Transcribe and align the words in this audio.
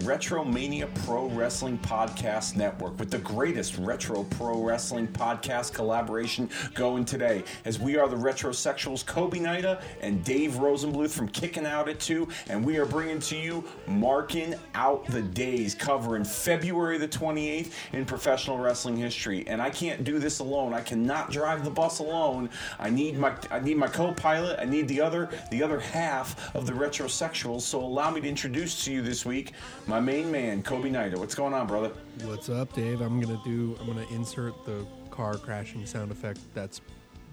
Retromania 0.00 0.92
Pro 1.04 1.28
Wrestling 1.28 1.78
Podcast 1.78 2.56
Network 2.56 2.98
with 2.98 3.10
the 3.10 3.18
greatest 3.18 3.76
retro 3.78 4.24
pro 4.24 4.62
wrestling 4.62 5.06
podcast 5.08 5.74
collaboration 5.74 6.48
going 6.74 7.04
today. 7.04 7.44
As 7.66 7.78
we 7.78 7.98
are 7.98 8.08
the 8.08 8.16
retrosexuals 8.16 9.04
Kobe 9.04 9.38
Nida 9.38 9.82
and 10.00 10.24
Dave 10.24 10.52
Rosenbluth 10.52 11.10
from 11.10 11.28
Kicking 11.28 11.66
Out 11.66 11.88
at 11.88 12.00
2, 12.00 12.26
and 12.48 12.64
we 12.64 12.78
are 12.78 12.86
bringing 12.86 13.18
to 13.20 13.36
you 13.36 13.62
Marking 13.90 14.54
Out 14.74 15.04
the 15.06 15.22
Days, 15.22 15.74
covering 15.74 16.24
February 16.24 16.96
the 16.96 17.08
28th 17.08 17.72
in 17.92 18.04
professional 18.04 18.58
wrestling 18.58 18.96
history. 18.96 19.46
And 19.46 19.60
I 19.60 19.70
can't 19.70 20.04
do 20.04 20.18
this 20.18 20.38
alone. 20.38 20.72
I 20.72 20.80
cannot 20.80 21.30
drive 21.30 21.64
the 21.64 21.70
bus 21.70 21.98
alone. 21.98 22.48
I 22.78 22.88
need 22.88 23.18
my 23.18 23.34
I 23.50 23.60
need 23.60 23.76
my 23.76 23.88
co-pilot. 23.88 24.58
I 24.60 24.64
need 24.64 24.88
the 24.88 25.00
other 25.00 25.28
the 25.50 25.62
other 25.62 25.80
half 25.80 26.54
of 26.54 26.66
the 26.66 26.72
retrosexuals. 26.72 27.62
So 27.62 27.80
allow 27.80 28.10
me 28.10 28.20
to 28.20 28.28
introduce 28.28 28.84
to 28.84 28.92
you 28.92 29.02
this 29.02 29.26
week 29.26 29.52
my 29.86 30.00
main 30.00 30.30
man, 30.30 30.62
Kobe 30.62 30.90
Nida. 30.90 31.16
What's 31.16 31.34
going 31.34 31.54
on, 31.54 31.66
brother? 31.66 31.92
What's 32.22 32.48
up, 32.48 32.72
Dave? 32.72 33.00
I'm 33.00 33.20
gonna 33.20 33.40
do. 33.44 33.76
I'm 33.80 33.86
gonna 33.86 34.06
insert 34.10 34.64
the 34.64 34.86
car 35.10 35.36
crashing 35.36 35.84
sound 35.84 36.12
effect 36.12 36.38
that's 36.54 36.80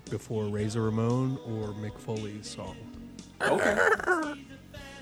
before 0.10 0.46
Razor 0.46 0.82
Ramon 0.82 1.38
or 1.46 1.70
Mick 1.74 1.98
Foley's 2.00 2.50
song. 2.50 2.76
Okay. 3.42 3.78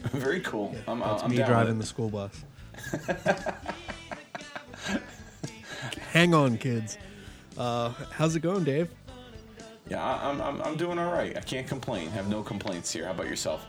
Very 0.11 0.39
cool. 0.41 0.71
Yeah, 0.73 0.79
I'm, 0.87 0.99
that's 0.99 1.23
I'm 1.23 1.31
me 1.31 1.37
driving 1.37 1.77
the 1.79 1.85
school 1.85 2.09
bus. 2.09 2.43
Hang 6.11 6.33
on, 6.33 6.57
kids. 6.57 6.97
Uh, 7.57 7.89
how's 8.11 8.35
it 8.35 8.41
going, 8.41 8.63
Dave? 8.63 8.89
Yeah, 9.89 10.03
I- 10.03 10.29
I'm, 10.29 10.41
I'm, 10.41 10.61
I'm 10.61 10.75
doing 10.77 10.97
all 10.99 11.11
right. 11.11 11.35
I 11.37 11.41
can't 11.41 11.67
complain. 11.67 12.09
Have 12.09 12.27
no 12.29 12.41
complaints 12.43 12.91
here. 12.91 13.05
How 13.05 13.11
about 13.11 13.27
yourself? 13.27 13.67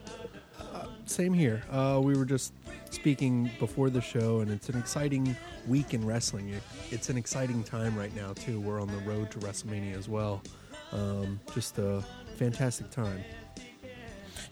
Same 1.06 1.32
here. 1.32 1.62
Uh, 1.70 2.00
we 2.02 2.16
were 2.16 2.24
just 2.24 2.52
speaking 2.90 3.48
before 3.60 3.90
the 3.90 4.00
show, 4.00 4.40
and 4.40 4.50
it's 4.50 4.68
an 4.68 4.76
exciting 4.76 5.36
week 5.68 5.94
in 5.94 6.04
wrestling. 6.04 6.48
It, 6.48 6.62
it's 6.90 7.10
an 7.10 7.16
exciting 7.16 7.62
time 7.62 7.96
right 7.96 8.14
now 8.16 8.32
too. 8.32 8.58
We're 8.60 8.80
on 8.82 8.88
the 8.88 8.98
road 9.08 9.30
to 9.30 9.38
WrestleMania 9.38 9.96
as 9.96 10.08
well. 10.08 10.42
Um, 10.90 11.38
just 11.54 11.78
a 11.78 12.02
fantastic 12.36 12.90
time. 12.90 13.22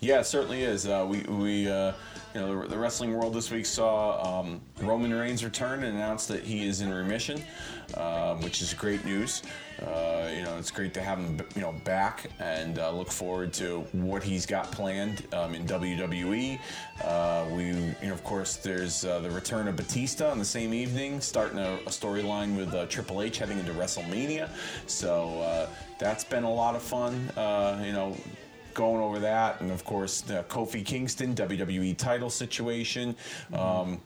Yeah, 0.00 0.20
it 0.20 0.26
certainly 0.26 0.62
is. 0.62 0.86
Uh, 0.86 1.06
we 1.08 1.20
we 1.22 1.68
uh, 1.68 1.92
you 2.34 2.40
know 2.40 2.62
the, 2.62 2.68
the 2.68 2.78
wrestling 2.78 3.14
world 3.14 3.32
this 3.32 3.50
week 3.50 3.66
saw 3.66 4.40
um, 4.40 4.60
Roman 4.80 5.12
Reigns 5.14 5.44
return 5.44 5.84
and 5.84 5.96
announced 5.96 6.28
that 6.28 6.42
he 6.42 6.66
is 6.66 6.80
in 6.80 6.92
remission, 6.92 7.42
um, 7.96 8.40
which 8.42 8.60
is 8.60 8.74
great 8.74 9.04
news. 9.04 9.42
Uh, 9.80 10.30
you 10.34 10.42
know, 10.42 10.56
it's 10.56 10.70
great 10.70 10.94
to 10.94 11.02
have 11.02 11.18
him 11.18 11.40
you 11.54 11.62
know 11.62 11.72
back 11.84 12.30
and 12.38 12.78
uh, 12.78 12.90
look 12.90 13.10
forward 13.10 13.52
to 13.54 13.80
what 13.92 14.22
he's 14.22 14.46
got 14.46 14.70
planned 14.70 15.26
um, 15.32 15.54
in 15.54 15.66
WWE. 15.66 16.58
Uh, 17.02 17.46
we 17.50 17.66
you 17.66 17.94
know 18.02 18.12
of 18.12 18.22
course 18.24 18.56
there's 18.56 19.04
uh, 19.04 19.20
the 19.20 19.30
return 19.30 19.68
of 19.68 19.76
Batista 19.76 20.30
on 20.30 20.38
the 20.38 20.44
same 20.44 20.74
evening, 20.74 21.20
starting 21.20 21.58
a, 21.58 21.74
a 21.86 21.90
storyline 21.90 22.56
with 22.56 22.88
Triple 22.90 23.22
H 23.22 23.38
heading 23.38 23.58
into 23.58 23.72
WrestleMania. 23.72 24.50
So 24.86 25.68
that's 25.98 26.24
been 26.24 26.44
a 26.44 26.52
lot 26.52 26.74
of 26.74 26.82
fun. 26.82 27.30
You 27.84 27.92
know 27.92 28.16
going 28.74 29.00
over 29.00 29.18
that, 29.20 29.60
and 29.60 29.70
of 29.70 29.84
course 29.84 30.20
the 30.20 30.44
Kofi 30.48 30.84
Kingston 30.84 31.34
WWE 31.34 31.96
title 31.96 32.30
situation. 32.30 33.16
Um, 33.52 34.00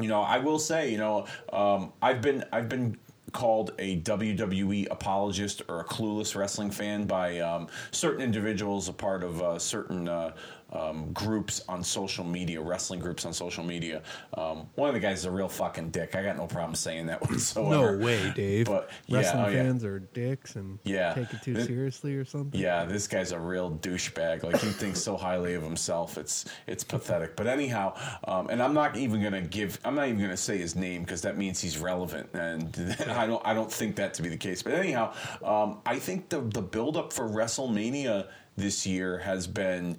you 0.00 0.08
know, 0.08 0.22
I 0.22 0.38
will 0.38 0.58
say, 0.58 0.90
you 0.90 0.98
know, 0.98 1.26
um, 1.52 1.92
I've 2.00 2.22
been 2.22 2.44
I've 2.52 2.68
been 2.68 2.96
called 3.32 3.72
a 3.78 4.00
WWE 4.00 4.88
apologist 4.90 5.62
or 5.68 5.80
a 5.80 5.84
clueless 5.84 6.34
wrestling 6.34 6.70
fan 6.70 7.04
by 7.04 7.40
um, 7.40 7.66
certain 7.90 8.22
individuals, 8.22 8.88
a 8.88 8.92
part 8.92 9.22
of 9.22 9.42
uh, 9.42 9.58
certain. 9.58 10.08
Uh, 10.08 10.32
um, 10.72 11.12
groups 11.12 11.62
on 11.68 11.82
social 11.82 12.24
media, 12.24 12.60
wrestling 12.60 13.00
groups 13.00 13.24
on 13.24 13.32
social 13.32 13.64
media. 13.64 14.02
Um, 14.34 14.66
one 14.74 14.88
of 14.88 14.94
the 14.94 15.00
guys 15.00 15.20
is 15.20 15.24
a 15.24 15.30
real 15.30 15.48
fucking 15.48 15.90
dick. 15.90 16.14
I 16.14 16.22
got 16.22 16.36
no 16.36 16.46
problem 16.46 16.74
saying 16.74 17.06
that 17.06 17.20
whatsoever. 17.30 17.96
No 17.98 18.04
way, 18.04 18.32
Dave. 18.34 18.66
But 18.66 18.90
yeah, 19.06 19.18
Wrestling 19.18 19.44
oh, 19.44 19.48
yeah. 19.48 19.62
fans 19.62 19.84
are 19.84 19.98
dicks 20.00 20.56
and 20.56 20.78
Yeah. 20.84 21.14
take 21.14 21.32
it 21.32 21.42
too 21.42 21.60
seriously 21.64 22.14
or 22.14 22.24
something. 22.24 22.60
Yeah, 22.60 22.84
this 22.84 23.06
guy's 23.06 23.32
a 23.32 23.38
real 23.38 23.70
douchebag. 23.82 24.42
Like 24.42 24.60
he 24.60 24.68
thinks 24.68 25.00
so 25.00 25.16
highly 25.16 25.54
of 25.54 25.62
himself. 25.62 26.18
It's 26.18 26.44
it's 26.66 26.84
pathetic. 26.84 27.36
But 27.36 27.46
anyhow, 27.46 27.94
um, 28.24 28.48
and 28.50 28.62
I'm 28.62 28.74
not 28.74 28.96
even 28.96 29.22
gonna 29.22 29.40
give. 29.42 29.78
I'm 29.84 29.94
not 29.94 30.08
even 30.08 30.20
gonna 30.20 30.36
say 30.36 30.58
his 30.58 30.76
name 30.76 31.02
because 31.02 31.22
that 31.22 31.38
means 31.38 31.60
he's 31.60 31.78
relevant, 31.78 32.28
and 32.34 32.96
I 33.08 33.26
don't. 33.26 33.42
I 33.46 33.54
don't 33.54 33.72
think 33.72 33.96
that 33.96 34.14
to 34.14 34.22
be 34.22 34.28
the 34.28 34.36
case. 34.36 34.62
But 34.62 34.74
anyhow, 34.74 35.14
um, 35.42 35.80
I 35.86 35.98
think 35.98 36.28
the 36.28 36.40
the 36.40 36.62
build 36.62 36.96
up 36.96 37.12
for 37.12 37.24
WrestleMania 37.28 38.28
this 38.56 38.86
year 38.86 39.18
has 39.18 39.46
been 39.46 39.98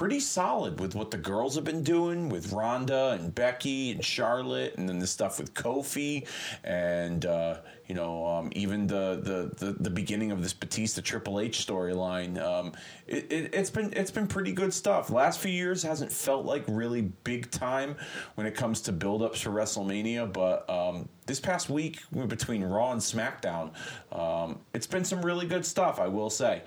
pretty 0.00 0.18
solid 0.18 0.80
with 0.80 0.94
what 0.94 1.10
the 1.10 1.18
girls 1.18 1.54
have 1.54 1.64
been 1.64 1.82
doing 1.82 2.30
with 2.30 2.54
Ronda 2.54 3.18
and 3.20 3.34
Becky 3.34 3.90
and 3.90 4.02
Charlotte, 4.02 4.76
and 4.78 4.88
then 4.88 4.98
the 4.98 5.06
stuff 5.06 5.38
with 5.38 5.52
Kofi, 5.52 6.26
and 6.64 7.26
uh, 7.26 7.58
you 7.86 7.94
know 7.94 8.26
um, 8.26 8.48
even 8.52 8.86
the, 8.86 9.20
the 9.22 9.66
the 9.66 9.72
the 9.74 9.90
beginning 9.90 10.32
of 10.32 10.42
this 10.42 10.54
Batista 10.54 11.02
Triple 11.02 11.38
H 11.38 11.66
storyline. 11.66 12.42
Um, 12.42 12.72
it, 13.06 13.30
it, 13.30 13.54
it's 13.54 13.68
been 13.68 13.92
it's 13.92 14.10
been 14.10 14.26
pretty 14.26 14.52
good 14.52 14.72
stuff. 14.72 15.10
Last 15.10 15.38
few 15.38 15.52
years 15.52 15.82
hasn't 15.82 16.10
felt 16.10 16.46
like 16.46 16.64
really 16.66 17.02
big 17.02 17.50
time 17.50 17.94
when 18.36 18.46
it 18.46 18.54
comes 18.54 18.80
to 18.82 18.92
build-ups 18.92 19.42
for 19.42 19.50
WrestleMania, 19.50 20.32
but 20.32 20.68
um, 20.70 21.10
this 21.26 21.40
past 21.40 21.68
week 21.68 22.00
between 22.26 22.64
Raw 22.64 22.92
and 22.92 23.02
SmackDown, 23.02 23.72
um, 24.12 24.60
it's 24.72 24.86
been 24.86 25.04
some 25.04 25.20
really 25.20 25.46
good 25.46 25.66
stuff. 25.66 26.00
I 26.00 26.08
will 26.08 26.30
say. 26.30 26.62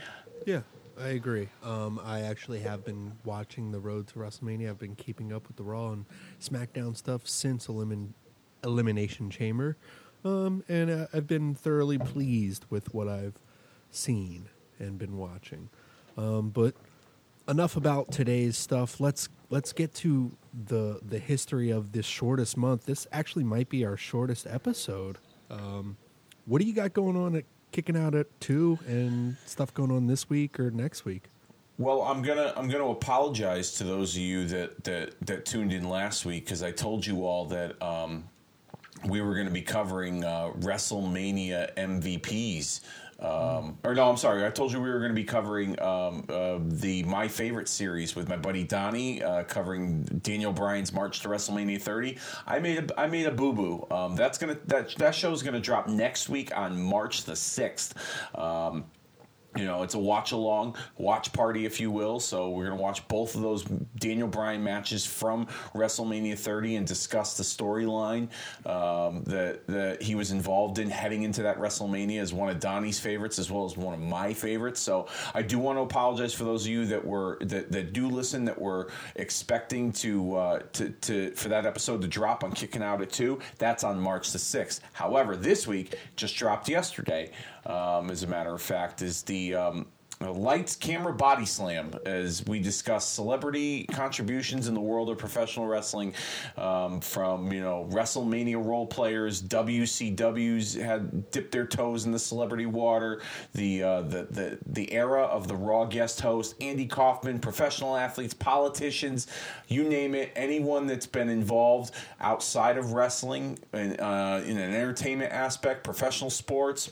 Yeah, 0.45 0.61
I 0.99 1.09
agree. 1.09 1.49
Um, 1.63 1.99
I 2.03 2.21
actually 2.21 2.59
have 2.59 2.85
been 2.85 3.13
watching 3.23 3.71
the 3.71 3.79
road 3.79 4.07
to 4.09 4.15
WrestleMania. 4.15 4.69
I've 4.69 4.79
been 4.79 4.95
keeping 4.95 5.33
up 5.33 5.47
with 5.47 5.57
the 5.57 5.63
Raw 5.63 5.91
and 5.91 6.05
SmackDown 6.39 6.95
stuff 6.95 7.27
since 7.27 7.67
Elimin- 7.67 8.13
Elimination 8.63 9.29
Chamber, 9.29 9.75
um, 10.23 10.63
and 10.69 10.89
uh, 10.91 11.07
I've 11.13 11.27
been 11.27 11.55
thoroughly 11.55 11.97
pleased 11.97 12.65
with 12.69 12.93
what 12.93 13.07
I've 13.07 13.39
seen 13.89 14.49
and 14.79 14.97
been 14.97 15.17
watching. 15.17 15.69
Um, 16.17 16.49
but 16.49 16.75
enough 17.47 17.75
about 17.75 18.11
today's 18.11 18.57
stuff. 18.57 18.99
Let's 18.99 19.29
let's 19.49 19.73
get 19.73 19.93
to 19.95 20.31
the 20.53 20.99
the 21.03 21.19
history 21.19 21.71
of 21.71 21.91
this 21.91 22.05
shortest 22.05 22.55
month. 22.57 22.85
This 22.85 23.07
actually 23.11 23.43
might 23.43 23.69
be 23.69 23.83
our 23.85 23.97
shortest 23.97 24.47
episode. 24.47 25.17
Um, 25.49 25.97
what 26.45 26.61
do 26.61 26.67
you 26.67 26.73
got 26.73 26.93
going 26.93 27.15
on 27.15 27.35
at 27.35 27.45
kicking 27.73 27.97
out 27.97 28.15
at 28.15 28.27
two 28.39 28.79
and 28.87 29.35
stuff 29.45 29.73
going 29.73 29.91
on 29.91 30.07
this 30.07 30.29
week 30.29 30.57
or 30.59 30.71
next 30.71 31.03
week? 31.03 31.23
Well, 31.77 32.03
I'm 32.03 32.21
gonna 32.21 32.53
I'm 32.55 32.69
gonna 32.69 32.87
apologize 32.87 33.73
to 33.75 33.83
those 33.83 34.15
of 34.15 34.21
you 34.21 34.45
that 34.45 34.83
that, 34.85 35.15
that 35.25 35.45
tuned 35.45 35.73
in 35.73 35.89
last 35.89 36.23
week 36.23 36.45
because 36.45 36.63
I 36.63 36.71
told 36.71 37.05
you 37.05 37.25
all 37.25 37.45
that 37.45 37.81
um, 37.81 38.29
we 39.05 39.21
were 39.21 39.33
going 39.33 39.47
to 39.47 39.53
be 39.53 39.61
covering 39.61 40.23
uh, 40.23 40.51
WrestleMania 40.59 41.73
MVPs. 41.75 42.81
Um, 43.23 43.77
or 43.83 43.95
no, 43.95 44.09
I'm 44.09 44.17
sorry. 44.17 44.45
I 44.45 44.49
told 44.49 44.73
you 44.73 44.81
we 44.81 44.89
were 44.89 44.99
going 44.99 45.11
to 45.11 45.15
be 45.15 45.23
covering 45.23 45.81
um, 45.81 46.25
uh, 46.27 46.59
the 46.61 47.03
my 47.03 47.27
favorite 47.27 47.69
series 47.69 48.15
with 48.15 48.27
my 48.27 48.35
buddy 48.35 48.63
Donnie, 48.63 49.23
uh, 49.23 49.43
covering 49.43 50.03
Daniel 50.21 50.51
Bryan's 50.51 50.91
March 50.91 51.21
to 51.21 51.29
WrestleMania 51.29 51.81
30. 51.81 52.17
I 52.45 52.59
made 52.59 52.91
a 52.91 52.99
I 52.99 53.07
made 53.07 53.25
a 53.25 53.31
boo 53.31 53.53
boo. 53.53 53.87
Um, 53.89 54.15
that's 54.15 54.37
gonna 54.37 54.57
that 54.65 54.95
that 54.95 55.15
show 55.15 55.31
is 55.31 55.41
gonna 55.41 55.61
drop 55.61 55.87
next 55.87 56.27
week 56.27 56.55
on 56.55 56.81
March 56.81 57.23
the 57.23 57.35
sixth. 57.35 57.95
You 59.55 59.65
know, 59.65 59.83
it's 59.83 59.93
a 59.93 59.99
watch 59.99 60.31
along, 60.31 60.75
watch 60.97 61.31
party, 61.31 61.65
if 61.65 61.79
you 61.79 61.91
will. 61.91 62.19
So 62.19 62.49
we're 62.49 62.65
going 62.65 62.77
to 62.77 62.81
watch 62.81 63.07
both 63.07 63.35
of 63.35 63.41
those 63.41 63.63
Daniel 63.97 64.27
Bryan 64.27 64.63
matches 64.63 65.05
from 65.05 65.47
WrestleMania 65.75 66.37
30 66.37 66.77
and 66.77 66.87
discuss 66.87 67.37
the 67.37 67.43
storyline 67.43 68.29
um, 68.65 69.23
that 69.25 69.67
that 69.67 70.01
he 70.01 70.15
was 70.15 70.31
involved 70.31 70.79
in 70.79 70.89
heading 70.89 71.23
into 71.23 71.43
that 71.43 71.59
WrestleMania 71.59 72.19
as 72.19 72.33
one 72.33 72.49
of 72.49 72.59
Donnie's 72.59 72.99
favorites 72.99 73.37
as 73.37 73.51
well 73.51 73.65
as 73.65 73.77
one 73.77 73.93
of 73.93 73.99
my 73.99 74.33
favorites. 74.33 74.79
So 74.79 75.07
I 75.33 75.41
do 75.41 75.59
want 75.59 75.77
to 75.77 75.81
apologize 75.81 76.33
for 76.33 76.45
those 76.45 76.65
of 76.65 76.71
you 76.71 76.85
that 76.87 77.05
were 77.05 77.37
that, 77.41 77.71
that 77.71 77.93
do 77.93 78.09
listen 78.09 78.45
that 78.45 78.59
were 78.59 78.89
expecting 79.15 79.91
to 79.93 80.35
uh, 80.35 80.59
to 80.73 80.89
to 80.89 81.31
for 81.31 81.49
that 81.49 81.65
episode 81.65 82.01
to 82.01 82.07
drop 82.07 82.43
on 82.43 82.51
Kicking 82.51 82.81
Out 82.81 83.01
at 83.01 83.11
two. 83.11 83.39
That's 83.57 83.83
on 83.83 83.99
March 83.99 84.31
the 84.31 84.39
sixth. 84.39 84.81
However, 84.93 85.35
this 85.35 85.67
week 85.67 85.95
just 86.15 86.35
dropped 86.35 86.69
yesterday. 86.69 87.31
Um, 87.65 88.09
as 88.09 88.23
a 88.23 88.27
matter 88.27 88.53
of 88.53 88.61
fact, 88.61 89.01
is 89.01 89.23
the 89.23 89.55
um, 89.55 89.85
Lights, 90.31 90.75
Camera, 90.75 91.13
Body 91.13 91.45
Slam, 91.45 91.91
as 92.05 92.45
we 92.45 92.59
discuss 92.59 93.07
celebrity 93.07 93.85
contributions 93.85 94.67
in 94.67 94.73
the 94.73 94.79
world 94.79 95.09
of 95.09 95.17
professional 95.17 95.67
wrestling, 95.67 96.13
um, 96.57 97.01
from 97.01 97.51
you 97.51 97.61
know 97.61 97.87
WrestleMania 97.91 98.63
role 98.63 98.87
players, 98.87 99.41
WCW's 99.41 100.75
had 100.75 101.29
dipped 101.31 101.51
their 101.51 101.65
toes 101.65 102.05
in 102.05 102.11
the 102.11 102.19
celebrity 102.19 102.65
water, 102.65 103.21
the 103.53 103.83
uh, 103.83 104.01
the 104.01 104.27
the 104.29 104.59
the 104.67 104.91
era 104.93 105.23
of 105.23 105.47
the 105.47 105.55
Raw 105.55 105.85
guest 105.85 106.21
host, 106.21 106.55
Andy 106.61 106.85
Kaufman, 106.85 107.39
professional 107.39 107.95
athletes, 107.95 108.33
politicians, 108.33 109.27
you 109.67 109.83
name 109.83 110.15
it, 110.15 110.31
anyone 110.35 110.87
that's 110.87 111.07
been 111.07 111.29
involved 111.29 111.93
outside 112.21 112.77
of 112.77 112.93
wrestling 112.93 113.59
uh, 113.73 113.77
in 114.45 114.57
an 114.57 114.73
entertainment 114.73 115.31
aspect, 115.31 115.83
professional 115.83 116.29
sports 116.29 116.91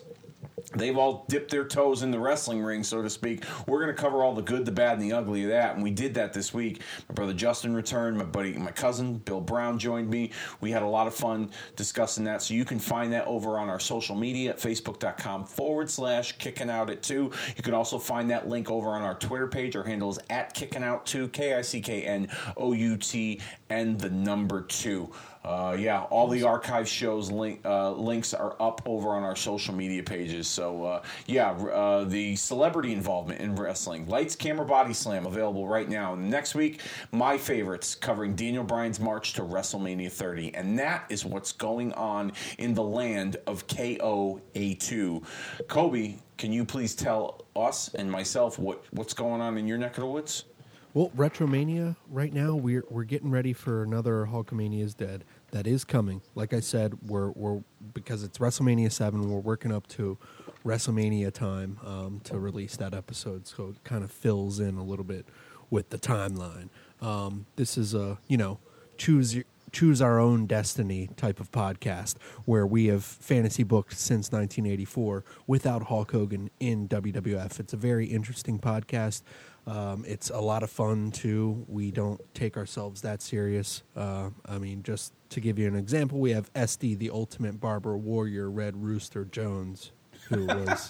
They've 0.75 0.97
all 0.97 1.25
dipped 1.27 1.51
their 1.51 1.65
toes 1.65 2.03
in 2.03 2.11
the 2.11 2.19
wrestling 2.19 2.61
ring, 2.61 2.83
so 2.83 3.01
to 3.01 3.09
speak. 3.09 3.43
We're 3.67 3.81
going 3.81 3.95
to 3.95 4.01
cover 4.01 4.23
all 4.23 4.33
the 4.33 4.41
good, 4.41 4.65
the 4.65 4.71
bad, 4.71 4.93
and 4.93 5.01
the 5.01 5.13
ugly 5.13 5.43
of 5.43 5.49
that, 5.49 5.75
and 5.75 5.83
we 5.83 5.91
did 5.91 6.13
that 6.15 6.33
this 6.33 6.53
week. 6.53 6.81
My 7.09 7.15
brother 7.15 7.33
Justin 7.33 7.73
returned. 7.73 8.17
My 8.17 8.23
buddy, 8.23 8.53
my 8.53 8.71
cousin 8.71 9.15
Bill 9.17 9.41
Brown 9.41 9.79
joined 9.79 10.09
me. 10.09 10.31
We 10.59 10.71
had 10.71 10.83
a 10.83 10.87
lot 10.87 11.07
of 11.07 11.13
fun 11.13 11.49
discussing 11.75 12.23
that. 12.25 12.41
So 12.41 12.53
you 12.53 12.65
can 12.65 12.79
find 12.79 13.11
that 13.13 13.25
over 13.27 13.57
on 13.57 13.69
our 13.69 13.79
social 13.79 14.15
media 14.15 14.51
at 14.51 14.59
facebook.com 14.59 15.45
forward 15.45 15.89
slash 15.89 16.37
kicking 16.37 16.69
out 16.69 16.89
at 16.89 17.03
two. 17.03 17.31
You 17.55 17.63
can 17.63 17.73
also 17.73 17.97
find 17.97 18.29
that 18.29 18.47
link 18.47 18.69
over 18.69 18.89
on 18.89 19.01
our 19.01 19.15
Twitter 19.15 19.47
page. 19.47 19.75
Our 19.75 19.83
handle 19.83 20.09
is 20.09 20.19
at 20.29 20.53
kicking 20.53 20.83
out 20.83 21.05
two, 21.05 21.27
K 21.29 21.55
I 21.55 21.61
C 21.61 21.81
K 21.81 22.03
N 22.03 22.29
O 22.57 22.73
U 22.73 22.97
T, 22.97 23.39
and 23.69 23.99
the 23.99 24.09
number 24.09 24.61
two. 24.61 25.11
Uh, 25.43 25.75
yeah, 25.77 26.03
all 26.03 26.27
the 26.27 26.43
archive 26.43 26.88
shows 26.88 27.31
link, 27.31 27.59
uh, 27.65 27.91
links 27.91 28.33
are 28.33 28.55
up 28.59 28.81
over 28.85 29.09
on 29.09 29.23
our 29.23 29.35
social 29.35 29.73
media 29.73 30.03
pages. 30.03 30.47
So 30.47 30.83
uh, 30.83 31.03
yeah, 31.25 31.51
uh, 31.51 32.03
the 32.03 32.35
celebrity 32.35 32.93
involvement 32.93 33.41
in 33.41 33.55
wrestling, 33.55 34.07
lights, 34.07 34.35
camera, 34.35 34.65
body 34.65 34.93
slam, 34.93 35.25
available 35.25 35.67
right 35.67 35.89
now. 35.89 36.13
Next 36.13 36.53
week, 36.53 36.81
my 37.11 37.38
favorites 37.38 37.95
covering 37.95 38.35
Daniel 38.35 38.63
Bryan's 38.63 38.99
march 38.99 39.33
to 39.33 39.41
WrestleMania 39.41 40.11
30, 40.11 40.53
and 40.53 40.77
that 40.77 41.05
is 41.09 41.25
what's 41.25 41.51
going 41.51 41.91
on 41.94 42.33
in 42.59 42.73
the 42.75 42.83
land 42.83 43.37
of 43.47 43.65
KOA2. 43.67 45.23
Kobe, 45.67 46.15
can 46.37 46.51
you 46.51 46.65
please 46.65 46.95
tell 46.95 47.45
us 47.55 47.94
and 47.94 48.11
myself 48.11 48.57
what 48.57 48.83
what's 48.91 49.13
going 49.13 49.41
on 49.41 49.57
in 49.57 49.67
your 49.67 49.77
neck 49.77 49.97
of 49.97 50.01
the 50.01 50.07
woods? 50.07 50.45
Well, 50.93 51.09
Retromania 51.15 51.95
right 52.09 52.33
now 52.33 52.53
we're 52.53 52.83
we're 52.89 53.05
getting 53.05 53.31
ready 53.31 53.53
for 53.53 53.81
another 53.81 54.27
Hulkamania 54.29 54.83
is 54.83 54.93
dead. 54.93 55.23
That 55.51 55.65
is 55.65 55.85
coming. 55.85 56.21
Like 56.35 56.51
I 56.51 56.59
said, 56.59 57.07
we're 57.07 57.29
we're 57.31 57.61
because 57.93 58.23
it's 58.23 58.39
WrestleMania 58.39 58.91
seven. 58.91 59.29
We're 59.29 59.39
working 59.39 59.71
up 59.71 59.88
to 59.89 60.17
WrestleMania 60.65 61.31
time 61.31 61.79
um, 61.85 62.19
to 62.25 62.38
release 62.38 62.75
that 62.75 62.93
episode, 62.93 63.47
so 63.47 63.69
it 63.69 63.83
kind 63.85 64.03
of 64.03 64.11
fills 64.11 64.59
in 64.59 64.75
a 64.75 64.83
little 64.83 65.05
bit 65.05 65.25
with 65.69 65.91
the 65.91 65.97
timeline. 65.97 66.67
Um, 67.01 67.45
this 67.55 67.77
is 67.77 67.94
a 67.94 68.17
you 68.27 68.35
know 68.35 68.59
choose 68.97 69.41
choose 69.71 70.01
our 70.01 70.19
own 70.19 70.45
destiny 70.45 71.09
type 71.15 71.39
of 71.39 71.51
podcast 71.51 72.15
where 72.44 72.65
we 72.67 72.87
have 72.87 73.03
fantasy 73.05 73.63
booked 73.63 73.97
since 73.97 74.29
1984 74.31 75.23
without 75.47 75.83
Hulk 75.83 76.11
Hogan 76.11 76.49
in 76.59 76.89
WWF. 76.89 77.59
It's 77.59 77.71
a 77.71 77.77
very 77.77 78.07
interesting 78.07 78.59
podcast. 78.59 79.21
Um, 79.67 80.03
it's 80.07 80.29
a 80.31 80.39
lot 80.39 80.63
of 80.63 80.71
fun 80.71 81.11
too. 81.11 81.65
We 81.67 81.91
don't 81.91 82.19
take 82.33 82.57
ourselves 82.57 83.01
that 83.01 83.21
serious. 83.21 83.83
Uh, 83.95 84.31
I 84.45 84.57
mean, 84.57 84.81
just 84.83 85.13
to 85.30 85.39
give 85.39 85.59
you 85.59 85.68
an 85.68 85.75
example, 85.75 86.19
we 86.19 86.31
have 86.31 86.51
SD, 86.53 86.97
the 86.97 87.11
Ultimate 87.11 87.59
Barber 87.59 87.95
Warrior, 87.95 88.49
Red 88.49 88.75
Rooster 88.75 89.25
Jones, 89.25 89.91
who 90.30 90.45
was 90.47 90.89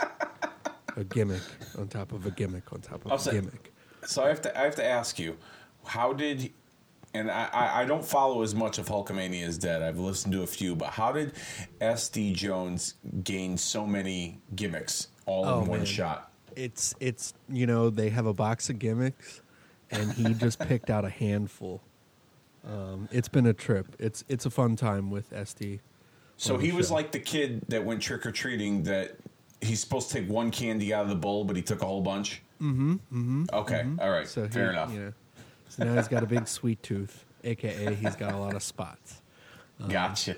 a 0.95 1.03
gimmick 1.03 1.41
on 1.77 1.87
top 1.89 2.11
of 2.13 2.25
a 2.25 2.31
gimmick 2.31 2.71
on 2.73 2.81
top 2.81 3.05
of 3.05 3.27
a 3.27 3.31
gimmick. 3.31 3.73
So 4.05 4.23
I 4.23 4.29
have 4.29 4.41
to 4.43 4.57
I 4.59 4.63
have 4.63 4.75
to 4.75 4.85
ask 4.85 5.19
you, 5.19 5.37
how 5.85 6.13
did 6.13 6.51
and 7.13 7.29
I, 7.29 7.49
I 7.53 7.81
I 7.81 7.85
don't 7.85 8.05
follow 8.05 8.41
as 8.41 8.55
much 8.55 8.77
of 8.77 8.87
Hulkamania 8.87 9.45
is 9.45 9.57
Dead. 9.57 9.81
I've 9.81 9.99
listened 9.99 10.33
to 10.33 10.43
a 10.43 10.47
few, 10.47 10.75
but 10.77 10.89
how 10.89 11.11
did 11.11 11.33
SD 11.81 12.33
Jones 12.35 12.95
gain 13.23 13.57
so 13.57 13.85
many 13.85 14.39
gimmicks 14.55 15.07
all 15.25 15.45
Oh, 15.45 15.61
in 15.61 15.67
one 15.67 15.79
man. 15.79 15.85
shot? 15.85 16.30
It's 16.55 16.95
it's 16.99 17.33
you 17.49 17.65
know 17.65 17.89
they 17.89 18.09
have 18.09 18.25
a 18.25 18.33
box 18.33 18.69
of 18.69 18.79
gimmicks, 18.79 19.41
and 19.89 20.11
he 20.13 20.33
just 20.33 20.59
picked 20.67 20.89
out 20.89 21.05
a 21.05 21.09
handful. 21.09 21.81
Um, 22.67 23.09
it's 23.11 23.27
been 23.27 23.45
a 23.45 23.53
trip. 23.53 23.87
It's 23.99 24.23
it's 24.29 24.45
a 24.45 24.49
fun 24.49 24.75
time 24.75 25.09
with 25.09 25.31
SD. 25.31 25.79
So 26.37 26.57
he 26.57 26.71
was 26.71 26.87
show. 26.87 26.95
like 26.95 27.11
the 27.11 27.19
kid 27.19 27.61
that 27.67 27.85
went 27.85 28.01
trick 28.01 28.25
or 28.25 28.31
treating 28.31 28.83
that 28.83 29.15
he's 29.61 29.79
supposed 29.79 30.09
to 30.09 30.19
take 30.19 30.29
one 30.29 30.49
candy 30.49 30.93
out 30.93 31.03
of 31.03 31.09
the 31.09 31.15
bowl, 31.15 31.43
but 31.43 31.55
he 31.55 31.61
took 31.61 31.81
a 31.81 31.85
whole 31.85 32.01
bunch. 32.01 32.41
Mm-hmm. 32.59 32.93
Mm-hmm. 32.93 33.45
Okay. 33.53 33.85
All 33.99 34.09
right. 34.09 34.27
So 34.27 34.47
Fair 34.47 34.65
he, 34.65 34.69
enough. 34.71 34.93
You 34.93 34.99
know, 34.99 35.13
so 35.69 35.83
now 35.85 35.95
he's 35.95 36.07
got 36.07 36.23
a 36.23 36.27
big 36.27 36.47
sweet 36.47 36.81
tooth, 36.83 37.25
aka 37.43 37.93
he's 37.93 38.15
got 38.15 38.33
a 38.33 38.37
lot 38.37 38.55
of 38.55 38.63
spots. 38.63 39.21
Gotcha. 39.87 40.35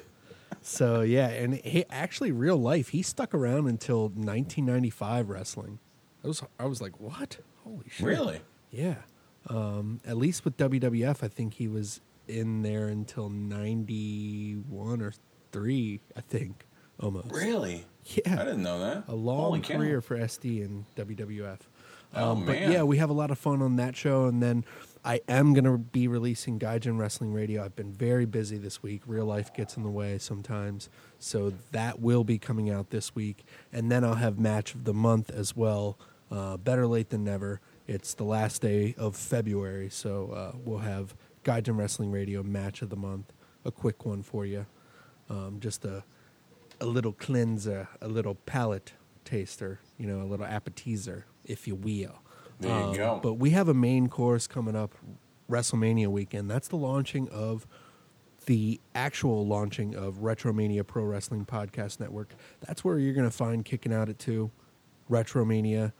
So 0.62 1.02
yeah, 1.02 1.28
and 1.28 1.56
he 1.56 1.86
actually 1.90 2.32
real 2.32 2.58
life 2.58 2.90
he 2.90 3.02
stuck 3.02 3.34
around 3.34 3.68
until 3.68 4.04
1995 4.04 5.30
wrestling. 5.30 5.80
I 6.24 6.28
was 6.28 6.44
I 6.60 6.66
was 6.66 6.82
like, 6.82 7.00
what? 7.00 7.38
Holy 7.64 7.86
shit! 7.90 8.06
Really? 8.06 8.42
Yeah. 8.72 8.96
Um, 9.50 10.00
at 10.06 10.16
least 10.18 10.46
with 10.46 10.56
WWF, 10.58 11.22
I 11.24 11.28
think 11.28 11.56
he 11.56 11.68
was 11.68 12.00
in 12.28 12.62
there 12.62 12.88
until 12.88 13.30
91 13.30 15.02
or 15.02 15.14
three. 15.52 16.00
I 16.16 16.22
think 16.22 16.66
almost. 17.00 17.32
Really? 17.32 17.86
Yeah. 18.06 18.34
I 18.42 18.44
didn't 18.44 18.64
know 18.64 18.80
that. 18.80 19.06
a 19.08 19.16
long 19.16 19.38
Holy 19.46 19.60
cow. 19.62 19.78
career 19.78 20.02
for 20.02 20.18
SD 20.18 20.64
and 20.66 20.86
WWF. 20.96 21.60
Oh, 22.16 22.32
Um, 22.32 22.46
but 22.46 22.60
yeah, 22.60 22.84
we 22.84 22.98
have 22.98 23.10
a 23.10 23.14
lot 23.14 23.32
of 23.32 23.40
fun 23.40 23.62
on 23.62 23.78
that 23.78 23.96
show, 23.96 24.26
and 24.26 24.44
then 24.44 24.66
I 25.06 25.22
am 25.30 25.54
going 25.54 25.64
to 25.64 25.78
be 25.78 26.08
releasing 26.10 26.60
Gaijin 26.60 27.00
Wrestling 27.00 27.34
Radio. 27.34 27.64
I've 27.64 27.76
been 27.78 27.94
very 27.94 28.26
busy 28.26 28.58
this 28.58 28.84
week. 28.84 29.02
Real 29.08 29.26
life 29.26 29.54
gets 29.54 29.78
in 29.78 29.84
the 29.84 29.90
way 29.90 30.18
sometimes, 30.18 30.90
so 31.18 31.54
that 31.72 32.02
will 32.02 32.24
be 32.24 32.38
coming 32.38 32.70
out 32.70 32.90
this 32.92 33.16
week, 33.16 33.46
and 33.72 33.90
then 33.92 34.04
I'll 34.04 34.16
have 34.16 34.38
Match 34.38 34.76
of 34.76 34.84
the 34.84 34.94
Month 34.94 35.30
as 35.32 35.56
well. 35.56 35.98
Uh, 36.34 36.58
better 36.58 36.88
late 36.88 37.10
than 37.12 37.24
never. 37.24 37.62
It's 37.88 38.16
the 38.16 38.24
last 38.24 38.62
day 38.64 38.96
of 38.98 39.16
February, 39.16 39.90
so 39.90 40.32
uh, 40.32 40.58
we'll 40.66 40.80
have 40.80 41.14
Gaijin 41.44 41.78
Wrestling 41.78 42.12
Radio 42.12 42.42
Match 42.42 42.82
of 42.82 42.90
the 42.90 42.96
Month, 42.96 43.32
a 43.64 43.72
quick 43.72 44.04
one 44.04 44.24
for 44.24 44.44
you, 44.46 44.66
um, 45.30 45.58
just 45.60 45.86
a 45.86 46.04
a 46.82 46.86
little 46.88 47.14
cleanser, 47.14 47.88
a 48.02 48.08
little 48.08 48.34
palate 48.34 48.94
taster, 49.26 49.80
you 50.00 50.08
know, 50.08 50.22
a 50.22 50.26
little 50.28 50.46
appetizer, 50.46 51.26
if 51.46 51.68
you 51.68 51.76
will. 51.76 52.20
There 52.60 52.72
you 52.72 52.86
Um, 52.88 52.96
go. 52.96 53.20
But 53.22 53.34
we 53.36 53.52
have 53.52 53.70
a 53.70 53.74
main 53.76 54.10
course 54.10 54.48
coming 54.48 54.76
up 54.76 54.96
WrestleMania 55.50 56.08
weekend. 56.08 56.50
That's 56.50 56.68
the 56.68 56.78
launching 56.78 57.30
of 57.30 57.68
the 58.48 58.82
actual 58.96 59.46
launching 59.46 59.96
of 59.96 60.16
Retromania 60.16 60.86
Pro 60.86 61.04
Wrestling 61.04 61.46
Podcast 61.46 62.00
Network. 62.00 62.34
That's 62.66 62.84
where 62.84 62.98
you're 62.98 63.14
going 63.14 63.30
to 63.30 63.36
find 63.36 63.64
Kicking 63.64 63.94
Out 63.94 64.10
at 64.10 64.18
2, 64.20 64.50
Retromania, 65.10 65.94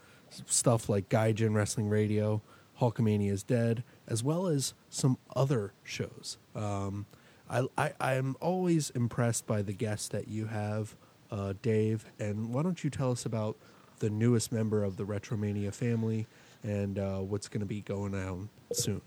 stuff 0.46 0.88
like 0.88 1.08
Gaijin 1.08 1.54
Wrestling 1.54 1.88
Radio, 1.88 2.42
Hulkamania 2.80 3.30
is 3.30 3.42
Dead, 3.42 3.84
as 4.06 4.22
well 4.22 4.46
as 4.46 4.74
some 4.90 5.18
other 5.34 5.72
shows. 5.82 6.38
Um, 6.54 7.06
I, 7.48 7.66
I, 7.76 7.92
I'm 8.00 8.36
always 8.40 8.90
impressed 8.90 9.46
by 9.46 9.62
the 9.62 9.72
guests 9.72 10.08
that 10.08 10.28
you 10.28 10.46
have, 10.46 10.96
uh, 11.30 11.54
Dave. 11.62 12.04
And 12.18 12.52
why 12.52 12.62
don't 12.62 12.82
you 12.82 12.90
tell 12.90 13.12
us 13.12 13.26
about 13.26 13.56
the 13.98 14.10
newest 14.10 14.52
member 14.52 14.82
of 14.82 14.96
the 14.96 15.04
Retromania 15.04 15.72
family 15.72 16.26
and 16.62 16.98
uh, 16.98 17.18
what's 17.18 17.48
going 17.48 17.60
to 17.60 17.66
be 17.66 17.82
going 17.82 18.14
on 18.14 18.48
soon? 18.72 19.00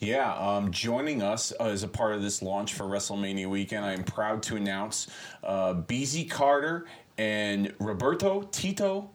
Yeah, 0.00 0.32
um, 0.34 0.70
joining 0.70 1.22
us 1.22 1.52
uh, 1.58 1.64
as 1.64 1.82
a 1.82 1.88
part 1.88 2.14
of 2.14 2.22
this 2.22 2.40
launch 2.40 2.74
for 2.74 2.84
WrestleMania 2.84 3.48
weekend, 3.48 3.84
I 3.84 3.92
am 3.92 4.04
proud 4.04 4.42
to 4.44 4.56
announce 4.56 5.10
uh, 5.42 5.74
BZ 5.74 6.30
Carter 6.30 6.86
and 7.18 7.74
Roberto 7.80 8.42
Tito 8.52 9.10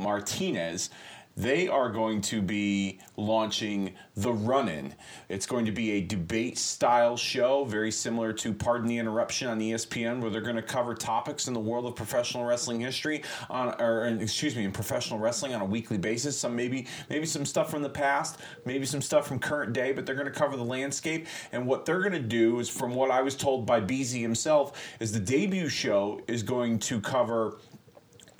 Martinez. 0.00 0.90
They 1.36 1.68
are 1.68 1.88
going 1.88 2.20
to 2.22 2.42
be 2.42 2.98
launching 3.16 3.94
The 4.16 4.32
Run 4.32 4.68
In. 4.68 4.94
It's 5.28 5.46
going 5.46 5.64
to 5.64 5.72
be 5.72 5.92
a 5.92 6.00
debate 6.00 6.58
style 6.58 7.16
show, 7.16 7.64
very 7.64 7.92
similar 7.92 8.32
to 8.34 8.52
Pardon 8.52 8.88
the 8.88 8.98
Interruption 8.98 9.48
on 9.48 9.60
ESPN, 9.60 10.20
where 10.20 10.30
they're 10.30 10.40
going 10.40 10.56
to 10.56 10.62
cover 10.62 10.92
topics 10.92 11.46
in 11.46 11.54
the 11.54 11.60
world 11.60 11.86
of 11.86 11.94
professional 11.94 12.44
wrestling 12.44 12.80
history, 12.80 13.22
on, 13.48 13.80
or 13.80 14.06
excuse 14.20 14.56
me, 14.56 14.64
in 14.64 14.72
professional 14.72 15.20
wrestling 15.20 15.54
on 15.54 15.60
a 15.60 15.64
weekly 15.64 15.96
basis. 15.96 16.36
Some 16.36 16.56
maybe 16.56 16.86
maybe 17.08 17.24
some 17.24 17.46
stuff 17.46 17.70
from 17.70 17.82
the 17.82 17.88
past, 17.88 18.38
maybe 18.66 18.84
some 18.84 19.00
stuff 19.00 19.26
from 19.26 19.38
current 19.38 19.72
day, 19.72 19.92
but 19.92 20.04
they're 20.04 20.16
going 20.16 20.30
to 20.30 20.38
cover 20.38 20.56
the 20.56 20.64
landscape. 20.64 21.26
And 21.52 21.64
what 21.64 21.86
they're 21.86 22.00
going 22.00 22.12
to 22.12 22.18
do 22.18 22.58
is, 22.58 22.68
from 22.68 22.94
what 22.94 23.10
I 23.10 23.22
was 23.22 23.36
told 23.36 23.64
by 23.64 23.80
BZ 23.80 24.20
himself, 24.20 24.78
is 24.98 25.12
the 25.12 25.20
debut 25.20 25.68
show 25.68 26.20
is 26.26 26.42
going 26.42 26.80
to 26.80 27.00
cover 27.00 27.58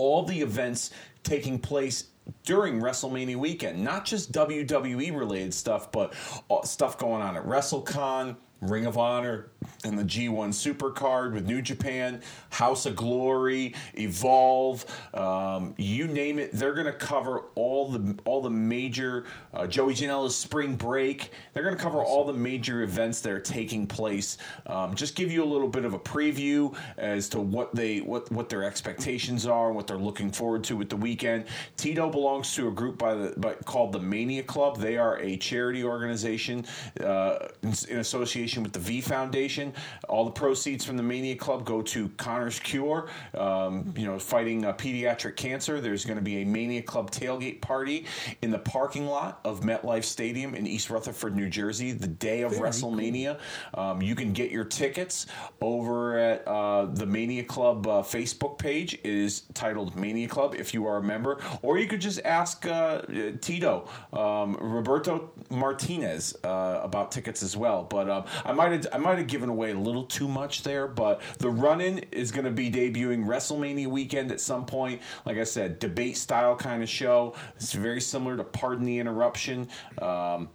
all 0.00 0.22
the 0.22 0.40
events 0.40 0.90
taking 1.22 1.58
place 1.58 2.08
during 2.44 2.80
WrestleMania 2.80 3.36
weekend. 3.36 3.82
Not 3.82 4.04
just 4.04 4.32
WWE 4.32 5.16
related 5.16 5.54
stuff, 5.54 5.90
but 5.92 6.14
uh, 6.50 6.62
stuff 6.62 6.98
going 6.98 7.22
on 7.22 7.36
at 7.36 7.44
WrestleCon, 7.44 8.36
Ring 8.60 8.86
of 8.86 8.98
Honor, 8.98 9.50
and 9.84 9.98
the 9.98 10.04
G1 10.04 10.50
Supercard 10.50 11.32
with 11.32 11.46
New 11.46 11.62
Japan, 11.62 12.20
House 12.50 12.84
of 12.86 12.96
Glory, 12.96 13.74
Evolve, 13.94 14.84
um, 15.14 15.74
you 15.78 16.06
name 16.06 16.38
it. 16.38 16.50
They're 16.52 16.74
going 16.74 16.86
to 16.86 16.92
cover 16.92 17.44
all 17.54 17.90
the 17.90 18.18
all 18.24 18.42
the 18.42 18.50
major 18.50 19.24
uh, 19.54 19.66
Joey 19.66 19.94
Janela's 19.94 20.36
Spring 20.36 20.76
Break. 20.76 21.30
They're 21.52 21.62
going 21.62 21.76
to 21.76 21.82
cover 21.82 22.02
all 22.02 22.24
the 22.24 22.32
major 22.32 22.82
events 22.82 23.20
that 23.22 23.32
are 23.32 23.40
taking 23.40 23.86
place. 23.86 24.38
Um, 24.66 24.94
just 24.94 25.14
give 25.14 25.32
you 25.32 25.42
a 25.42 25.46
little 25.50 25.68
bit 25.68 25.84
of 25.84 25.94
a 25.94 25.98
preview 25.98 26.74
as 26.98 27.28
to 27.30 27.40
what 27.40 27.74
they 27.74 28.00
what 28.00 28.30
what 28.30 28.48
their 28.48 28.64
expectations 28.64 29.46
are 29.46 29.68
and 29.68 29.76
what 29.76 29.86
they're 29.86 29.96
looking 29.96 30.30
forward 30.30 30.64
to 30.64 30.76
with 30.76 30.90
the 30.90 30.96
weekend. 30.96 31.46
Tito 31.76 32.10
belongs 32.10 32.54
to 32.54 32.68
a 32.68 32.70
group 32.70 32.98
by 32.98 33.14
the 33.14 33.34
by, 33.38 33.54
called 33.54 33.92
the 33.92 34.00
Mania 34.00 34.42
Club. 34.42 34.78
They 34.78 34.98
are 34.98 35.18
a 35.18 35.36
charity 35.38 35.82
organization 35.84 36.66
uh, 37.02 37.48
in, 37.62 37.72
in 37.88 37.98
association 37.98 38.49
foundation 38.50 38.62
with 38.64 38.72
the 38.72 38.80
V 38.80 39.00
Foundation. 39.00 39.72
All 40.08 40.24
the 40.24 40.30
proceeds 40.30 40.84
from 40.84 40.96
the 40.96 41.02
Mania 41.02 41.36
Club 41.36 41.64
go 41.64 41.82
to 41.82 42.08
Connor's 42.16 42.58
Cure, 42.58 43.08
um, 43.34 43.94
you 43.96 44.06
know, 44.06 44.18
fighting 44.18 44.64
uh, 44.64 44.72
pediatric 44.72 45.36
cancer. 45.36 45.80
There's 45.80 46.04
going 46.04 46.18
to 46.18 46.24
be 46.24 46.42
a 46.42 46.44
Mania 46.44 46.82
Club 46.82 47.10
tailgate 47.10 47.60
party 47.60 48.06
in 48.42 48.50
the 48.50 48.58
parking 48.58 49.06
lot 49.06 49.40
of 49.44 49.60
MetLife 49.60 50.04
Stadium 50.04 50.54
in 50.54 50.66
East 50.66 50.90
Rutherford, 50.90 51.36
New 51.36 51.48
Jersey, 51.48 51.92
the 51.92 52.08
day 52.08 52.42
of 52.42 52.52
WrestleMania. 52.52 53.38
Um, 53.74 54.02
you 54.02 54.16
can 54.16 54.32
get 54.32 54.50
your 54.50 54.64
tickets 54.64 55.26
over 55.60 56.18
at 56.18 56.46
uh, 56.48 56.86
the 56.86 57.06
Mania 57.06 57.44
Club 57.44 57.86
uh, 57.86 58.02
Facebook 58.02 58.58
page. 58.58 58.94
It 58.94 59.06
is 59.06 59.42
titled 59.54 59.94
Mania 59.94 60.28
Club 60.28 60.54
if 60.56 60.74
you 60.74 60.86
are 60.86 60.96
a 60.96 61.02
member, 61.02 61.40
or 61.62 61.78
you 61.78 61.86
could 61.86 62.00
just 62.00 62.20
ask 62.24 62.66
uh, 62.66 63.02
Tito, 63.40 63.88
um, 64.12 64.56
Roberto 64.60 65.30
Martinez, 65.50 66.36
uh, 66.42 66.80
about 66.82 67.12
tickets 67.12 67.42
as 67.42 67.56
well. 67.56 67.84
But 67.84 68.08
um, 68.08 68.24
I 68.44 68.52
might 68.52 68.72
have 68.72 68.86
I 68.92 68.98
might 68.98 69.18
have 69.18 69.26
given 69.26 69.48
away 69.48 69.70
a 69.72 69.78
little 69.78 70.04
too 70.04 70.28
much 70.28 70.62
there. 70.62 70.86
But 70.86 71.20
the 71.38 71.50
run-in 71.50 71.98
is 72.12 72.30
going 72.30 72.44
to 72.44 72.50
be 72.50 72.70
debuting 72.70 73.24
WrestleMania 73.26 73.86
weekend 73.86 74.32
at 74.32 74.40
some 74.40 74.66
point. 74.66 75.00
Like 75.24 75.38
I 75.38 75.44
said, 75.44 75.78
debate 75.78 76.16
style 76.16 76.56
kind 76.56 76.82
of 76.82 76.88
show. 76.88 77.34
It's 77.56 77.72
very 77.72 78.00
similar 78.00 78.36
to 78.36 78.44
Pardon 78.44 78.84
the 78.84 78.98
Interruption. 78.98 79.68
Um, 80.00 80.48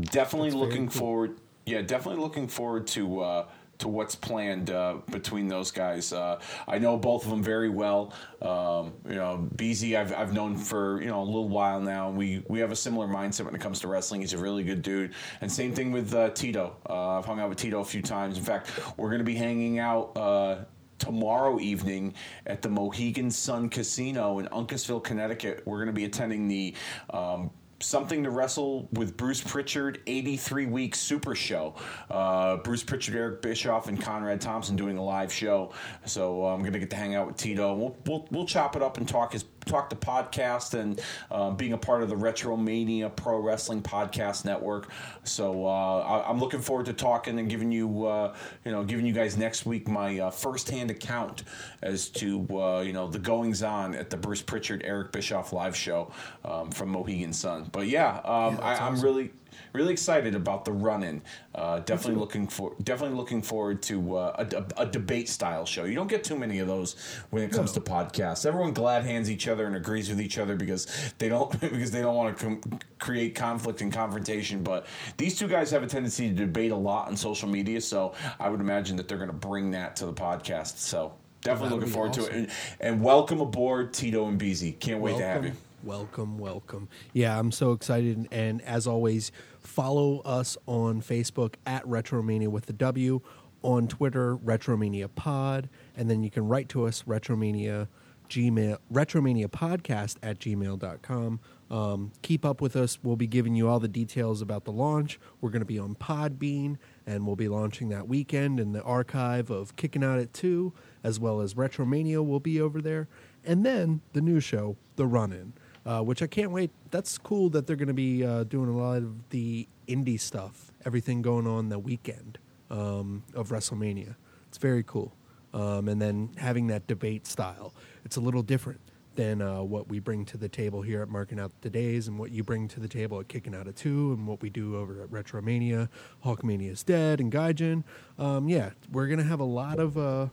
definitely 0.00 0.50
That's 0.50 0.60
looking 0.60 0.88
cool. 0.88 1.00
forward. 1.00 1.40
Yeah, 1.66 1.82
definitely 1.82 2.22
looking 2.22 2.48
forward 2.48 2.86
to. 2.88 3.20
Uh, 3.20 3.46
to 3.82 3.88
what's 3.88 4.14
planned 4.14 4.70
uh, 4.70 4.96
between 5.10 5.48
those 5.48 5.70
guys, 5.70 6.12
uh, 6.12 6.40
I 6.66 6.78
know 6.78 6.96
both 6.96 7.24
of 7.24 7.30
them 7.30 7.42
very 7.42 7.68
well. 7.68 8.12
Um, 8.40 8.94
you 9.08 9.16
know, 9.16 9.48
BZ 9.56 9.96
I've, 9.96 10.14
I've 10.14 10.32
known 10.32 10.56
for 10.56 11.00
you 11.00 11.08
know 11.08 11.22
a 11.22 11.24
little 11.24 11.48
while 11.48 11.80
now. 11.80 12.10
We 12.10 12.42
we 12.48 12.60
have 12.60 12.72
a 12.72 12.76
similar 12.76 13.06
mindset 13.06 13.44
when 13.44 13.54
it 13.54 13.60
comes 13.60 13.80
to 13.80 13.88
wrestling. 13.88 14.20
He's 14.20 14.32
a 14.32 14.38
really 14.38 14.64
good 14.64 14.82
dude, 14.82 15.14
and 15.40 15.50
same 15.50 15.74
thing 15.74 15.92
with 15.92 16.14
uh, 16.14 16.30
Tito. 16.30 16.76
Uh, 16.88 17.18
I've 17.18 17.24
hung 17.24 17.40
out 17.40 17.48
with 17.48 17.58
Tito 17.58 17.80
a 17.80 17.84
few 17.84 18.02
times. 18.02 18.38
In 18.38 18.44
fact, 18.44 18.70
we're 18.96 19.08
going 19.08 19.18
to 19.18 19.24
be 19.24 19.36
hanging 19.36 19.78
out. 19.78 20.16
Uh, 20.16 20.64
tomorrow 20.98 21.58
evening 21.58 22.14
at 22.46 22.62
the 22.62 22.68
Mohegan 22.68 23.28
Sun 23.28 23.70
Casino 23.70 24.38
in 24.38 24.46
Uncasville, 24.46 25.02
Connecticut. 25.02 25.62
We're 25.66 25.78
going 25.78 25.88
to 25.88 25.92
be 25.92 26.04
attending 26.04 26.46
the 26.46 26.76
um, 27.10 27.50
Something 27.82 28.22
to 28.24 28.30
Wrestle 28.30 28.88
with 28.92 29.16
Bruce 29.16 29.40
Pritchard 29.40 30.00
83 30.06 30.66
week 30.66 30.94
super 30.94 31.34
show. 31.34 31.74
Uh, 32.08 32.58
Bruce 32.58 32.84
Pritchard, 32.84 33.16
Eric 33.16 33.42
Bischoff, 33.42 33.88
and 33.88 34.00
Conrad 34.00 34.40
Thompson 34.40 34.76
doing 34.76 34.98
a 34.98 35.04
live 35.04 35.32
show. 35.32 35.72
So 36.06 36.46
uh, 36.46 36.54
I'm 36.54 36.60
going 36.60 36.72
to 36.72 36.78
get 36.78 36.90
to 36.90 36.96
hang 36.96 37.14
out 37.14 37.26
with 37.26 37.36
Tito. 37.36 37.74
We'll, 37.74 37.96
we'll, 38.06 38.28
we'll 38.30 38.46
chop 38.46 38.76
it 38.76 38.82
up 38.82 38.98
and 38.98 39.08
talk 39.08 39.32
his 39.32 39.44
talk 39.64 39.90
to 39.90 39.96
podcast 39.96 40.74
and 40.78 41.00
uh, 41.30 41.50
being 41.50 41.72
a 41.72 41.78
part 41.78 42.02
of 42.02 42.08
the 42.08 42.14
Retromania 42.14 43.14
Pro 43.14 43.38
Wrestling 43.38 43.82
Podcast 43.82 44.44
Network. 44.44 44.90
So 45.24 45.66
uh, 45.66 46.00
I, 46.00 46.28
I'm 46.28 46.38
looking 46.38 46.60
forward 46.60 46.86
to 46.86 46.92
talking 46.92 47.38
and 47.38 47.48
giving 47.48 47.72
you, 47.72 48.06
uh, 48.06 48.34
you 48.64 48.72
know, 48.72 48.84
giving 48.84 49.06
you 49.06 49.12
guys 49.12 49.36
next 49.36 49.66
week 49.66 49.88
my 49.88 50.18
uh, 50.18 50.30
firsthand 50.30 50.90
account 50.90 51.44
as 51.82 52.08
to 52.10 52.46
uh, 52.58 52.80
you 52.80 52.92
know 52.92 53.08
the 53.08 53.18
goings 53.18 53.62
on 53.62 53.94
at 53.94 54.10
the 54.10 54.16
Bruce 54.16 54.42
Pritchard 54.42 54.82
Eric 54.84 55.12
Bischoff 55.12 55.52
live 55.52 55.76
show 55.76 56.10
um, 56.44 56.70
from 56.70 56.90
Mohegan 56.90 57.32
Sun. 57.32 57.68
But 57.72 57.88
yeah, 57.88 58.20
um, 58.24 58.56
Yeah, 58.56 58.60
I, 58.62 58.78
awesome. 58.78 59.04
really 59.04 59.30
really 59.72 59.92
excited 59.92 60.34
about 60.34 60.64
the 60.64 60.72
run-in. 60.72 61.22
Uh, 61.54 61.80
definitely 61.80 62.20
looking 62.20 62.46
for 62.46 62.74
definitely 62.82 63.16
looking 63.16 63.42
forward 63.42 63.82
to 63.82 64.16
uh, 64.16 64.46
a, 64.76 64.82
a 64.82 64.86
debate 64.86 65.28
style 65.28 65.64
show. 65.66 65.84
You 65.84 65.94
don't 65.94 66.08
get 66.08 66.24
too 66.24 66.36
many 66.36 66.58
of 66.58 66.66
those 66.66 66.96
when 67.30 67.42
it 67.42 67.52
comes 67.52 67.72
to 67.72 67.80
podcasts. 67.80 68.46
Everyone 68.46 68.72
glad 68.72 69.04
hands 69.04 69.30
each 69.30 69.48
other 69.48 69.66
and 69.66 69.76
agrees 69.76 70.08
with 70.08 70.20
each 70.20 70.38
other 70.38 70.56
because 70.56 70.86
they 71.18 71.28
don't 71.28 71.50
because 71.60 71.90
they 71.90 72.00
don't 72.00 72.14
want 72.14 72.36
to 72.36 72.44
com- 72.44 72.80
create 72.98 73.34
conflict 73.34 73.80
and 73.80 73.92
confrontation. 73.92 74.62
But 74.62 74.86
these 75.16 75.38
two 75.38 75.48
guys 75.48 75.70
have 75.70 75.82
a 75.82 75.86
tendency 75.86 76.28
to 76.28 76.34
debate 76.34 76.72
a 76.72 76.76
lot 76.76 77.08
on 77.08 77.16
social 77.16 77.48
media, 77.48 77.80
so 77.80 78.14
I 78.38 78.48
would 78.48 78.60
imagine 78.60 78.96
that 78.96 79.08
they're 79.08 79.18
going 79.18 79.30
to 79.30 79.36
bring 79.36 79.70
that 79.72 79.96
to 79.96 80.06
the 80.06 80.12
podcast. 80.12 80.78
So 80.78 81.14
definitely 81.42 81.76
looking 81.76 81.92
forward 81.92 82.12
to 82.14 82.24
it. 82.26 82.32
And, 82.32 82.50
and 82.80 83.02
welcome 83.02 83.40
aboard, 83.40 83.92
Tito 83.92 84.26
and 84.26 84.40
BZ. 84.40 84.78
Can't 84.78 85.00
wait 85.00 85.18
to 85.18 85.24
have 85.24 85.44
you. 85.44 85.52
Welcome, 85.84 86.38
welcome. 86.38 86.88
Yeah, 87.12 87.36
I'm 87.36 87.50
so 87.50 87.72
excited. 87.72 88.28
And 88.30 88.62
as 88.62 88.86
always, 88.86 89.32
follow 89.62 90.20
us 90.20 90.56
on 90.66 91.02
Facebook 91.02 91.54
at 91.66 91.84
Retromania 91.84 92.48
with 92.48 92.66
the 92.66 92.72
W, 92.72 93.20
on 93.62 93.88
Twitter, 93.88 94.36
Retromania 94.36 95.08
Pod, 95.14 95.68
and 95.96 96.10
then 96.10 96.22
you 96.22 96.30
can 96.30 96.46
write 96.48 96.68
to 96.70 96.86
us, 96.86 97.04
Retromania 97.04 97.88
Gmail, 98.28 98.78
Retromania 98.92 99.46
Podcast 99.46 100.16
at 100.22 100.38
gmail.com. 100.38 101.40
Um, 101.70 102.12
keep 102.22 102.44
up 102.44 102.60
with 102.60 102.76
us. 102.76 102.98
We'll 103.02 103.16
be 103.16 103.26
giving 103.26 103.54
you 103.54 103.68
all 103.68 103.78
the 103.78 103.88
details 103.88 104.42
about 104.42 104.64
the 104.64 104.72
launch. 104.72 105.18
We're 105.40 105.50
going 105.50 105.60
to 105.60 105.66
be 105.66 105.78
on 105.78 105.94
Podbean, 105.94 106.76
and 107.06 107.26
we'll 107.26 107.36
be 107.36 107.48
launching 107.48 107.88
that 107.90 108.08
weekend. 108.08 108.58
And 108.60 108.74
the 108.74 108.82
archive 108.82 109.50
of 109.50 109.76
Kicking 109.76 110.04
Out 110.04 110.18
at 110.18 110.32
2, 110.32 110.72
as 111.02 111.20
well 111.20 111.40
as 111.40 111.54
Retromania, 111.54 112.26
will 112.26 112.40
be 112.40 112.60
over 112.60 112.80
there. 112.80 113.08
And 113.44 113.64
then 113.64 114.00
the 114.12 114.20
new 114.20 114.40
show, 114.40 114.76
The 114.96 115.06
Run 115.06 115.32
In, 115.32 115.52
uh, 115.84 116.00
which 116.00 116.22
I 116.22 116.26
can't 116.26 116.50
wait. 116.50 116.70
That's 116.90 117.18
cool 117.18 117.50
that 117.50 117.66
they're 117.66 117.76
going 117.76 117.88
to 117.88 117.94
be 117.94 118.24
uh, 118.24 118.44
doing 118.44 118.68
a 118.68 118.76
lot 118.76 118.98
of 118.98 119.28
the 119.30 119.68
indie 119.88 120.20
stuff, 120.20 120.72
everything 120.84 121.22
going 121.22 121.46
on 121.46 121.68
the 121.68 121.78
weekend 121.78 122.38
um, 122.70 123.24
of 123.34 123.48
WrestleMania. 123.48 124.16
It's 124.48 124.58
very 124.58 124.82
cool. 124.82 125.12
Um, 125.54 125.88
and 125.88 126.00
then 126.00 126.30
having 126.38 126.68
that 126.68 126.86
debate 126.86 127.26
style, 127.26 127.74
it's 128.04 128.16
a 128.16 128.20
little 128.20 128.42
different 128.42 128.80
than 129.14 129.42
uh, 129.42 129.62
what 129.62 129.88
we 129.88 129.98
bring 129.98 130.24
to 130.24 130.38
the 130.38 130.48
table 130.48 130.80
here 130.80 131.02
at 131.02 131.08
Marking 131.08 131.38
Out 131.38 131.52
the 131.60 131.68
Days 131.68 132.08
and 132.08 132.18
what 132.18 132.30
you 132.30 132.42
bring 132.42 132.68
to 132.68 132.80
the 132.80 132.88
table 132.88 133.20
at 133.20 133.28
Kicking 133.28 133.54
Out 133.54 133.66
of 133.66 133.74
Two 133.74 134.12
and 134.12 134.26
what 134.26 134.40
we 134.40 134.48
do 134.48 134.76
over 134.76 135.02
at 135.02 135.10
Retromania, 135.10 135.88
Hulkamania 136.24 136.70
is 136.70 136.82
Dead, 136.82 137.20
and 137.20 137.30
Gaijin. 137.30 137.84
Um, 138.18 138.48
yeah, 138.48 138.70
we're 138.90 139.06
going 139.06 139.18
to 139.18 139.24
have 139.24 139.40
a 139.40 139.44
lot 139.44 139.78
of 139.78 139.98
uh, 139.98 140.28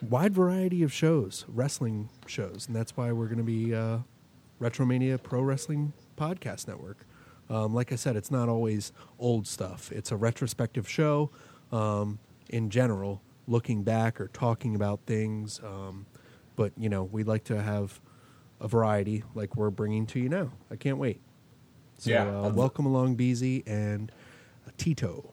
wide 0.00 0.34
variety 0.34 0.82
of 0.82 0.92
shows, 0.92 1.44
wrestling 1.48 2.08
shows, 2.26 2.66
and 2.66 2.74
that's 2.74 2.96
why 2.96 3.12
we're 3.12 3.26
going 3.26 3.38
to 3.38 3.44
be 3.44 3.74
uh, 3.74 3.98
Retromania 4.60 5.22
Pro 5.22 5.42
Wrestling 5.42 5.92
Podcast 6.16 6.66
Network. 6.66 7.06
Um, 7.48 7.74
like 7.74 7.92
I 7.92 7.96
said, 7.96 8.16
it's 8.16 8.30
not 8.30 8.48
always 8.48 8.92
old 9.18 9.46
stuff. 9.46 9.92
It's 9.92 10.10
a 10.10 10.16
retrospective 10.16 10.88
show 10.88 11.30
um, 11.70 12.18
in 12.48 12.70
general, 12.70 13.22
looking 13.46 13.82
back 13.84 14.20
or 14.20 14.28
talking 14.28 14.74
about 14.74 15.00
things. 15.06 15.60
Um, 15.64 16.06
but 16.56 16.72
you 16.76 16.88
know, 16.88 17.04
we'd 17.04 17.26
like 17.26 17.44
to 17.44 17.62
have 17.62 18.00
a 18.60 18.66
variety, 18.68 19.22
like 19.34 19.54
we're 19.56 19.70
bringing 19.70 20.06
to 20.06 20.18
you 20.18 20.28
now. 20.28 20.50
I 20.70 20.76
can't 20.76 20.98
wait. 20.98 21.20
So, 21.98 22.10
Yeah, 22.10 22.24
uh, 22.24 22.50
welcome 22.50 22.86
along, 22.86 23.16
BZ 23.16 23.62
and 23.66 24.10
Tito. 24.76 25.32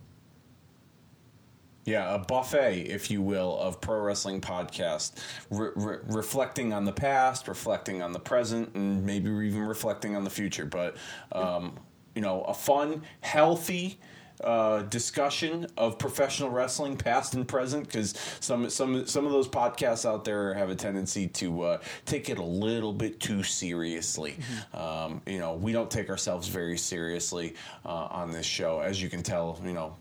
Yeah, 1.85 2.15
a 2.15 2.19
buffet, 2.19 2.83
if 2.83 3.11
you 3.11 3.21
will, 3.21 3.57
of 3.59 3.81
pro 3.81 3.99
wrestling 3.99 4.39
podcast, 4.39 5.13
re- 5.49 5.71
re- 5.75 5.97
reflecting 6.07 6.71
on 6.71 6.85
the 6.85 6.93
past, 6.93 7.47
reflecting 7.47 8.01
on 8.01 8.13
the 8.13 8.19
present, 8.19 8.73
and 8.73 9.05
maybe 9.05 9.29
even 9.29 9.63
reflecting 9.63 10.15
on 10.15 10.23
the 10.23 10.29
future. 10.29 10.65
But 10.65 10.95
um, 11.33 11.77
you 12.15 12.21
know, 12.21 12.43
a 12.43 12.53
fun, 12.53 13.03
healthy 13.21 13.99
uh, 14.43 14.83
discussion 14.83 15.67
of 15.77 15.97
professional 15.97 16.49
wrestling, 16.49 16.97
past 16.97 17.33
and 17.33 17.47
present, 17.47 17.85
because 17.85 18.15
some 18.39 18.69
some 18.69 19.05
some 19.05 19.25
of 19.25 19.31
those 19.31 19.47
podcasts 19.47 20.05
out 20.05 20.25
there 20.25 20.53
have 20.53 20.69
a 20.69 20.75
tendency 20.75 21.27
to 21.27 21.61
uh, 21.61 21.77
take 22.05 22.29
it 22.29 22.37
a 22.37 22.43
little 22.43 22.93
bit 22.93 23.19
too 23.19 23.43
seriously. 23.43 24.37
Um, 24.73 25.21
you 25.25 25.39
know, 25.39 25.53
we 25.55 25.71
don't 25.71 25.89
take 25.89 26.09
ourselves 26.09 26.47
very 26.47 26.77
seriously 26.77 27.55
uh, 27.85 28.07
on 28.11 28.31
this 28.31 28.45
show, 28.45 28.79
as 28.79 29.01
you 29.01 29.09
can 29.09 29.23
tell. 29.23 29.59
You 29.63 29.73
know, 29.73 29.95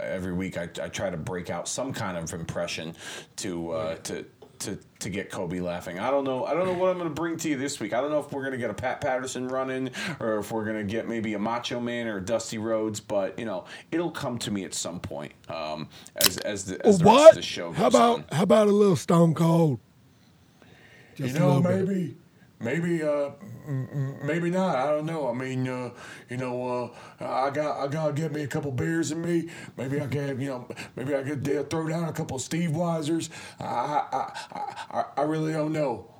every 0.00 0.32
week 0.32 0.56
I, 0.56 0.68
I 0.82 0.88
try 0.88 1.10
to 1.10 1.16
break 1.16 1.50
out 1.50 1.68
some 1.68 1.92
kind 1.92 2.16
of 2.16 2.32
impression 2.32 2.94
to 3.36 3.70
uh, 3.70 3.94
to. 3.96 4.24
To, 4.60 4.76
to 4.98 5.08
get 5.10 5.30
Kobe 5.30 5.60
laughing, 5.60 6.00
I 6.00 6.10
don't 6.10 6.24
know. 6.24 6.44
I 6.44 6.52
don't 6.52 6.66
know 6.66 6.72
what 6.72 6.90
I'm 6.90 6.96
going 6.98 7.08
to 7.08 7.14
bring 7.14 7.36
to 7.38 7.48
you 7.48 7.56
this 7.56 7.78
week. 7.78 7.92
I 7.92 8.00
don't 8.00 8.10
know 8.10 8.18
if 8.18 8.32
we're 8.32 8.40
going 8.42 8.52
to 8.52 8.58
get 8.58 8.70
a 8.70 8.74
Pat 8.74 9.00
Patterson 9.00 9.46
running, 9.46 9.90
or 10.18 10.38
if 10.38 10.50
we're 10.50 10.64
going 10.64 10.78
to 10.78 10.84
get 10.84 11.08
maybe 11.08 11.34
a 11.34 11.38
Macho 11.38 11.78
Man 11.78 12.08
or 12.08 12.16
a 12.16 12.20
Dusty 12.20 12.58
Rhodes. 12.58 12.98
But 12.98 13.38
you 13.38 13.44
know, 13.44 13.66
it'll 13.92 14.10
come 14.10 14.36
to 14.40 14.50
me 14.50 14.64
at 14.64 14.74
some 14.74 14.98
point 14.98 15.32
um, 15.48 15.88
as 16.16 16.38
as 16.38 16.64
the, 16.64 16.84
as 16.84 16.98
the 16.98 17.04
rest 17.04 17.28
of 17.30 17.34
the 17.36 17.42
show 17.42 17.68
goes 17.68 17.76
How 17.76 17.86
about 17.86 18.14
on. 18.14 18.24
how 18.32 18.42
about 18.42 18.66
a 18.66 18.72
little 18.72 18.96
Stone 18.96 19.34
Cold? 19.34 19.78
Just 21.14 21.30
you 21.34 21.36
a 21.36 21.38
know, 21.40 21.58
little 21.58 21.86
bit. 21.86 22.14
Maybe, 22.60 22.80
maybe, 22.80 23.02
uh, 23.02 23.30
maybe 24.24 24.50
not. 24.50 24.76
I 24.76 24.86
don't 24.90 25.06
know. 25.06 25.28
I 25.28 25.32
mean, 25.32 25.68
uh, 25.68 25.90
you 26.28 26.36
know, 26.36 26.92
uh, 27.20 27.24
I 27.24 27.50
got, 27.50 27.78
I 27.78 27.88
gotta 27.88 28.12
get 28.12 28.32
me 28.32 28.42
a 28.42 28.46
couple 28.46 28.70
beers 28.72 29.12
in 29.12 29.20
me. 29.20 29.48
Maybe 29.76 30.00
I 30.00 30.06
can, 30.06 30.40
you 30.40 30.48
know, 30.48 30.68
maybe 30.96 31.14
I 31.14 31.22
could 31.22 31.44
throw 31.70 31.88
down 31.88 32.08
a 32.08 32.12
couple 32.12 32.38
Steve 32.38 32.70
Weisers. 32.70 33.30
I, 33.60 33.64
I, 33.64 34.32
I, 34.52 34.74
I, 34.90 35.04
I 35.18 35.22
really 35.22 35.52
don't 35.52 35.72
know. 35.72 36.10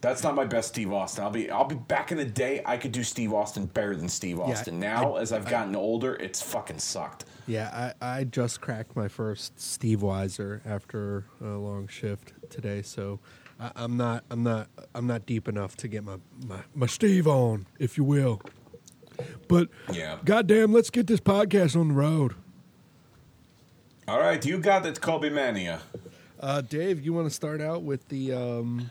That's 0.00 0.22
not 0.22 0.34
my 0.34 0.46
best 0.46 0.68
Steve 0.68 0.92
Austin. 0.92 1.24
I'll 1.24 1.30
be 1.30 1.50
I'll 1.50 1.66
be 1.66 1.74
back 1.74 2.10
in 2.10 2.16
the 2.16 2.24
day. 2.24 2.62
I 2.64 2.78
could 2.78 2.92
do 2.92 3.02
Steve 3.02 3.34
Austin 3.34 3.66
better 3.66 3.94
than 3.94 4.08
Steve 4.08 4.40
Austin. 4.40 4.80
now, 4.80 5.16
as 5.16 5.30
I've 5.30 5.46
gotten 5.46 5.76
older, 5.76 6.14
it's 6.14 6.40
fucking 6.40 6.78
sucked. 6.78 7.26
Yeah, 7.46 7.92
I, 8.00 8.18
I 8.18 8.24
just 8.24 8.62
cracked 8.62 8.96
my 8.96 9.08
first 9.08 9.60
Steve 9.60 9.98
Weiser 10.00 10.64
after 10.64 11.26
a 11.42 11.48
long 11.48 11.86
shift 11.88 12.32
today, 12.48 12.80
so 12.80 13.18
I, 13.60 13.70
I'm 13.76 13.96
not 13.96 14.24
I'm 14.30 14.42
not 14.42 14.68
I'm 14.94 15.06
not 15.06 15.26
deep 15.26 15.46
enough 15.48 15.76
to 15.78 15.88
get 15.88 16.02
my, 16.04 16.16
my 16.46 16.60
my 16.74 16.86
Steve 16.86 17.26
on, 17.26 17.66
if 17.78 17.96
you 17.98 18.04
will. 18.04 18.40
But 19.48 19.68
Yeah. 19.92 20.18
goddamn, 20.24 20.72
let's 20.72 20.88
get 20.90 21.06
this 21.06 21.20
podcast 21.20 21.78
on 21.78 21.88
the 21.88 21.94
road. 21.94 22.34
All 24.08 24.18
right, 24.18 24.44
you 24.44 24.58
got 24.58 24.84
it, 24.86 25.00
Kobe 25.00 25.28
Mania. 25.30 25.80
Uh, 26.40 26.62
Dave, 26.62 27.00
you 27.04 27.12
want 27.12 27.26
to 27.28 27.34
start 27.34 27.60
out 27.60 27.82
with 27.82 28.08
the 28.08 28.32
um, 28.32 28.90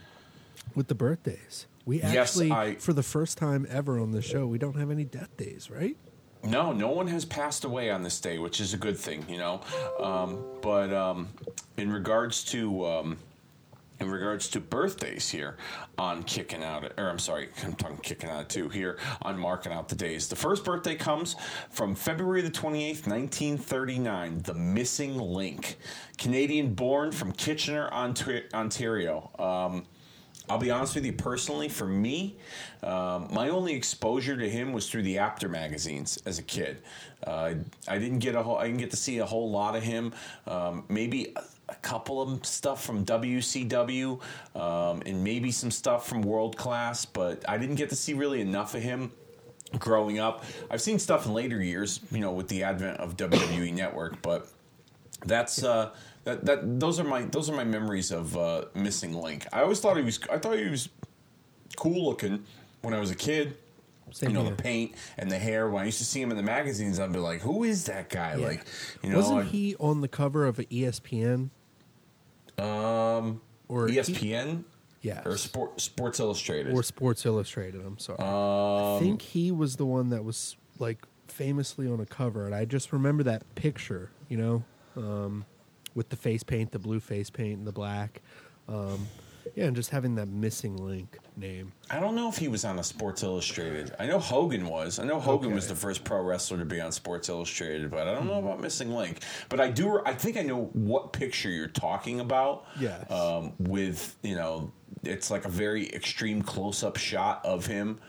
with 0.76 0.88
the 0.88 0.96
birthdays? 0.96 1.66
We 1.86 1.98
Yes, 1.98 2.16
actually, 2.16 2.52
I- 2.52 2.76
for 2.76 2.94
the 2.94 3.04
first 3.04 3.38
time 3.38 3.66
ever 3.70 4.00
on 4.00 4.12
the 4.12 4.22
show, 4.22 4.46
we 4.46 4.60
don't 4.60 4.76
have 4.78 4.92
any 4.92 5.04
death 5.06 5.36
days, 5.36 5.70
right? 5.72 5.98
No, 6.44 6.72
no 6.72 6.90
one 6.90 7.08
has 7.08 7.26
passed 7.26 7.66
away 7.66 7.90
on 7.90 8.04
this 8.04 8.20
day, 8.22 8.38
which 8.38 8.62
is 8.62 8.74
a 8.74 8.78
good 8.78 8.98
thing, 8.98 9.26
you 9.28 9.38
know. 9.38 9.60
Um, 10.00 10.42
but 10.62 10.94
um, 10.94 11.28
in 11.76 11.92
regards 11.92 12.46
to 12.46 12.86
um, 12.86 13.18
in 14.00 14.10
regards 14.10 14.48
to 14.50 14.60
birthdays 14.60 15.30
here 15.30 15.58
on 15.98 16.24
kicking 16.24 16.64
out, 16.64 16.92
or 16.98 17.10
I'm 17.10 17.20
sorry, 17.20 17.50
I'm 17.64 17.74
talking 17.74 17.98
kicking 17.98 18.30
out 18.30 18.50
too 18.50 18.70
here 18.70 18.98
on 19.22 19.38
marking 19.38 19.72
out 19.72 19.90
the 19.90 19.96
days. 19.96 20.28
The 20.28 20.36
first 20.36 20.64
birthday 20.64 20.96
comes 20.96 21.36
from 21.70 21.96
February 21.96 22.42
the 22.42 22.52
28th, 22.52 23.08
1939. 23.08 24.42
The 24.44 24.54
Missing 24.54 25.18
Link, 25.18 25.78
Canadian 26.18 26.74
born 26.74 27.12
from 27.12 27.32
Kitchener, 27.34 27.90
Ontario. 27.92 29.30
Um, 29.38 29.86
I'll 30.50 30.58
be 30.58 30.72
honest 30.72 30.96
with 30.96 31.06
you 31.06 31.14
personally. 31.14 31.70
For 31.70 31.86
me, 31.86 32.38
um, 32.82 33.28
my 33.32 33.50
only 33.50 33.74
exposure 33.74 34.36
to 34.36 34.50
him 34.50 34.74
was 34.74 34.90
through 34.90 35.04
the 35.04 35.20
Apter 35.20 35.48
magazines 35.48 36.18
as 36.26 36.40
a 36.40 36.44
kid. 36.44 36.82
Uh, 37.24 37.54
I 37.88 38.00
didn't 38.00 38.20
get 38.20 38.34
a 38.34 38.42
whole. 38.42 38.58
I 38.58 38.66
didn't 38.66 38.80
get 38.80 38.90
to 38.92 38.98
see 38.98 39.20
a 39.20 39.26
whole 39.26 39.52
lot 39.52 39.76
of 39.76 39.84
him. 39.84 40.12
Um, 40.48 40.86
maybe 40.90 41.36
a, 41.72 41.76
couple 41.76 42.22
of 42.22 42.46
stuff 42.46 42.84
from 42.84 43.06
WCW, 43.06 44.20
um, 44.56 45.02
and 45.06 45.24
maybe 45.24 45.52
some 45.52 45.72
stuff 45.72 46.08
from 46.08 46.22
World 46.22 46.58
Class, 46.58 47.06
but 47.06 47.44
I 47.48 47.58
didn't 47.58 47.76
get 47.76 47.90
to 47.90 47.96
see 47.96 48.14
really 48.14 48.42
enough 48.42 48.76
of 48.76 48.82
him 48.82 49.12
growing 49.78 50.20
up. 50.20 50.44
I've 50.70 50.82
seen 50.82 51.00
stuff 51.00 51.26
in 51.26 51.34
later 51.34 51.62
years, 51.62 52.00
you 52.12 52.20
know, 52.20 52.32
with 52.32 52.48
the 52.48 52.64
advent 52.64 52.98
of 52.98 53.18
WWE 53.18 53.74
Network, 53.74 54.22
but 54.22 54.48
that's 55.26 55.64
uh, 55.64 55.92
that 56.24 56.46
that 56.46 56.80
those 56.80 57.00
are 57.00 57.04
my 57.04 57.24
those 57.24 57.50
are 57.50 57.56
my 57.56 57.64
memories 57.64 58.12
of 58.12 58.36
uh, 58.38 58.66
missing 58.74 59.14
Link. 59.14 59.46
I 59.54 59.62
always 59.62 59.80
thought 59.80 59.98
he 59.98 60.04
was 60.04 60.20
I 60.32 60.38
thought 60.38 60.58
he 60.58 60.70
was 60.70 60.90
cool 61.76 62.06
looking 62.06 62.46
when 62.82 62.94
I 62.94 63.00
was 63.00 63.12
a 63.12 63.16
kid. 63.16 63.58
Same 64.12 64.30
you 64.30 64.36
know 64.36 64.42
here. 64.42 64.56
the 64.56 64.64
paint 64.64 64.96
and 65.18 65.32
the 65.32 65.38
hair. 65.38 65.70
When 65.70 65.84
I 65.84 65.86
used 65.86 66.00
to 66.00 66.06
see 66.06 66.20
him 66.20 66.32
in 66.32 66.38
the 66.38 66.44
magazines, 66.44 67.00
I'd 67.00 67.14
be 67.14 67.20
like, 67.20 67.42
"Who 67.42 67.64
is 67.64 67.86
that 67.86 68.10
guy?" 68.10 68.36
Yeah. 68.38 68.48
Like, 68.48 68.66
you 69.04 69.12
know, 69.12 69.18
Wasn't 69.18 69.50
he 69.50 69.76
on 69.76 70.02
the 70.02 70.08
cover 70.08 70.48
of 70.48 70.60
E 70.60 70.86
a 70.86 70.92
ESPN? 70.92 71.50
Um, 72.60 73.42
Or 73.68 73.88
ESPN 73.88 74.64
yeah, 75.02 75.22
or 75.26 75.38
Sport, 75.38 75.80
Sports 75.80 76.20
Illustrated. 76.20 76.74
or 76.74 76.84
Sports 76.84 77.26
Illustrated. 77.26 77.82
I'm 77.86 77.98
sorry. 78.00 78.20
um, 78.20 78.98
I 78.98 79.00
think 79.00 79.22
he 79.22 79.52
was 79.52 79.78
the 79.78 79.86
one 79.86 80.10
that 80.10 80.24
was 80.26 80.58
like 80.78 81.06
famously 81.28 81.88
on 81.88 82.00
a 82.02 82.06
cover, 82.06 82.46
and 82.46 82.54
I 82.54 82.66
just 82.66 82.92
remember 82.92 83.24
that 83.24 83.44
picture, 83.56 84.12
you 84.28 84.38
know, 84.38 84.64
um, 84.98 85.46
with 85.96 86.10
the 86.10 86.18
face 86.18 86.44
paint, 86.44 86.72
the 86.72 86.80
blue 86.80 87.00
face 87.00 87.30
paint, 87.30 87.60
and 87.60 87.68
the 87.68 87.72
black. 87.72 88.22
Um, 88.68 89.08
yeah, 89.56 89.66
and 89.66 89.76
just 89.76 89.90
having 89.90 90.16
that 90.16 90.28
missing 90.28 90.78
link 90.78 91.18
name. 91.36 91.72
I 91.90 92.00
don't 92.00 92.16
know 92.16 92.30
if 92.30 92.38
he 92.38 92.48
was 92.48 92.66
on 92.66 92.80
a 92.80 92.84
Sports 92.84 93.24
Illustrated. 93.24 93.96
I 94.00 94.06
know 94.08 94.20
Hogan 94.20 94.68
was. 94.68 95.00
I 95.00 95.06
know 95.06 95.20
Hogan 95.20 95.54
was 95.54 95.68
the 95.68 95.76
first 95.76 96.04
pro 96.04 96.22
wrestler 96.22 96.58
to 96.58 96.66
be 96.66 96.80
on 96.82 96.92
Sports 96.92 97.30
Illustrated, 97.30 97.92
but 97.92 98.08
I 98.08 98.14
don't 98.14 98.28
know 98.28 98.40
about 98.40 98.62
Missing 98.62 98.94
Link. 98.94 99.20
But 99.50 99.60
I 99.60 99.70
do. 99.70 100.02
I 100.06 100.14
think 100.14 100.38
I 100.38 100.42
know 100.42 100.66
what 100.74 101.14
picture 101.14 101.50
you're 101.50 101.68
talking 101.68 102.20
about. 102.20 102.66
Yes. 102.80 103.10
Um, 103.12 103.54
with 103.60 104.16
you 104.24 104.36
know, 104.36 104.72
it's 105.04 105.32
like 105.32 105.46
a 105.46 105.50
very 105.50 105.90
extreme 105.94 106.42
close-up 106.42 106.98
shot 106.98 107.46
of 107.46 107.66
him. 107.66 108.00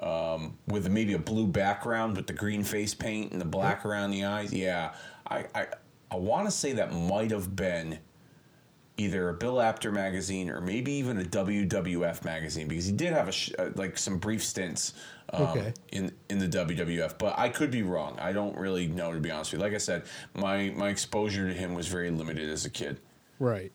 Um, 0.00 0.56
with 0.68 0.88
maybe 0.88 1.14
a 1.14 1.18
blue 1.18 1.48
background 1.48 2.16
with 2.16 2.28
the 2.28 2.32
green 2.32 2.62
face 2.62 2.94
paint 2.94 3.32
and 3.32 3.40
the 3.40 3.44
black 3.44 3.84
around 3.84 4.12
the 4.12 4.24
eyes. 4.24 4.52
Yeah, 4.52 4.94
I 5.26 5.46
I, 5.54 5.66
I 6.10 6.16
want 6.16 6.46
to 6.46 6.52
say 6.52 6.72
that 6.74 6.92
might 6.92 7.32
have 7.32 7.56
been 7.56 7.98
either 8.98 9.28
a 9.28 9.34
Bill 9.34 9.60
Apter 9.60 9.92
magazine 9.92 10.50
or 10.50 10.60
maybe 10.60 10.92
even 10.92 11.18
a 11.20 11.24
WWF 11.24 12.24
magazine 12.24 12.66
because 12.68 12.84
he 12.84 12.92
did 12.92 13.12
have 13.12 13.28
a 13.28 13.32
sh- 13.32 13.52
uh, 13.58 13.70
like 13.76 13.96
some 13.96 14.18
brief 14.18 14.44
stints 14.44 14.92
um, 15.32 15.42
Okay. 15.44 15.72
in 15.92 16.12
in 16.28 16.38
the 16.38 16.48
WWF. 16.48 17.16
But 17.18 17.38
I 17.38 17.48
could 17.48 17.70
be 17.70 17.82
wrong. 17.82 18.18
I 18.20 18.32
don't 18.32 18.56
really 18.58 18.88
know 18.88 19.12
to 19.12 19.20
be 19.20 19.30
honest 19.30 19.52
with 19.52 19.60
you. 19.60 19.64
Like 19.64 19.74
I 19.74 19.78
said, 19.78 20.02
my 20.34 20.70
my 20.76 20.88
exposure 20.90 21.48
to 21.48 21.54
him 21.54 21.74
was 21.74 21.86
very 21.86 22.10
limited 22.10 22.50
as 22.50 22.64
a 22.64 22.70
kid. 22.70 22.98
Right. 23.38 23.72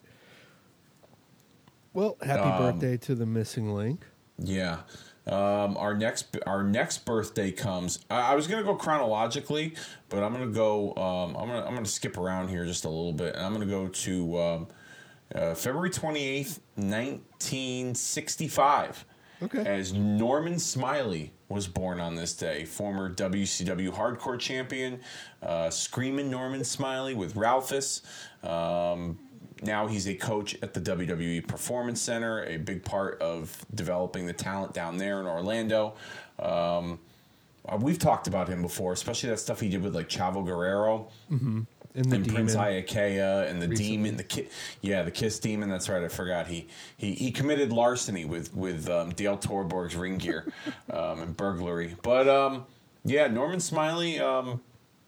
Well, 1.94 2.18
happy 2.22 2.42
Um, 2.42 2.58
birthday 2.74 2.98
to 2.98 3.16
the 3.16 3.26
missing 3.26 3.74
link. 3.74 4.06
Yeah. 4.38 4.80
Um, 5.26 5.78
our 5.78 5.94
next 5.96 6.36
our 6.46 6.64
next 6.64 7.06
birthday 7.06 7.50
comes. 7.52 8.00
I, 8.10 8.34
I 8.34 8.36
was 8.36 8.48
gonna 8.48 8.64
go 8.64 8.76
chronologically, 8.76 9.76
but 10.10 10.22
I'm 10.22 10.34
gonna 10.34 10.48
go. 10.48 10.90
Um, 10.96 11.38
I'm 11.38 11.48
gonna 11.48 11.64
I'm 11.66 11.74
gonna 11.76 11.86
skip 11.86 12.18
around 12.18 12.50
here 12.50 12.66
just 12.66 12.84
a 12.84 12.90
little 12.90 13.14
bit, 13.14 13.36
and 13.36 13.46
I'm 13.46 13.54
gonna 13.54 13.66
go 13.68 13.88
to 13.88 14.38
um, 14.42 14.68
uh, 15.34 15.56
February 15.56 15.90
28th, 15.90 16.60
1965. 16.76 19.06
Okay. 19.42 19.66
As 19.66 19.94
Norman 19.94 20.60
Smiley 20.60 21.32
was 21.50 21.68
born 21.68 22.00
on 22.00 22.16
this 22.16 22.34
day, 22.34 22.64
former 22.66 23.14
WCW 23.14 23.94
Hardcore 23.94 24.40
Champion, 24.40 25.02
uh, 25.42 25.70
Screaming 25.70 26.32
Norman 26.32 26.64
Smiley 26.64 27.14
with 27.14 27.36
Ralphus. 27.36 28.02
Um, 28.42 29.20
now 29.62 29.88
he's 29.88 30.08
a 30.08 30.16
coach 30.16 30.56
at 30.62 30.74
the 30.74 30.80
WWE 30.82 31.46
Performance 31.48 32.02
Center, 32.02 32.44
a 32.46 32.58
big 32.58 32.84
part 32.84 33.22
of 33.22 33.66
developing 33.76 34.26
the 34.26 34.34
talent 34.34 34.74
down 34.74 34.98
there 34.98 35.20
in 35.20 35.28
Orlando. 35.28 35.94
Um, 36.40 37.00
uh, 37.68 37.78
we've 37.80 38.00
talked 38.00 38.28
about 38.28 38.50
him 38.50 38.62
before, 38.62 38.92
especially 38.92 39.30
that 39.30 39.40
stuff 39.40 39.62
he 39.62 39.70
did 39.70 39.82
with 39.82 39.96
like 39.96 40.10
Chavo 40.10 40.46
Guerrero 40.46 41.08
And 41.96 42.06
the 42.06 42.16
and 42.16 42.24
demon. 42.26 42.36
Prince 42.36 42.56
Iaukea 42.56 43.50
and 43.50 43.62
the 43.62 43.68
Recently. 43.68 43.92
demon, 43.92 44.18
the 44.18 44.24
ki- 44.24 44.48
yeah, 44.82 45.04
the 45.04 45.12
Kiss 45.12 45.38
demon. 45.40 45.70
That's 45.70 45.90
right. 45.90 46.04
I 46.04 46.08
forgot 46.08 46.48
he 46.48 46.68
he, 46.98 47.14
he 47.14 47.32
committed 47.32 47.72
larceny 47.72 48.26
with 48.26 48.54
with 48.56 48.90
um, 48.90 49.10
Dale 49.12 49.38
Torborg's 49.38 49.96
ring 49.96 50.18
gear 50.18 50.52
um, 50.92 51.22
and 51.22 51.38
burglary. 51.38 51.96
But 52.02 52.28
um, 52.28 52.66
yeah, 53.06 53.28
Norman 53.28 53.60
Smiley, 53.60 54.20
um, 54.20 54.62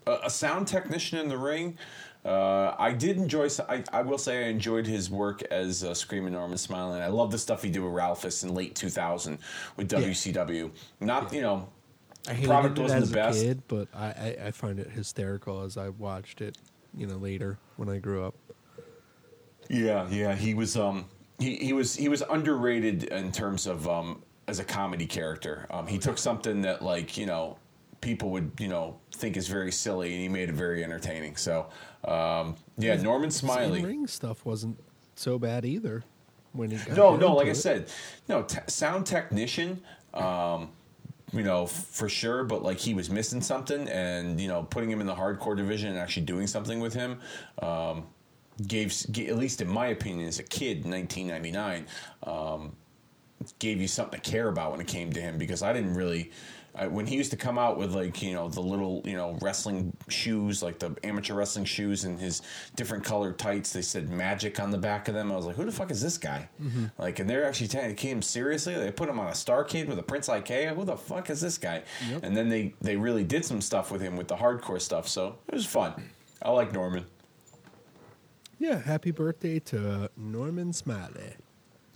a, 0.06 0.18
a 0.26 0.30
sound 0.30 0.68
technician 0.68 1.18
in 1.20 1.28
the 1.28 1.38
ring. 1.38 1.78
Uh, 2.24 2.76
I 2.80 2.92
did 2.92 3.18
enjoy. 3.18 3.50
I 3.92 4.02
will 4.02 4.18
say 4.18 4.46
I 4.46 4.50
enjoyed 4.50 4.86
his 4.88 5.10
work 5.12 5.42
as 5.52 5.84
uh, 5.84 5.94
Screaming 5.94 6.34
Norman 6.34 6.58
Smiley. 6.58 7.00
I 7.02 7.08
love 7.08 7.32
the 7.32 7.38
stuff 7.38 7.62
he 7.64 7.70
did 7.70 7.80
with 7.82 7.94
Ralphus 7.94 8.44
in 8.44 8.54
late 8.56 8.76
2000 8.76 9.38
with 9.78 9.90
WCW. 9.90 10.72
Not 11.00 11.34
you 11.34 11.42
know. 11.42 11.68
I 12.28 12.34
hated 12.34 12.48
product 12.50 12.80
it 12.80 12.82
wasn't 12.82 13.04
as 13.04 13.12
the 13.12 13.20
a 13.20 13.24
best. 13.24 13.42
kid, 13.44 13.62
but 13.68 13.88
I, 13.94 14.06
I, 14.06 14.38
I 14.48 14.52
find 14.52 14.80
it 14.80 14.90
hysterical 14.90 15.62
as 15.62 15.78
I 15.78 15.90
watched 15.90 16.42
it, 16.42 16.58
you 16.96 17.08
know, 17.08 17.18
later 17.18 17.58
when 17.78 17.90
I 17.90 18.00
grew 18.00 18.26
up. 18.26 18.36
Yeah, 19.70 20.08
yeah, 20.10 20.36
he 20.36 20.54
was 20.54 20.78
um 20.78 21.06
he, 21.40 21.56
he 21.56 21.74
was 21.74 21.96
he 21.96 22.10
was 22.10 22.24
underrated 22.30 23.06
in 23.06 23.32
terms 23.32 23.68
of 23.68 23.88
um 23.88 24.24
as 24.48 24.60
a 24.60 24.64
comedy 24.64 25.06
character. 25.06 25.66
Um, 25.72 25.88
he 25.88 25.98
took 25.98 26.18
something 26.18 26.62
that 26.62 26.82
like 26.82 27.18
you 27.18 27.26
know 27.26 27.58
people 28.02 28.30
would 28.32 28.52
you 28.60 28.68
know 28.68 29.00
think 29.12 29.38
is 29.38 29.48
very 29.48 29.72
silly 29.72 30.14
and 30.14 30.22
he 30.22 30.30
made 30.30 30.50
it 30.50 30.56
very 30.56 30.84
entertaining. 30.84 31.36
So 31.36 31.68
um, 32.06 32.56
yeah, 32.78 32.96
Norman 33.02 33.32
Smiley. 33.32 33.84
ring 33.84 34.08
stuff 34.08 34.46
wasn't 34.46 34.80
so 35.16 35.40
bad 35.40 35.66
either. 35.66 36.04
When 36.54 36.72
he 36.72 36.78
got 36.78 36.96
No, 36.96 37.16
no, 37.16 37.34
like 37.34 37.48
I 37.48 37.54
said, 37.54 37.90
no 38.30 38.44
t- 38.44 38.60
sound 38.68 39.06
technician. 39.06 39.82
Um, 40.14 40.70
you 41.34 41.44
know, 41.44 41.64
f- 41.64 41.72
for 41.72 42.10
sure, 42.10 42.44
but 42.44 42.64
like 42.64 42.78
he 42.78 42.94
was 42.94 43.10
missing 43.10 43.42
something, 43.42 43.88
and 43.90 44.40
you 44.40 44.48
know, 44.48 44.64
putting 44.64 44.90
him 44.90 45.02
in 45.02 45.08
the 45.08 45.16
hardcore 45.16 45.56
division 45.56 45.90
and 45.90 45.98
actually 45.98 46.26
doing 46.26 46.48
something 46.48 46.80
with 46.80 46.94
him 46.94 47.20
um, 47.62 48.06
gave, 48.68 48.94
at 49.18 49.38
least 49.38 49.62
in 49.62 49.68
my 49.68 49.88
opinion, 49.88 50.28
as 50.28 50.40
a 50.40 50.44
kid 50.44 50.86
in 50.86 50.92
1999, 50.92 51.88
um, 52.24 52.76
gave 53.60 53.82
you 53.82 53.88
something 53.88 54.20
to 54.20 54.30
care 54.32 54.48
about 54.48 54.72
when 54.72 54.80
it 54.80 54.88
came 54.88 55.12
to 55.14 55.22
him 55.22 55.38
because 55.38 55.62
I 55.62 55.74
didn't 55.74 55.96
really. 55.96 56.32
I, 56.78 56.88
when 56.88 57.06
he 57.06 57.16
used 57.16 57.32
to 57.32 57.38
come 57.38 57.58
out 57.58 57.78
with 57.78 57.94
like 57.96 58.22
you 58.22 58.34
know 58.34 58.50
the 58.50 58.62
little 58.62 59.02
you 59.06 59.16
know 59.16 59.38
wrestling 59.42 59.96
shoes 60.10 60.62
like 60.62 60.80
the 60.80 60.96
amateur 61.04 61.34
wrestling 61.34 61.66
shoes 61.66 62.04
and 62.04 62.20
his 62.20 62.42
different 62.76 63.04
colored 63.04 63.38
tights 63.40 63.72
they 63.72 63.82
said 63.82 64.10
magic 64.10 64.60
on 64.60 64.72
the 64.72 64.78
back 64.78 65.08
of 65.08 65.14
them. 65.14 65.32
I 65.32 65.36
was 65.36 65.46
like 65.46 65.56
who 65.56 65.66
the 65.66 65.72
fuck 65.72 65.92
is 65.92 66.02
this 66.02 66.18
guy? 66.18 66.50
Like 66.98 67.20
and 67.20 67.30
they're 67.30 67.46
actually 67.46 67.68
taking 67.68 68.10
him 68.10 68.22
seriously. 68.22 68.74
They 68.76 68.92
put 68.92 69.10
him 69.10 69.20
on 69.20 69.28
a 69.28 69.32
Starcade 69.32 69.88
with 69.88 70.00
a 70.00 70.04
Prince 70.04 70.28
Iaukea 70.28 70.76
who 70.76 70.86
the 70.86 70.98
fuck 70.98 71.30
is 71.30 71.42
this 71.42 71.58
guy? 71.58 71.84
And 72.24 72.36
then 72.36 72.50
they 72.50 72.74
they 72.82 72.96
really 72.96 73.24
did 73.24 73.46
some 73.46 73.62
stuff 73.62 73.92
with 73.92 74.02
him 74.02 74.16
with 74.18 74.28
the 74.28 74.36
hardcore 74.36 74.82
stuff 74.82 75.08
so 75.08 75.38
it 75.48 75.56
was 75.56 75.66
fun. 75.66 75.94
I 76.42 76.52
like 76.52 76.74
Norman. 76.74 77.06
Yeah, 78.60 78.80
happy 78.82 79.12
birthday 79.12 79.60
to 79.60 80.10
Norman 80.16 80.72
Smiley. 80.74 81.36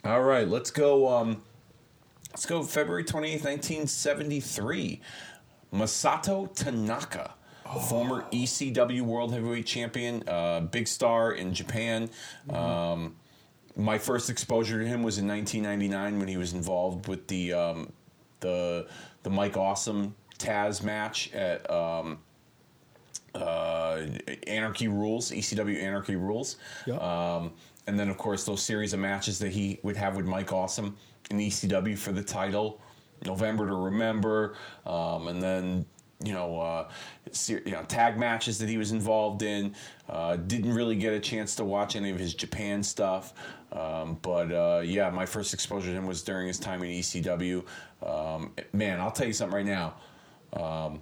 All 0.04 0.24
right, 0.24 0.48
let's 0.48 0.72
go. 0.72 1.08
Um, 1.08 1.42
let's 2.32 2.46
go. 2.46 2.64
February 2.64 3.04
twenty 3.04 3.34
eighth, 3.34 3.44
nineteen 3.44 3.88
seventy 3.88 4.40
three. 4.40 5.02
Masato 5.74 6.52
Tanaka, 6.54 7.36
former 7.90 8.26
ECW 8.32 9.02
World 9.02 9.32
Heavyweight 9.32 9.68
Champion, 9.68 10.28
uh, 10.28 10.62
big 10.62 10.88
star 10.88 11.34
in 11.34 11.54
Japan. 11.54 12.10
Um, 12.50 13.16
my 13.76 13.98
first 13.98 14.30
exposure 14.30 14.80
to 14.80 14.88
him 14.88 15.04
was 15.04 15.20
in 15.20 15.28
1999 15.28 16.20
when 16.20 16.28
he 16.28 16.38
was 16.38 16.54
involved 16.54 17.08
with 17.08 17.28
the 17.28 17.54
um, 17.54 17.92
the 18.40 18.88
the 19.24 19.30
Mike 19.30 19.58
Awesome 19.58 20.16
Taz 20.40 20.82
match 20.84 21.32
at 21.34 21.70
um, 21.70 22.20
uh, 23.36 24.06
Anarchy 24.48 24.88
Rulz, 24.88 25.32
ECW 25.32 25.82
Anarchy 25.82 26.16
Rulz. 26.16 26.56
Yep. 26.88 27.02
Um, 27.02 27.52
and 27.88 28.00
then, 28.00 28.10
of 28.10 28.18
course, 28.18 28.46
those 28.46 28.62
series 28.62 28.94
of 28.94 29.00
matches 29.00 29.40
that 29.40 29.52
he 29.52 29.80
would 29.82 29.98
have 29.98 30.16
with 30.16 30.26
Mike 30.26 30.54
Awesome 30.54 30.96
in 31.30 31.38
ECW 31.38 31.98
for 31.98 32.12
the 32.12 32.24
title, 32.24 32.82
November 33.26 33.68
to 33.68 33.76
Remember, 33.76 34.56
um, 34.86 35.28
and 35.28 35.42
then 35.42 35.86
you 36.24 36.34
know, 36.34 36.60
uh, 36.60 36.90
you 37.48 37.72
know, 37.72 37.84
tag 37.84 38.18
matches 38.18 38.60
that 38.60 38.68
he 38.68 38.78
was 38.78 38.92
involved 38.92 39.42
in. 39.42 39.74
Uh, 40.10 40.36
didn't 40.36 40.74
really 40.74 40.96
get 40.96 41.14
a 41.14 41.20
chance 41.20 41.56
to 41.56 41.64
watch 41.64 41.96
any 41.96 42.10
of 42.10 42.20
his 42.20 42.34
Japan 42.34 42.84
stuff, 42.84 43.34
um, 43.72 44.18
but 44.22 44.52
uh, 44.52 44.82
yeah, 44.84 45.10
my 45.10 45.26
first 45.26 45.54
exposure 45.54 45.92
to 45.92 45.98
him 45.98 46.06
was 46.06 46.22
during 46.22 46.48
his 46.48 46.60
time 46.60 46.84
in 46.84 46.90
ECW. 46.90 47.64
Um, 48.06 48.52
man, 48.74 49.00
I'll 49.00 49.12
tell 49.12 49.28
you 49.28 49.34
something 49.34 49.56
right 49.56 49.66
now. 49.66 49.96
Um, 50.54 51.02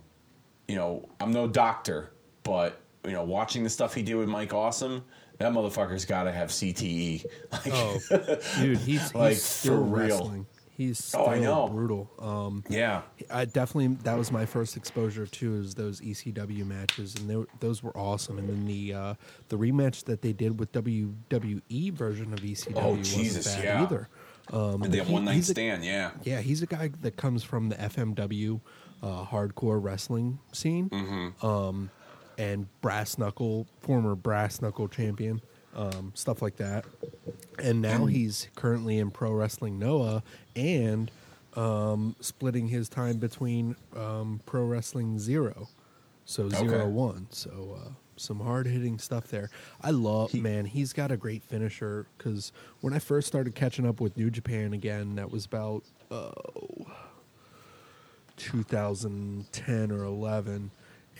you 0.67 0.75
know, 0.75 1.07
I'm 1.19 1.31
no 1.31 1.47
doctor, 1.47 2.11
but 2.43 2.79
you 3.03 3.13
know, 3.13 3.23
watching 3.23 3.63
the 3.63 3.69
stuff 3.69 3.93
he 3.93 4.03
did 4.03 4.15
with 4.15 4.29
Mike 4.29 4.53
Awesome, 4.53 5.03
that 5.39 5.51
motherfucker's 5.51 6.05
got 6.05 6.23
to 6.23 6.31
have 6.31 6.49
CTE. 6.49 7.25
Like, 7.51 7.67
Oh, 7.67 7.99
dude, 8.59 8.77
he's, 8.79 9.01
he's 9.03 9.15
Like, 9.15 9.37
still 9.37 9.77
for 9.77 9.81
real. 9.83 10.07
wrestling. 10.17 10.45
He's 10.69 11.03
still 11.03 11.21
Oh, 11.21 11.25
I 11.27 11.39
know. 11.39 11.67
brutal. 11.69 12.11
Um, 12.19 12.63
yeah, 12.69 13.01
I 13.31 13.45
definitely 13.45 13.95
that 14.03 14.15
was 14.15 14.31
my 14.31 14.45
first 14.45 14.77
exposure 14.77 15.25
to 15.25 15.55
is 15.55 15.73
those 15.73 16.01
ECW 16.01 16.63
matches, 16.67 17.15
and 17.15 17.27
they, 17.27 17.43
those 17.59 17.81
were 17.81 17.97
awesome. 17.97 18.37
And 18.37 18.47
then 18.47 18.65
the 18.67 18.93
uh, 18.93 19.13
the 19.49 19.57
rematch 19.57 20.03
that 20.05 20.21
they 20.21 20.33
did 20.33 20.59
with 20.59 20.71
WWE 20.73 21.93
version 21.93 22.31
of 22.31 22.39
ECW 22.41 22.73
Oh, 22.75 22.89
wasn't 22.95 23.05
Jesus, 23.23 23.55
bad 23.55 23.63
yeah. 23.63 23.83
either. 23.83 24.09
Um, 24.53 24.83
and 24.83 24.93
they 24.93 24.99
have 24.99 25.07
he- 25.07 25.13
one 25.13 25.25
night 25.25 25.33
he's 25.35 25.49
a- 25.49 25.53
stand. 25.53 25.83
yeah, 25.83 26.11
yeah, 26.23 26.41
he's 26.41 26.61
a 26.61 26.67
guy 26.67 26.91
that 27.01 27.15
comes 27.17 27.43
from 27.43 27.69
the 27.69 27.75
FMW 27.75 28.61
uh, 29.03 29.25
hardcore 29.25 29.83
wrestling 29.83 30.37
scene, 30.53 30.89
Mm-hmm. 30.89 31.45
um, 31.45 31.89
and 32.37 32.67
brass 32.81 33.17
knuckle, 33.17 33.67
former 33.81 34.15
brass 34.15 34.61
knuckle 34.61 34.87
champion, 34.87 35.41
um, 35.75 36.11
stuff 36.15 36.41
like 36.41 36.57
that. 36.57 36.85
And 37.59 37.81
now 37.81 38.05
he's 38.05 38.47
currently 38.55 38.99
in 38.99 39.09
pro 39.11 39.31
wrestling 39.31 39.79
Noah 39.79 40.23
and 40.55 41.09
um, 41.55 42.15
splitting 42.19 42.67
his 42.67 42.87
time 42.89 43.17
between 43.17 43.75
um, 43.95 44.41
pro 44.45 44.63
wrestling 44.63 45.17
Zero, 45.17 45.67
so 46.25 46.49
zero 46.49 46.81
Okay. 46.81 46.87
one. 46.87 47.27
So 47.31 47.79
uh, 47.83 47.89
some 48.15 48.39
hard 48.39 48.67
hitting 48.67 48.99
stuff 48.99 49.27
there. 49.29 49.49
I 49.81 49.89
love 49.91 50.31
He- 50.31 50.39
man. 50.39 50.65
He's 50.65 50.93
got 50.93 51.11
a 51.11 51.17
great 51.17 51.43
finisher 51.43 52.05
because 52.17 52.51
when 52.81 52.93
I 52.93 52.99
first 52.99 53.27
started 53.27 53.55
catching 53.55 53.87
up 53.87 53.99
with 53.99 54.15
New 54.17 54.29
Japan 54.29 54.73
again, 54.73 55.15
that 55.15 55.31
was 55.31 55.45
about 55.45 55.83
oh, 56.11 56.85
2010 58.37 59.91
or 59.91 60.03
11 60.03 60.71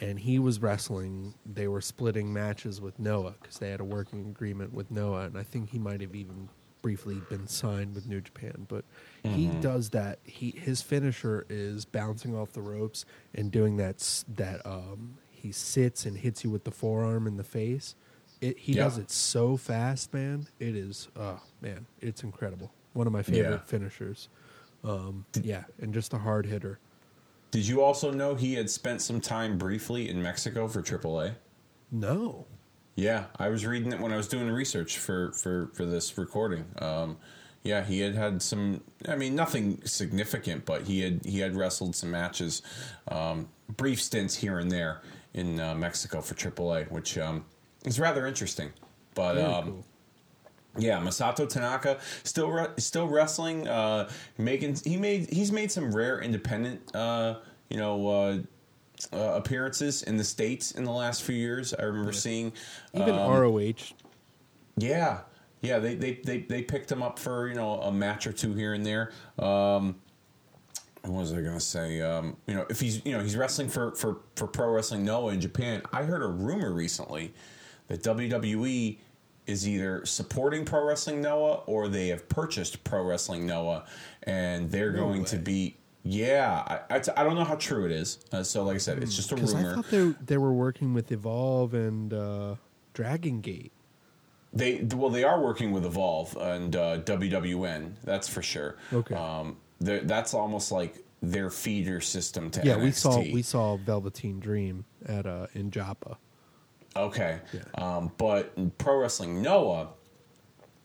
and 0.02 0.20
he 0.20 0.40
was 0.40 0.60
wrestling 0.62 1.34
they 1.46 1.68
were 1.68 1.82
splitting 1.82 2.32
matches 2.34 2.80
with 2.82 2.98
noah 3.00 3.36
because 3.42 3.58
they 3.60 3.70
had 3.70 3.80
a 3.80 3.86
working 3.86 4.28
agreement 4.28 4.74
with 4.74 4.90
noah 4.92 5.22
and 5.26 5.38
i 5.38 5.44
think 5.44 5.70
he 5.70 5.80
might 5.80 6.02
have 6.02 6.16
even 6.16 6.50
briefly 6.82 7.20
been 7.30 7.48
signed 7.48 7.94
with 7.96 8.06
new 8.08 8.22
japan 8.22 8.66
but 8.70 8.86
he 9.24 9.48
does 9.60 9.90
that. 9.90 10.20
He 10.24 10.52
his 10.52 10.82
finisher 10.82 11.46
is 11.50 11.84
bouncing 11.84 12.34
off 12.34 12.54
the 12.54 12.62
ropes 12.62 13.04
and 13.36 13.52
doing 13.52 13.76
that 13.76 14.24
that 14.38 14.66
um 14.66 15.18
he 15.30 15.52
sits 15.52 16.06
and 16.06 16.18
hits 16.18 16.46
you 16.46 16.50
with 16.50 16.64
the 16.64 16.72
forearm 16.72 17.28
in 17.28 17.36
the 17.36 17.44
face. 17.44 17.96
It, 18.40 18.58
he 18.58 18.72
Yeah. 18.74 18.84
does 18.86 18.98
it 18.98 19.12
so 19.12 19.58
fast 19.58 20.14
man. 20.14 20.48
It 20.60 20.78
is 20.78 21.10
oh 21.18 21.42
man 21.62 21.88
it's 22.00 22.24
incredible. 22.24 22.72
One 22.94 23.06
of 23.06 23.12
my 23.12 23.22
favorite 23.22 23.50
Yeah. 23.52 23.58
finishers. 23.66 24.30
Um, 24.86 25.26
yeah 25.44 25.66
and 25.82 25.94
just 25.94 26.14
a 26.14 26.20
hard 26.20 26.46
hitter 26.46 26.80
Did 27.58 27.68
you 27.68 27.82
also 27.82 28.12
know 28.12 28.36
he 28.36 28.54
had 28.54 28.70
spent 28.70 29.02
some 29.02 29.20
time 29.20 29.58
briefly 29.58 30.10
in 30.10 30.22
Mexico 30.22 30.68
for 30.68 30.84
AAA? 30.84 31.34
no 31.92 32.46
Yeah, 32.94 33.26
I 33.40 33.50
was 33.50 33.66
reading 33.66 33.92
it 33.92 34.00
when 34.00 34.14
I 34.14 34.16
was 34.16 34.28
doing 34.28 34.48
research 34.52 35.00
for 35.00 35.32
for 35.32 35.72
for 35.74 35.84
this 35.84 36.16
recording. 36.20 36.66
Um, 36.78 37.18
yeah, 37.64 37.84
he 37.84 38.00
had 38.02 38.14
had 38.14 38.44
some. 38.44 38.84
I 39.10 39.16
mean, 39.16 39.34
nothing 39.34 39.82
significant, 39.86 40.66
but 40.66 40.84
he 40.84 41.02
had 41.02 41.26
he 41.26 41.40
had 41.40 41.56
wrestled 41.56 41.96
some 41.96 42.12
matches, 42.12 42.62
um, 43.08 43.50
brief 43.76 44.04
stints 44.04 44.36
here 44.36 44.60
and 44.60 44.72
there 44.72 45.02
in 45.34 45.60
uh, 45.60 45.74
Mexico 45.74 46.22
for 46.22 46.36
AAA, 46.36 46.92
which 46.92 47.18
um, 47.18 47.44
is 47.86 48.00
rather 48.00 48.28
interesting. 48.28 48.72
But 49.16 49.40
um, 49.40 49.64
cool. 49.64 49.86
yeah, 50.78 51.00
Masato 51.00 51.50
Tanaka 51.50 51.98
still 52.24 52.52
re- 52.52 52.68
still 52.78 53.08
wrestling, 53.08 53.68
uh, 53.68 54.10
making 54.38 54.78
he 54.84 54.96
made 54.96 55.32
he's 55.32 55.52
made 55.52 55.72
some 55.72 55.92
rare 55.92 56.22
independent 56.22 56.96
uh, 56.96 57.40
you 57.70 57.78
know 57.78 58.08
uh, 58.08 58.38
uh, 59.14 59.36
appearances 59.36 60.04
in 60.04 60.18
the 60.18 60.24
states 60.24 60.72
in 60.72 60.84
the 60.84 60.92
last 60.92 61.24
few 61.24 61.36
years. 61.36 61.74
I 61.74 61.84
remember 61.84 62.12
seeing 62.12 62.54
even 62.94 63.16
um, 63.16 63.32
roh 63.32 63.58
yeah, 64.78 65.22
yeah, 65.62 65.80
they, 65.80 65.96
they 65.96 66.14
they 66.24 66.40
they 66.42 66.62
picked 66.62 66.92
him 66.92 67.02
up 67.02 67.20
for 67.20 67.48
you 67.48 67.56
know 67.56 67.82
a 67.82 67.92
match 67.92 68.28
or 68.28 68.32
two 68.32 68.54
here 68.54 68.74
and 68.74 68.86
there. 68.86 69.12
Um, 69.40 69.96
what 71.02 71.22
was 71.22 71.34
I 71.34 71.42
gonna 71.42 71.60
say? 71.60 72.02
Um, 72.02 72.38
you 72.48 72.54
know, 72.54 72.66
if 72.70 72.80
he's 72.80 73.04
you 73.06 73.14
know 73.14 73.22
he's 73.22 73.36
wrestling 73.36 73.70
for 73.70 73.94
for 73.96 74.20
for 74.36 74.48
Pro 74.48 74.70
Wrestling 74.70 75.04
Noah 75.04 75.34
in 75.34 75.42
Japan. 75.42 75.82
I 75.92 76.04
heard 76.04 76.22
a 76.22 76.28
rumor 76.28 76.72
recently 76.72 77.34
that 77.88 78.04
WWE 78.04 78.98
is 79.48 79.68
either 79.68 80.06
supporting 80.06 80.66
Pro 80.66 80.84
Wrestling 80.86 81.22
Noah 81.22 81.62
or 81.66 81.88
they 81.88 82.10
have 82.10 82.28
purchased 82.30 82.84
Pro 82.84 83.04
Wrestling 83.04 83.48
Noah, 83.48 83.86
and 84.24 84.70
they're 84.70 84.92
No 84.92 85.08
going 85.08 85.26
to 85.26 85.38
be. 85.38 85.78
Yeah, 86.10 86.64
I, 86.90 86.96
I, 86.96 87.02
I 87.18 87.24
don't 87.24 87.36
know 87.36 87.44
how 87.44 87.56
true 87.56 87.86
it 87.86 87.92
is. 87.92 88.20
Uh, 88.32 88.42
so, 88.44 88.64
like 88.64 88.76
I 88.76 88.78
said, 88.80 89.04
it's 89.04 89.16
just 89.16 89.32
a 89.32 89.36
because 89.36 89.54
I 89.54 89.58
rumor. 89.62 89.76
thought 89.76 89.92
they 89.92 90.14
they 90.26 90.38
were 90.38 90.54
working 90.54 90.94
with 90.94 91.12
Evolve 91.12 91.74
and 91.74 92.14
uh, 92.14 92.56
Dragon 92.94 93.42
Gate. 93.42 93.74
They 94.54 94.82
well, 94.96 95.10
they 95.10 95.24
are 95.26 95.42
working 95.42 95.72
with 95.72 95.86
Evolve 95.86 96.36
and 96.38 96.76
uh, 96.76 97.00
WWN. 97.00 97.94
That's 98.04 98.28
for 98.30 98.42
sure. 98.42 98.78
Okay. 98.94 99.16
Um, 99.16 99.58
they're- 99.80 100.02
that's 100.04 100.34
almost 100.34 100.72
like 100.72 101.04
their 101.22 101.50
feeder 101.50 102.00
system 102.00 102.50
to 102.52 102.62
Yeah, 102.64 102.76
NXT. 102.76 102.84
we 102.84 102.92
saw 102.92 103.20
we 103.20 103.42
saw 103.42 103.78
Velveteen 103.78 104.40
Dream 104.40 104.86
at 105.06 105.26
uh, 105.26 105.48
in 105.54 105.72
Joppa. 105.72 106.18
Okay. 106.96 107.40
Um, 107.76 108.12
but 108.18 108.54
in 108.56 108.72
Pro 108.72 109.00
Wrestling 109.02 109.42
Noah, 109.42 109.90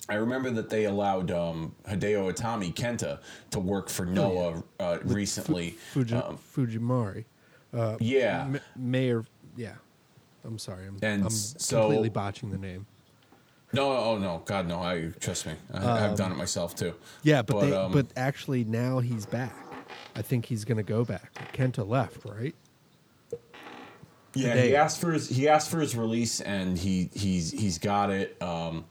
I 0.09 0.15
remember 0.15 0.51
that 0.51 0.69
they 0.69 0.85
allowed 0.85 1.31
um, 1.31 1.75
Hideo 1.88 2.31
Itami 2.33 2.75
Kenta 2.75 3.21
to 3.51 3.61
work 3.61 3.88
for 3.88 4.05
Noah 4.05 4.62
uh, 4.81 4.99
recently. 5.05 5.71
Fu- 5.71 6.01
Fuji, 6.05 6.15
Um, 6.17 6.38
Fujimori, 6.55 7.25
yeah. 8.01 8.43
M- 8.43 8.61
Mayor. 8.77 9.25
Yeah, 9.57 9.75
I'm 10.45 10.59
sorry, 10.59 10.87
I'm, 10.87 10.99
And 11.03 11.25
I'm 11.25 11.31
so- 11.31 11.83
completely 11.83 12.09
botching 12.09 12.51
the 12.51 12.59
name. 12.59 12.87
No, 13.75 13.91
oh 13.91 14.19
no, 14.19 14.43
God 14.45 14.69
no! 14.69 14.81
I 14.83 15.12
trust 15.19 15.47
me, 15.47 15.55
I, 15.73 16.05
I've 16.05 16.15
done 16.17 16.31
it 16.31 16.37
myself 16.37 16.75
too. 16.77 16.91
Um, 16.91 16.95
Yeah, 17.23 17.41
but, 17.41 17.61
they 17.61 17.73
um, 17.73 17.91
but 17.93 18.05
actually 18.17 18.65
now 18.65 18.99
he's 18.99 19.25
back. 19.25 19.55
I 20.15 20.21
think 20.21 20.45
he's 20.45 20.67
going 20.67 20.77
to 20.77 20.83
go 20.83 21.07
back. 21.07 21.33
Kenta 21.55 21.88
left, 21.88 22.23
right? 22.27 22.55
Yeah, 24.35 24.55
today. 24.55 24.69
he 24.69 24.77
asked 24.77 25.01
for 25.01 25.12
his 25.12 25.29
he 25.31 25.49
asked 25.49 25.71
for 25.71 25.81
his 25.81 25.97
release, 25.97 26.43
and 26.43 26.77
he 26.77 27.09
he's 27.15 27.51
he's 27.51 27.79
got 27.79 28.11
it. 28.11 28.37
Um, 28.43 28.85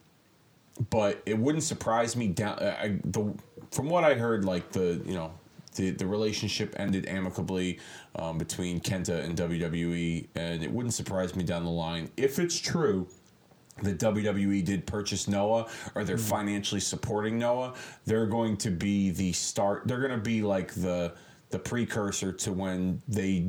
but 0.90 1.22
it 1.26 1.38
wouldn't 1.38 1.64
surprise 1.64 2.16
me 2.16 2.28
down. 2.28 2.60
uh, 2.60 2.78
I, 2.80 3.00
the 3.04 3.34
from 3.72 3.90
what 3.90 4.04
I 4.04 4.16
heard, 4.16 4.46
like 4.46 4.72
the 4.72 5.02
you 5.06 5.14
know 5.14 5.34
the 5.76 5.92
the 5.92 6.06
relationship 6.06 6.76
ended 6.78 7.08
amicably 7.08 7.80
um, 8.16 8.38
between 8.38 8.80
Kenta 8.80 9.24
and 9.24 9.38
WWE, 9.38 10.28
and 10.36 10.64
it 10.64 10.72
wouldn't 10.72 10.94
surprise 10.94 11.36
me 11.36 11.44
down 11.44 11.64
the 11.64 11.72
line 11.72 12.10
if 12.18 12.40
it's 12.40 12.60
true 12.60 13.08
that 13.82 13.98
WWE 13.98 14.64
did 14.64 14.86
purchase 14.86 15.28
Noah 15.28 15.68
or 15.96 16.04
they're 16.04 16.18
financially 16.18 16.82
supporting 16.82 17.40
Noah, 17.40 17.74
they're 18.06 18.28
going 18.28 18.58
to 18.58 18.70
be 18.70 19.12
the 19.12 19.32
start. 19.34 19.88
They're 19.88 20.00
going 20.00 20.12
to 20.12 20.18
be 20.18 20.42
like 20.42 20.74
the 20.74 21.14
the 21.50 21.60
precursor 21.60 22.32
to 22.32 22.54
when 22.54 23.02
they 23.08 23.48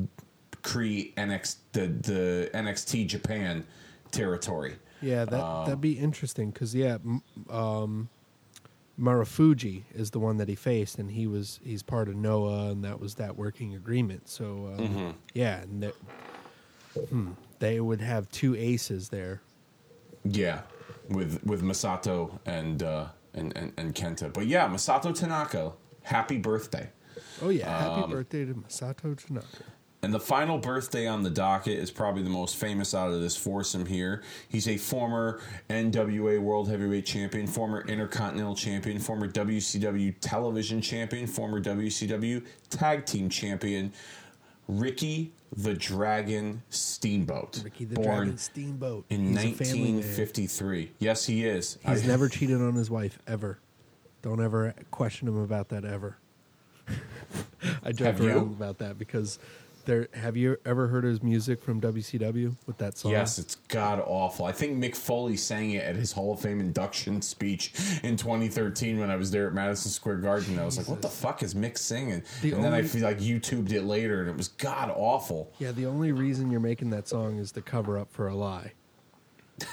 create 0.62 1.14
NXT 1.16 1.56
the 1.72 1.86
the 1.88 2.50
NXT 2.54 3.08
Japan 3.08 3.64
territory. 4.10 4.76
Yeah, 5.02 5.24
that 5.24 5.40
Um, 5.44 5.64
that'd 5.66 5.80
be 5.80 5.98
interesting 5.98 6.50
because 6.50 6.74
yeah, 6.74 6.98
um, 7.50 8.08
Marufuji 9.00 9.82
is 9.94 10.10
the 10.10 10.18
one 10.20 10.36
that 10.36 10.48
he 10.48 10.54
faced, 10.54 10.98
and 10.98 11.10
he 11.10 11.26
was 11.26 11.60
he's 11.64 11.82
part 11.82 12.08
of 12.08 12.14
Noah, 12.16 12.70
and 12.70 12.84
that 12.84 13.00
was 13.00 13.14
that 13.16 13.36
working 13.36 13.74
agreement. 13.74 14.28
So 14.28 14.44
um, 14.76 14.78
Mm-hmm. 14.78 15.10
yeah, 15.34 15.60
and 15.62 15.82
that, 15.82 15.94
hmm, 17.08 17.30
they 17.58 17.80
would 17.80 18.00
have 18.00 18.30
two 18.30 18.54
aces 18.54 19.08
there. 19.08 19.40
Yeah, 20.24 20.62
with 21.08 21.42
with 21.44 21.62
Masato 21.62 22.38
and 22.46 22.82
uh, 22.82 23.06
and, 23.34 23.56
and 23.56 23.72
and 23.76 23.94
Kenta. 23.94 24.32
But 24.32 24.46
yeah, 24.46 24.68
Masato 24.68 25.14
Tanaka, 25.18 25.72
happy 26.02 26.38
birthday. 26.38 26.90
Oh 27.40 27.48
yeah, 27.48 27.68
happy 27.68 28.02
Um, 28.02 28.10
birthday 28.10 28.44
to 28.44 28.54
Masato 28.54 29.16
Tanaka. 29.26 29.64
And 30.04 30.12
the 30.12 30.18
final 30.18 30.58
birthday 30.58 31.06
on 31.06 31.22
the 31.22 31.30
docket 31.30 31.78
is 31.78 31.92
probably 31.92 32.24
the 32.24 32.30
most 32.30 32.56
famous 32.56 32.92
out 32.92 33.12
of 33.12 33.20
this 33.20 33.36
foursome 33.36 33.86
here. 33.86 34.22
He's 34.48 34.66
a 34.66 34.76
former 34.76 35.40
NWA 35.70 36.40
World 36.40 36.68
Heavyweight 36.68 37.06
Champion, 37.06 37.46
former 37.46 37.82
Intercontinental 37.86 38.56
Champion, 38.56 38.98
former 38.98 39.28
WCW 39.28 40.12
Television 40.20 40.80
Champion, 40.80 41.28
former 41.28 41.60
WCW 41.60 42.44
Tag 42.68 43.06
Team 43.06 43.28
Champion. 43.28 43.92
Ricky 44.66 45.32
the 45.56 45.74
Dragon 45.74 46.62
Steamboat. 46.68 47.60
Ricky 47.62 47.84
the 47.84 47.94
born 47.94 48.06
Dragon 48.06 48.38
Steamboat. 48.38 49.04
in 49.08 49.36
He's 49.36 49.36
a 49.36 49.52
family 49.52 49.78
man. 49.92 49.94
1953. 49.98 50.92
Yes, 50.98 51.26
he 51.26 51.44
is. 51.44 51.78
He's 51.86 52.02
I- 52.02 52.06
never 52.08 52.28
cheated 52.28 52.60
on 52.60 52.74
his 52.74 52.90
wife 52.90 53.20
ever. 53.28 53.60
Don't 54.22 54.42
ever 54.42 54.74
question 54.90 55.28
him 55.28 55.36
about 55.38 55.68
that 55.68 55.84
ever. 55.84 56.16
I 57.84 57.92
joke 57.92 58.18
around 58.20 58.52
about 58.52 58.78
that 58.78 58.98
because 58.98 59.38
there. 59.84 60.08
Have 60.14 60.36
you 60.36 60.56
ever 60.64 60.88
heard 60.88 61.04
his 61.04 61.22
music 61.22 61.62
from 61.62 61.80
WCW 61.80 62.56
with 62.66 62.78
that 62.78 62.96
song? 62.98 63.12
Yes, 63.12 63.38
it's 63.38 63.54
god 63.68 64.02
awful. 64.06 64.44
I 64.46 64.52
think 64.52 64.82
Mick 64.82 64.96
Foley 64.96 65.36
sang 65.36 65.72
it 65.72 65.84
at 65.84 65.96
his 65.96 66.12
Hall 66.12 66.32
of 66.32 66.40
Fame 66.40 66.60
induction 66.60 67.20
speech 67.22 67.72
in 68.02 68.16
2013 68.16 68.98
when 68.98 69.10
I 69.10 69.16
was 69.16 69.30
there 69.30 69.46
at 69.46 69.52
Madison 69.54 69.90
Square 69.90 70.16
Garden. 70.16 70.58
I 70.58 70.64
was 70.64 70.78
like, 70.78 70.88
"What 70.88 71.02
the 71.02 71.08
fuck 71.08 71.42
is 71.42 71.54
Mick 71.54 71.76
singing?" 71.78 72.22
The 72.42 72.52
and 72.52 72.64
then 72.64 72.72
I 72.72 72.82
feel 72.82 73.02
like 73.02 73.18
YouTubed 73.18 73.72
it 73.72 73.82
later, 73.82 74.20
and 74.20 74.30
it 74.30 74.36
was 74.36 74.48
god 74.48 74.92
awful. 74.94 75.52
Yeah, 75.58 75.72
the 75.72 75.86
only 75.86 76.12
reason 76.12 76.50
you're 76.50 76.60
making 76.60 76.90
that 76.90 77.08
song 77.08 77.38
is 77.38 77.52
to 77.52 77.62
cover 77.62 77.98
up 77.98 78.12
for 78.12 78.28
a 78.28 78.34
lie. 78.34 78.72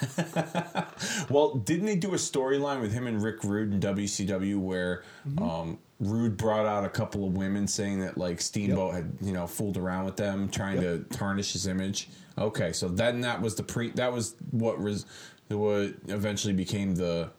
Well, 1.30 1.54
didn't 1.54 1.86
they 1.86 1.96
do 1.96 2.10
a 2.12 2.16
storyline 2.16 2.80
with 2.80 2.92
him 2.92 3.06
and 3.06 3.22
Rick 3.22 3.42
Rude 3.44 3.72
in 3.72 3.80
WCW 3.80 4.58
where 4.58 5.02
Mm-hmm. 5.28 5.42
um, 5.42 5.78
Rude 6.00 6.36
brought 6.36 6.64
out 6.66 6.84
a 6.84 6.88
couple 6.88 7.26
of 7.26 7.36
women 7.36 7.68
saying 7.68 8.00
that 8.00 8.16
like 8.16 8.40
Steamboat 8.40 8.94
had 8.94 9.12
you 9.20 9.32
know 9.32 9.46
fooled 9.46 9.76
around 9.76 10.06
with 10.06 10.16
them, 10.16 10.48
trying 10.48 10.80
to 10.80 11.04
tarnish 11.10 11.52
his 11.52 11.66
image? 11.66 12.08
Okay, 12.38 12.72
so 12.72 12.88
then 12.88 13.20
that 13.20 13.40
was 13.42 13.54
the 13.54 13.62
pre. 13.62 13.90
That 13.90 14.12
was 14.12 14.34
what 14.50 14.78
was 14.80 15.04
what 15.48 15.92
eventually 16.08 16.54
became 16.54 16.94
the 16.94 17.30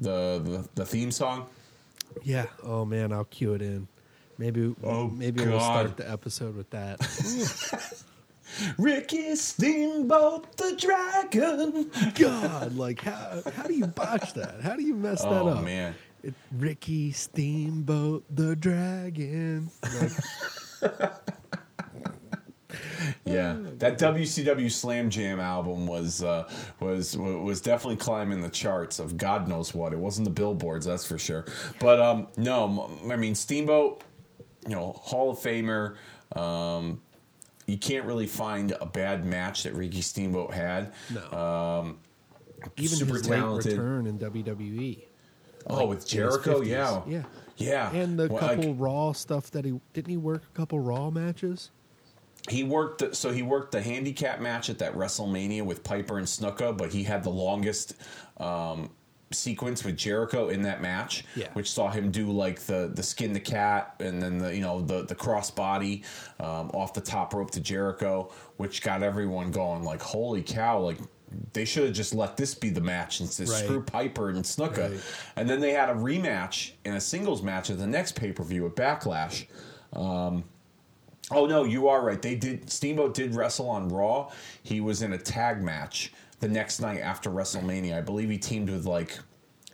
the 0.00 0.40
the, 0.44 0.68
the 0.74 0.84
theme 0.86 1.10
song. 1.12 1.46
Yeah. 2.24 2.46
Oh 2.62 2.84
man, 2.84 3.12
I'll 3.12 3.24
cue 3.24 3.54
it 3.54 3.62
in. 3.62 3.86
Maybe. 4.36 4.74
Oh, 4.82 5.08
maybe 5.08 5.44
we'll 5.44 5.60
start 5.60 5.96
the 5.96 6.10
episode 6.10 6.56
with 6.56 6.70
that. 6.70 6.98
Ricky 8.78 9.34
Steamboat 9.36 10.56
the 10.56 10.76
Dragon. 10.76 11.90
God, 12.14 12.76
like 12.76 13.00
how 13.00 13.42
how 13.54 13.62
do 13.64 13.74
you 13.74 13.86
botch 13.86 14.34
that? 14.34 14.60
How 14.60 14.76
do 14.76 14.82
you 14.82 14.94
mess 14.94 15.22
that 15.22 15.30
Oh 15.30 15.48
up? 15.48 15.64
man. 15.64 15.94
It, 16.22 16.34
Ricky 16.56 17.12
Steamboat 17.12 18.24
the 18.30 18.54
Dragon. 18.56 19.70
Like, 20.00 21.12
Yeah, 23.24 23.56
that 23.78 23.98
WCW 23.98 24.70
Slam 24.70 25.10
Jam 25.10 25.40
album 25.40 25.86
was 25.86 26.22
uh, 26.22 26.48
was 26.80 27.16
was 27.16 27.60
definitely 27.60 27.96
climbing 27.96 28.40
the 28.40 28.48
charts 28.48 28.98
of 28.98 29.16
God 29.16 29.48
knows 29.48 29.74
what. 29.74 29.92
It 29.92 29.98
wasn't 29.98 30.24
the 30.24 30.30
billboards, 30.30 30.86
that's 30.86 31.04
for 31.04 31.18
sure. 31.18 31.44
But 31.78 32.00
um, 32.00 32.28
no, 32.36 32.90
I 33.10 33.16
mean 33.16 33.34
Steamboat, 33.34 34.02
you 34.66 34.74
know, 34.74 34.92
Hall 34.92 35.30
of 35.30 35.38
Famer. 35.38 35.96
Um, 36.36 37.02
you 37.66 37.76
can't 37.76 38.06
really 38.06 38.26
find 38.26 38.72
a 38.80 38.86
bad 38.86 39.24
match 39.24 39.64
that 39.64 39.74
Ricky 39.74 40.00
Steamboat 40.02 40.52
had. 40.54 40.92
No. 41.12 41.38
Um, 41.38 41.98
even 42.76 42.96
super 42.96 43.14
his 43.14 43.22
talented. 43.22 43.72
late 43.72 43.78
return 43.78 44.06
in 44.06 44.18
WWE. 44.18 45.04
Oh, 45.68 45.76
like, 45.76 45.88
with 45.88 46.06
Jericho, 46.06 46.60
yeah, 46.62 47.02
Yeah. 47.06 47.22
yeah, 47.56 47.90
And 47.92 48.18
the 48.18 48.28
Well, 48.28 48.42
like- 48.42 48.56
couple 48.56 48.74
Raw 48.74 49.12
stuff 49.12 49.50
that 49.52 49.64
he 49.64 49.80
didn't 49.92 50.10
he 50.10 50.16
work 50.16 50.42
a 50.52 50.56
couple 50.56 50.80
Raw 50.80 51.10
matches? 51.10 51.70
He 52.48 52.64
worked 52.64 52.98
the, 53.00 53.14
so 53.14 53.30
he 53.30 53.42
worked 53.42 53.70
the 53.72 53.80
handicap 53.80 54.40
match 54.40 54.68
at 54.68 54.78
that 54.80 54.94
WrestleMania 54.96 55.64
with 55.64 55.84
Piper 55.84 56.18
and 56.18 56.26
Snuka, 56.26 56.76
but 56.76 56.90
he 56.92 57.04
had 57.04 57.22
the 57.22 57.30
longest 57.30 57.94
um, 58.38 58.90
sequence 59.30 59.84
with 59.84 59.96
Jericho 59.96 60.48
in 60.48 60.62
that 60.62 60.82
match, 60.82 61.24
Yeah. 61.36 61.48
which 61.52 61.70
saw 61.70 61.88
him 61.88 62.10
do 62.10 62.30
like 62.32 62.58
the 62.60 62.90
the 62.92 63.02
skin 63.02 63.32
the 63.32 63.38
cat 63.40 63.94
and 64.00 64.20
then 64.20 64.38
the 64.38 64.52
you 64.54 64.60
know 64.60 64.80
the 64.80 65.04
the 65.04 65.14
crossbody 65.14 66.02
um, 66.40 66.70
off 66.74 66.92
the 66.94 67.00
top 67.00 67.32
rope 67.32 67.52
to 67.52 67.60
Jericho, 67.60 68.32
which 68.56 68.82
got 68.82 69.04
everyone 69.04 69.52
going 69.52 69.84
like 69.84 70.02
holy 70.02 70.42
cow 70.42 70.80
like. 70.80 70.98
They 71.52 71.64
should 71.64 71.84
have 71.84 71.92
just 71.94 72.14
let 72.14 72.36
this 72.36 72.54
be 72.54 72.70
the 72.70 72.80
match 72.80 73.20
instead 73.20 73.48
Right. 73.48 73.64
screw 73.64 73.82
Piper 73.82 74.28
and 74.30 74.44
Snuka. 74.44 74.90
Right. 74.92 75.00
And 75.36 75.48
then 75.48 75.60
they 75.60 75.72
had 75.72 75.88
a 75.90 75.94
rematch 75.94 76.72
in 76.84 76.94
a 76.94 77.00
singles 77.00 77.42
match 77.42 77.70
at 77.70 77.78
the 77.78 77.86
next 77.86 78.12
pay 78.16 78.32
per 78.32 78.42
view 78.44 78.66
at 78.66 78.74
Backlash. 78.76 79.46
Oh 81.30 81.46
no, 81.46 81.64
you 81.64 81.88
are 81.88 82.04
right. 82.04 82.20
They 82.20 82.34
did. 82.34 82.68
Steamboat 82.68 83.14
did 83.14 83.34
wrestle 83.34 83.68
on 83.68 83.88
Raw. 83.88 84.30
He 84.62 84.80
was 84.80 85.02
in 85.02 85.12
a 85.12 85.18
tag 85.18 85.62
match 85.62 86.12
the 86.40 86.48
next 86.48 86.80
night 86.80 87.00
after 87.00 87.30
WrestleMania. 87.30 87.96
I 87.96 88.00
believe 88.00 88.28
he 88.28 88.38
teamed 88.38 88.68
with 88.68 88.84
like 88.86 89.18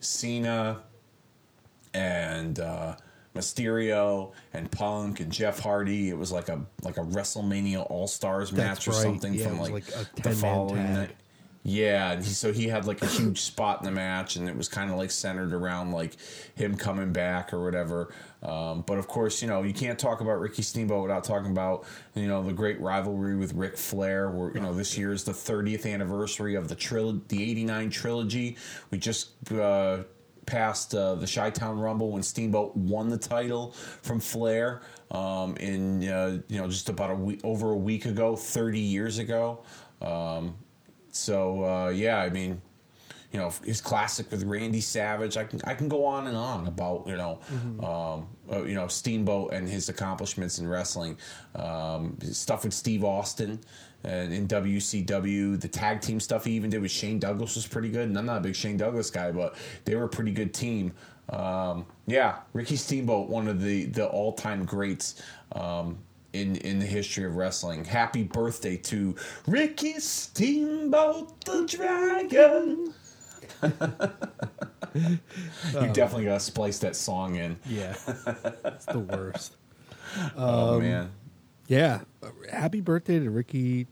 Cena 0.01 0.83
and 1.95 2.61
uh, 2.61 2.97
Mysterio 3.35 4.33
and 4.53 4.71
Punk 4.71 5.21
and 5.21 5.33
Jeff 5.33 5.59
Hardy. 5.59 6.11
It 6.11 6.19
was 6.19 6.31
like 6.31 6.49
a 6.49 6.61
like 6.83 6.97
a 6.99 7.03
WrestleMania 7.05 7.91
All 7.91 8.07
Stars 8.07 8.51
That's 8.51 8.87
match 8.87 8.89
or 8.89 8.93
right. 8.93 9.03
something 9.03 9.35
Yeah, 9.35 9.49
from 9.49 9.59
like, 9.61 9.73
like 9.73 9.89
a 9.89 10.23
the 10.23 10.31
following 10.37 10.95
night. 10.95 11.11
Yeah, 11.65 12.21
so 12.21 12.53
he 12.53 12.69
had 12.69 12.87
like 12.87 13.03
a 13.03 13.07
huge 13.07 13.41
spot 13.41 13.81
in 13.81 13.85
the 13.85 13.91
match, 13.91 14.37
and 14.37 14.49
it 14.49 14.57
was 14.57 14.69
kind 14.69 14.91
of 14.91 14.97
like 14.97 15.11
centered 15.11 15.53
around 15.53 15.91
like 15.91 16.17
him 16.55 16.77
coming 16.77 17.13
back 17.13 17.53
or 17.53 17.63
whatever. 17.63 18.15
Um, 18.43 18.83
but 18.87 18.99
of 18.99 19.09
course, 19.09 19.43
you 19.43 19.49
know, 19.49 19.63
you 19.63 19.75
can't 19.75 19.99
talk 19.99 20.21
about 20.21 20.41
Ricky 20.41 20.63
Steamboat 20.63 21.03
without 21.03 21.25
talking 21.25 21.51
about 21.51 21.85
you 22.15 22.29
know 22.29 22.43
the 22.43 22.53
great 22.53 22.81
rivalry 22.81 23.37
with 23.37 23.53
Ric 23.55 23.77
Flair. 23.77 24.31
Where 24.31 24.55
you 24.55 24.61
know 24.61 24.73
this 24.73 24.97
year 24.97 25.13
is 25.13 25.25
the 25.25 25.33
30th 25.33 25.93
anniversary 25.93 26.55
of 26.55 26.69
the 26.69 26.77
tril- 26.77 27.27
the 27.29 27.43
'89 27.43 27.91
trilogy. 27.91 28.57
We 28.91 28.99
just 28.99 29.53
uh, 29.53 30.05
passed 30.47 30.95
uh, 30.95 31.17
the 31.17 31.27
Chi-Town 31.27 31.79
Rumble 31.79 32.13
when 32.13 32.23
Steamboat 32.23 32.75
won 32.77 33.09
the 33.09 33.19
title 33.19 33.73
from 34.03 34.21
Flair 34.21 34.81
um, 35.11 35.57
in 35.57 36.09
uh, 36.09 36.39
you 36.49 36.59
know 36.59 36.69
just 36.69 36.89
about 36.89 37.11
a 37.11 37.15
week 37.15 37.41
over 37.45 37.73
a 37.73 37.77
week 37.77 38.07
ago, 38.07 38.37
30 38.37 38.79
years 38.79 39.19
ago. 39.19 39.65
Um, 40.01 40.57
so 41.11 41.65
uh, 41.65 41.89
yeah, 41.91 42.19
I 42.19 42.31
mean, 42.31 42.61
you 43.33 43.39
know, 43.39 43.53
his 43.65 43.81
classic 43.81 44.31
with 44.31 44.43
Randy 44.45 44.81
Savage. 44.81 45.37
I 45.37 45.45
can 45.45 45.61
I 45.65 45.75
can 45.75 45.89
go 45.89 46.05
on 46.05 46.27
and 46.27 46.37
on 46.37 46.67
about 46.67 47.07
you 47.07 47.17
know, 47.17 47.41
um, 47.83 48.27
uh, 48.51 48.65
you 48.65 48.75
know 48.75 48.89
Steamboat 48.89 49.53
and 49.53 49.69
his 49.69 49.89
accomplishments 49.89 50.59
in 50.59 50.69
wrestling. 50.69 51.19
Um, 51.55 52.17
stuff 52.23 52.65
with 52.65 52.73
Steve 52.73 53.05
Austin 53.05 53.61
and 54.05 54.33
in 54.33 54.47
WCW, 54.47 55.61
the 55.61 55.69
tag 55.69 56.01
team 56.01 56.21
stuff 56.21 56.45
he 56.45 56.53
even 56.53 56.71
did 56.71 56.81
with 56.81 56.91
Shane 56.91 57.19
Douglas 57.19 57.57
was 57.57 57.67
pretty 57.67 57.89
good. 57.89 58.09
And 58.09 58.17
I'm 58.17 58.27
not 58.27 58.39
a 58.39 58.41
big 58.41 58.55
Shane 58.55 58.77
Douglas 58.77 59.11
guy, 59.11 59.33
but 59.33 59.57
they 59.85 59.97
were 59.97 60.05
a 60.05 60.09
pretty 60.09 60.31
good 60.31 60.55
team. 60.55 60.93
Um, 61.29 61.85
yeah, 62.07 62.39
Ricky 62.53 62.77
Steamboat, 62.77 63.29
one 63.29 63.49
of 63.49 63.61
the 63.61 63.87
the 63.87 64.07
all 64.07 64.33
time 64.33 64.65
greats. 64.65 65.23
Um, 65.53 65.99
in, 66.41 66.57
in 66.57 66.79
the 66.79 66.87
history 66.87 67.25
of 67.25 67.37
wrestling. 67.37 67.85
Happy 67.85 68.23
birthday 68.23 68.77
to 68.77 69.15
Ricky 69.47 69.95
Steamboat 70.01 71.45
the 71.45 71.65
Dragon. 71.67 72.95
you 74.95 75.19
definitely 75.93 76.25
got 76.25 76.35
to 76.35 76.41
splice 76.41 76.79
that 76.81 76.97
song 76.97 77.37
in. 77.37 77.59
Yeah, 77.67 77.95
it's 78.65 78.87
the 78.87 79.01
worst. 79.01 79.57
oh 80.37 80.77
Um, 80.77 80.83
man. 80.83 81.11
Yeah, 81.67 82.01
happy 82.51 82.81
birthday 82.81 83.19
to 83.19 83.29
Ricky, 83.31 83.87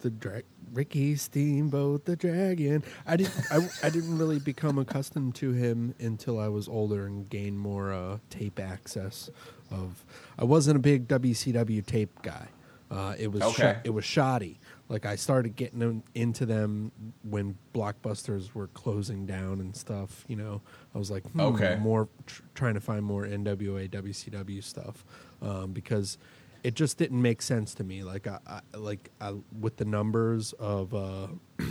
the 0.00 0.10
dra- 0.10 0.42
Ricky 0.72 1.16
Steamboat 1.16 2.04
the 2.04 2.14
Dragon. 2.16 2.84
I 3.06 3.16
didn't 3.16 3.34
I, 3.50 3.68
I 3.82 3.88
didn't 3.90 4.18
really 4.18 4.38
become 4.38 4.76
accustomed 4.78 5.34
to 5.36 5.52
him 5.52 5.94
until 5.98 6.38
I 6.38 6.48
was 6.48 6.68
older 6.68 7.06
and 7.06 7.28
gained 7.30 7.58
more 7.58 7.92
uh, 7.92 8.18
tape 8.28 8.60
access. 8.60 9.30
Of 9.70 10.04
I 10.38 10.44
wasn't 10.44 10.76
a 10.76 10.80
big 10.80 11.08
WCW 11.08 11.84
tape 11.84 12.22
guy. 12.22 12.48
Uh, 12.90 13.14
it 13.18 13.32
was 13.32 13.42
Okay. 13.42 13.52
sho- 13.74 13.80
it 13.84 13.90
was 13.90 14.04
shoddy. 14.04 14.60
Like 14.88 15.04
I 15.06 15.16
started 15.16 15.56
getting 15.56 15.80
them- 15.80 16.04
into 16.14 16.46
them 16.46 16.92
when 17.24 17.58
blockbusters 17.74 18.54
were 18.54 18.68
closing 18.68 19.26
down 19.26 19.60
and 19.60 19.74
stuff. 19.74 20.24
You 20.28 20.36
know, 20.36 20.62
I 20.94 20.98
was 20.98 21.10
like, 21.10 21.24
hmm, 21.32 21.40
Okay. 21.40 21.76
more 21.80 22.08
tr- 22.26 22.42
trying 22.54 22.74
to 22.74 22.80
find 22.80 23.04
more 23.04 23.24
NWA 23.26 23.88
WCW 23.88 24.60
stuff 24.62 25.04
um, 25.42 25.72
because 25.72 26.16
it 26.62 26.74
just 26.74 26.96
didn't 26.98 27.20
make 27.20 27.42
sense 27.42 27.74
to 27.74 27.82
me. 27.84 28.04
Like 28.04 28.28
I, 28.28 28.38
I 28.46 28.76
like 28.76 29.10
I, 29.20 29.34
with 29.60 29.76
the 29.78 29.84
numbers 29.84 30.52
of 30.52 30.94
uh, 30.94 31.26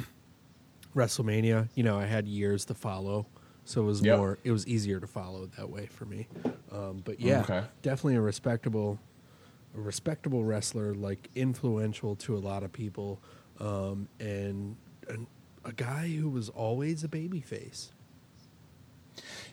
WrestleMania, 0.95 1.69
you 1.75 1.83
know, 1.83 1.97
I 1.97 2.05
had 2.05 2.27
years 2.27 2.65
to 2.65 2.73
follow, 2.73 3.27
so 3.65 3.81
it 3.81 3.85
was 3.85 4.01
Yep. 4.01 4.17
more. 4.17 4.37
It 4.43 4.51
was 4.51 4.65
easier 4.67 4.99
to 4.99 5.07
follow 5.07 5.47
that 5.57 5.69
way 5.69 5.87
for 5.87 6.05
me. 6.05 6.27
Um, 6.71 7.01
but 7.03 7.19
yeah, 7.19 7.41
Okay. 7.41 7.63
definitely 7.81 8.15
a 8.15 8.21
respectable, 8.21 8.99
a 9.75 9.81
respectable 9.81 10.43
wrestler, 10.45 10.93
like 10.95 11.29
influential 11.35 12.15
to 12.17 12.35
a 12.37 12.39
lot 12.39 12.63
of 12.63 12.71
people, 12.71 13.19
um, 13.59 14.07
and, 14.19 14.77
and 15.09 15.27
a 15.65 15.71
guy 15.73 16.07
who 16.09 16.29
was 16.29 16.49
always 16.49 17.03
a 17.03 17.07
babyface. 17.07 17.89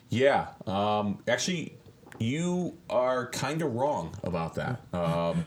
Yeah. 0.09 0.47
Um, 0.67 1.19
actually, 1.27 1.75
you 2.19 2.77
are 2.89 3.27
kind 3.31 3.61
of 3.61 3.73
wrong 3.73 4.13
about 4.23 4.55
that. 4.55 4.81
Um, 4.93 5.45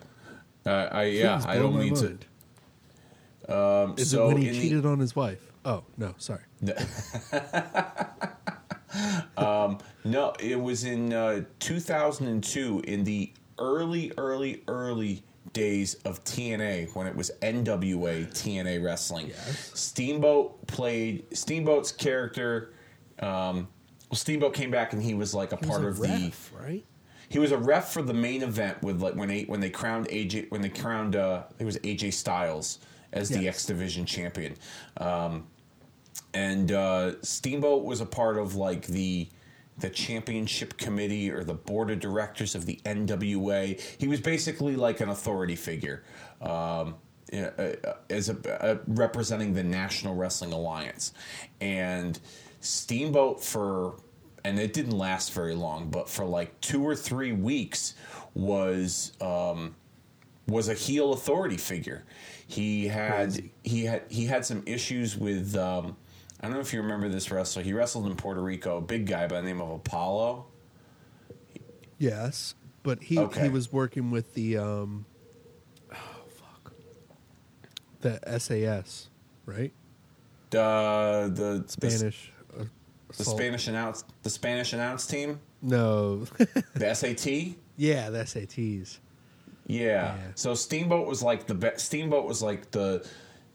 uh, 0.66 0.88
I 0.90 1.04
yeah, 1.04 1.40
I 1.46 1.58
don't 1.58 1.76
mean 1.78 1.94
mind. 1.94 2.26
to. 3.46 3.56
Um, 3.56 3.94
Is 3.96 4.10
so 4.10 4.24
it 4.24 4.26
when 4.34 4.36
he 4.38 4.48
in 4.48 4.54
the- 4.54 4.60
cheated 4.60 4.84
on 4.86 4.98
his 4.98 5.14
wife? 5.14 5.52
Oh 5.66 5.82
no, 5.98 6.14
sorry. 6.16 6.40
No, 10.04 10.32
it 10.38 10.60
was 10.60 10.84
in 10.84 11.12
uh, 11.12 11.42
2002 11.58 12.82
in 12.86 13.02
the 13.04 13.32
early, 13.58 14.12
early, 14.16 14.62
early 14.68 15.24
days 15.52 15.94
of 16.04 16.22
TNA 16.24 16.94
when 16.94 17.06
it 17.08 17.16
was 17.16 17.32
NWA 17.42 18.28
TNA 18.30 18.84
Wrestling. 18.84 19.28
Yes. 19.28 19.72
Steamboat 19.74 20.64
played 20.68 21.24
Steamboat's 21.36 21.90
character. 21.90 22.72
Um, 23.18 23.66
well, 24.08 24.16
Steamboat 24.16 24.54
came 24.54 24.70
back 24.70 24.92
and 24.92 25.02
he 25.02 25.14
was 25.14 25.34
like 25.34 25.52
a 25.52 25.56
He 25.56 25.60
was 25.66 25.70
part 25.70 25.82
a 25.84 25.88
of 25.88 25.98
ref, 26.00 26.52
right? 26.58 26.84
he 27.28 27.40
was 27.40 27.50
a 27.50 27.58
ref 27.58 27.92
for 27.92 28.02
the 28.02 28.14
main 28.14 28.42
event 28.44 28.80
with 28.82 29.02
like 29.02 29.16
when 29.16 29.28
they 29.28 29.42
when 29.44 29.58
they 29.60 29.70
crowned 29.70 30.06
AJ 30.08 30.50
when 30.52 30.62
they 30.62 30.68
crowned 30.68 31.16
uh 31.16 31.42
it 31.58 31.64
was 31.64 31.76
AJ 31.78 32.12
Styles 32.12 32.78
as 33.12 33.28
the 33.28 33.40
Yes. 33.40 33.56
X 33.56 33.66
Division 33.66 34.06
champion. 34.06 34.54
Um 34.98 35.48
and 36.36 36.72
uh 36.72 37.20
Steamboat 37.22 37.84
was 37.84 38.00
a 38.00 38.06
part 38.06 38.36
of 38.36 38.54
like 38.54 38.86
the 38.86 39.28
the 39.78 39.90
championship 39.90 40.76
committee 40.76 41.30
or 41.30 41.44
the 41.44 41.54
board 41.54 41.90
of 41.90 42.00
directors 42.00 42.54
of 42.54 42.64
the 42.64 42.80
NWA. 42.84 43.78
He 43.98 44.08
was 44.08 44.20
basically 44.20 44.76
like 44.76 45.00
an 45.00 45.08
authority 45.08 45.56
figure. 45.56 46.02
Um 46.40 46.96
uh, 47.32 47.38
uh, 47.38 47.94
as 48.08 48.28
a, 48.28 48.64
uh, 48.64 48.78
representing 48.86 49.52
the 49.52 49.64
National 49.64 50.14
Wrestling 50.14 50.52
Alliance, 50.52 51.12
and 51.60 52.20
Steamboat 52.60 53.42
for 53.42 53.96
and 54.44 54.60
it 54.60 54.72
didn't 54.72 54.96
last 54.96 55.32
very 55.32 55.56
long, 55.56 55.90
but 55.90 56.08
for 56.08 56.24
like 56.24 56.60
two 56.60 56.80
or 56.84 56.94
three 56.94 57.32
weeks 57.32 57.94
was 58.34 59.12
um, 59.20 59.74
was 60.46 60.68
a 60.68 60.74
heel 60.74 61.12
authority 61.14 61.56
figure. 61.56 62.04
He 62.46 62.86
had 62.86 63.30
Crazy. 63.30 63.52
he 63.64 63.84
had 63.84 64.02
he 64.08 64.26
had 64.26 64.44
some 64.46 64.62
issues 64.64 65.16
with 65.16 65.56
um, 65.56 65.96
I 66.40 66.46
don't 66.46 66.54
know 66.54 66.60
if 66.60 66.72
you 66.72 66.82
remember 66.82 67.08
this 67.08 67.30
wrestler. 67.30 67.62
He 67.62 67.72
wrestled 67.72 68.06
in 68.06 68.14
Puerto 68.16 68.42
Rico, 68.42 68.76
a 68.78 68.80
big 68.80 69.06
guy 69.06 69.26
by 69.26 69.40
the 69.40 69.46
name 69.46 69.60
of 69.60 69.70
Apollo. 69.70 70.46
Yes, 71.98 72.54
but 72.82 73.02
he 73.02 73.18
Okay. 73.18 73.44
he 73.44 73.48
was 73.48 73.72
working 73.72 74.10
with 74.10 74.34
the 74.34 74.58
um, 74.58 75.06
oh 75.92 75.96
fuck, 76.28 76.72
the 78.02 78.20
SAS, 78.38 79.08
right? 79.46 79.72
The 80.50 81.30
the 81.34 81.64
Spanish. 81.68 82.32
uh, 82.58 82.64
the 83.16 83.24
Spanish 83.24 83.68
announce 83.68 84.04
the 84.22 84.30
Spanish 84.30 84.72
announce 84.74 85.06
team, 85.06 85.40
No, 85.62 86.16
the 86.74 86.94
SAT. 86.94 87.54
yeah, 87.78 88.10
the 88.10 88.18
SATs. 88.24 88.98
Yeah. 89.66 89.84
Yeah. 89.86 90.16
So 90.34 90.54
Steamboat 90.54 91.08
was 91.08 91.22
like 91.22 91.46
the 91.46 91.54
be- 91.54 91.70
Steamboat 91.78 92.26
was 92.26 92.42
like 92.42 92.70
the 92.70 93.04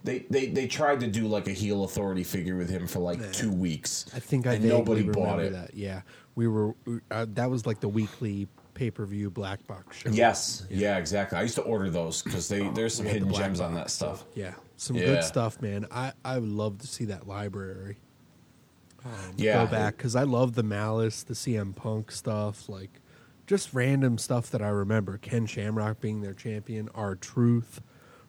they, 0.04 0.20
they 0.30 0.48
they 0.48 0.68
tried 0.68 1.00
to 1.02 1.08
do 1.08 1.28
like 1.28 1.48
a 1.48 1.52
heel 1.52 1.84
authority 1.84 2.24
figure 2.24 2.56
with 2.58 2.70
him 2.70 2.88
for 2.88 3.00
like 3.00 3.20
Nah. 3.20 3.32
two 3.32 3.52
weeks. 3.52 4.06
I 4.16 4.20
think 4.20 4.48
I 4.48 4.54
and 4.54 4.66
nobody 4.66 5.02
remember 5.02 5.20
bought 5.20 5.40
it. 5.40 5.52
that. 5.54 5.74
Yeah, 5.76 6.02
we 6.36 6.48
were. 6.48 6.74
Uh, 7.12 7.26
that 7.34 7.50
was 7.50 7.66
like 7.66 7.80
the 7.80 7.90
weekly 7.90 8.48
pay 8.74 8.90
per 8.90 9.06
view 9.06 9.30
black 9.30 9.66
box 9.68 9.98
show. 9.98 10.10
Yes. 10.10 10.66
Yeah. 10.70 10.98
Exactly. 10.98 11.38
I 11.38 11.42
used 11.44 11.56
to 11.56 11.62
order 11.62 11.90
those 11.90 12.22
because 12.24 12.48
they 12.48 12.68
there's 12.70 12.96
some 12.96 13.06
We 13.06 13.12
had 13.12 13.22
the 13.22 13.26
hidden 13.26 13.30
black 13.30 13.44
gems 13.44 13.60
on 13.60 13.74
that 13.76 13.90
stuff. 13.92 14.26
Yeah, 14.34 14.54
some 14.78 14.96
Yeah. 14.96 15.06
good 15.06 15.24
stuff, 15.24 15.62
man. 15.62 15.86
I 15.92 16.14
I 16.26 16.40
would 16.40 16.50
love 16.50 16.80
to 16.80 16.88
see 16.88 17.06
that 17.06 17.28
library. 17.28 17.98
Um, 19.06 19.12
Yeah. 19.36 19.66
go 19.66 19.72
back 19.72 19.98
because 19.98 20.16
I 20.16 20.24
love 20.24 20.54
the 20.54 20.64
Malice, 20.64 21.24
the 21.24 21.34
CM 21.36 21.74
Punk 21.76 22.12
stuff, 22.12 22.70
like 22.70 23.02
just 23.48 23.74
random 23.74 24.18
stuff 24.18 24.50
that 24.52 24.62
I 24.62 24.70
remember. 24.70 25.18
Ken 25.18 25.46
Shamrock 25.46 26.00
being 26.00 26.22
their 26.22 26.34
champion, 26.34 26.88
R-Truth, 26.96 27.82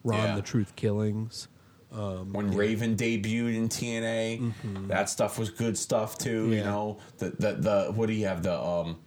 Ron 0.02 0.18
Yeah. 0.18 0.36
the 0.36 0.42
Truth 0.42 0.74
Killings. 0.74 1.48
When 1.92 2.52
Raven 2.54 2.96
debuted 2.96 3.54
in 3.56 3.68
TNA, 3.68 4.88
that 4.88 5.08
stuff 5.08 5.38
was 5.38 5.50
good 5.50 5.76
stuff 5.76 6.18
too. 6.18 6.48
You 6.50 6.56
Mm-hmm. 6.62 6.64
Know, 6.64 6.98
the, 7.18 7.30
the 7.30 7.52
the 7.54 7.92
what 7.94 8.06
do 8.06 8.12
you 8.14 8.26
have 8.26 8.42
the 8.42 8.58
um 8.58 8.98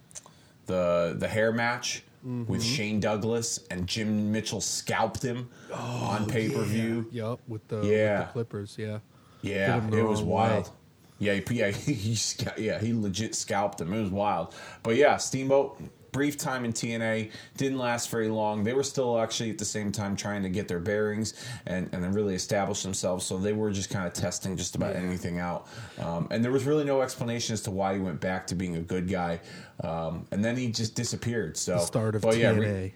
the 0.66 1.14
the 1.18 1.28
hair 1.28 1.52
match 1.52 2.02
Mm-hmm. 2.26 2.50
with 2.50 2.60
Shane 2.60 2.98
Douglas 2.98 3.60
and 3.70 3.86
Jim 3.86 4.32
Mitchell 4.32 4.60
scalped 4.60 5.22
him 5.22 5.48
on 5.72 6.26
pay 6.26 6.48
per 6.48 6.62
view. 6.64 7.06
Yup, 7.12 7.38
with 7.46 7.68
the, 7.68 7.82
Yeah. 7.82 8.18
with 8.18 8.26
the 8.26 8.32
Clippers. 8.32 8.74
Yeah, 8.76 8.98
Yeah, 9.42 9.74
Did 9.76 9.84
him 9.84 9.90
the 9.92 9.98
it 9.98 10.02
was 10.08 10.22
wild. 10.22 10.64
way. 10.66 10.72
Yeah, 11.20 11.34
he, 11.34 11.54
yeah, 11.54 11.70
he, 11.70 12.16
sca- 12.16 12.54
yeah, 12.58 12.80
he 12.80 12.92
legit 12.92 13.36
scalped 13.36 13.80
him. 13.80 13.92
It 13.92 14.00
was 14.00 14.10
wild. 14.10 14.52
But 14.82 14.96
yeah, 14.96 15.18
Steamboat, 15.18 15.80
brief 16.16 16.38
time 16.38 16.64
in 16.64 16.72
TNA, 16.72 17.30
didn't 17.58 17.76
last 17.76 18.08
very 18.08 18.28
long. 18.28 18.64
They 18.64 18.72
were 18.72 18.82
still 18.82 19.20
actually 19.20 19.50
at 19.50 19.58
the 19.58 19.66
same 19.66 19.92
time 19.92 20.16
trying 20.16 20.42
to 20.44 20.48
get 20.48 20.66
their 20.66 20.80
bearings 20.80 21.34
and, 21.66 21.90
and 21.92 22.02
then 22.02 22.12
really 22.12 22.34
establish 22.34 22.82
themselves. 22.82 23.26
So 23.26 23.36
they 23.36 23.52
were 23.52 23.70
just 23.70 23.90
kind 23.90 24.06
of 24.06 24.14
testing 24.14 24.56
just 24.56 24.76
about 24.76 24.96
anything 24.96 25.40
out. 25.40 25.68
Um, 26.00 26.26
and 26.30 26.42
there 26.42 26.50
was 26.50 26.64
really 26.64 26.84
no 26.84 27.02
explanation 27.02 27.52
as 27.52 27.60
to 27.62 27.70
why 27.70 27.92
he 27.92 28.00
went 28.00 28.18
back 28.18 28.46
to 28.46 28.54
being 28.54 28.76
a 28.76 28.80
good 28.80 29.10
guy. 29.10 29.40
Um, 29.84 30.26
and 30.30 30.42
then 30.42 30.56
he 30.56 30.72
just 30.72 30.94
disappeared. 30.94 31.58
So 31.58 31.74
the 31.74 31.80
start 31.80 32.14
of 32.14 32.22
but 32.22 32.34
TNA. 32.34 32.40
Yeah, 32.40 32.50
Ri- 32.50 32.94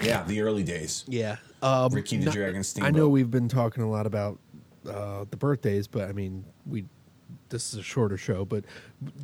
yeah, 0.00 0.22
the 0.22 0.42
early 0.42 0.62
days. 0.62 1.04
Yeah. 1.08 1.38
Um, 1.60 1.92
Ricky 1.92 2.18
the 2.18 2.30
Dragon 2.30 2.62
I 2.80 2.92
know 2.92 3.08
we've 3.08 3.32
been 3.32 3.48
talking 3.48 3.82
a 3.82 3.90
lot 3.90 4.06
about 4.06 4.38
uh, 4.88 5.24
the 5.28 5.36
birthdays, 5.36 5.88
but 5.88 6.08
I 6.08 6.12
mean, 6.12 6.44
we 6.66 6.84
this 7.48 7.72
is 7.72 7.80
a 7.80 7.82
shorter 7.82 8.16
show. 8.16 8.44
But 8.44 8.64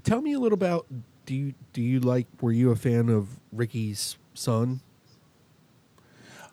tell 0.02 0.20
me 0.20 0.32
a 0.32 0.40
little 0.40 0.56
about 0.56 0.86
do 1.26 1.34
you 1.34 1.54
do 1.72 1.82
you 1.82 2.00
like? 2.00 2.26
Were 2.40 2.52
you 2.52 2.70
a 2.70 2.76
fan 2.76 3.08
of 3.08 3.28
Ricky's 3.52 4.16
son? 4.34 4.80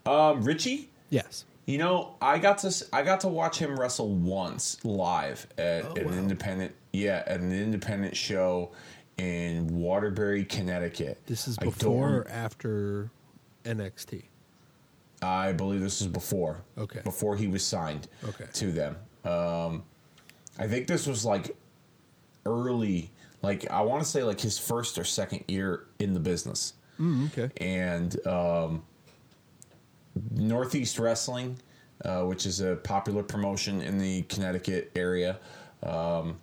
Um, 0.05 0.43
Richie? 0.43 0.89
Yes. 1.09 1.45
You 1.65 1.77
know, 1.77 2.15
I 2.21 2.39
got 2.39 2.57
to 2.59 2.67
s- 2.67 2.83
I 2.91 3.03
got 3.03 3.21
to 3.21 3.29
watch 3.29 3.57
him 3.57 3.79
wrestle 3.79 4.09
once 4.13 4.83
live 4.83 5.47
at, 5.57 5.85
Oh, 5.85 5.91
at 5.91 5.97
an 5.99 6.17
independent 6.17 6.75
yeah 6.91 7.23
at 7.25 7.39
an 7.39 7.53
independent 7.53 8.17
show 8.17 8.71
in 9.17 9.67
Waterbury, 9.67 10.43
Connecticut. 10.43 11.21
This 11.25 11.47
is 11.47 11.57
before 11.57 12.09
or 12.23 12.27
after 12.29 13.11
NXT. 13.63 14.23
I 15.21 15.53
believe 15.53 15.79
this 15.79 16.01
was 16.01 16.09
before. 16.09 16.63
Okay. 16.77 16.99
Before 17.05 17.37
he 17.37 17.47
was 17.47 17.63
signed. 17.63 18.09
Okay. 18.27 18.45
To 18.53 18.71
them. 18.73 18.97
Um, 19.23 19.83
I 20.59 20.67
think 20.67 20.87
this 20.87 21.07
was 21.07 21.23
like 21.23 21.55
early, 22.45 23.09
like 23.43 23.69
I 23.69 23.81
want 23.81 24.01
to 24.01 24.09
say 24.09 24.23
like 24.23 24.41
his 24.41 24.57
first 24.57 24.97
or 24.97 25.03
second 25.03 25.43
year 25.47 25.85
in 25.99 26.13
the 26.13 26.19
business. 26.19 26.73
Mm, 26.99 27.25
okay. 27.37 27.51
and 27.57 28.25
um, 28.27 28.83
Northeast 30.31 30.99
Wrestling, 30.99 31.57
uh, 32.05 32.21
which 32.21 32.45
is 32.45 32.61
a 32.61 32.77
popular 32.77 33.23
promotion 33.23 33.81
in 33.81 33.97
the 33.97 34.21
Connecticut 34.23 34.91
area. 34.95 35.39
Um, 35.81 36.37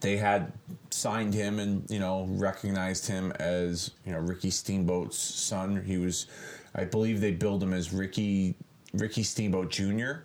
they 0.00 0.16
had 0.16 0.52
signed 0.90 1.34
him 1.34 1.58
and 1.58 1.90
you 1.90 1.98
know 1.98 2.26
recognized 2.30 3.06
him 3.08 3.32
as 3.40 3.90
you 4.06 4.12
know 4.12 4.18
Ricky 4.18 4.50
Steamboat's 4.50 5.18
son. 5.18 5.82
He 5.84 5.98
was, 5.98 6.26
I 6.74 6.84
believe, 6.84 7.20
they 7.20 7.32
billed 7.32 7.62
him 7.62 7.72
as 7.72 7.92
Ricky 7.92 8.54
Ricky 8.94 9.22
Steamboat 9.22 9.70
Jr. 9.70 10.22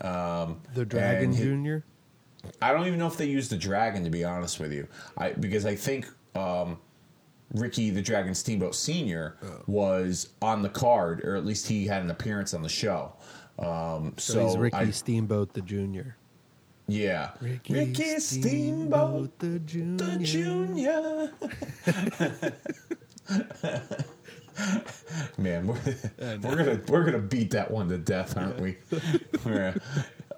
Um, 0.00 0.60
The 0.74 0.84
Dragon 0.84 1.34
Junior. 1.34 1.84
I 2.62 2.72
don't 2.72 2.86
even 2.86 2.98
know 2.98 3.06
if 3.08 3.16
they 3.16 3.26
used 3.26 3.50
the 3.50 3.56
dragon 3.56 4.04
to 4.04 4.10
be 4.10 4.24
honest 4.24 4.60
with 4.60 4.72
you. 4.72 4.86
I 5.18 5.32
because 5.32 5.66
I 5.66 5.74
think 5.74 6.06
um, 6.34 6.78
Ricky 7.54 7.90
the 7.90 8.02
Dragon 8.02 8.34
Steamboat 8.34 8.74
Senior 8.74 9.36
Oh. 9.42 9.62
was 9.66 10.28
on 10.42 10.62
the 10.62 10.68
card, 10.68 11.24
or 11.24 11.36
at 11.36 11.44
least 11.46 11.66
he 11.68 11.86
had 11.86 12.02
an 12.02 12.10
appearance 12.10 12.52
on 12.54 12.62
the 12.62 12.68
show. 12.68 13.12
Um, 13.58 14.14
so 14.16 14.34
So, 14.34 14.46
he's 14.46 14.56
Ricky 14.58 14.76
I, 14.76 14.90
Steamboat 14.90 15.54
the 15.54 15.62
Junior. 15.62 16.16
yeah, 16.86 17.30
Ricky 17.40 18.18
Steamboat 18.20 19.38
the 19.38 19.58
Junior. 19.60 20.04
the 20.04 20.18
Junior. 20.24 21.32
Man, 25.38 25.66
we're, 25.66 25.76
we're 26.18 26.56
gonna 26.56 26.80
we're 26.88 27.04
gonna 27.04 27.18
beat 27.18 27.50
that 27.50 27.70
one 27.70 27.88
to 27.88 27.98
death, 27.98 28.36
aren't 28.36 28.60
we? 28.60 28.76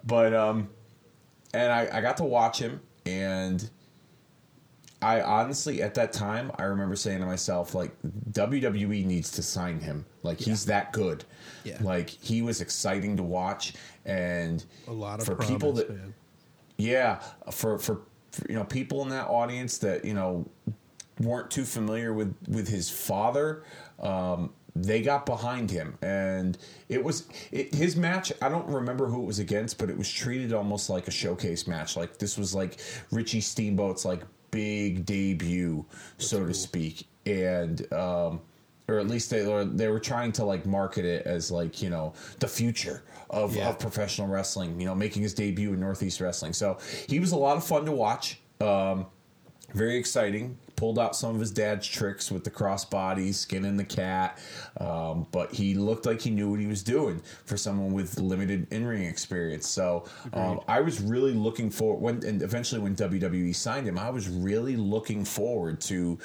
But 0.05 0.32
um, 0.32 0.70
and 1.59 1.73
I, 1.73 1.99
I 1.99 2.01
got 2.01 2.17
to 2.19 2.25
watch 2.25 2.59
him, 2.59 2.81
and 3.05 3.69
I 5.03 5.21
honestly 5.23 5.83
at 5.83 5.95
that 5.95 6.13
time 6.13 6.51
I 6.59 6.65
remember 6.65 6.97
saying 6.97 7.21
to 7.21 7.27
myself 7.27 7.75
like 7.75 7.93
WWE 8.33 9.05
needs 9.05 9.31
to 9.33 9.43
sign 9.43 9.81
him. 9.81 10.05
Like 10.23 10.39
he's 10.39 10.67
that 10.67 10.93
good. 10.93 11.25
Yeah. 11.65 11.79
Like 11.81 12.11
he 12.11 12.43
was 12.43 12.61
exciting 12.61 13.17
to 13.17 13.23
watch, 13.23 13.75
and 14.05 14.65
A 14.87 14.93
lot 14.93 15.21
of 15.21 15.27
for 15.27 15.35
promise, 15.35 15.51
people 15.53 15.73
that 15.75 15.91
man. 15.91 16.15
yeah, 16.77 17.21
for, 17.51 17.79
for 17.79 18.03
for 18.31 18.49
you 18.49 18.55
know 18.55 18.65
people 18.65 19.03
in 19.03 19.09
that 19.09 19.27
audience 19.29 19.79
that 19.79 20.05
you 20.05 20.15
know 20.15 20.49
weren't 21.21 21.51
too 21.51 21.65
familiar 21.65 22.13
with 22.13 22.35
with 22.47 22.69
his 22.69 22.89
father, 22.89 23.65
um, 24.01 24.51
they 24.83 25.03
got 25.03 25.26
behind 25.26 25.70
him, 25.70 25.97
and 26.03 26.59
it 26.89 27.03
was 27.03 27.26
it, 27.53 27.74
his 27.74 27.97
match. 27.97 28.33
I 28.43 28.49
don't 28.49 28.66
remember 28.68 29.07
who 29.07 29.22
it 29.22 29.26
was 29.26 29.39
against, 29.39 29.79
but 29.79 29.91
it 29.91 29.97
was 29.97 30.11
treated 30.11 30.53
almost 30.53 30.91
like 30.91 31.09
a 31.09 31.11
showcase 31.11 31.66
match. 31.66 31.97
Like 31.97 32.18
this 32.18 32.37
was 32.39 32.55
like 32.55 32.81
Richie 33.11 33.41
Steamboat's 33.41 34.05
like 34.05 34.22
big 34.51 35.05
debut, 35.07 35.85
so 36.18 36.47
to 36.47 36.55
speak, 36.55 37.07
and. 37.26 37.91
Um, 37.93 38.41
or 38.91 38.99
at 38.99 39.07
least 39.07 39.29
they 39.29 39.47
were 39.47 39.66
they 39.66 39.89
were 39.89 40.01
trying 40.01 40.33
to 40.33 40.45
like 40.47 40.64
market 40.64 41.05
it 41.05 41.26
as 41.26 41.51
like 41.51 41.83
you 41.83 41.91
know 41.91 42.14
the 42.41 42.49
future 42.49 43.03
of, 43.29 43.55
Yeah. 43.55 43.68
of 43.68 43.79
professional 43.79 44.26
wrestling. 44.29 44.81
You 44.81 44.87
know, 44.87 44.95
making 44.95 45.20
his 45.20 45.35
debut 45.35 45.74
in 45.74 45.81
Northeast 45.81 46.22
Wrestling. 46.22 46.55
So 46.55 46.79
he 47.07 47.20
was 47.20 47.33
a 47.33 47.37
lot 47.37 47.59
of 47.59 47.64
fun 47.64 47.85
to 47.85 47.93
watch. 47.93 48.41
Um, 48.62 49.05
very 49.74 49.97
exciting. 49.97 50.57
Pulled 50.79 50.97
out 50.97 51.16
some 51.16 51.35
of 51.35 51.41
his 51.41 51.51
dad's 51.51 51.89
tricks 51.89 52.31
with 52.31 52.45
the 52.45 52.51
crossbody, 52.51 53.35
skinning 53.35 53.76
the 53.76 53.85
cat, 53.85 54.39
um, 54.79 55.26
but 55.33 55.53
he 55.53 55.74
looked 55.74 56.07
like 56.07 56.20
he 56.20 56.31
knew 56.31 56.49
what 56.49 56.61
he 56.61 56.68
was 56.68 56.85
doing 56.85 57.20
for 57.47 57.57
someone 57.57 57.93
with 57.93 58.16
limited 58.20 58.64
in 58.70 58.87
ring 58.87 59.03
experience. 59.03 59.66
So 59.66 60.05
um, 60.33 60.61
I 60.68 60.81
was 60.81 61.01
really 61.01 61.33
looking 61.33 61.68
forward 61.68 62.01
when, 62.01 62.24
and 62.24 62.43
eventually 62.43 62.81
when 62.81 62.95
WWE 62.95 63.53
signed 63.57 63.89
him, 63.89 63.99
I 63.99 64.09
was 64.11 64.29
really 64.29 64.76
looking 64.76 65.24
forward 65.24 65.81
to 65.83 66.16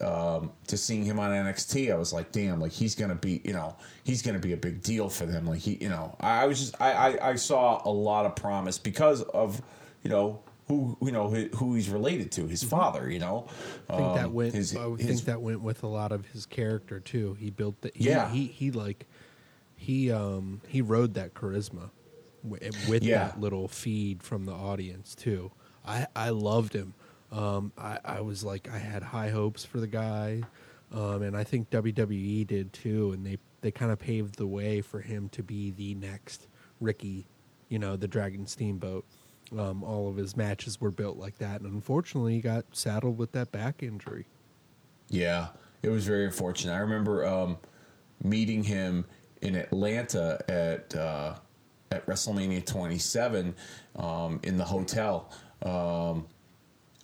um, 0.00 0.52
to 0.68 0.76
seeing 0.76 1.04
him 1.04 1.18
on 1.18 1.32
NXT. 1.32 1.92
I 1.92 1.96
was 1.96 2.12
like, 2.12 2.30
damn, 2.30 2.60
like 2.60 2.72
he's 2.72 2.94
gonna 2.94 3.16
be, 3.16 3.40
you 3.42 3.54
know, 3.54 3.74
he's 4.04 4.22
gonna 4.22 4.38
be 4.38 4.52
a 4.52 4.56
big 4.56 4.82
deal 4.82 5.08
for 5.08 5.26
them. 5.26 5.46
Like 5.46 5.60
he, 5.60 5.78
you 5.80 5.88
know, 5.88 6.14
I, 6.20 6.42
I 6.42 6.46
was 6.46 6.60
just, 6.60 6.80
I, 6.80 6.92
I, 6.92 7.30
I 7.30 7.34
saw 7.34 7.82
a 7.84 7.90
lot 7.90 8.24
of 8.24 8.36
promise 8.36 8.78
because 8.78 9.22
of, 9.22 9.60
you 10.04 10.10
know. 10.10 10.42
Who 10.68 10.96
you 11.00 11.12
know 11.12 11.28
who 11.30 11.46
who 11.56 11.74
he's 11.74 11.88
related 11.88 12.32
to? 12.32 12.46
His 12.48 12.64
father, 12.64 13.08
you 13.10 13.20
know. 13.20 13.46
I 13.88 13.96
think 13.96 14.14
that 14.16 14.24
Um, 14.26 14.32
went. 14.32 14.54
his- 14.54 14.74
I 14.74 14.86
would 14.86 15.00
his- 15.00 15.08
think 15.20 15.26
that 15.26 15.40
went 15.40 15.60
with 15.62 15.82
a 15.84 15.86
lot 15.86 16.10
of 16.10 16.26
his 16.26 16.44
character 16.44 16.98
too. 16.98 17.34
He 17.34 17.50
built 17.50 17.80
the. 17.82 17.92
He, 17.94 18.06
Yeah. 18.08 18.28
He 18.30 18.46
he 18.46 18.70
like 18.72 19.06
he 19.76 20.10
um 20.10 20.60
he 20.66 20.80
rode 20.82 21.14
that 21.14 21.34
charisma 21.34 21.90
with 22.42 23.02
Yeah. 23.02 23.28
that 23.28 23.40
little 23.40 23.68
feed 23.68 24.22
from 24.22 24.44
the 24.44 24.52
audience 24.52 25.14
too. 25.14 25.52
I 25.84 26.06
I 26.16 26.30
loved 26.30 26.72
him. 26.72 26.94
Um, 27.30 27.72
I 27.78 27.98
I 28.04 28.20
was 28.22 28.42
like 28.42 28.68
I 28.68 28.78
had 28.78 29.02
high 29.04 29.30
hopes 29.30 29.64
for 29.64 29.78
the 29.78 29.86
guy, 29.86 30.42
um, 30.92 31.22
and 31.22 31.36
I 31.36 31.44
think 31.44 31.70
WWE 31.70 32.44
did 32.44 32.72
too. 32.72 33.12
And 33.12 33.24
they 33.24 33.38
they 33.60 33.70
kind 33.70 33.92
of 33.92 33.98
paved 34.00 34.36
the 34.36 34.46
way 34.46 34.80
for 34.80 35.00
him 35.00 35.28
to 35.30 35.42
be 35.44 35.70
the 35.70 35.94
next 35.94 36.48
Ricky, 36.80 37.26
you 37.68 37.78
know, 37.78 37.96
the 37.96 38.08
Dragon 38.08 38.46
Steamboat. 38.46 39.04
Um, 39.56 39.84
all 39.84 40.08
of 40.08 40.16
his 40.16 40.36
matches 40.36 40.80
were 40.80 40.90
built 40.90 41.16
like 41.16 41.38
that, 41.38 41.60
and 41.60 41.72
unfortunately, 41.72 42.34
he 42.34 42.40
got 42.40 42.64
saddled 42.72 43.18
with 43.18 43.32
that 43.32 43.52
back 43.52 43.82
injury. 43.82 44.26
Yeah, 45.08 45.48
it 45.82 45.88
was 45.88 46.06
very 46.06 46.24
unfortunate. 46.24 46.74
I 46.74 46.78
remember 46.78 47.24
um, 47.24 47.58
meeting 48.22 48.64
him 48.64 49.04
in 49.42 49.54
Atlanta 49.54 50.40
at 50.48 50.94
uh, 50.94 51.34
at 51.90 52.04
WrestleMania 52.06 52.64
27 52.64 53.54
um, 53.96 54.40
in 54.42 54.56
the 54.56 54.64
hotel. 54.64 55.30
Um, 55.62 56.26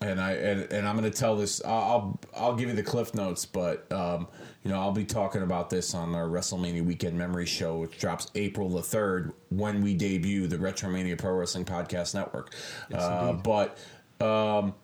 and 0.02 0.20
I 0.20 0.32
and, 0.32 0.72
and 0.72 0.88
I'm 0.88 0.96
going 0.96 1.10
to 1.10 1.16
tell 1.16 1.36
this. 1.36 1.62
I'll 1.64 2.18
I'll- 2.36 2.54
give 2.56 2.68
you 2.68 2.74
the 2.74 2.82
cliff 2.82 3.14
notes, 3.14 3.46
but 3.46 3.90
um, 3.92 4.28
you 4.64 4.70
know 4.70 4.78
I'll 4.80 4.92
be 4.92 5.04
talking 5.04 5.42
about 5.42 5.70
this 5.70 5.94
on 5.94 6.14
our 6.14 6.26
WrestleMania 6.26 6.84
Weekend 6.84 7.16
Memory 7.16 7.46
Show, 7.46 7.78
which 7.78 7.98
drops 7.98 8.30
April 8.34 8.68
the 8.68 8.82
third 8.82 9.32
when 9.50 9.82
we 9.82 9.94
debut 9.94 10.46
the 10.46 10.58
Retromania 10.58 11.18
Pro 11.18 11.32
Wrestling 11.34 11.64
Podcast 11.64 12.14
Network. 12.14 12.54
uh, 12.94 13.32
but 13.32 13.78
um, 14.20 14.74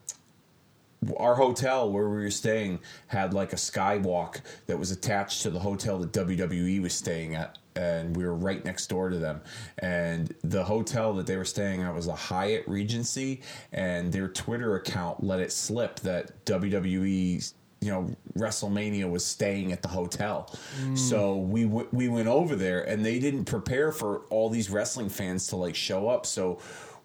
our 1.17 1.35
hotel 1.37 1.91
where 1.93 2.09
we 2.09 2.17
were 2.17 2.31
staying 2.31 2.81
had 3.09 3.33
like 3.33 3.53
a 3.53 3.57
skywalk 3.57 4.41
that 4.67 4.79
was 4.79 4.91
attached 4.91 5.43
to 5.43 5.51
the 5.51 5.61
hotel 5.61 5.99
that 5.99 6.13
WWE 6.13 6.83
was 6.83 6.93
staying 6.93 7.35
at 7.37 7.57
and 7.79 8.17
we 8.17 8.25
were 8.25 8.35
right 8.35 8.65
next 8.65 8.89
door 8.89 9.09
to 9.09 9.19
them. 9.19 9.41
And 9.79 10.35
the 10.43 10.65
hotel 10.65 11.15
that 11.15 11.27
they 11.27 11.37
were 11.37 11.45
staying 11.45 11.83
at 11.83 11.95
was 11.95 12.09
a 12.09 12.15
Hyatt 12.15 12.67
Regency 12.67 13.43
and 13.73 14.13
their 14.13 14.29
Twitter 14.29 14.75
account 14.75 15.23
let 15.23 15.39
it 15.39 15.53
slip 15.53 16.01
that 16.01 16.45
WWE 16.45 17.55
you 17.81 17.93
know 17.93 18.11
WrestleMania 18.37 19.09
was 19.09 19.25
staying 19.25 19.71
at 19.71 19.83
the 19.83 19.89
hotel. 19.89 20.53
Hmm. 20.81 20.97
So 20.97 21.37
we 21.37 21.63
w- 21.63 21.89
we 21.93 22.09
went 22.09 22.27
over 22.27 22.57
there 22.57 22.83
and 22.83 23.05
they 23.07 23.21
didn't 23.21 23.45
prepare 23.45 23.93
for 23.93 24.23
all 24.31 24.51
these 24.51 24.69
wrestling 24.69 25.09
fans 25.09 25.47
to 25.49 25.57
like 25.57 25.77
show 25.77 26.09
up. 26.09 26.27
So 26.27 26.59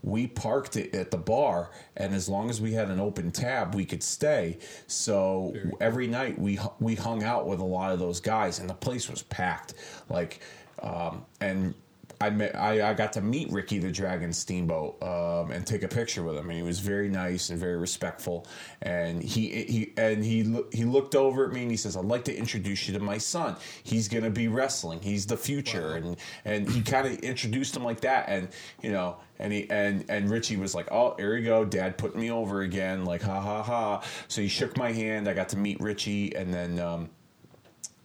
we 0.03 0.27
parked 0.27 0.75
it 0.75 0.93
at 0.93 1.11
the 1.11 1.17
bar 1.17 1.71
and 1.95 2.13
as 2.13 2.27
long 2.27 2.49
as 2.49 2.59
we 2.59 2.73
had 2.73 2.89
an 2.89 2.99
open 2.99 3.31
tab 3.31 3.73
we 3.73 3.85
could 3.85 4.03
stay. 4.03 4.59
So 4.87 5.55
every 5.79 6.07
night 6.07 6.37
we 6.37 6.59
we 6.79 6.95
hung 6.95 7.23
out 7.23 7.47
with 7.47 7.59
a 7.59 7.65
lot 7.65 7.91
of 7.91 7.99
those 7.99 8.19
guys 8.19 8.59
and 8.59 8.69
the 8.69 8.73
place 8.73 9.09
was 9.09 9.23
packed. 9.23 9.73
Like 10.09 10.41
um, 10.81 11.25
and 11.39 11.73
I, 12.19 12.29
met, 12.29 12.55
I 12.55 12.89
I 12.89 12.93
got 12.93 13.13
to 13.13 13.21
meet 13.21 13.51
Ricky 13.51 13.79
the 13.79 13.91
Dragon 13.91 14.31
Steamboat 14.31 15.01
um, 15.03 15.51
and 15.51 15.65
take 15.65 15.83
a 15.83 15.87
picture 15.87 16.23
with 16.23 16.37
him, 16.37 16.49
and 16.49 16.57
he 16.57 16.63
was 16.63 16.79
very 16.79 17.09
nice 17.09 17.49
and 17.49 17.59
very 17.59 17.77
respectful. 17.77 18.47
And 18.81 19.21
he 19.21 19.63
he 19.63 19.93
and 19.97 20.23
he 20.23 20.43
loo- 20.43 20.67
he 20.71 20.85
looked 20.85 21.15
over 21.15 21.45
at 21.45 21.53
me 21.53 21.63
and 21.63 21.71
he 21.71 21.77
says, 21.77 21.97
"I'd 21.97 22.05
like 22.05 22.25
to 22.25 22.35
introduce 22.35 22.87
you 22.87 22.93
to 22.93 22.99
my 22.99 23.17
son. 23.17 23.55
He's 23.83 24.07
gonna 24.07 24.29
be 24.29 24.47
wrestling. 24.47 24.99
He's 25.01 25.25
the 25.25 25.37
future." 25.37 25.95
And 25.95 26.17
and 26.45 26.69
he 26.69 26.81
kind 26.81 27.07
of 27.07 27.19
introduced 27.19 27.75
him 27.75 27.83
like 27.83 28.01
that, 28.01 28.29
and 28.29 28.49
you 28.81 28.91
know, 28.91 29.17
and 29.39 29.51
he 29.51 29.69
and 29.69 30.05
and 30.09 30.29
Richie 30.29 30.57
was 30.57 30.73
like, 30.73 30.91
"Oh, 30.91 31.15
here 31.17 31.35
you 31.35 31.45
go, 31.45 31.65
Dad, 31.65 31.97
putting 31.97 32.21
me 32.21 32.31
over 32.31 32.61
again." 32.61 33.05
Like 33.05 33.21
ha 33.21 33.41
ha 33.41 33.63
ha. 33.63 34.03
So 34.27 34.41
he 34.41 34.47
shook 34.47 34.77
my 34.77 34.91
hand. 34.91 35.27
I 35.27 35.33
got 35.33 35.49
to 35.49 35.57
meet 35.57 35.79
Richie, 35.81 36.35
and 36.35 36.53
then. 36.53 36.79
Um, 36.79 37.09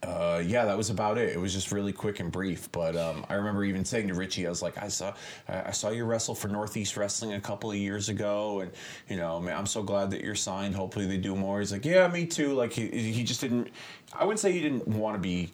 uh, 0.03 0.43
yeah, 0.45 0.65
that 0.65 0.77
was 0.77 0.91
about 0.91 1.19
it. 1.19 1.31
It 1.31 1.41
was 1.41 1.53
just 1.53 1.73
really 1.73 1.93
quick 1.93 2.21
and 2.21 2.31
brief. 2.31 2.71
But 2.71 2.97
um, 2.97 3.27
I 3.29 3.35
remember 3.35 3.65
even 3.65 3.85
saying 3.85 4.09
to 4.09 4.15
Richie, 4.15 4.47
I 4.47 4.51
was 4.51 4.63
like, 4.63 4.81
I 4.81 4.89
saw, 4.89 5.15
I 5.49 5.73
saw 5.73 5.91
you 5.91 6.05
wrestle 6.05 6.35
for 6.35 6.49
Northeast 6.49 6.97
Wrestling 6.97 7.33
a 7.33 7.41
couple 7.41 7.71
of 7.71 7.77
years 7.77 8.09
ago, 8.09 8.61
and 8.61 8.71
you 9.09 9.17
know, 9.17 9.41
man, 9.41 9.57
I'm 9.57 9.67
so 9.67 9.83
glad 9.83 10.11
that 10.13 10.23
you're 10.23 10.37
signed. 10.37 10.75
Hopefully, 10.75 11.07
they 11.07 11.17
do 11.17 11.35
more. 11.35 11.59
He's 11.59 11.73
like, 11.73 11.85
yeah, 11.85 12.07
me 12.09 12.27
too. 12.27 12.53
Like 12.55 12.73
he, 12.73 12.89
he 12.89 13.25
just 13.25 13.41
didn't. 13.41 13.69
I 14.13 14.25
wouldn't 14.25 14.41
say 14.41 14.53
he 14.53 14.61
didn't 14.61 14.87
want 14.87 15.17
to 15.17 15.21
be 15.21 15.51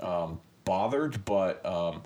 um, 0.00 0.40
bothered, 0.64 1.24
but 1.24 1.64
um, 1.64 2.02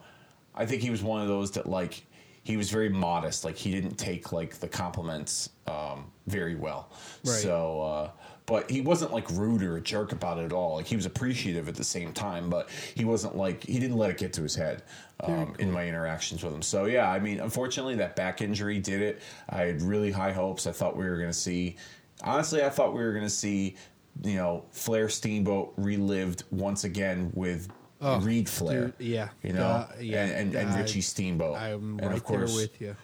I 0.54 0.66
think 0.66 0.82
he 0.82 0.90
was 0.90 1.02
one 1.02 1.22
of 1.22 1.28
those 1.28 1.52
that 1.52 1.66
like 1.66 2.04
he 2.44 2.56
was 2.56 2.70
very 2.70 2.88
modest. 2.88 3.44
Like 3.44 3.56
he 3.56 3.70
didn't 3.70 3.96
take 3.96 4.32
like 4.32 4.56
the 4.56 4.68
compliments 4.68 5.50
um, 5.66 6.10
very 6.26 6.54
well. 6.54 6.90
Right. 7.24 7.32
So, 7.34 7.82
uh, 7.82 8.10
but 8.52 8.70
he 8.70 8.82
wasn't 8.82 9.10
like 9.14 9.24
rude 9.30 9.62
or 9.62 9.78
a 9.78 9.80
jerk 9.80 10.12
about 10.12 10.36
it 10.38 10.44
at 10.44 10.52
all. 10.52 10.74
Like 10.74 10.84
he 10.86 10.94
was 10.94 11.06
appreciative 11.06 11.68
at 11.70 11.74
the 11.74 11.82
same 11.84 12.12
time, 12.12 12.50
but 12.50 12.68
he 12.94 13.06
wasn't 13.06 13.34
like 13.34 13.64
he 13.64 13.78
didn't 13.80 13.96
let 13.96 14.10
it 14.10 14.18
get 14.18 14.34
to 14.34 14.42
his 14.42 14.54
head 14.54 14.82
um, 15.20 15.54
in 15.58 15.70
my 15.70 15.88
interactions 15.88 16.44
with 16.44 16.52
him. 16.52 16.60
So 16.60 16.84
yeah, 16.84 17.10
I 17.10 17.18
mean, 17.18 17.40
unfortunately, 17.40 17.94
that 17.94 18.14
back 18.14 18.42
injury 18.42 18.78
did 18.78 19.00
it. 19.00 19.22
I 19.48 19.62
had 19.62 19.80
really 19.80 20.10
high 20.10 20.32
hopes. 20.32 20.66
I 20.66 20.72
thought 20.72 20.98
we 20.98 21.06
were 21.08 21.16
going 21.16 21.30
to 21.30 21.42
see. 21.48 21.76
Honestly, 22.22 22.62
I 22.62 22.68
thought 22.68 22.92
we 22.92 23.02
were 23.02 23.12
going 23.12 23.24
to 23.24 23.30
see, 23.30 23.74
you 24.22 24.36
know, 24.36 24.66
Flair 24.70 25.08
Steamboat 25.08 25.72
relived 25.78 26.44
once 26.50 26.84
again 26.84 27.30
with 27.34 27.70
Oh, 28.04 28.20
Reed 28.20 28.50
Flair. 28.50 28.88
dude, 28.88 28.94
yeah. 28.98 29.28
you 29.42 29.54
know, 29.54 29.62
Uh, 29.64 29.88
yeah, 29.98 30.24
and 30.24 30.54
and, 30.54 30.68
and 30.68 30.78
Richie 30.78 31.00
Steamboat. 31.00 31.56
I'm 31.56 31.98
and 32.00 32.10
right 32.12 32.26
there 32.26 32.40
with 32.40 32.80
you. 32.82 32.96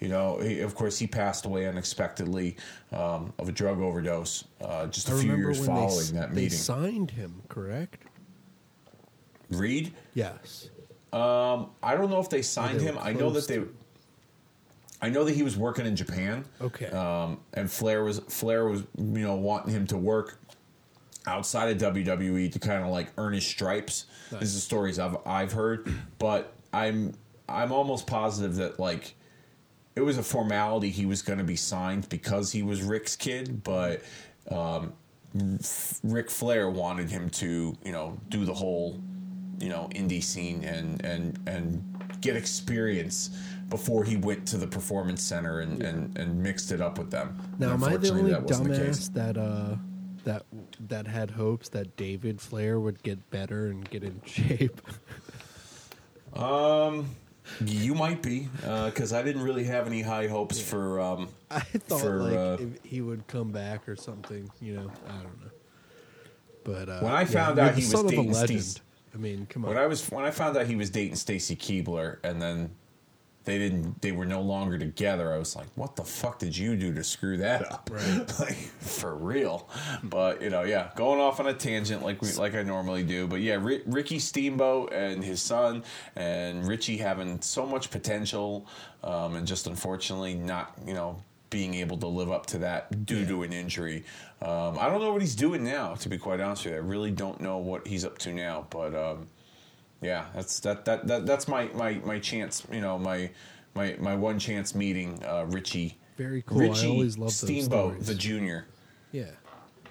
You 0.00 0.08
know, 0.08 0.38
he, 0.38 0.60
of 0.60 0.74
course, 0.74 0.98
he 0.98 1.06
passed 1.06 1.44
away 1.44 1.66
unexpectedly 1.66 2.56
um, 2.92 3.32
of 3.38 3.48
a 3.48 3.52
drug 3.52 3.80
overdose 3.80 4.44
uh, 4.60 4.86
just 4.86 5.08
a 5.08 5.14
I 5.14 5.20
few 5.20 5.36
years 5.36 5.60
they, 5.60 5.66
following 5.66 5.88
s- 5.98 6.10
that 6.12 6.30
they 6.34 6.42
meeting. 6.42 6.58
signed 6.58 7.10
him, 7.10 7.42
correct? 7.48 8.02
Reed, 9.50 9.94
Yes. 10.14 10.68
um, 11.12 11.70
I 11.82 11.94
don't 11.96 12.10
know 12.10 12.20
if 12.20 12.28
they 12.28 12.42
signed 12.42 12.80
they 12.80 12.84
him. 12.84 12.98
I 13.00 13.12
know 13.12 13.30
that 13.30 13.48
they. 13.48 13.56
to. 13.56 13.74
I 15.00 15.08
know 15.10 15.24
that 15.24 15.34
he 15.34 15.42
was 15.44 15.56
working 15.56 15.86
in 15.86 15.94
Japan. 15.96 16.44
Okay. 16.60 16.86
Um, 16.86 17.40
and 17.54 17.70
Flair 17.70 18.04
was 18.04 18.18
Flair 18.28 18.66
was 18.66 18.82
you 18.98 19.04
know 19.22 19.36
wanting 19.36 19.72
him 19.72 19.86
to 19.88 19.96
work 19.96 20.38
outside 21.26 21.70
of 21.82 21.94
WWE 21.94 22.52
to 22.52 22.58
kind 22.58 22.82
of 22.84 22.90
like 22.90 23.08
earn 23.16 23.32
his 23.32 23.46
stripes. 23.46 24.06
This 24.30 24.54
is 24.54 24.62
stories 24.62 24.98
I've 24.98 25.16
I've 25.24 25.52
heard, 25.52 25.90
but 26.18 26.52
I'm 26.72 27.14
I'm 27.48 27.72
almost 27.72 28.06
positive 28.06 28.56
that 28.56 28.78
like 28.78 29.14
it 29.98 30.04
was 30.04 30.16
a 30.16 30.22
formality 30.22 30.90
he 30.90 31.06
was 31.06 31.22
going 31.22 31.40
to 31.40 31.44
be 31.44 31.56
signed 31.56 32.08
because 32.08 32.52
he 32.52 32.62
was 32.62 32.82
Rick's 32.82 33.16
kid, 33.16 33.64
but 33.64 34.00
um, 34.48 34.92
Ric 36.04 36.30
Flair 36.30 36.70
wanted 36.70 37.10
him 37.10 37.28
to 37.30 37.76
you 37.84 37.90
know 37.90 38.16
do 38.28 38.44
the 38.44 38.54
whole 38.54 39.00
you 39.58 39.68
know 39.68 39.88
indie 39.96 40.22
scene 40.22 40.62
and 40.62 41.04
and 41.04 41.40
and 41.48 41.82
get 42.20 42.36
experience 42.36 43.30
before 43.70 44.04
he 44.04 44.16
went 44.16 44.46
to 44.46 44.56
the 44.56 44.68
performance 44.68 45.20
center 45.20 45.60
and 45.62 45.82
and, 45.82 46.16
and 46.16 46.40
mixed 46.40 46.70
it 46.70 46.80
up 46.80 46.96
with 46.96 47.10
them. 47.10 47.36
Now, 47.58 47.72
am 47.72 47.82
I 47.82 47.88
the 47.88 47.94
unfortunately, 47.96 48.20
only 48.20 48.32
that 48.34 48.42
wasn't 48.44 48.68
the 48.68 48.78
case. 48.78 49.08
dumbass 49.08 49.14
that 49.14 49.36
uh 49.36 49.76
that 50.22 50.44
that 50.86 51.08
had 51.08 51.32
hopes 51.32 51.68
that 51.70 51.96
David 51.96 52.40
Flair 52.40 52.78
would 52.78 53.02
get 53.02 53.30
better 53.30 53.66
and 53.66 53.90
get 53.90 54.04
in 54.04 54.20
shape? 54.24 54.80
Um, 56.34 57.06
you 57.64 57.94
might 57.94 58.22
be 58.22 58.48
because 58.60 59.12
I 59.12 59.22
didn't 59.22 59.42
really 59.42 59.64
have 59.64 59.86
any 59.86 60.02
high 60.02 60.26
hopes 60.26 60.60
for. 60.60 61.00
Um, 61.00 61.28
I 61.50 61.60
thought 61.60 62.00
For, 62.00 62.22
like 62.22 62.36
uh, 62.60 62.62
if 62.62 62.84
he 62.84 63.00
would 63.00 63.26
come 63.26 63.50
back 63.50 63.88
or 63.88 63.96
something. 63.96 64.50
You 64.60 64.74
know, 64.76 64.90
I 65.08 65.12
don't 65.22 65.40
know. 65.42 65.50
But 66.64 66.88
uh, 66.88 67.00
When 67.00 67.12
I 67.12 67.24
found 67.24 67.56
you're 67.56 67.66
out 67.66 67.74
he 67.74 67.82
was 67.82 68.02
dating. 68.04 68.34
Steve- 68.34 68.82
I 69.14 69.16
mean, 69.16 69.46
come 69.46 69.64
on. 69.64 69.70
when 69.70 69.78
I 69.82 69.86
was 69.86 70.08
when 70.10 70.24
I 70.24 70.30
found 70.30 70.56
out 70.56 70.66
he 70.66 70.76
was 70.76 70.90
dating 70.90 71.16
Stacy 71.16 71.56
Keibler 71.56 72.18
and 72.22 72.40
then 72.40 72.70
they 73.48 73.58
didn't 73.58 74.00
they 74.02 74.12
were 74.12 74.26
no 74.26 74.40
longer 74.40 74.78
together, 74.78 75.32
I 75.32 75.38
was 75.38 75.56
like, 75.56 75.66
what 75.74 75.96
the 75.96 76.04
fuck 76.04 76.38
did 76.38 76.56
you 76.56 76.76
do 76.76 76.92
to 76.94 77.02
screw 77.02 77.38
that 77.38 77.72
up? 77.72 77.90
Right. 77.92 78.32
like 78.40 78.56
for 78.56 79.14
real. 79.14 79.68
But 80.02 80.42
you 80.42 80.50
know, 80.50 80.62
yeah, 80.62 80.90
going 80.96 81.20
off 81.20 81.40
on 81.40 81.46
a 81.46 81.54
tangent 81.54 82.02
like 82.02 82.20
we 82.20 82.30
like 82.32 82.54
I 82.54 82.62
normally 82.62 83.02
do. 83.02 83.26
But 83.26 83.40
yeah, 83.40 83.58
Ri 83.60 83.82
Ricky 83.86 84.18
Steamboat 84.18 84.92
and 84.92 85.24
his 85.24 85.40
son 85.40 85.84
and 86.14 86.66
Richie 86.66 86.98
having 86.98 87.40
so 87.40 87.66
much 87.66 87.90
potential, 87.90 88.66
um, 89.02 89.36
and 89.36 89.46
just 89.46 89.66
unfortunately 89.66 90.34
not 90.34 90.74
you 90.86 90.94
know 90.94 91.22
being 91.50 91.74
able 91.74 91.96
to 91.96 92.06
live 92.06 92.30
up 92.30 92.46
to 92.46 92.58
that 92.58 93.06
due 93.06 93.24
to 93.26 93.42
an 93.42 93.52
injury. 93.52 94.04
Um, 94.42 94.78
I 94.78 94.88
don't 94.88 95.00
know 95.00 95.12
what 95.12 95.22
he's 95.22 95.34
doing 95.34 95.64
now, 95.64 95.94
to 95.94 96.08
be 96.08 96.18
quite 96.18 96.40
honest 96.40 96.64
with 96.64 96.74
you. 96.74 96.78
I 96.78 96.82
really 96.82 97.10
don't 97.10 97.40
know 97.40 97.58
what 97.58 97.86
he's 97.86 98.04
up 98.04 98.18
to 98.18 98.32
now, 98.32 98.66
but 98.70 98.94
um, 98.94 99.28
yeah, 100.00 100.26
that's 100.34 100.60
that, 100.60 100.84
that 100.84 101.06
that 101.06 101.26
that's 101.26 101.48
my 101.48 101.68
my 101.74 101.94
my 102.04 102.18
chance. 102.18 102.66
You 102.70 102.80
know, 102.80 102.98
my 102.98 103.30
my 103.74 103.96
my 103.98 104.14
one 104.14 104.38
chance 104.38 104.74
meeting 104.74 105.22
uh, 105.24 105.46
Richie. 105.48 105.98
Very 106.16 106.42
cool. 106.42 106.74
I 106.74 106.86
always 106.86 107.16
love 107.16 107.28
those 107.28 107.36
Steamboat, 107.36 108.00
the 108.00 108.14
junior. 108.14 108.66
Yeah. 109.12 109.30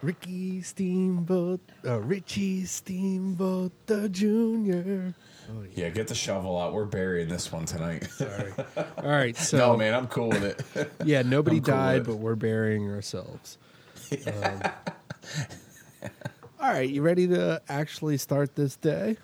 Ricky 0.02 0.62
Steamboat, 0.62 1.60
uh, 1.84 2.00
Richie 2.00 2.66
Steamboat, 2.66 3.72
the 3.88 4.08
Junior. 4.10 5.16
Oh, 5.50 5.64
yeah. 5.64 5.86
Yeah, 5.86 5.90
get 5.90 6.08
the 6.08 6.16
shovel 6.16 6.60
out. 6.60 6.74
We're 6.74 6.86
burying 6.86 7.30
this 7.30 7.52
one 7.52 7.66
tonight. 7.66 8.06
Sorry. 8.12 8.54
All 8.78 9.04
right. 9.04 9.36
So, 9.48 9.58
no, 9.58 9.78
man, 9.78 9.94
I'm 9.94 10.08
cool 10.08 10.30
with 10.30 10.44
it. 10.44 10.92
yeah, 11.06 11.22
nobody 11.22 11.60
cool 11.60 11.74
died, 11.74 12.06
but 12.06 12.18
we're 12.18 12.36
burying 12.36 12.90
ourselves. 12.92 13.58
Um, 14.28 14.62
all 16.60 16.72
right. 16.74 16.90
You 16.90 17.02
ready 17.02 17.28
to 17.28 17.62
actually 17.70 18.18
start 18.18 18.56
this 18.56 18.76
day? 18.76 19.18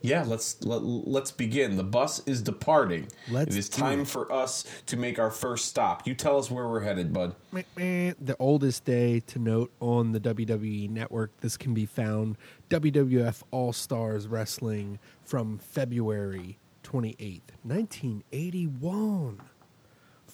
Yeah, 0.00 0.24
let's 0.24 0.62
let, 0.64 0.82
let's 0.82 1.32
begin. 1.32 1.76
The 1.76 1.82
bus 1.84 2.22
is 2.26 2.40
departing. 2.40 3.08
Let's 3.30 3.54
it 3.54 3.58
is 3.58 3.68
time 3.68 4.02
it. 4.02 4.08
for 4.08 4.30
us 4.32 4.64
to 4.86 4.96
make 4.96 5.18
our 5.18 5.30
first 5.30 5.66
stop. 5.66 6.06
You 6.06 6.14
tell 6.14 6.38
us 6.38 6.50
where 6.50 6.68
we're 6.68 6.80
headed, 6.80 7.12
bud. 7.12 7.34
The 7.74 8.36
oldest 8.38 8.84
day 8.84 9.20
to 9.20 9.38
note 9.38 9.72
on 9.80 10.12
the 10.12 10.20
WWE 10.20 10.88
network. 10.90 11.38
This 11.40 11.56
can 11.56 11.74
be 11.74 11.84
found 11.84 12.36
WWF 12.70 13.42
All 13.50 13.72
Stars 13.72 14.28
Wrestling 14.28 15.00
from 15.24 15.58
February 15.58 16.58
28th, 16.84 17.42
1981. 17.64 19.42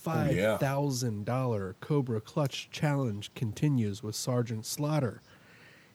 $5,000 0.04 1.74
Cobra 1.80 2.20
Clutch 2.20 2.68
Challenge 2.70 3.32
continues 3.34 4.02
with 4.02 4.14
Sergeant 4.14 4.66
Slaughter. 4.66 5.22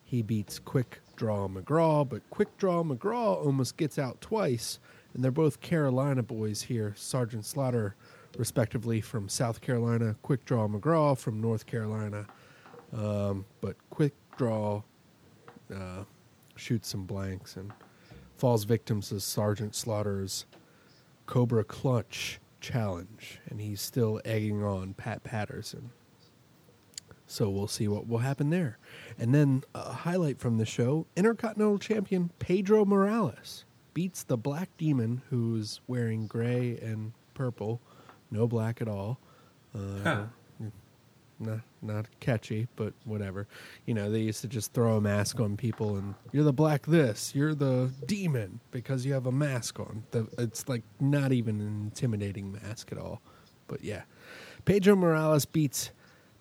He 0.04 0.24
beats 0.24 0.58
Quick 0.58 1.02
Draw 1.20 1.50
McGraw, 1.50 2.08
but 2.08 2.28
Quick 2.30 2.58
Draw 2.58 2.82
McGraw 2.84 3.46
almost 3.46 3.76
gets 3.76 4.00
out 4.00 4.22
twice, 4.22 4.80
and 5.14 5.22
they're 5.22 5.32
both 5.32 5.60
Carolina 5.60 6.24
boys 6.24 6.62
here. 6.62 6.94
Sergeant 6.96 7.44
Slaughter, 7.44 7.96
respectively, 8.38 9.02
from 9.02 9.28
South 9.28 9.60
Carolina, 9.60 10.16
Quick 10.22 10.46
Draw 10.46 10.70
McGraw 10.70 11.18
from 11.18 11.42
North 11.42 11.66
Carolina. 11.66 12.26
Um, 12.94 13.46
but 13.60 13.76
Quick 13.90 14.14
Draw 14.38 14.82
uh, 15.76 16.04
shoots 16.56 16.88
some 16.88 17.04
blanks 17.04 17.58
and 17.58 17.74
falls 18.38 18.64
victim 18.64 19.02
to 19.02 19.20
Sergeant 19.20 19.76
Slaughter's 19.76 20.46
Cobra 21.26 21.66
Clutch 21.66 22.40
challenge, 22.62 23.42
and 23.50 23.60
he's 23.60 23.82
still 23.82 24.22
egging 24.24 24.64
on 24.64 24.94
Pat 24.94 25.22
Patterson. 25.24 25.92
So 27.30 27.48
we'll 27.48 27.68
see 27.68 27.88
what 27.88 28.08
will 28.08 28.18
happen 28.18 28.50
there. 28.50 28.80
And 29.20 29.36
then 29.36 29.64
a 29.76 29.94
highlight 29.94 30.40
from 30.40 30.58
the 30.58 30.66
show 30.66 31.06
Intercontinental 31.16 31.78
Champion 31.78 32.32
Pedro 32.40 32.86
Morales 32.86 33.66
beats 33.94 34.24
the 34.24 34.38
Black 34.38 34.70
Demon, 34.78 35.22
who's 35.30 35.80
wearing 35.88 36.26
gray 36.26 36.80
and 36.82 37.14
purple, 37.36 37.82
no 38.32 38.48
black 38.48 38.82
at 38.82 38.88
all. 38.88 39.20
Uh, 39.76 39.80
Huh. 40.04 40.24
Not, 41.42 41.62
not 41.82 42.06
catchy, 42.20 42.68
but 42.76 42.94
whatever. 43.06 43.48
You 43.86 43.94
know, 43.94 44.12
they 44.12 44.20
used 44.20 44.42
to 44.42 44.50
just 44.50 44.74
throw 44.74 44.98
a 44.98 45.02
mask 45.02 45.40
on 45.40 45.56
people 45.56 45.96
and 45.96 46.14
you're 46.34 46.44
the 46.44 46.52
black 46.52 46.86
this, 46.86 47.34
you're 47.34 47.56
the 47.56 47.94
demon 48.06 48.60
because 48.72 49.06
you 49.06 49.14
have 49.14 49.26
a 49.26 49.32
mask 49.32 49.80
on. 49.80 50.04
The, 50.12 50.28
it's 50.38 50.68
like 50.68 50.84
not 51.00 51.32
even 51.32 51.62
an 51.62 51.84
intimidating 51.86 52.52
mask 52.52 52.92
at 52.92 52.98
all. 52.98 53.22
But 53.68 53.86
yeah. 53.86 54.02
Pedro 54.66 54.98
Morales 54.98 55.46
beats 55.46 55.92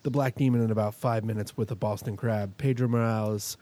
the 0.03 0.11
Black 0.11 0.35
Demon 0.37 0.63
in 0.63 0.71
about 0.71 0.95
five 0.95 1.25
minutes 1.25 1.57
with 1.57 1.71
a 1.71 1.75
Boston 1.77 2.17
Crab. 2.17 2.57
Pedro 2.59 2.89
Morales 2.89 3.57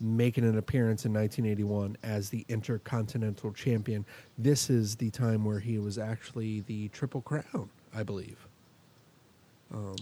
making 0.00 0.44
an 0.44 0.56
appearance 0.56 1.04
in 1.04 1.12
1981 1.12 1.96
as 2.02 2.30
the 2.30 2.44
Intercontinental 2.48 3.52
Champion. 3.52 4.04
This 4.38 4.70
is 4.70 4.96
the 4.96 5.10
time 5.10 5.44
where 5.44 5.58
he 5.60 5.78
was 5.78 5.98
actually 5.98 6.60
the 6.62 6.88
Triple 6.88 7.20
Crown, 7.20 7.68
I 7.94 8.02
believe. 8.02 8.46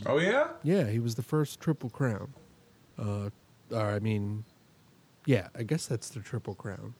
Oh 0.06 0.18
yeah, 0.18 0.48
Yeah, 0.62 0.88
he 0.88 0.98
was 0.98 1.14
the 1.16 1.22
first 1.22 1.60
Triple 1.60 1.90
Crown. 1.90 2.32
Uh, 2.98 3.28
or 3.70 3.90
I 3.90 3.98
mean, 3.98 4.44
yeah, 5.26 5.48
I 5.54 5.62
guess 5.62 5.86
that's 5.86 6.08
the 6.08 6.20
Triple 6.20 6.54
Crown. 6.54 6.94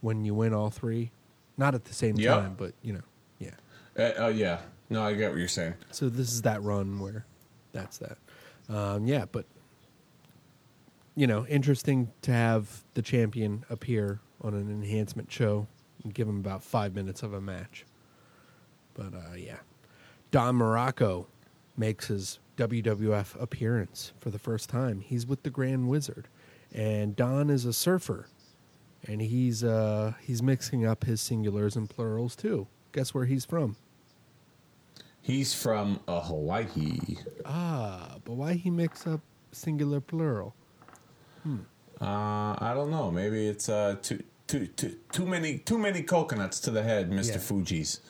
When 0.00 0.24
you 0.24 0.32
win 0.32 0.54
all 0.54 0.70
three, 0.70 1.10
not 1.58 1.74
at 1.74 1.84
the 1.84 1.92
same 1.92 2.16
Yep. 2.16 2.34
time, 2.34 2.54
but 2.56 2.72
you 2.82 2.94
know, 2.94 3.02
yeah. 3.38 3.50
uh, 3.98 4.24
uh, 4.24 4.28
yeah. 4.28 4.60
No, 4.88 5.02
I 5.02 5.12
get 5.14 5.30
what 5.30 5.38
you're 5.38 5.48
saying. 5.48 5.74
So 5.90 6.08
this 6.08 6.32
is 6.32 6.42
that 6.42 6.62
run 6.62 6.98
where 6.98 7.26
that's 7.72 7.98
that. 7.98 8.18
Um, 8.68 9.06
yeah, 9.06 9.24
but 9.30 9.46
you 11.14 11.26
know, 11.26 11.46
interesting 11.46 12.12
to 12.22 12.32
have 12.32 12.84
the 12.94 13.02
champion 13.02 13.64
appear 13.70 14.20
on 14.40 14.54
an 14.54 14.70
enhancement 14.70 15.32
show 15.32 15.66
and 16.04 16.14
give 16.14 16.28
him 16.28 16.38
about 16.38 16.62
five 16.62 16.94
minutes 16.94 17.22
of 17.22 17.32
a 17.32 17.40
match. 17.40 17.84
But 18.94 19.14
uh, 19.14 19.34
yeah, 19.36 19.58
Don 20.30 20.56
Muraco 20.56 21.26
makes 21.76 22.08
his 22.08 22.38
WWF 22.56 23.40
appearance 23.40 24.12
for 24.20 24.30
the 24.30 24.38
first 24.38 24.68
time. 24.68 25.00
He's 25.00 25.26
with 25.26 25.42
the 25.42 25.50
Grand 25.50 25.88
Wizard, 25.88 26.28
and 26.72 27.16
Don 27.16 27.50
is 27.50 27.64
a 27.64 27.72
surfer, 27.72 28.28
and 29.06 29.20
he's 29.20 29.64
uh, 29.64 30.14
he's 30.20 30.42
mixing 30.42 30.84
up 30.84 31.04
his 31.04 31.20
singulars 31.20 31.76
and 31.76 31.88
plurals 31.88 32.36
too. 32.36 32.66
Guess 32.92 33.14
where 33.14 33.24
he's 33.24 33.44
from? 33.44 33.76
He's 35.28 35.52
from 35.52 36.00
uh, 36.08 36.22
Hawaii. 36.22 36.98
Ah, 37.44 38.16
but 38.24 38.32
why 38.32 38.54
he 38.54 38.70
mix 38.70 39.06
up 39.06 39.20
singular 39.52 40.00
plural? 40.00 40.54
Hmm. 41.42 41.58
Uh, 42.00 42.56
I 42.58 42.72
don't 42.74 42.90
know. 42.90 43.10
Maybe 43.10 43.46
it's 43.46 43.68
uh, 43.68 43.96
too 44.00 44.22
too 44.46 44.68
too 44.68 44.96
too 45.12 45.26
many 45.26 45.58
too 45.58 45.76
many 45.76 46.02
coconuts 46.02 46.60
to 46.60 46.70
the 46.70 46.82
head, 46.82 47.10
Mister 47.12 47.34
Yeah. 47.34 47.40
Fuji's. 47.40 48.00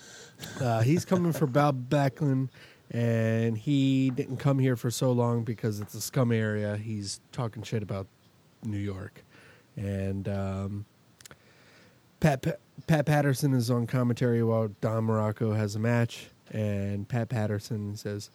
Uh, 0.60 0.80
he's 0.82 1.04
coming 1.04 1.32
for 1.32 1.48
Bob 1.48 1.88
Backlund, 1.90 2.50
and 2.92 3.58
he 3.58 4.10
didn't 4.10 4.36
come 4.36 4.60
here 4.60 4.76
for 4.76 4.88
so 4.92 5.10
long 5.10 5.42
because 5.42 5.80
it's 5.80 5.94
a 5.94 6.00
scum 6.00 6.30
area. 6.30 6.76
He's 6.76 7.20
talking 7.32 7.64
shit 7.64 7.82
about 7.82 8.06
New 8.62 8.78
York, 8.78 9.24
and 9.76 10.28
um, 10.28 10.84
Pat 12.20 12.42
Pa- 12.42 12.60
Pat 12.86 13.06
Patterson 13.06 13.54
is 13.54 13.72
on 13.72 13.88
commentary 13.88 14.44
while 14.44 14.68
Don 14.80 15.08
Muraco 15.08 15.56
has 15.56 15.74
a 15.74 15.80
match, 15.80 16.28
and 16.50 17.08
Pat 17.08 17.28
Patterson 17.28 17.96
says 17.96 18.30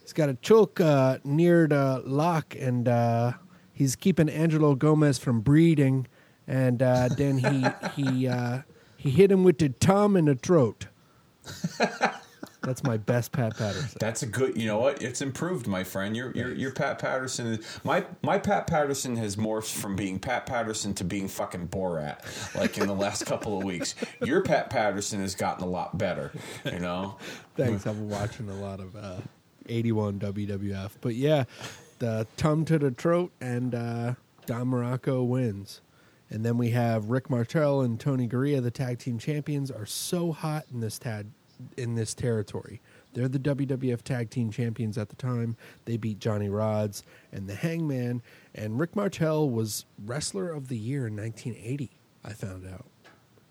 he's 0.00 0.12
got 0.12 0.28
a 0.28 0.34
choke 0.34 0.80
uh, 0.80 1.18
near 1.24 1.66
the 1.66 2.02
lock, 2.04 2.54
and 2.58 2.88
uh, 2.88 3.32
he's 3.72 3.96
keeping 3.96 4.28
Angelo 4.28 4.74
Gomez 4.74 5.18
from 5.18 5.40
breeding, 5.40 6.06
and 6.46 6.82
uh, 6.82 7.08
then 7.16 7.38
he 7.38 7.66
he 8.02 8.28
uh, 8.28 8.60
he 8.96 9.10
hit 9.10 9.30
him 9.30 9.44
with 9.44 9.58
the 9.58 9.68
tongue 9.68 10.16
in 10.16 10.26
the 10.26 10.34
throat. 10.34 10.86
That's 12.62 12.82
my 12.82 12.96
best 12.96 13.32
Pat 13.32 13.56
Patterson. 13.56 13.96
That's 13.98 14.22
a 14.22 14.26
good. 14.26 14.56
You 14.56 14.66
know 14.66 14.78
what? 14.78 15.02
It's 15.02 15.22
improved, 15.22 15.66
my 15.66 15.84
friend. 15.84 16.16
Your 16.16 16.32
your 16.32 16.52
your 16.54 16.72
Pat 16.72 16.98
Patterson. 16.98 17.46
Is, 17.46 17.80
my 17.84 18.04
my 18.22 18.38
Pat 18.38 18.66
Patterson 18.66 19.16
has 19.16 19.36
morphed 19.36 19.72
from 19.72 19.96
being 19.96 20.18
Pat 20.18 20.46
Patterson 20.46 20.94
to 20.94 21.04
being 21.04 21.28
fucking 21.28 21.68
Borat. 21.68 22.20
Like 22.54 22.76
in 22.78 22.86
the 22.86 22.94
last 22.94 23.24
couple 23.24 23.56
of 23.56 23.64
weeks, 23.64 23.94
your 24.22 24.42
Pat 24.42 24.70
Patterson 24.70 25.20
has 25.20 25.34
gotten 25.34 25.64
a 25.64 25.68
lot 25.68 25.96
better. 25.96 26.32
You 26.64 26.80
know. 26.80 27.16
Thanks. 27.56 27.86
I've 27.86 27.96
been 27.96 28.08
watching 28.08 28.48
a 28.48 28.54
lot 28.54 28.80
of 28.80 28.94
uh, 28.96 29.16
81 29.66 30.18
WWF. 30.20 30.90
But 31.00 31.14
yeah, 31.14 31.44
the 31.98 32.26
tongue 32.36 32.64
to 32.66 32.78
the 32.78 32.90
throat 32.90 33.32
and 33.40 33.74
uh, 33.74 34.14
Don 34.46 34.66
Muraco 34.66 35.26
wins. 35.26 35.80
And 36.32 36.44
then 36.44 36.58
we 36.58 36.70
have 36.70 37.10
Rick 37.10 37.28
Martel 37.28 37.80
and 37.80 37.98
Tony 37.98 38.28
Garea, 38.28 38.62
the 38.62 38.70
tag 38.70 38.98
team 39.00 39.18
champions, 39.18 39.70
are 39.70 39.86
so 39.86 40.30
hot 40.30 40.64
in 40.72 40.80
this 40.80 40.98
tad 40.98 41.32
in 41.76 41.94
this 41.94 42.14
territory. 42.14 42.80
They're 43.12 43.28
the 43.28 43.38
WWF 43.38 44.02
tag 44.02 44.30
team 44.30 44.50
champions 44.50 44.96
at 44.96 45.08
the 45.08 45.16
time. 45.16 45.56
They 45.84 45.96
beat 45.96 46.20
Johnny 46.20 46.48
Rodz 46.48 47.02
and 47.32 47.48
the 47.48 47.54
Hangman. 47.54 48.22
And 48.54 48.78
Rick 48.78 48.94
Martel 48.94 49.50
was 49.50 49.84
wrestler 50.04 50.50
of 50.50 50.68
the 50.68 50.76
year 50.76 51.06
in 51.06 51.16
1980. 51.16 51.90
I 52.24 52.32
found 52.32 52.66
out. 52.66 52.86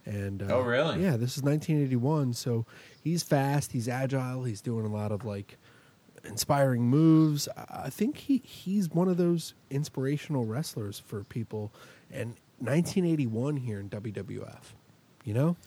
And 0.05 0.41
uh, 0.43 0.55
Oh, 0.55 0.61
really? 0.61 1.01
Yeah, 1.03 1.17
this 1.17 1.37
is 1.37 1.43
1981. 1.43 2.33
So 2.33 2.65
he's 3.03 3.21
fast. 3.21 3.73
He's 3.73 3.89
agile. 3.89 4.43
He's 4.43 4.61
doing 4.61 4.85
a 4.85 4.89
lot 4.89 5.11
of 5.11 5.25
like 5.25 5.57
inspiring 6.23 6.83
moves. 6.83 7.47
I 7.69 7.89
think 7.89 8.17
he 8.17 8.37
he's 8.45 8.89
one 8.89 9.07
of 9.07 9.17
those 9.17 9.53
inspirational 9.69 10.45
wrestlers 10.45 10.99
for 10.99 11.23
people. 11.25 11.73
And 12.11 12.35
1981 12.59 13.57
here 13.57 13.79
in 13.79 13.89
WWF. 13.89 14.73
You 15.23 15.33
know? 15.33 15.57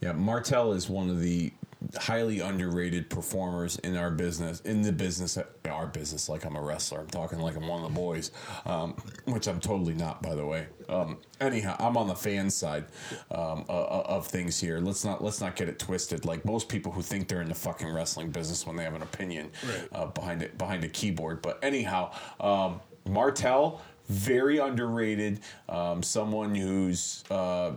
Yeah, 0.00 0.12
Martel 0.12 0.72
is 0.72 0.88
one 0.88 1.10
of 1.10 1.20
the 1.20 1.52
highly 1.96 2.40
underrated 2.40 3.10
performers 3.10 3.78
in 3.78 3.96
our 3.96 4.10
business, 4.10 4.60
in 4.60 4.82
the 4.82 4.92
business, 4.92 5.38
our 5.68 5.86
business. 5.86 6.28
Like 6.28 6.44
I'm 6.44 6.56
a 6.56 6.62
wrestler. 6.62 7.00
I'm 7.00 7.06
talking 7.06 7.38
like 7.38 7.56
I'm 7.56 7.66
one 7.66 7.82
of 7.82 7.88
the 7.88 7.94
boys, 7.94 8.30
um, 8.66 8.96
which 9.24 9.46
I'm 9.46 9.60
totally 9.60 9.94
not, 9.94 10.22
by 10.22 10.34
the 10.34 10.44
way. 10.44 10.66
Um, 10.88 11.18
anyhow, 11.40 11.76
I'm 11.78 11.96
on 11.96 12.08
the 12.08 12.14
fan 12.14 12.50
side 12.50 12.86
um, 13.30 13.64
uh, 13.68 14.02
of 14.06 14.26
things 14.26 14.60
here. 14.60 14.78
Let's 14.78 15.04
not 15.04 15.22
let's 15.22 15.40
not 15.40 15.56
get 15.56 15.68
it 15.68 15.78
twisted. 15.78 16.24
Like 16.24 16.44
most 16.44 16.68
people 16.68 16.92
who 16.92 17.02
think 17.02 17.28
they're 17.28 17.42
in 17.42 17.48
the 17.48 17.54
fucking 17.54 17.92
wrestling 17.92 18.30
business 18.30 18.66
when 18.66 18.76
they 18.76 18.84
have 18.84 18.94
an 18.94 19.02
opinion 19.02 19.50
uh, 19.92 20.06
behind 20.06 20.42
it 20.42 20.58
behind 20.58 20.84
a 20.84 20.88
keyboard. 20.88 21.42
But 21.42 21.58
anyhow, 21.62 22.12
um, 22.40 22.80
Martel 23.08 23.80
very 24.08 24.58
underrated. 24.58 25.40
Um, 25.68 26.02
someone 26.02 26.54
who's 26.54 27.24
uh, 27.30 27.72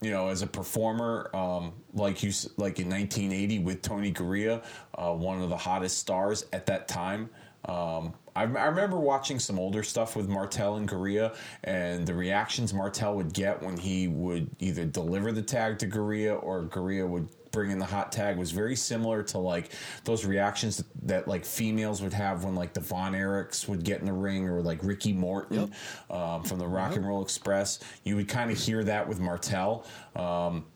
you 0.00 0.10
know, 0.10 0.28
as 0.28 0.42
a 0.42 0.46
performer, 0.46 1.30
um, 1.34 1.72
like 1.92 2.22
you, 2.22 2.32
like 2.56 2.78
in 2.78 2.88
1980 2.88 3.58
with 3.60 3.82
Tony 3.82 4.12
Garea, 4.12 4.62
uh, 4.94 5.12
one 5.12 5.42
of 5.42 5.50
the 5.50 5.56
hottest 5.56 5.98
stars 5.98 6.46
at 6.52 6.66
that 6.66 6.88
time. 6.88 7.28
Um, 7.66 8.14
I, 8.34 8.42
I 8.42 8.66
remember 8.66 8.98
watching 8.98 9.38
some 9.38 9.58
older 9.58 9.82
stuff 9.82 10.16
with 10.16 10.28
Martel 10.28 10.76
and 10.76 10.88
Garea, 10.88 11.36
and 11.64 12.06
the 12.06 12.14
reactions 12.14 12.72
Martel 12.72 13.14
would 13.16 13.34
get 13.34 13.62
when 13.62 13.76
he 13.76 14.08
would 14.08 14.48
either 14.58 14.86
deliver 14.86 15.32
the 15.32 15.42
tag 15.42 15.78
to 15.80 15.86
Garea 15.86 16.42
or 16.42 16.64
Garea 16.64 17.06
would 17.06 17.28
bring 17.52 17.70
in 17.70 17.78
the 17.78 17.84
hot 17.84 18.12
tag 18.12 18.36
was 18.36 18.50
very 18.50 18.76
similar 18.76 19.22
to 19.22 19.38
like 19.38 19.70
those 20.04 20.24
reactions 20.24 20.78
that, 20.78 20.86
that 21.02 21.28
like 21.28 21.44
females 21.44 22.02
would 22.02 22.12
have 22.12 22.44
when 22.44 22.54
like 22.54 22.72
the 22.72 22.80
Von 22.80 23.12
Erichs 23.12 23.68
would 23.68 23.84
get 23.84 24.00
in 24.00 24.06
the 24.06 24.12
ring 24.12 24.48
or 24.48 24.60
like 24.60 24.78
Ricky 24.82 25.12
Morton 25.12 25.72
um, 26.10 26.42
from 26.42 26.58
the 26.58 26.66
Rock 26.66 26.96
and 26.96 27.06
Roll 27.06 27.22
Express. 27.22 27.80
You 28.04 28.16
would 28.16 28.28
kind 28.28 28.50
of 28.50 28.58
hear 28.58 28.84
that 28.84 29.08
with 29.08 29.20
Martel. 29.20 29.84
Um, 30.16 30.66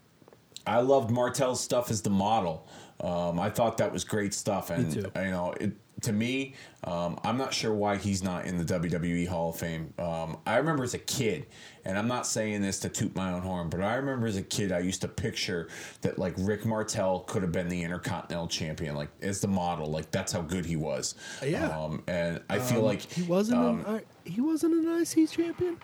I 0.66 0.80
loved 0.80 1.10
Martel's 1.10 1.60
stuff 1.60 1.90
as 1.90 2.02
the 2.02 2.10
model. 2.10 2.66
Um, 3.00 3.38
I 3.38 3.50
thought 3.50 3.78
that 3.78 3.92
was 3.92 4.04
great 4.04 4.32
stuff, 4.32 4.70
and 4.70 4.94
you 4.94 5.02
know, 5.14 5.54
it, 5.60 5.72
to 6.04 6.12
me, 6.12 6.54
um, 6.84 7.18
I'm 7.24 7.36
not 7.36 7.52
sure 7.52 7.72
why 7.72 7.96
he's 7.96 8.22
not 8.22 8.46
in 8.46 8.58
the 8.58 8.64
WWE 8.64 9.26
Hall 9.26 9.50
of 9.50 9.56
Fame. 9.56 9.92
Um, 9.98 10.38
I 10.46 10.56
remember 10.56 10.84
as 10.84 10.94
a 10.94 10.98
kid, 10.98 11.46
and 11.84 11.98
I'm 11.98 12.08
not 12.08 12.26
saying 12.26 12.62
this 12.62 12.78
to 12.80 12.88
toot 12.88 13.14
my 13.14 13.32
own 13.32 13.42
horn, 13.42 13.68
but 13.68 13.80
I 13.80 13.94
remember 13.96 14.26
as 14.26 14.36
a 14.36 14.42
kid, 14.42 14.72
I 14.72 14.80
used 14.80 15.00
to 15.02 15.08
picture 15.08 15.68
that 16.02 16.18
like 16.18 16.34
Rick 16.38 16.64
Martel 16.64 17.20
could 17.20 17.42
have 17.42 17.52
been 17.52 17.68
the 17.68 17.82
Intercontinental 17.82 18.48
Champion, 18.48 18.94
like 18.94 19.10
as 19.22 19.40
the 19.40 19.48
model, 19.48 19.86
like 19.90 20.10
that's 20.10 20.32
how 20.32 20.42
good 20.42 20.64
he 20.64 20.76
was. 20.76 21.14
Yeah. 21.44 21.68
um, 21.68 22.02
and 22.06 22.40
I 22.48 22.58
feel 22.58 22.82
like 22.82 23.00
he 23.00 23.22
wasn't 23.22 23.58
um, 23.60 23.84
an 23.86 24.02
he 24.24 24.40
wasn't 24.40 24.74
an 24.74 25.02
IC 25.02 25.30
champion. 25.30 25.78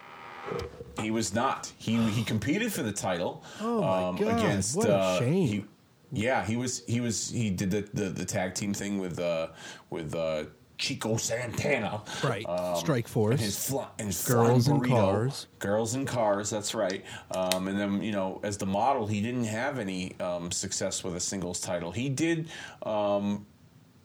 He 1.01 1.11
was 1.11 1.35
not. 1.35 1.73
He 1.79 1.97
he 2.11 2.25
competed 2.25 2.73
for 2.73 2.83
the 2.83 2.93
title. 2.93 3.45
Oh 3.61 4.13
my 4.13 4.19
God, 4.19 4.39
Against 4.39 4.77
what 4.77 4.89
a 4.89 4.97
uh, 4.97 5.19
shame. 5.19 5.47
He, 5.47 5.65
yeah, 6.13 6.45
he 6.45 6.57
was. 6.57 6.85
He 6.87 7.01
was. 7.01 7.31
He 7.31 7.51
did 7.51 7.71
the 7.71 7.89
the, 7.95 8.09
the 8.11 8.25
tag 8.25 8.55
team 8.55 8.75
thing 8.75 8.99
with 8.99 9.19
uh 9.19 9.49
with 9.91 10.15
uh, 10.15 10.45
Chico 10.81 11.17
Santana. 11.17 12.03
Right. 12.25 12.45
Um, 12.49 12.77
Strike 12.77 13.05
and 13.05 13.13
Force. 13.13 13.41
his, 13.41 13.69
fly, 13.69 13.87
and 13.99 14.09
his 14.09 14.27
Girls 14.27 14.67
flying 14.67 14.83
and. 14.83 14.91
Cars. 14.91 15.47
Girls 15.59 15.95
and 15.95 16.07
cars. 16.07 16.51
That's 16.51 16.75
right. 16.75 17.05
Um, 17.31 17.69
and 17.69 17.79
then 17.79 18.03
you 18.03 18.13
know, 18.13 18.41
as 18.43 18.57
the 18.57 18.67
model, 18.67 19.07
he 19.07 19.21
didn't 19.21 19.45
have 19.45 19.79
any 19.79 20.19
um, 20.21 20.51
success 20.51 21.05
with 21.05 21.15
a 21.15 21.21
singles 21.21 21.61
title. 21.61 21.93
He 21.93 22.09
did 22.09 22.49
um, 22.83 23.47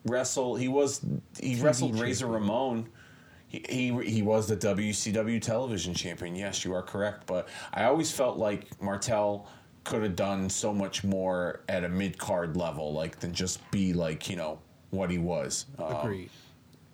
wrestle. 0.04 0.54
He 0.54 0.68
was. 0.68 1.04
He 1.40 1.60
wrestled 1.60 1.98
Razor 1.98 2.26
Ramon. 2.26 2.88
He, 3.48 3.64
he 3.68 4.04
he 4.04 4.22
was 4.22 4.46
the 4.46 4.56
WCW 4.56 5.40
television 5.40 5.94
champion. 5.94 6.36
Yes, 6.36 6.64
you 6.64 6.74
are 6.74 6.82
correct. 6.82 7.26
But 7.26 7.48
I 7.72 7.84
always 7.84 8.12
felt 8.12 8.36
like 8.38 8.80
Martel 8.82 9.48
could 9.86 10.02
have 10.02 10.16
done 10.16 10.50
so 10.50 10.74
much 10.74 11.04
more 11.04 11.60
at 11.68 11.84
a 11.84 11.88
mid 11.88 12.18
card 12.18 12.56
level, 12.56 12.92
like 12.92 13.20
than 13.20 13.32
just 13.32 13.68
be 13.70 13.92
like 13.92 14.28
you 14.28 14.36
know 14.36 14.58
what 14.90 15.10
he 15.10 15.18
was. 15.18 15.66
Um, 15.78 15.96
Agreed. 15.96 16.30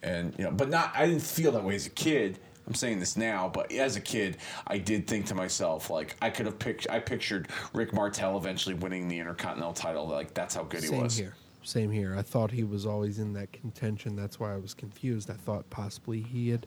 and 0.03 0.35
you 0.39 0.45
know, 0.45 0.51
but 0.51 0.69
not. 0.69 0.93
I 0.95 1.07
didn't 1.07 1.23
feel 1.23 1.53
that 1.53 1.65
way 1.65 1.75
as 1.75 1.87
a 1.87 1.91
kid. 1.91 2.39
I'm 2.67 2.75
saying 2.75 3.01
this 3.01 3.17
now, 3.17 3.49
but 3.49 3.73
as 3.73 3.97
a 3.97 4.01
kid, 4.01 4.37
I 4.69 4.79
did 4.79 5.09
think 5.09 5.27
to 5.27 5.35
myself, 5.35 5.91
like 5.91 6.17
I 6.23 6.31
could 6.31 6.47
have 6.47 6.59
picked. 6.59 6.89
I 6.91 7.01
pictured 7.01 7.49
Rick 7.73 7.93
Martel 7.93 8.37
eventually 8.37 8.75
winning 8.75 9.09
the 9.09 9.19
Intercontinental 9.19 9.73
title. 9.73 10.07
Like 10.07 10.35
that's 10.35 10.55
how 10.55 10.65
good 10.65 10.83
he 10.83 10.89
Same 10.89 11.03
was. 11.03 11.17
here. 11.17 11.35
Same 11.65 11.91
here. 11.91 12.15
I 12.17 12.23
thought 12.23 12.51
he 12.51 12.65
was 12.65 12.85
always 12.85 13.19
in 13.19 13.33
that 13.35 13.53
contention. 13.53 14.17
That's 14.17 14.39
why 14.39 14.53
I 14.53 14.59
was 14.59 14.75
confused. 14.75 15.31
I 15.31 15.35
thought 15.35 15.69
possibly 15.71 16.21
he 16.21 16.51
had 16.51 16.67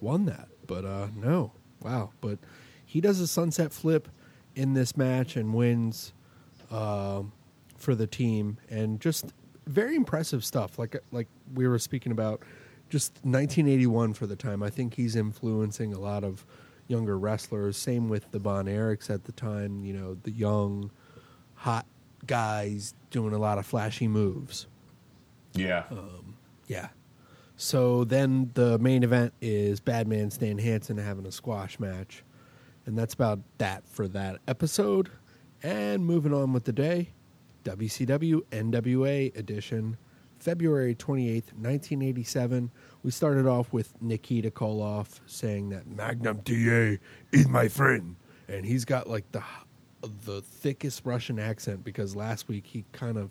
won 0.00 0.26
that, 0.26 0.48
but 0.66 0.84
uh, 0.84 1.08
no. 1.16 1.52
Wow. 1.80 2.10
But 2.20 2.38
he 2.84 3.00
does 3.00 3.20
a 3.20 3.26
sunset 3.26 3.72
flip 3.72 4.08
in 4.56 4.74
this 4.74 4.96
match 4.96 5.36
and 5.36 5.54
wins 5.54 6.12
um, 6.70 7.32
for 7.76 7.94
the 7.94 8.06
team, 8.06 8.58
and 8.70 9.00
just 9.00 9.32
very 9.66 9.96
impressive 9.96 10.44
stuff. 10.44 10.78
Like 10.78 10.96
like 11.12 11.28
we 11.54 11.66
were 11.68 11.78
speaking 11.78 12.12
about, 12.12 12.42
just 12.88 13.12
1981 13.22 14.14
for 14.14 14.26
the 14.26 14.36
time. 14.36 14.62
I 14.62 14.70
think 14.70 14.94
he's 14.94 15.16
influencing 15.16 15.92
a 15.92 15.98
lot 15.98 16.24
of 16.24 16.44
younger 16.88 17.18
wrestlers. 17.18 17.76
Same 17.76 18.08
with 18.08 18.30
the 18.30 18.38
Von 18.38 18.66
Erichs 18.66 19.10
at 19.10 19.24
the 19.24 19.32
time. 19.32 19.84
You 19.84 19.94
know, 19.94 20.16
the 20.22 20.30
young, 20.30 20.90
hot 21.54 21.86
guys 22.26 22.94
doing 23.10 23.34
a 23.34 23.38
lot 23.38 23.58
of 23.58 23.66
flashy 23.66 24.08
moves. 24.08 24.66
Yeah. 25.54 25.84
Yeah. 26.66 26.88
So 27.56 28.04
then 28.04 28.50
the 28.54 28.78
main 28.78 29.02
event 29.04 29.32
is 29.40 29.80
Badman 29.80 30.30
Stan 30.30 30.58
Hansen 30.58 30.98
having 30.98 31.26
a 31.26 31.32
squash 31.32 31.78
match. 31.78 32.24
And 32.86 32.98
that's 32.98 33.14
about 33.14 33.40
that 33.58 33.88
for 33.88 34.08
that 34.08 34.40
episode. 34.46 35.10
And 35.62 36.04
moving 36.04 36.34
on 36.34 36.52
with 36.52 36.64
the 36.64 36.72
day, 36.72 37.10
WCW 37.64 38.42
NWA 38.50 39.34
edition, 39.36 39.96
February 40.38 40.94
28th, 40.94 41.52
1987. 41.54 42.70
We 43.02 43.10
started 43.10 43.46
off 43.46 43.72
with 43.72 44.00
Nikita 44.02 44.50
Koloff 44.50 45.20
saying 45.26 45.70
that 45.70 45.86
Magnum 45.86 46.42
TA 46.42 47.02
is 47.32 47.48
my 47.48 47.68
friend. 47.68 48.16
And 48.48 48.66
he's 48.66 48.84
got 48.84 49.08
like 49.08 49.30
the 49.32 49.42
the 50.26 50.42
thickest 50.42 51.00
Russian 51.06 51.38
accent 51.38 51.82
because 51.82 52.14
last 52.14 52.46
week 52.46 52.66
he 52.66 52.84
kind 52.92 53.16
of 53.16 53.30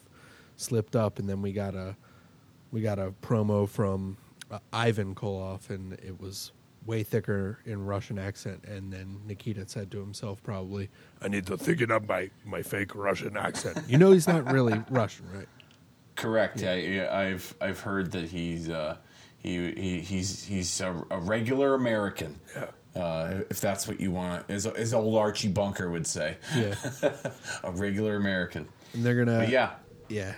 slipped 0.56 0.95
up 0.95 1.20
and 1.20 1.30
then 1.30 1.39
we 1.39 1.54
got 1.54 1.76
a 1.76 1.95
we 2.74 2.82
got 2.82 2.97
a 2.97 3.14
promo 3.22 3.70
from 3.70 4.18
uh, 4.51 4.60
Ivan 4.74 5.16
Koloff, 5.16 5.70
and 5.70 5.93
it 5.93 6.20
was 6.20 6.51
way 6.86 7.03
thicker 7.03 7.59
in 7.65 7.86
Russian 7.86 8.17
accent. 8.19 8.63
And 8.65 8.91
then 8.91 9.21
Nikita 9.25 9.67
said 9.67 9.91
to 9.91 9.99
himself, 9.99 10.41
probably, 10.43 10.89
I 11.21 11.27
need 11.27 11.45
to 11.47 11.57
thicken 11.57 11.91
up 11.91 12.07
my, 12.07 12.29
my 12.45 12.61
fake 12.61 12.95
Russian 12.95 13.38
accent. 13.38 13.79
"You 13.88 13.97
know, 13.97 14.11
he's 14.11 14.27
not 14.27 14.51
really 14.51 14.81
Russian, 14.89 15.25
right?" 15.34 15.47
Correct. 16.15 16.61
Yeah. 16.61 16.75
yeah, 16.75 17.17
I've 17.17 17.55
I've 17.59 17.79
heard 17.79 18.11
that 18.11 18.25
he's 18.29 18.69
uh, 18.69 18.97
he, 19.39 19.71
he 19.71 19.99
he's 19.99 20.43
he's 20.43 20.79
a, 20.81 21.03
a 21.09 21.19
regular 21.19 21.73
American. 21.73 22.39
Yeah. 22.55 22.65
Uh, 22.95 23.41
if 23.49 23.59
that's 23.59 23.88
what 23.88 23.99
you 23.99 24.11
want, 24.11 24.45
as, 24.49 24.67
as 24.67 24.93
old 24.93 25.17
Archie 25.17 25.47
Bunker 25.47 25.89
would 25.89 26.05
say, 26.05 26.38
Yeah, 26.55 26.75
a 27.63 27.71
regular 27.71 28.17
American. 28.17 28.67
and 28.93 29.03
they're 29.03 29.15
gonna, 29.25 29.39
But 29.39 29.49
yeah, 29.49 29.71
yeah. 30.09 30.34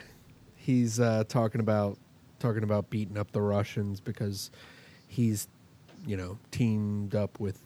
He's 0.56 0.98
uh, 0.98 1.26
talking 1.28 1.60
about 1.60 1.98
talking 2.40 2.64
about 2.64 2.90
beating 2.90 3.18
up 3.18 3.32
the 3.34 3.42
Russians 3.42 4.00
because 4.00 4.52
he's, 5.08 5.50
you 6.06 6.18
know, 6.18 6.38
teamed 6.52 7.16
up 7.16 7.40
with 7.40 7.60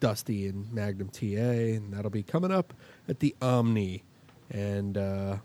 Dusty 0.00 0.46
and 0.46 0.72
Magnum 0.72 1.08
TA, 1.08 1.24
and 1.24 1.92
that'll 1.92 2.10
be 2.10 2.22
coming 2.22 2.50
up 2.52 2.74
at 3.08 3.20
the 3.20 3.34
Omni, 3.42 4.02
and. 4.50 4.96
uh 4.98 5.36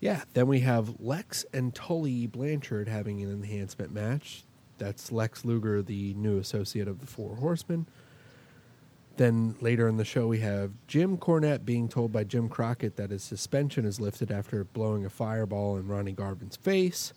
Yeah, 0.00 0.22
then 0.34 0.48
we 0.48 0.60
have 0.60 1.00
Lex 1.00 1.46
and 1.52 1.72
Tully 1.74 2.26
Blanchard 2.26 2.88
having 2.88 3.22
an 3.22 3.30
enhancement 3.30 3.92
match. 3.94 4.42
That's 4.78 5.12
Lex 5.12 5.44
Luger, 5.44 5.80
the 5.80 6.12
new 6.14 6.38
associate 6.38 6.88
of 6.88 6.98
the 7.00 7.06
Four 7.06 7.36
Horsemen. 7.36 7.86
Then 9.16 9.54
later 9.60 9.86
in 9.86 9.98
the 9.98 10.04
show, 10.04 10.26
we 10.26 10.40
have 10.40 10.72
Jim 10.88 11.18
Cornette 11.18 11.64
being 11.64 11.88
told 11.88 12.10
by 12.10 12.24
Jim 12.24 12.48
Crockett 12.48 12.96
that 12.96 13.10
his 13.10 13.22
suspension 13.22 13.84
is 13.84 14.00
lifted 14.00 14.32
after 14.32 14.64
blowing 14.64 15.04
a 15.04 15.10
fireball 15.10 15.76
in 15.76 15.86
Ronnie 15.86 16.12
Garvin's 16.12 16.56
face, 16.56 17.12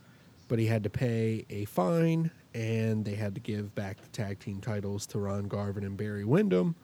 but 0.47 0.59
he 0.59 0.67
had 0.67 0.83
to 0.83 0.89
pay 0.91 1.45
a 1.49 1.65
fine 1.65 2.29
and 2.55 3.03
they 3.03 3.15
had 3.15 3.35
to 3.35 3.41
give 3.41 3.75
back 3.75 4.01
the 4.01 4.07
tag 4.07 4.39
team 4.39 4.61
titles 4.61 5.05
to 5.07 5.19
Ron 5.19 5.43
Garvin 5.43 5.83
and 5.83 5.97
Barry 5.97 6.23
Windham. 6.23 6.75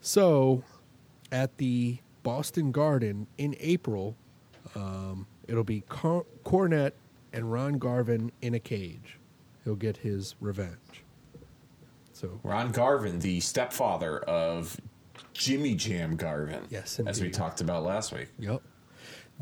So, 0.00 0.64
at 1.30 1.58
the 1.58 1.98
Boston 2.22 2.72
Garden 2.72 3.26
in 3.36 3.54
April, 3.60 4.16
um, 4.74 5.26
it'll 5.46 5.64
be 5.64 5.82
Cor- 5.82 6.24
Cornette 6.44 6.92
and 7.32 7.52
Ron 7.52 7.74
Garvin 7.74 8.32
in 8.40 8.54
a 8.54 8.58
cage. 8.58 9.18
He'll 9.64 9.76
get 9.76 9.98
his 9.98 10.34
revenge. 10.40 11.04
So, 12.14 12.40
Ron 12.42 12.72
Garvin, 12.72 13.18
the 13.18 13.40
stepfather 13.40 14.20
of 14.20 14.80
Jimmy 15.34 15.74
Jam 15.74 16.16
Garvin. 16.16 16.64
Yes, 16.70 16.98
as 17.00 17.20
we 17.20 17.30
talked 17.30 17.60
about 17.60 17.84
last 17.84 18.12
week. 18.12 18.28
Yep. 18.38 18.62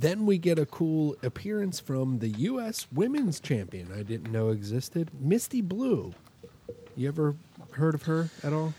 Then 0.00 0.24
we 0.24 0.38
get 0.38 0.58
a 0.58 0.64
cool 0.64 1.14
appearance 1.22 1.78
from 1.78 2.20
the 2.20 2.28
U.S. 2.28 2.86
Women's 2.90 3.38
Champion 3.38 3.92
I 3.94 4.02
didn't 4.02 4.32
know 4.32 4.48
existed, 4.48 5.10
Misty 5.20 5.60
Blue. 5.60 6.14
You 6.96 7.08
ever 7.08 7.36
heard 7.72 7.94
of 7.94 8.04
her 8.04 8.30
at 8.42 8.54
all? 8.54 8.72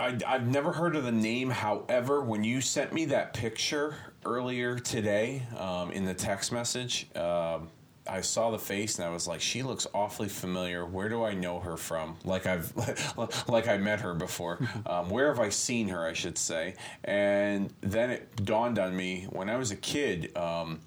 I, 0.00 0.18
I've 0.26 0.48
never 0.48 0.72
heard 0.72 0.96
of 0.96 1.04
the 1.04 1.12
name. 1.12 1.50
However, 1.50 2.20
when 2.20 2.42
you 2.42 2.60
sent 2.60 2.92
me 2.92 3.04
that 3.06 3.32
picture 3.32 3.94
earlier 4.24 4.76
today 4.80 5.46
um, 5.56 5.92
in 5.92 6.04
the 6.04 6.14
text 6.14 6.50
message, 6.50 7.06
um, 7.14 7.68
I 8.10 8.20
saw 8.22 8.50
the 8.50 8.58
face 8.58 8.98
and 8.98 9.06
I 9.06 9.10
was 9.10 9.28
like, 9.28 9.40
she 9.40 9.62
looks 9.62 9.86
awfully 9.94 10.28
familiar. 10.28 10.84
Where 10.84 11.08
do 11.08 11.24
I 11.24 11.34
know 11.34 11.60
her 11.60 11.76
from? 11.76 12.16
Like 12.24 12.46
I've 12.46 12.72
like 13.48 13.68
I 13.68 13.76
met 13.78 14.00
her 14.00 14.14
before. 14.14 14.58
Um, 14.86 15.10
where 15.10 15.28
have 15.28 15.38
I 15.38 15.50
seen 15.50 15.88
her? 15.88 16.04
I 16.04 16.14
should 16.14 16.38
say. 16.38 16.74
And 17.04 17.72
then 17.80 18.10
it 18.10 18.44
dawned 18.44 18.78
on 18.78 18.96
me 18.96 19.26
when 19.30 19.48
I 19.48 19.56
was 19.56 19.70
a 19.70 19.76
kid. 19.76 20.36
Um, 20.36 20.80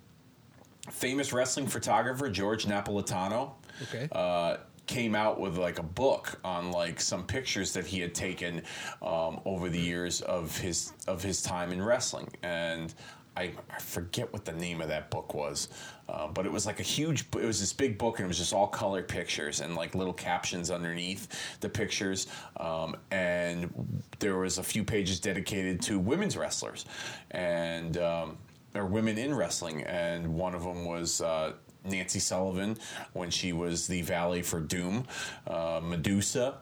famous 0.90 1.32
wrestling 1.32 1.68
photographer 1.68 2.30
George 2.30 2.66
Napolitano. 2.66 3.52
Okay. 3.84 4.10
Uh, 4.12 4.58
came 4.86 5.16
out 5.16 5.40
with 5.40 5.58
like 5.58 5.80
a 5.80 5.84
book 5.84 6.40
on 6.44 6.72
like 6.72 7.00
some 7.00 7.24
pictures 7.24 7.74
that 7.74 7.86
he 7.86 8.00
had 8.00 8.14
taken 8.14 8.62
um, 9.02 9.40
over 9.46 9.70
the 9.70 9.80
years 9.80 10.22
of 10.22 10.58
his 10.58 10.92
of 11.08 11.24
his 11.24 11.42
time 11.42 11.72
in 11.72 11.82
wrestling 11.82 12.30
and 12.44 12.94
I, 13.36 13.52
I 13.70 13.80
forget 13.80 14.32
what 14.32 14.46
the 14.46 14.54
name 14.54 14.82
of 14.82 14.90
that 14.90 15.10
book 15.10 15.34
was 15.34 15.70
uh, 16.10 16.28
but 16.28 16.46
it 16.46 16.52
was 16.52 16.66
like 16.66 16.80
a 16.80 16.84
huge 16.84 17.26
it 17.36 17.46
was 17.46 17.60
this 17.60 17.74
big 17.74 17.98
book 17.98 18.20
and 18.20 18.26
it 18.26 18.28
was 18.28 18.38
just 18.38 18.54
all 18.54 18.68
color 18.68 19.04
pictures 19.04 19.62
and 19.62 19.76
like 19.76 19.96
little 19.96 20.14
captions 20.14 20.70
underneath 20.70 21.28
the 21.60 21.70
pictures 21.70 22.28
um, 22.58 22.96
and 23.12 24.02
there 24.20 24.38
was 24.38 24.58
a 24.58 24.64
few 24.64 24.84
pages 24.84 25.20
dedicated 25.20 25.82
to 25.82 26.00
women's 26.00 26.38
wrestlers 26.38 26.86
and 27.32 27.98
um, 27.98 28.38
or 28.76 28.86
women 28.86 29.18
in 29.18 29.34
wrestling 29.34 29.84
and 29.84 30.28
one 30.28 30.56
of 30.56 30.64
them 30.64 30.86
was 30.86 31.22
uh, 31.22 31.54
Nancy 31.86 32.20
Sullivan 32.20 32.78
when 33.14 33.30
she 33.30 33.54
was 33.54 33.88
the 33.88 34.02
valet 34.02 34.42
for 34.42 34.60
Doom, 34.60 35.06
uh, 35.48 35.82
Medusa. 35.84 36.60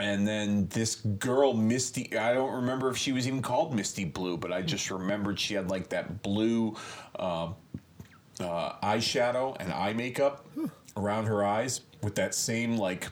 And 0.00 0.26
then 0.26 0.66
this 0.68 0.96
girl, 0.96 1.54
Misty, 1.54 2.16
I 2.18 2.34
don't 2.34 2.52
remember 2.52 2.90
if 2.90 2.96
she 2.96 3.12
was 3.12 3.28
even 3.28 3.42
called 3.42 3.74
Misty 3.74 4.04
Blue, 4.04 4.36
but 4.36 4.52
I 4.52 4.60
just 4.60 4.90
remembered 4.90 5.38
she 5.38 5.54
had 5.54 5.70
like 5.70 5.88
that 5.90 6.22
blue 6.22 6.76
uh, 7.16 7.52
uh, 8.40 8.72
eyeshadow 8.82 9.56
and 9.60 9.72
eye 9.72 9.92
makeup 9.92 10.46
around 10.96 11.26
her 11.26 11.44
eyes 11.44 11.82
with 12.02 12.16
that 12.16 12.34
same 12.34 12.76
like 12.76 13.08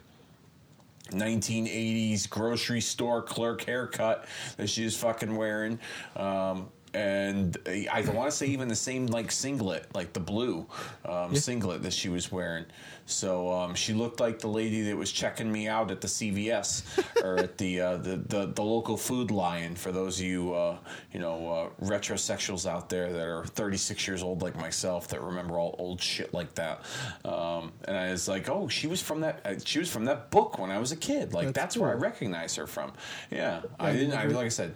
1980s 1.11 2.28
grocery 2.28 2.80
store 2.80 3.22
clerk 3.22 3.62
haircut 3.62 4.26
that 4.57 4.68
she 4.68 4.85
was 4.85 4.97
fucking 4.97 5.37
wearing. 5.37 5.78
Um, 6.16 6.68
and 6.95 7.57
I 7.68 8.03
want 8.14 8.30
to 8.30 8.36
say 8.36 8.47
even 8.47 8.68
the 8.68 8.74
same 8.74 9.07
like 9.07 9.30
singlet, 9.32 9.86
like 9.95 10.12
the 10.12 10.20
blue 10.20 10.66
um, 11.05 11.34
singlet 11.34 11.82
that 11.82 11.93
she 11.93 12.09
was 12.09 12.30
wearing. 12.30 12.66
So 13.07 13.51
um, 13.53 13.74
she 13.74 13.93
looked 13.93 14.20
like 14.20 14.38
the 14.38 14.49
lady 14.49 14.82
that 14.82 14.97
was 14.97 15.11
checking 15.11 15.51
me 15.51 15.66
out 15.68 15.90
at 15.90 16.01
the 16.01 16.07
CVS 16.09 16.82
or 17.24 17.38
at 17.40 17.59
the, 17.59 17.80
uh, 17.80 17.97
the, 17.97 18.16
the 18.16 18.47
the 18.47 18.62
local 18.62 18.97
Food 18.97 19.30
Lion. 19.30 19.74
For 19.74 19.90
those 19.90 20.20
of 20.20 20.26
you 20.26 20.55
uh, 20.55 20.76
you 21.12 21.18
know 21.18 21.49
uh, 21.80 21.84
retrosexuals 21.84 22.66
out 22.70 22.88
there 22.88 23.12
that 23.12 23.26
are 23.26 23.45
36 23.45 24.07
years 24.07 24.22
old 24.22 24.43
like 24.43 24.57
myself 24.57 25.09
that 25.09 25.20
remember 25.22 25.59
all 25.59 25.74
old 25.78 26.01
shit 26.01 26.32
like 26.32 26.55
that. 26.55 26.84
Um, 27.24 27.72
and 27.86 27.97
I 27.97 28.11
was 28.12 28.28
like, 28.28 28.49
oh, 28.49 28.68
she 28.68 28.86
was 28.86 29.01
from 29.03 29.20
that. 29.20 29.40
uh, 29.45 29.55
She 29.64 29.78
was 29.78 29.90
from 29.90 30.05
that 30.05 30.30
book 30.30 30.59
when 30.59 30.70
I 30.70 30.78
was 30.78 30.93
a 30.93 30.97
kid. 30.97 31.32
Like 31.32 31.47
That's 31.49 31.57
that's, 31.74 31.76
where 31.76 31.90
I 31.90 31.95
recognize 31.95 32.55
her 32.57 32.66
from. 32.66 32.93
Yeah, 33.30 33.62
I 33.80 33.90
Yeah, 33.90 33.97
didn't. 33.97 34.14
I 34.14 34.24
like 34.26 34.47
I 34.47 34.49
said. 34.49 34.74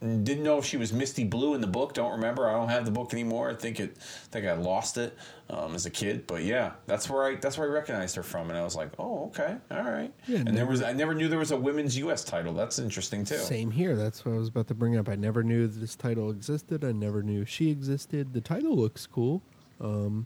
Didn't 0.00 0.44
know 0.44 0.56
if 0.56 0.64
she 0.64 0.78
was 0.78 0.94
Misty 0.94 1.24
Blue 1.24 1.52
in 1.52 1.60
the 1.60 1.66
book. 1.66 1.92
Don't 1.92 2.12
remember. 2.12 2.48
I 2.48 2.52
don't 2.52 2.70
have 2.70 2.86
the 2.86 2.90
book 2.90 3.12
anymore. 3.12 3.50
I 3.50 3.54
think 3.54 3.78
it. 3.78 3.98
I 3.98 4.26
think 4.30 4.46
I 4.46 4.54
lost 4.54 4.96
it 4.96 5.14
um, 5.50 5.74
as 5.74 5.84
a 5.84 5.90
kid. 5.90 6.26
But 6.26 6.42
yeah, 6.42 6.72
that's 6.86 7.10
where 7.10 7.22
I. 7.24 7.34
That's 7.34 7.58
where 7.58 7.68
I 7.68 7.70
recognized 7.70 8.16
her 8.16 8.22
from, 8.22 8.48
and 8.48 8.58
I 8.58 8.62
was 8.64 8.74
like, 8.74 8.88
oh, 8.98 9.26
okay, 9.26 9.56
all 9.70 9.82
right. 9.82 10.10
Yeah, 10.26 10.38
and 10.38 10.56
there 10.56 10.64
was. 10.64 10.82
I 10.82 10.94
never 10.94 11.12
knew 11.14 11.28
there 11.28 11.38
was 11.38 11.50
a 11.50 11.56
women's 11.58 11.98
U.S. 11.98 12.24
title. 12.24 12.54
That's 12.54 12.78
interesting 12.78 13.26
too. 13.26 13.36
Same 13.36 13.70
here. 13.70 13.94
That's 13.94 14.24
what 14.24 14.34
I 14.34 14.38
was 14.38 14.48
about 14.48 14.68
to 14.68 14.74
bring 14.74 14.96
up. 14.96 15.06
I 15.06 15.16
never 15.16 15.42
knew 15.42 15.66
this 15.66 15.96
title 15.96 16.30
existed. 16.30 16.82
I 16.82 16.92
never 16.92 17.22
knew 17.22 17.44
she 17.44 17.70
existed. 17.70 18.32
The 18.32 18.40
title 18.40 18.74
looks 18.74 19.06
cool. 19.06 19.42
Um, 19.82 20.24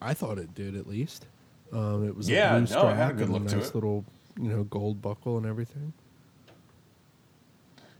I 0.00 0.14
thought 0.14 0.38
it 0.38 0.54
did 0.54 0.76
at 0.76 0.86
least. 0.86 1.26
Um, 1.72 2.06
it 2.06 2.14
was 2.16 2.30
Yeah, 2.30 2.54
a 2.54 2.60
no, 2.60 2.66
blue 2.66 2.90
it 2.90 2.94
had 2.94 3.10
a 3.10 3.14
good 3.14 3.28
look 3.28 3.48
to 3.48 3.56
nice 3.56 3.70
it. 3.70 3.74
little, 3.74 4.04
you 4.40 4.50
know, 4.50 4.62
gold 4.62 5.02
buckle 5.02 5.36
and 5.36 5.46
everything. 5.46 5.92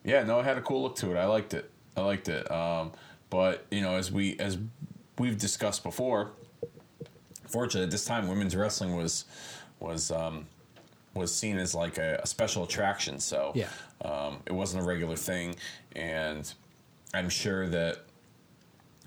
Yeah, 0.04 0.22
no, 0.22 0.38
it 0.40 0.44
had 0.44 0.58
a 0.58 0.62
cool 0.62 0.82
look 0.82 0.96
to 0.96 1.12
it. 1.12 1.16
I 1.16 1.24
liked 1.26 1.54
it. 1.54 1.70
I 1.96 2.02
liked 2.02 2.28
it. 2.28 2.50
Um, 2.50 2.92
but 3.30 3.64
you 3.70 3.80
know, 3.80 3.96
as 3.96 4.12
we 4.12 4.38
as 4.38 4.58
we've 5.18 5.38
discussed 5.38 5.82
before, 5.82 6.32
fortunately 7.48 7.84
at 7.84 7.90
this 7.90 8.04
time, 8.04 8.28
women's 8.28 8.54
wrestling 8.54 8.94
was 8.96 9.24
was 9.80 10.10
um, 10.10 10.46
was 11.14 11.34
seen 11.34 11.56
as 11.58 11.74
like 11.74 11.98
a, 11.98 12.20
a 12.22 12.26
special 12.26 12.64
attraction. 12.64 13.18
So 13.18 13.52
Yeah. 13.54 13.68
um, 14.04 14.38
it 14.46 14.52
wasn't 14.52 14.82
a 14.82 14.86
regular 14.86 15.16
thing, 15.16 15.56
and 15.96 16.52
I'm 17.14 17.28
sure 17.28 17.68
that 17.68 17.98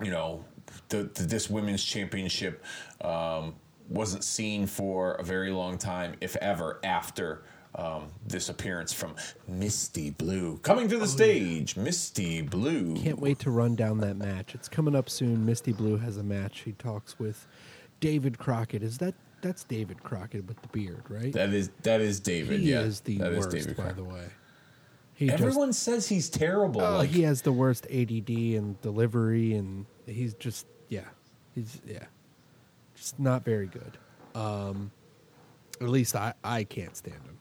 you 0.02 0.10
know 0.10 0.44
the, 0.88 1.04
the, 1.04 1.22
this 1.24 1.48
women's 1.48 1.84
championship 1.84 2.64
um, 3.02 3.54
wasn't 3.88 4.24
seen 4.24 4.66
for 4.66 5.12
a 5.14 5.22
very 5.22 5.50
long 5.50 5.78
time, 5.78 6.14
if 6.20 6.36
ever, 6.36 6.80
after 6.84 7.42
um, 7.78 8.08
this 8.26 8.48
appearance 8.48 8.92
from 8.92 9.14
Misty 9.46 10.10
Blue 10.10 10.58
coming 10.58 10.88
to 10.88 10.98
the 10.98 11.06
stage. 11.06 11.76
Misty 11.76 12.42
Blue. 12.42 12.96
Can't 12.96 13.20
wait 13.20 13.38
to 13.40 13.50
run 13.50 13.76
down 13.76 13.98
that 13.98 14.16
match. 14.16 14.54
It's 14.54 14.68
coming 14.68 14.96
up 14.96 15.08
soon. 15.08 15.46
Misty 15.46 15.72
Blue 15.72 15.96
has 15.96 16.16
a 16.16 16.22
match. 16.22 16.62
She 16.64 16.72
talks 16.72 17.18
with 17.18 17.46
David 18.00 18.38
Crockett. 18.38 18.82
Is 18.82 18.98
that 18.98 19.14
that's 19.40 19.62
David 19.62 20.02
Crockett 20.02 20.46
with 20.46 20.60
the 20.60 20.68
beard, 20.68 21.04
right? 21.08 21.32
That 21.32 21.50
is 21.50 21.70
that 21.84 22.00
is 22.00 22.18
David. 22.18 22.60
he 22.60 22.72
yeah, 22.72 22.80
is 22.80 23.00
the 23.00 23.18
that 23.18 23.32
is 23.32 23.46
worst, 23.46 23.50
David 23.56 23.76
by 23.76 23.82
Crockett. 23.84 23.96
the 23.96 24.04
way. 24.04 24.24
He 25.14 25.26
just- 25.26 25.40
Everyone 25.42 25.72
says 25.72 26.08
he's 26.08 26.28
terrible. 26.28 26.80
Oh, 26.80 26.98
like 26.98 27.10
he 27.10 27.22
has 27.22 27.42
the 27.42 27.52
worst 27.52 27.86
ADD 27.90 28.56
and 28.56 28.80
delivery, 28.82 29.54
and 29.54 29.86
he's 30.06 30.34
just 30.34 30.66
yeah, 30.88 31.04
he's 31.54 31.80
yeah, 31.86 32.06
just 32.96 33.20
not 33.20 33.44
very 33.44 33.66
good. 33.66 33.98
Um, 34.34 34.90
at 35.80 35.88
least 35.88 36.16
I 36.16 36.34
I 36.42 36.64
can't 36.64 36.96
stand 36.96 37.16
him. 37.16 37.37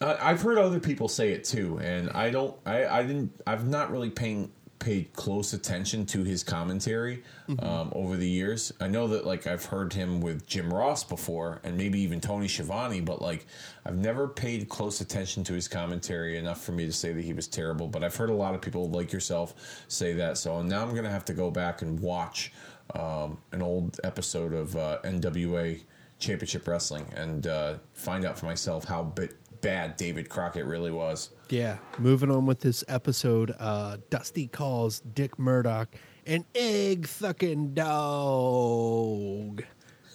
Uh, 0.00 0.16
I've 0.20 0.42
heard 0.42 0.58
other 0.58 0.80
people 0.80 1.08
say 1.08 1.32
it 1.32 1.44
too, 1.44 1.78
and 1.82 2.10
I 2.10 2.30
don't. 2.30 2.54
I, 2.66 2.86
I 2.86 3.02
didn't. 3.02 3.32
I've 3.46 3.66
not 3.66 3.90
really 3.90 4.10
paying 4.10 4.52
paid 4.78 5.10
close 5.14 5.52
attention 5.52 6.04
to 6.04 6.22
his 6.22 6.44
commentary 6.44 7.22
um, 7.60 7.90
over 7.94 8.16
the 8.16 8.28
years. 8.28 8.72
I 8.78 8.88
know 8.88 9.08
that 9.08 9.26
like 9.26 9.46
I've 9.46 9.64
heard 9.64 9.92
him 9.92 10.20
with 10.20 10.46
Jim 10.46 10.72
Ross 10.72 11.02
before, 11.02 11.60
and 11.64 11.76
maybe 11.78 11.98
even 12.00 12.20
Tony 12.20 12.46
Schiavone, 12.46 13.00
but 13.00 13.22
like 13.22 13.46
I've 13.84 13.96
never 13.96 14.28
paid 14.28 14.68
close 14.68 15.00
attention 15.00 15.44
to 15.44 15.54
his 15.54 15.66
commentary 15.66 16.36
enough 16.36 16.62
for 16.62 16.72
me 16.72 16.84
to 16.86 16.92
say 16.92 17.12
that 17.12 17.24
he 17.24 17.32
was 17.32 17.48
terrible. 17.48 17.88
But 17.88 18.04
I've 18.04 18.14
heard 18.14 18.30
a 18.30 18.34
lot 18.34 18.54
of 18.54 18.60
people 18.60 18.90
like 18.90 19.12
yourself 19.12 19.84
say 19.88 20.12
that. 20.14 20.36
So 20.38 20.60
now 20.62 20.82
I'm 20.82 20.94
gonna 20.94 21.10
have 21.10 21.24
to 21.26 21.34
go 21.34 21.50
back 21.50 21.82
and 21.82 21.98
watch 22.00 22.52
um, 22.94 23.38
an 23.52 23.62
old 23.62 23.98
episode 24.04 24.52
of 24.52 24.76
uh, 24.76 24.98
NWA 25.04 25.80
Championship 26.18 26.66
Wrestling 26.66 27.06
and 27.16 27.46
uh, 27.46 27.74
find 27.92 28.24
out 28.24 28.38
for 28.38 28.46
myself 28.46 28.84
how 28.84 29.02
bit 29.02 29.36
bad 29.60 29.96
David 29.96 30.28
Crockett 30.28 30.64
really 30.64 30.90
was. 30.90 31.30
Yeah. 31.48 31.78
Moving 31.98 32.30
on 32.30 32.46
with 32.46 32.60
this 32.60 32.84
episode, 32.88 33.54
uh, 33.58 33.98
Dusty 34.10 34.46
calls 34.46 35.00
Dick 35.00 35.38
Murdoch 35.38 35.88
an 36.26 36.44
egg 36.54 37.06
sucking 37.06 37.74
dog. 37.74 39.62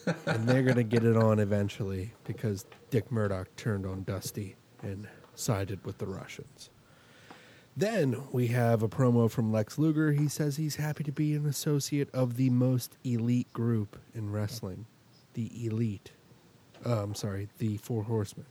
and 0.25 0.47
they're 0.47 0.63
going 0.63 0.75
to 0.75 0.83
get 0.83 1.03
it 1.03 1.15
on 1.15 1.39
eventually 1.39 2.13
because 2.25 2.65
Dick 2.89 3.11
Murdoch 3.11 3.47
turned 3.55 3.85
on 3.85 4.03
Dusty 4.03 4.55
and 4.81 5.07
sided 5.35 5.85
with 5.85 5.99
the 5.99 6.07
Russians. 6.07 6.69
Then 7.77 8.23
we 8.31 8.47
have 8.47 8.83
a 8.83 8.89
promo 8.89 9.31
from 9.31 9.51
Lex 9.51 9.77
Luger. 9.77 10.11
He 10.11 10.27
says 10.27 10.57
he's 10.57 10.75
happy 10.75 11.03
to 11.05 11.11
be 11.11 11.33
an 11.35 11.45
associate 11.45 12.09
of 12.13 12.35
the 12.35 12.49
most 12.49 12.97
elite 13.03 13.51
group 13.53 13.97
in 14.13 14.31
wrestling. 14.31 14.87
The 15.33 15.65
elite. 15.65 16.11
Uh, 16.85 17.03
I'm 17.03 17.15
sorry, 17.15 17.47
the 17.59 17.77
Four 17.77 18.03
Horsemen. 18.03 18.47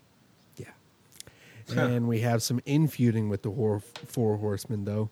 And 1.79 2.09
we 2.09 2.21
have 2.21 2.43
some 2.43 2.61
infeuding 2.61 3.29
with 3.29 3.43
the 3.43 3.51
Four 4.07 4.37
Horsemen, 4.37 4.85
though. 4.85 5.11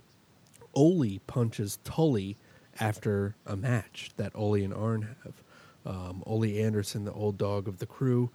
Ole 0.75 1.19
punches 1.27 1.79
Tully 1.85 2.37
after 2.81 3.35
a 3.47 3.57
match 3.57 4.11
that 4.17 4.33
Ole 4.35 4.55
and 4.55 4.75
Arn 4.75 5.17
have. 5.25 5.43
Um, 5.87 6.23
Ole 6.27 6.61
Anderson, 6.61 7.05
the 7.05 7.13
old 7.13 7.39
dog 7.39 7.67
of 7.67 7.79
the 7.79 7.87
crew, 7.87 8.31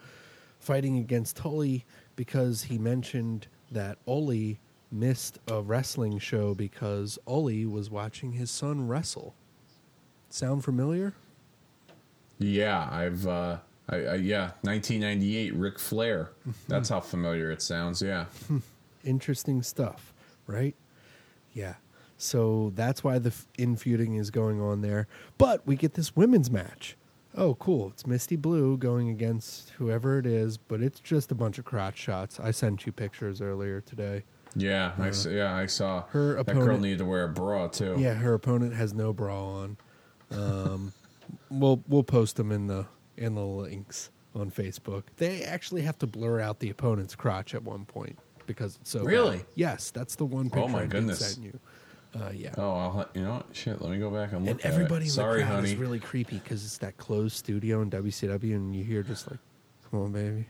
fighting 0.59 0.97
against 0.97 1.37
Tully 1.37 1.85
because 2.15 2.63
he 2.63 2.79
mentioned 2.79 3.47
that 3.71 3.97
Ole 4.07 4.57
missed 4.91 5.39
a 5.47 5.61
wrestling 5.61 6.17
show 6.19 6.55
because 6.55 7.19
Ole 7.27 7.65
was 7.65 7.89
watching 7.89 8.31
his 8.33 8.49
son 8.49 8.87
wrestle. 8.87 9.35
Sound 10.29 10.63
familiar? 10.63 11.13
Yeah, 12.39 12.87
I've 12.91 13.27
uh, 13.27 13.57
I, 13.89 13.95
I, 13.97 14.15
yeah, 14.15 14.51
1998, 14.61 15.53
Ric 15.55 15.77
Flair. 15.79 16.31
That's 16.67 16.89
how 16.89 16.99
familiar 17.01 17.51
it 17.51 17.61
sounds. 17.61 18.01
Yeah, 18.01 18.25
interesting 19.03 19.61
stuff, 19.63 20.13
right? 20.47 20.75
Yeah. 21.53 21.75
So 22.17 22.71
that's 22.75 23.03
why 23.03 23.19
the 23.19 23.29
f- 23.29 23.47
infeuding 23.57 24.15
is 24.17 24.31
going 24.31 24.61
on 24.61 24.81
there. 24.81 25.07
But 25.37 25.65
we 25.67 25.75
get 25.75 25.95
this 25.95 26.15
women's 26.15 26.49
match. 26.49 26.95
oh, 27.35 27.55
cool, 27.55 27.89
it's 27.89 28.05
Misty 28.05 28.35
Blue 28.35 28.77
going 28.77 29.09
against 29.09 29.71
whoever 29.71 30.19
it 30.19 30.25
is, 30.27 30.57
but 30.57 30.81
it's 30.81 30.99
just 30.99 31.31
a 31.31 31.35
bunch 31.35 31.57
of 31.57 31.65
crotch 31.65 31.97
shots. 31.97 32.39
I 32.39 32.51
sent 32.51 32.85
you 32.85 32.91
pictures 32.91 33.41
earlier 33.41 33.81
today. 33.81 34.23
Yeah, 34.55 34.91
I 34.99 35.07
s- 35.09 35.25
yeah, 35.25 35.53
I 35.55 35.65
saw 35.65 36.03
Her 36.09 36.35
that 36.35 36.45
girl 36.53 36.61
opponent- 36.61 36.81
needed 36.83 36.99
to 36.99 37.05
wear 37.05 37.23
a 37.25 37.29
bra 37.29 37.67
too. 37.69 37.95
Yeah, 37.97 38.13
her 38.13 38.35
opponent 38.35 38.75
has 38.75 38.93
no 38.93 39.11
bra 39.13 39.43
on. 39.45 39.77
Um, 40.31 40.93
we'll 41.49 41.83
we'll 41.87 42.03
post 42.03 42.35
them 42.37 42.51
in 42.51 42.67
the 42.67 42.85
in 43.17 43.35
the 43.35 43.41
links 43.45 44.09
on 44.35 44.49
Facebook. 44.51 45.03
They 45.17 45.43
actually 45.43 45.81
have 45.83 45.97
to 45.99 46.07
blur 46.07 46.39
out 46.39 46.59
the 46.59 46.69
opponent's 46.69 47.15
crotch 47.15 47.53
at 47.53 47.63
one 47.63 47.85
point 47.85 48.17
because 48.47 48.77
it's 48.81 48.89
so 48.89 48.99
bad. 48.99 49.07
Really? 49.07 49.45
Yes, 49.55 49.91
that's 49.91 50.15
the 50.15 50.25
one 50.25 50.49
picture 50.49 50.59
Oh, 50.65 50.67
my 50.67 50.81
I 50.83 50.85
goodness. 50.87 51.33
send 51.33 51.45
you. 51.45 51.59
Uh, 52.15 52.29
yeah. 52.31 52.53
Oh, 52.57 52.69
I'll, 52.71 53.09
you 53.15 53.23
know 53.23 53.31
what? 53.33 53.47
Shit, 53.53 53.81
let 53.81 53.89
me 53.91 53.97
go 53.97 54.09
back 54.11 54.33
and 54.33 54.45
look 54.45 54.51
and 54.51 54.65
at 54.65 54.71
everybody 54.71 55.05
it. 55.05 55.07
in 55.07 55.13
Sorry, 55.13 55.39
the 55.39 55.45
crowd 55.45 55.55
honey. 55.55 55.69
is 55.71 55.75
really 55.75 55.99
creepy 55.99 56.37
because 56.39 56.63
it's 56.63 56.77
that 56.79 56.95
closed 56.97 57.35
studio 57.35 57.81
in 57.81 57.89
WCW, 57.89 58.55
and 58.55 58.75
you 58.75 58.83
hear 58.83 59.01
just 59.01 59.29
like, 59.31 59.39
"Come 59.89 60.01
on, 60.01 60.11
baby, 60.11 60.45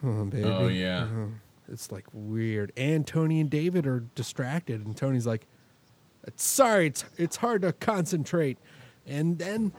come 0.00 0.18
on, 0.20 0.30
baby." 0.30 0.44
Oh, 0.44 0.68
yeah. 0.68 1.04
Uh-huh. 1.04 1.26
It's 1.70 1.92
like 1.92 2.06
weird. 2.14 2.72
And 2.78 3.06
Tony 3.06 3.40
and 3.40 3.50
David 3.50 3.86
are 3.86 4.00
distracted, 4.14 4.86
and 4.86 4.96
Tony's 4.96 5.26
like, 5.26 5.46
"Sorry, 6.36 6.86
it's 6.86 7.04
it's 7.18 7.36
hard 7.36 7.62
to 7.62 7.72
concentrate." 7.74 8.56
And 9.06 9.38
then 9.38 9.72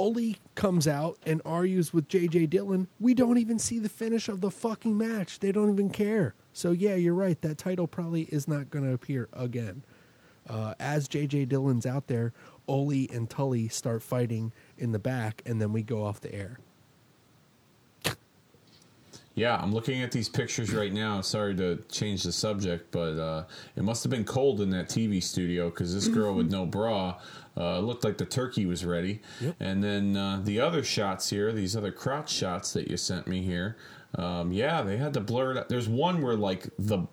Ole 0.00 0.36
comes 0.54 0.88
out 0.88 1.18
and 1.26 1.42
argues 1.44 1.92
with 1.92 2.08
JJ 2.08 2.48
Dillon. 2.48 2.88
We 2.98 3.12
don't 3.12 3.36
even 3.36 3.58
see 3.58 3.78
the 3.78 3.90
finish 3.90 4.30
of 4.30 4.40
the 4.40 4.50
fucking 4.50 4.96
match. 4.96 5.40
They 5.40 5.52
don't 5.52 5.70
even 5.70 5.90
care. 5.90 6.34
So 6.54 6.72
yeah, 6.72 6.94
you're 6.94 7.12
right. 7.14 7.38
That 7.42 7.58
title 7.58 7.86
probably 7.86 8.22
is 8.22 8.48
not 8.48 8.70
going 8.70 8.86
to 8.86 8.94
appear 8.94 9.28
again. 9.34 9.84
Uh, 10.48 10.72
as 10.80 11.06
JJ 11.06 11.50
Dillon's 11.50 11.84
out 11.84 12.06
there, 12.06 12.32
Ole 12.66 13.06
and 13.12 13.28
Tully 13.28 13.68
start 13.68 14.02
fighting 14.02 14.54
in 14.78 14.92
the 14.92 14.98
back, 14.98 15.42
and 15.44 15.60
then 15.60 15.70
we 15.70 15.82
go 15.82 16.02
off 16.02 16.20
the 16.20 16.34
air. 16.34 16.58
Yeah, 19.40 19.56
I'm 19.56 19.72
looking 19.72 20.02
at 20.02 20.12
these 20.12 20.28
pictures 20.28 20.74
right 20.74 20.92
now. 20.92 21.22
Sorry 21.22 21.54
to 21.54 21.82
change 21.90 22.24
the 22.24 22.32
subject, 22.32 22.90
but 22.90 23.18
uh, 23.18 23.44
it 23.74 23.82
must 23.82 24.04
have 24.04 24.10
been 24.10 24.24
cold 24.24 24.60
in 24.60 24.68
that 24.68 24.90
TV 24.90 25.22
studio 25.22 25.70
because 25.70 25.94
this 25.94 26.08
girl 26.08 26.34
with 26.34 26.50
no 26.50 26.66
bra 26.66 27.18
uh, 27.56 27.78
looked 27.78 28.04
like 28.04 28.18
the 28.18 28.26
turkey 28.26 28.66
was 28.66 28.84
ready. 28.84 29.22
Yep. 29.40 29.56
And 29.58 29.82
then 29.82 30.14
uh, 30.14 30.42
the 30.44 30.60
other 30.60 30.84
shots 30.84 31.30
here, 31.30 31.52
these 31.52 31.74
other 31.74 31.90
crotch 31.90 32.30
shots 32.30 32.74
that 32.74 32.88
you 32.88 32.98
sent 32.98 33.26
me 33.26 33.40
here, 33.40 33.78
um, 34.16 34.52
yeah, 34.52 34.82
they 34.82 34.98
had 34.98 35.14
to 35.14 35.20
blur 35.20 35.52
it. 35.52 35.56
Up. 35.56 35.70
There's 35.70 35.88
one 35.88 36.20
where 36.20 36.36
like 36.36 36.68
the 36.78 37.06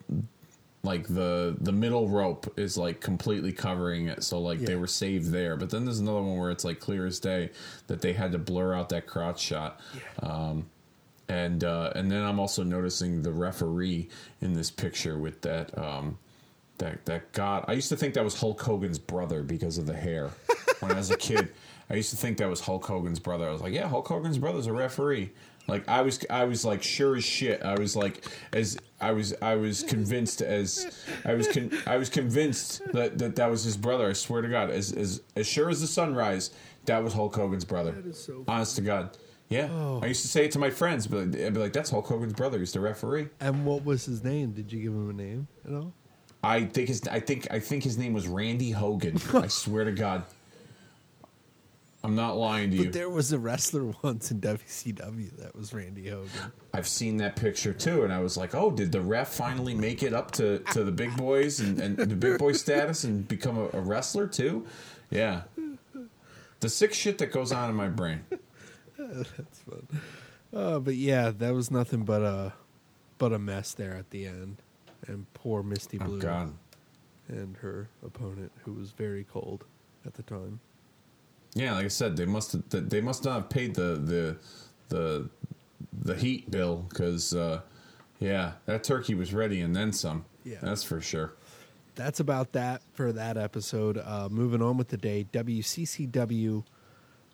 like 0.84 1.08
the 1.08 1.56
the 1.62 1.72
middle 1.72 2.10
rope 2.10 2.54
is 2.60 2.78
like 2.78 3.00
completely 3.00 3.54
covering 3.54 4.08
it, 4.08 4.22
so 4.22 4.38
like 4.42 4.60
they 4.60 4.76
were 4.76 4.88
saved 4.88 5.32
there. 5.32 5.56
But 5.56 5.70
then 5.70 5.86
there's 5.86 6.00
another 6.00 6.22
one 6.22 6.38
where 6.38 6.52
it's 6.52 6.66
like 6.66 6.82
clear 6.82 7.06
as 7.06 7.22
day 7.22 7.52
that 7.88 8.02
they 8.02 8.12
had 8.12 8.34
to 8.34 8.38
blur 8.38 8.74
out 8.74 8.90
that 8.90 9.08
crotch 9.08 9.40
shot. 9.40 9.80
Um, 10.22 10.66
and 11.30 11.64
uh, 11.64 11.92
and 11.96 12.12
then 12.12 12.24
I'm 12.24 12.40
also 12.40 12.64
noticing 12.64 13.22
the 13.22 13.32
referee 13.32 14.10
in 14.42 14.54
this 14.54 14.72
picture 14.72 15.18
with 15.18 15.42
that 15.42 15.78
um, 15.78 16.18
that 16.78 17.06
that 17.06 17.32
god. 17.34 17.66
I 17.68 17.74
used 17.74 17.90
to 17.90 17.98
think 17.98 18.14
that 18.14 18.24
was 18.24 18.40
Hulk 18.40 18.62
Hogan's 18.62 19.00
brother 19.00 19.44
because 19.44 19.78
of 19.78 19.86
the 19.86 19.96
hair. 19.96 20.32
when 20.80 20.92
I 20.92 20.96
was 20.96 21.12
a 21.12 21.18
kid, 21.18 21.52
I 21.90 21.96
used 21.96 22.12
to 22.12 22.18
think 22.18 22.38
that 22.38 22.50
was 22.50 22.62
Hulk 22.62 22.86
Hogan's 22.86 23.20
brother. 23.20 23.48
I 23.48 23.52
was 23.52 23.62
like, 23.62 23.74
yeah, 23.74 23.88
Hulk 23.88 24.08
Hogan's 24.08 24.38
brother's 24.38 24.68
a 24.68 24.74
referee. 24.74 25.32
Like 25.68 25.88
I 25.90 26.02
was, 26.02 26.24
I 26.30 26.46
was 26.46 26.64
like 26.64 26.82
sure 26.82 27.18
as 27.18 27.26
shit. 27.26 27.62
I 27.62 27.78
was 27.78 27.96
like, 27.96 28.24
as 28.54 28.78
I 29.02 29.12
was, 29.12 29.34
I 29.42 29.56
was 29.56 29.84
convinced 29.84 30.42
as 30.42 31.06
I 31.26 31.34
was, 31.34 31.48
con- 31.50 31.72
I 31.86 31.98
was 31.98 32.10
convinced 32.10 32.82
that, 32.94 33.18
that 33.18 33.36
that 33.36 33.52
was 33.52 33.66
his 33.66 33.76
brother. 33.76 34.10
I 34.10 34.14
swear 34.14 34.42
to 34.42 34.48
God, 34.48 34.70
as 34.70 34.94
as 34.94 35.22
as 35.36 35.46
sure 35.46 35.70
as 35.70 35.82
the 35.82 35.88
sunrise, 35.88 36.52
that 36.86 37.04
was 37.04 37.14
Hulk 37.14 37.36
Hogan's 37.36 37.66
brother. 37.66 37.96
So 38.14 38.46
Honest 38.48 38.78
to 38.78 38.82
God. 38.82 39.18
Yeah, 39.50 39.70
Oh. 39.72 40.02
I 40.04 40.08
used 40.08 40.24
to 40.24 40.28
say 40.28 40.44
it 40.46 40.52
to 40.52 40.60
my 40.60 40.70
friends, 40.70 41.08
but 41.08 41.20
I'd 41.36 41.54
be 41.54 41.60
like, 41.60 41.72
"That's 41.74 41.90
Hulk 41.90 42.06
Hogan's 42.08 42.34
brother. 42.34 42.60
He's 42.60 42.74
the 42.74 42.82
referee." 42.82 43.30
And 43.40 43.66
what 43.66 43.86
was 43.86 44.06
his 44.06 44.24
name? 44.24 44.52
Did 44.52 44.72
you 44.74 44.82
give 44.82 44.92
him 44.92 45.10
a 45.10 45.14
name 45.14 45.48
at 45.66 45.74
all? 45.74 45.94
I 46.44 46.66
think 46.66 46.90
his, 46.90 47.02
I 47.10 47.20
think, 47.22 47.48
I 47.50 47.60
think 47.60 47.84
his 47.84 47.98
name 47.98 48.14
was 48.14 48.28
Randy 48.28 48.72
Hogan. 48.72 49.20
I 49.34 49.48
swear 49.48 49.86
to 49.86 49.92
God, 49.94 50.24
I'm 52.04 52.16
not 52.16 52.38
lying 52.38 52.72
to 52.72 52.78
you. 52.78 52.84
But 52.86 52.94
there 52.94 53.10
was 53.10 53.32
a 53.32 53.40
wrestler 53.40 53.84
once 54.04 54.32
in 54.32 54.40
WCW 54.42 55.36
that 55.38 55.56
was 55.56 55.74
Randy 55.74 56.08
Hogan. 56.10 56.30
I've 56.74 56.88
seen 56.88 57.18
that 57.18 57.36
picture 57.36 57.74
too, 57.74 58.04
and 58.04 58.14
I 58.14 58.20
was 58.20 58.38
like, 58.38 58.54
"Oh, 58.54 58.70
did 58.70 58.92
the 58.92 59.02
ref 59.02 59.30
finally 59.30 59.74
make 59.74 60.04
it 60.04 60.14
up 60.14 60.32
to, 60.32 60.60
to 60.74 60.84
the 60.84 60.92
big 60.92 61.16
boys 61.18 61.60
and, 61.60 61.80
and 61.80 61.98
the 61.98 62.16
big 62.16 62.38
boy 62.38 62.52
status 62.54 63.04
and 63.04 63.28
become 63.28 63.58
a, 63.58 63.70
a 63.74 63.80
wrestler 63.82 64.28
too?" 64.28 64.66
Yeah, 65.10 65.44
the 66.60 66.70
sick 66.70 66.94
shit 66.94 67.18
that 67.20 67.32
goes 67.32 67.52
on 67.52 67.70
in 67.70 67.76
my 67.76 67.88
brain. 67.88 68.26
That's 69.38 69.60
fun. 69.60 69.88
Uh, 70.54 70.80
but 70.80 70.96
yeah, 70.96 71.32
that 71.38 71.54
was 71.54 71.70
nothing 71.72 72.04
but 72.04 72.22
a 72.22 72.54
but 73.18 73.34
a 73.34 73.40
mess 73.40 73.74
there 73.74 73.94
at 73.96 74.10
the 74.12 74.26
end. 74.28 74.62
And 75.08 75.32
poor 75.34 75.62
Misty 75.64 75.98
Oh 76.02 76.06
Blue 76.06 76.20
God. 76.20 76.54
and 77.28 77.56
her 77.58 77.90
opponent, 78.06 78.52
who 78.66 78.74
was 78.74 78.92
very 78.92 79.24
cold 79.24 79.66
at 80.06 80.14
the 80.16 80.24
time. 80.24 80.60
Yeah, 81.54 81.74
like 81.74 81.86
I 81.86 81.90
said, 81.90 82.18
they 82.18 82.26
must 82.26 82.52
have, 82.54 82.64
they 82.70 83.02
must 83.02 83.24
not 83.26 83.34
have 83.36 83.50
paid 83.50 83.76
the 83.76 83.96
the 83.96 84.38
the 84.90 85.30
the 86.04 86.16
heat 86.16 86.50
bill 86.50 86.86
because 86.90 87.34
uh, 87.36 87.62
yeah, 88.20 88.54
that 88.66 88.84
turkey 88.84 89.16
was 89.16 89.34
ready 89.34 89.62
and 89.62 89.76
then 89.76 89.92
some. 89.92 90.26
Yeah. 90.44 90.58
that's 90.62 90.84
for 90.84 91.02
sure. 91.02 91.34
That's 91.96 92.20
about 92.20 92.54
that 92.54 92.82
for 92.94 93.12
that 93.12 93.38
episode. 93.38 93.98
Uh, 93.98 94.30
moving 94.30 94.62
on 94.62 94.78
with 94.78 94.90
the 94.90 94.98
day, 94.98 95.26
WCCW, 95.34 96.64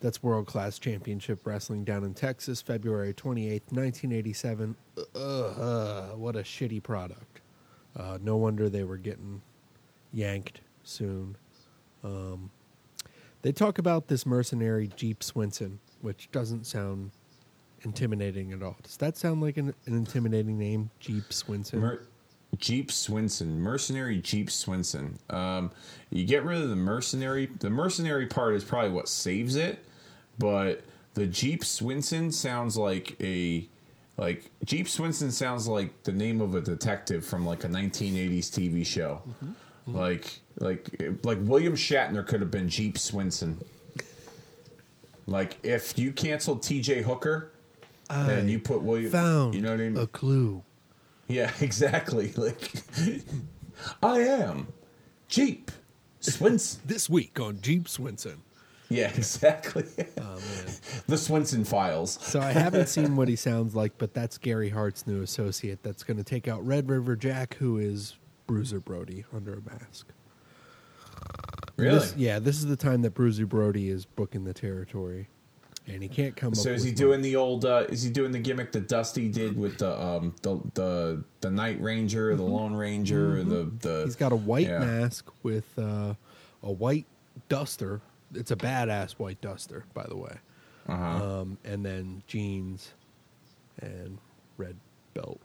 that's 0.04 0.22
World 0.22 0.46
Class 0.46 0.78
Championship 0.78 1.46
Wrestling 1.46 1.82
down 1.82 2.04
in 2.04 2.12
Texas, 2.12 2.60
February 2.60 3.14
28th, 3.14 3.72
1987. 3.72 4.76
Uh, 4.98 5.18
uh, 5.18 6.08
what 6.08 6.36
a 6.36 6.40
shitty 6.40 6.82
product. 6.82 7.40
Uh, 7.96 8.18
no 8.20 8.36
wonder 8.36 8.68
they 8.68 8.84
were 8.84 8.98
getting 8.98 9.40
yanked 10.12 10.60
soon. 10.82 11.38
Um, 12.02 12.50
they 13.40 13.50
talk 13.50 13.78
about 13.78 14.08
this 14.08 14.26
mercenary 14.26 14.90
Jeep 14.94 15.22
Swenson, 15.22 15.78
which 16.02 16.30
doesn't 16.30 16.66
sound 16.66 17.10
intimidating 17.80 18.52
at 18.52 18.62
all. 18.62 18.76
Does 18.82 18.98
that 18.98 19.16
sound 19.16 19.40
like 19.40 19.56
an, 19.56 19.72
an 19.86 19.94
intimidating 19.94 20.58
name, 20.58 20.90
Jeep 21.00 21.32
Swenson? 21.32 21.80
Mer- 21.80 22.06
Jeep 22.58 22.92
Swenson, 22.92 23.58
mercenary 23.58 24.18
Jeep 24.20 24.50
Swenson. 24.50 25.18
Um, 25.30 25.70
you 26.10 26.26
get 26.26 26.44
rid 26.44 26.60
of 26.60 26.68
the 26.68 26.76
mercenary. 26.76 27.46
The 27.46 27.70
mercenary 27.70 28.26
part 28.26 28.54
is 28.54 28.64
probably 28.64 28.90
what 28.90 29.08
saves 29.08 29.56
it, 29.56 29.82
but 30.38 30.82
the 31.14 31.26
Jeep 31.26 31.64
Swenson 31.64 32.32
sounds 32.32 32.76
like 32.76 33.16
a 33.20 33.68
like 34.16 34.50
Jeep 34.64 34.88
Swenson 34.88 35.30
sounds 35.30 35.66
like 35.66 36.04
the 36.04 36.12
name 36.12 36.40
of 36.40 36.54
a 36.54 36.60
detective 36.60 37.24
from 37.26 37.44
like 37.44 37.64
a 37.64 37.68
1980s 37.68 38.50
TV 38.50 38.86
show. 38.86 39.22
Mm-hmm. 39.28 39.96
Like 39.96 40.40
like 40.58 40.88
like 41.24 41.38
William 41.42 41.74
Shatner 41.74 42.26
could 42.26 42.40
have 42.40 42.50
been 42.50 42.68
Jeep 42.68 42.98
Swenson. 42.98 43.60
Like 45.26 45.58
if 45.62 45.98
you 45.98 46.12
canceled 46.12 46.62
T.J. 46.62 47.02
Hooker, 47.02 47.50
and 48.10 48.50
you 48.50 48.58
put 48.58 48.82
William, 48.82 49.10
found 49.10 49.54
you 49.54 49.60
know 49.60 49.70
what 49.70 49.80
I 49.80 49.88
mean? 49.88 49.96
a 49.96 50.06
clue. 50.06 50.62
Yeah, 51.28 51.50
exactly. 51.60 52.32
Like, 52.36 52.72
I 54.02 54.20
am 54.20 54.68
Jeep 55.28 55.70
Swenson. 56.20 56.82
This 56.84 57.08
week 57.08 57.40
on 57.40 57.60
Jeep 57.60 57.88
Swenson. 57.88 58.42
Yeah, 58.88 59.08
exactly. 59.14 59.84
Oh 60.20 60.38
the 61.06 61.18
Swenson 61.18 61.64
Files. 61.64 62.18
So 62.20 62.40
I 62.40 62.52
haven't 62.52 62.88
seen 62.88 63.16
what 63.16 63.28
he 63.28 63.36
sounds 63.36 63.74
like, 63.74 63.92
but 63.98 64.14
that's 64.14 64.38
Gary 64.38 64.70
Hart's 64.70 65.06
new 65.06 65.22
associate 65.22 65.82
that's 65.82 66.02
going 66.02 66.16
to 66.16 66.24
take 66.24 66.48
out 66.48 66.64
Red 66.66 66.88
River 66.88 67.16
Jack, 67.16 67.54
who 67.54 67.78
is 67.78 68.16
Bruiser 68.46 68.80
Brody 68.80 69.24
under 69.32 69.54
a 69.54 69.62
mask. 69.62 70.08
Really? 71.76 71.98
This- 71.98 72.14
yeah, 72.16 72.38
this 72.38 72.56
is 72.56 72.66
the 72.66 72.76
time 72.76 73.02
that 73.02 73.14
Bruiser 73.14 73.46
Brody 73.46 73.88
is 73.88 74.04
booking 74.04 74.44
the 74.44 74.54
territory, 74.54 75.28
and 75.86 76.02
he 76.02 76.08
can't 76.08 76.36
come. 76.36 76.54
So 76.54 76.70
is 76.70 76.84
he 76.84 76.92
doing 76.92 77.20
the 77.20 77.36
old? 77.36 77.64
Uh, 77.64 77.86
is 77.88 78.02
he 78.02 78.10
doing 78.10 78.32
the 78.32 78.38
gimmick 78.38 78.72
that 78.72 78.88
Dusty 78.88 79.28
did 79.28 79.56
with 79.58 79.78
the 79.78 80.00
um 80.00 80.34
the 80.42 80.60
the 80.74 81.24
the 81.40 81.50
Night 81.50 81.80
Ranger, 81.80 82.34
the 82.36 82.42
Lone 82.42 82.74
Ranger, 82.74 83.42
the 83.42 83.70
the? 83.80 83.88
Mm-hmm. 83.88 84.04
He's 84.04 84.16
got 84.16 84.32
a 84.32 84.36
white 84.36 84.68
yeah. 84.68 84.78
mask 84.78 85.30
with 85.42 85.66
uh, 85.78 86.14
a 86.62 86.72
white 86.72 87.06
duster. 87.48 88.00
It's 88.36 88.50
a 88.50 88.56
badass 88.56 89.12
white 89.12 89.40
duster, 89.40 89.84
by 89.94 90.06
the 90.08 90.16
way. 90.16 90.36
Uh-huh. 90.86 91.40
um, 91.40 91.58
and 91.64 91.84
then 91.84 92.22
jeans 92.26 92.92
and 93.80 94.18
red 94.58 94.76
belt. 95.14 95.40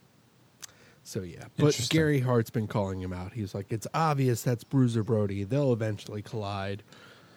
So 1.04 1.22
yeah, 1.22 1.46
but 1.58 1.88
Gary 1.90 2.20
Hart's 2.20 2.50
been 2.50 2.68
calling 2.68 3.02
him 3.02 3.14
out. 3.14 3.34
He's 3.34 3.56
like, 3.56 3.72
it's 3.72 3.88
obvious 3.94 4.44
that's 4.44 4.64
Bruiser 4.64 5.02
Brody. 5.02 5.44
They'll 5.44 5.74
eventually 5.74 6.22
collide, 6.22 6.84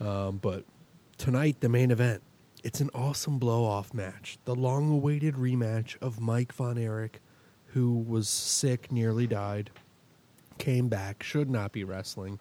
um, 0.00 0.38
but 0.38 0.64
tonight 1.16 1.60
the 1.60 1.68
main 1.68 1.90
event. 1.90 2.22
It's 2.64 2.80
an 2.80 2.90
awesome 2.94 3.38
blow-off 3.38 3.94
match, 3.94 4.38
the 4.44 4.54
long-awaited 4.54 5.34
rematch 5.34 5.96
of 6.00 6.20
Mike 6.20 6.52
Von 6.52 6.78
Erich, 6.78 7.20
who 7.66 7.98
was 7.98 8.28
sick, 8.28 8.92
nearly 8.92 9.26
died, 9.26 9.70
came 10.58 10.88
back, 10.88 11.22
should 11.22 11.50
not 11.50 11.72
be 11.72 11.82
wrestling. 11.82 12.38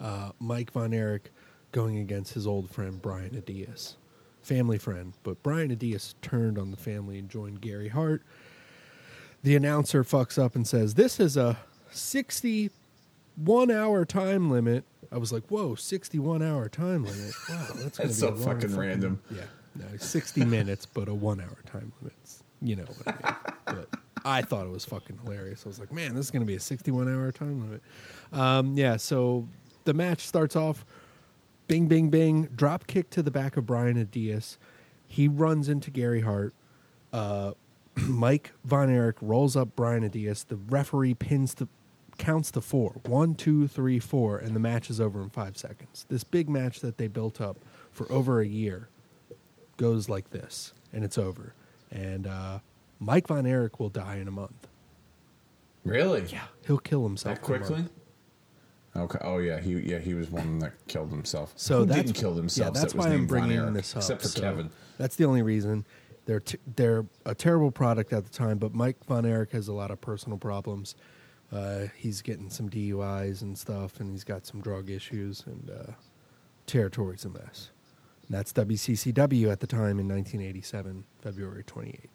Uh, 0.00 0.30
Mike 0.38 0.70
Von 0.70 0.94
Erich 0.94 1.30
going 1.72 1.98
against 1.98 2.34
his 2.34 2.46
old 2.46 2.70
friend 2.70 3.00
Brian 3.00 3.30
Adias 3.30 3.94
family 4.42 4.78
friend. 4.78 5.14
But 5.22 5.42
Brian 5.42 5.74
Adias 5.74 6.14
turned 6.22 6.58
on 6.58 6.70
the 6.70 6.76
family 6.76 7.18
and 7.18 7.28
joined 7.28 7.60
Gary 7.60 7.88
Hart. 7.88 8.22
The 9.42 9.56
announcer 9.56 10.04
fucks 10.04 10.42
up 10.42 10.54
and 10.54 10.66
says, 10.66 10.94
This 10.94 11.20
is 11.20 11.36
a 11.36 11.58
61 11.90 13.70
hour 13.70 14.04
time 14.04 14.50
limit. 14.50 14.84
I 15.12 15.18
was 15.18 15.32
like, 15.32 15.44
Whoa, 15.48 15.74
61 15.74 16.42
hour 16.42 16.68
time 16.68 17.04
limit. 17.04 17.32
Wow, 17.48 17.66
that's, 17.76 17.98
That's 17.98 18.08
be 18.08 18.12
so 18.12 18.28
a 18.28 18.36
fucking 18.36 18.76
random. 18.76 19.20
Yeah, 19.30 19.42
no, 19.76 19.96
60 19.96 20.44
minutes, 20.46 20.86
but 20.86 21.08
a 21.08 21.14
one 21.14 21.40
hour 21.40 21.58
time 21.66 21.92
limit. 22.02 22.16
You 22.62 22.76
know 22.76 22.84
what 22.84 23.06
I 23.06 23.12
mean. 23.12 23.36
But 23.64 24.00
I 24.24 24.42
thought 24.42 24.66
it 24.66 24.70
was 24.70 24.84
fucking 24.84 25.20
hilarious. 25.24 25.62
I 25.64 25.68
was 25.68 25.80
like, 25.80 25.92
man, 25.92 26.14
this 26.14 26.26
is 26.26 26.30
going 26.30 26.42
to 26.42 26.46
be 26.46 26.56
a 26.56 26.60
61 26.60 27.08
hour 27.08 27.32
time 27.32 27.62
limit. 27.62 27.82
Um, 28.32 28.76
yeah, 28.76 28.98
so 28.98 29.48
the 29.84 29.94
match 29.94 30.26
starts 30.26 30.56
off 30.56 30.84
bing, 31.70 31.86
bing, 31.86 32.10
bing, 32.10 32.48
drop 32.52 32.88
kick 32.88 33.10
to 33.10 33.22
the 33.22 33.30
back 33.30 33.56
of 33.56 33.64
Brian 33.64 33.94
Adias. 34.04 34.56
He 35.06 35.28
runs 35.28 35.68
into 35.68 35.92
Gary 35.92 36.22
Hart. 36.22 36.52
Uh, 37.12 37.52
Mike 37.94 38.50
Von 38.64 38.90
Erich 38.90 39.18
rolls 39.20 39.54
up 39.56 39.76
Brian 39.76 40.02
Adias. 40.08 40.44
The 40.44 40.56
referee 40.56 41.14
pins 41.14 41.54
the 41.54 41.68
counts 42.18 42.50
to 42.50 42.60
four. 42.60 43.00
One, 43.06 43.36
two, 43.36 43.68
three, 43.68 44.00
four, 44.00 44.36
and 44.36 44.56
the 44.56 44.58
match 44.58 44.90
is 44.90 45.00
over 45.00 45.22
in 45.22 45.30
five 45.30 45.56
seconds. 45.56 46.06
This 46.08 46.24
big 46.24 46.48
match 46.48 46.80
that 46.80 46.98
they 46.98 47.06
built 47.06 47.40
up 47.40 47.56
for 47.92 48.10
over 48.10 48.40
a 48.40 48.46
year 48.46 48.88
goes 49.76 50.08
like 50.08 50.30
this, 50.30 50.72
and 50.92 51.04
it's 51.04 51.18
over. 51.18 51.54
And 51.92 52.26
uh, 52.26 52.58
Mike 52.98 53.28
Von 53.28 53.46
Erich 53.46 53.78
will 53.78 53.90
die 53.90 54.16
in 54.16 54.26
a 54.26 54.32
month. 54.32 54.66
Really? 55.84 56.24
Yeah, 56.26 56.46
he'll 56.66 56.78
kill 56.78 57.04
himself 57.04 57.36
That 57.36 57.44
quickly? 57.44 57.84
Okay. 58.96 59.18
Oh 59.22 59.38
yeah, 59.38 59.60
he 59.60 59.78
yeah 59.78 59.98
he 59.98 60.14
was 60.14 60.30
one 60.30 60.58
that 60.60 60.72
killed 60.88 61.10
himself. 61.10 61.52
So 61.56 61.78
Who 61.80 61.86
that's 61.86 62.02
didn't 62.02 62.14
kill 62.16 62.34
themselves? 62.34 62.76
Yeah, 62.76 62.80
that's 62.82 62.92
that 62.92 62.98
why 62.98 63.08
I'm 63.08 63.26
bringing 63.26 63.72
this 63.72 63.94
up. 63.94 64.02
except 64.02 64.22
for 64.22 64.28
So 64.28 64.40
Kevin. 64.40 64.70
That's 64.98 65.16
the 65.16 65.24
only 65.24 65.42
reason. 65.42 65.84
They're 66.26 66.40
t- 66.40 66.58
they're 66.76 67.06
a 67.24 67.34
terrible 67.34 67.70
product 67.70 68.12
at 68.12 68.24
the 68.24 68.30
time, 68.30 68.58
but 68.58 68.74
Mike 68.74 68.96
Von 69.06 69.24
Erich 69.24 69.52
has 69.52 69.68
a 69.68 69.72
lot 69.72 69.90
of 69.90 70.00
personal 70.00 70.38
problems. 70.38 70.96
Uh, 71.52 71.86
he's 71.96 72.20
getting 72.22 72.50
some 72.50 72.68
DUIs 72.68 73.42
and 73.42 73.56
stuff, 73.56 74.00
and 74.00 74.10
he's 74.10 74.22
got 74.24 74.46
some 74.46 74.60
drug 74.60 74.90
issues, 74.90 75.44
and 75.46 75.70
uh, 75.70 75.92
territory's 76.66 77.24
a 77.24 77.28
mess. 77.28 77.70
And 78.28 78.36
that's 78.36 78.52
WCCW 78.52 79.50
at 79.50 79.58
the 79.60 79.66
time 79.66 79.98
in 79.98 80.08
1987, 80.08 81.04
February 81.20 81.64
28th. 81.64 82.08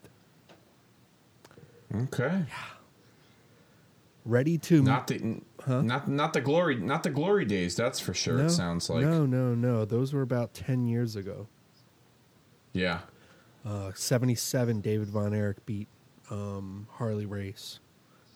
Okay. 2.03 2.43
Ready 4.25 4.57
to 4.57 4.81
Not 4.81 5.07
the 5.07 5.41
Huh? 5.63 5.81
not 5.81 6.07
not 6.07 6.33
the 6.33 6.41
glory 6.41 6.75
not 6.75 7.03
the 7.03 7.09
glory 7.11 7.45
days. 7.45 7.75
That's 7.75 7.99
for 7.99 8.13
sure. 8.13 8.37
no, 8.39 8.45
It 8.45 8.49
sounds 8.49 8.89
like 8.89 9.01
no, 9.05 9.25
no, 9.25 9.53
no. 9.55 9.85
Those 9.85 10.13
were 10.13 10.21
about 10.23 10.53
10 10.53 10.85
years 10.87 11.15
ago. 11.15 11.47
yeah. 12.73 12.99
Uh, 13.65 13.91
77, 13.95 14.81
David 14.81 15.07
Von 15.09 15.33
Erich 15.33 15.65
beat 15.65 15.87
um, 16.29 16.87
Harley 16.91 17.25
Race 17.25 17.79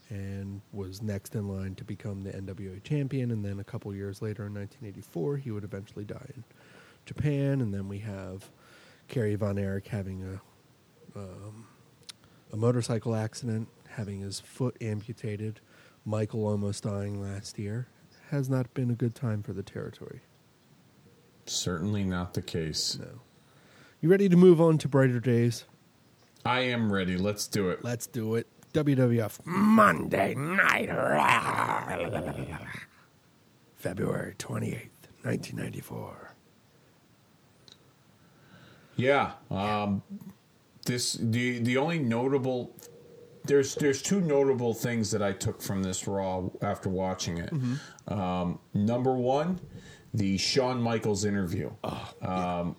and 0.09 0.61
was 0.73 1.03
next 1.03 1.35
in 1.35 1.47
line 1.47 1.75
to 1.75 1.83
become 1.83 2.23
the 2.23 2.31
NWA 2.31 2.83
champion. 2.83 3.29
And 3.29 3.45
then 3.45 3.59
a 3.59 3.63
couple 3.63 3.93
years 3.93 4.23
later, 4.23 4.47
in 4.47 4.55
1984, 4.55 5.37
he 5.37 5.51
would 5.51 5.63
eventually 5.63 6.03
die 6.03 6.31
in 6.35 6.43
Japan. 7.05 7.61
And 7.61 7.71
then 7.71 7.87
we 7.87 7.99
have 7.99 8.49
Kerry 9.07 9.35
Von 9.35 9.59
Erich 9.59 9.87
having 9.87 10.23
a 10.23 11.19
um, 11.19 11.67
a 12.51 12.57
motorcycle 12.57 13.13
accident, 13.15 13.67
having 13.87 14.21
his 14.21 14.39
foot 14.39 14.75
amputated. 14.81 15.59
Michael 16.05 16.47
almost 16.47 16.83
dying 16.83 17.21
last 17.21 17.59
year. 17.59 17.87
Has 18.29 18.49
not 18.49 18.73
been 18.73 18.91
a 18.91 18.95
good 18.95 19.15
time 19.15 19.41
for 19.41 19.53
the 19.53 19.63
territory. 19.63 20.21
Certainly 21.45 22.03
not 22.03 22.35
the 22.35 22.41
case. 22.41 22.97
No. 22.99 23.21
You 24.01 24.09
ready 24.09 24.29
to 24.29 24.37
move 24.37 24.61
on 24.61 24.77
to 24.79 24.87
brighter 24.87 25.19
days? 25.19 25.65
I 26.45 26.61
am 26.61 26.91
ready. 26.93 27.17
Let's 27.17 27.47
do 27.47 27.69
it. 27.69 27.83
Let's 27.83 28.07
do 28.07 28.35
it. 28.35 28.47
WWF 28.73 29.45
Monday 29.45 30.35
Night 30.35 30.89
Raw. 30.89 31.87
February 33.75 34.35
28th, 34.37 34.89
1994. 35.23 36.35
Yeah. 38.95 39.31
Um, 39.49 40.03
this 40.85 41.13
the 41.13 41.59
the 41.59 41.77
only 41.77 41.99
notable 41.99 42.75
there's 43.49 43.75
there's 43.75 44.01
two 44.01 44.21
notable 44.21 44.73
things 44.73 45.11
that 45.11 45.21
I 45.21 45.33
took 45.33 45.61
from 45.61 45.83
this 45.83 46.07
Raw 46.07 46.49
after 46.61 46.87
watching 46.87 47.39
it. 47.39 47.51
Um, 48.07 48.59
number 48.73 49.13
one, 49.13 49.59
the 50.13 50.37
Shawn 50.37 50.81
Michaels 50.81 51.25
interview. 51.25 51.71
um, 52.21 52.75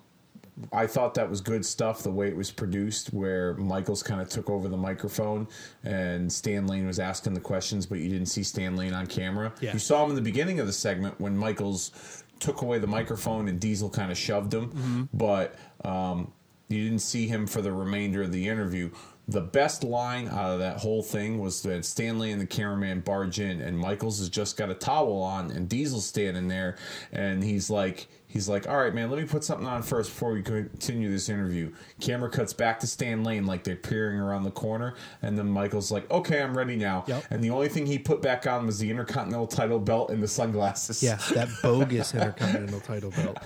I 0.71 0.85
thought 0.85 1.13
that 1.15 1.29
was 1.29 1.41
good 1.41 1.65
stuff. 1.65 2.03
The 2.03 2.11
way 2.11 2.27
it 2.27 2.35
was 2.35 2.51
produced, 2.51 3.13
where 3.13 3.55
Michaels 3.55 4.03
kind 4.03 4.21
of 4.21 4.29
took 4.29 4.49
over 4.49 4.67
the 4.67 4.77
microphone 4.77 5.47
and 5.83 6.31
Stan 6.31 6.67
Lane 6.67 6.85
was 6.85 6.99
asking 6.99 7.33
the 7.33 7.39
questions, 7.39 7.85
but 7.85 7.99
you 7.99 8.09
didn't 8.09 8.27
see 8.27 8.43
Stan 8.43 8.75
Lane 8.75 8.93
on 8.93 9.07
camera. 9.07 9.53
Yeah. 9.59 9.73
You 9.73 9.79
saw 9.79 10.03
him 10.03 10.09
in 10.11 10.15
the 10.15 10.21
beginning 10.21 10.59
of 10.59 10.67
the 10.67 10.73
segment 10.73 11.19
when 11.19 11.35
Michaels 11.37 12.23
took 12.39 12.61
away 12.61 12.79
the 12.79 12.87
microphone 12.87 13.47
and 13.47 13.59
Diesel 13.59 13.89
kind 13.89 14.11
of 14.11 14.17
shoved 14.17 14.53
him, 14.53 15.09
but 15.13 15.55
um, 15.83 16.31
you 16.69 16.83
didn't 16.83 17.01
see 17.01 17.27
him 17.27 17.47
for 17.47 17.61
the 17.61 17.71
remainder 17.71 18.21
of 18.21 18.31
the 18.31 18.47
interview. 18.47 18.91
The 19.27 19.41
best 19.41 19.83
line 19.83 20.27
out 20.27 20.51
of 20.51 20.59
that 20.59 20.77
whole 20.79 21.03
thing 21.03 21.39
was 21.39 21.61
that 21.61 21.85
Stan 21.85 22.19
Lane 22.19 22.33
and 22.33 22.41
the 22.41 22.45
cameraman 22.47 22.99
barge 23.01 23.39
in, 23.39 23.61
and 23.61 23.77
Michaels 23.77 24.19
has 24.19 24.27
just 24.29 24.57
got 24.57 24.69
a 24.69 24.73
towel 24.73 25.21
on, 25.21 25.51
and 25.51 25.69
Diesel's 25.69 26.05
standing 26.05 26.47
there, 26.49 26.75
and 27.13 27.41
he's 27.43 27.69
like, 27.69 28.07
he's 28.27 28.49
like, 28.49 28.67
all 28.67 28.77
right, 28.77 28.93
man, 28.93 29.09
let 29.09 29.21
me 29.21 29.25
put 29.27 29.43
something 29.43 29.67
on 29.67 29.83
first 29.83 30.09
before 30.09 30.33
we 30.33 30.41
continue 30.41 31.09
this 31.09 31.29
interview. 31.29 31.71
Camera 32.01 32.29
cuts 32.29 32.51
back 32.51 32.79
to 32.81 32.87
Stan 32.87 33.23
Lane, 33.23 33.45
like 33.45 33.63
they're 33.63 33.75
peering 33.77 34.19
around 34.19 34.43
the 34.43 34.51
corner, 34.51 34.95
and 35.21 35.37
then 35.37 35.47
Michael's 35.47 35.91
like, 35.91 36.09
okay, 36.11 36.41
I'm 36.41 36.57
ready 36.57 36.75
now. 36.75 37.05
Yep. 37.07 37.25
And 37.29 37.43
the 37.43 37.51
only 37.51 37.69
thing 37.69 37.85
he 37.85 37.99
put 37.99 38.21
back 38.21 38.47
on 38.47 38.65
was 38.65 38.79
the 38.79 38.89
Intercontinental 38.89 39.47
title 39.47 39.79
belt 39.79 40.09
and 40.09 40.21
the 40.21 40.27
sunglasses. 40.27 41.01
Yeah, 41.01 41.19
that 41.35 41.47
bogus 41.63 42.13
Intercontinental 42.13 42.81
title 42.81 43.11
belt. 43.11 43.37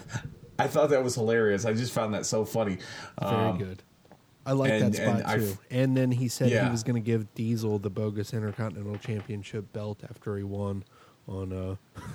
I 0.57 0.67
thought 0.67 0.89
that 0.91 1.03
was 1.03 1.15
hilarious. 1.15 1.65
I 1.65 1.73
just 1.73 1.93
found 1.93 2.13
that 2.13 2.25
so 2.25 2.45
funny. 2.45 2.77
Very 3.21 3.35
Um, 3.35 3.57
good. 3.57 3.83
I 4.45 4.51
like 4.51 4.71
and- 4.71 4.93
that 4.93 4.95
spot 5.21 5.33
and 5.35 5.41
too. 5.41 5.57
and 5.71 5.97
then 5.97 6.11
he 6.11 6.27
said 6.27 6.49
Yeah. 6.51 6.65
he 6.65 6.71
was 6.71 6.83
going 6.83 6.95
to 7.01 7.05
give 7.05 7.33
Diesel 7.33 7.79
the 7.79 7.89
bogus 7.89 8.33
Intercontinental 8.33 8.97
Championship 8.97 9.71
belt 9.73 10.01
after 10.09 10.37
he 10.37 10.43
won 10.43 10.83
on 11.27 11.51
uh 11.51 11.75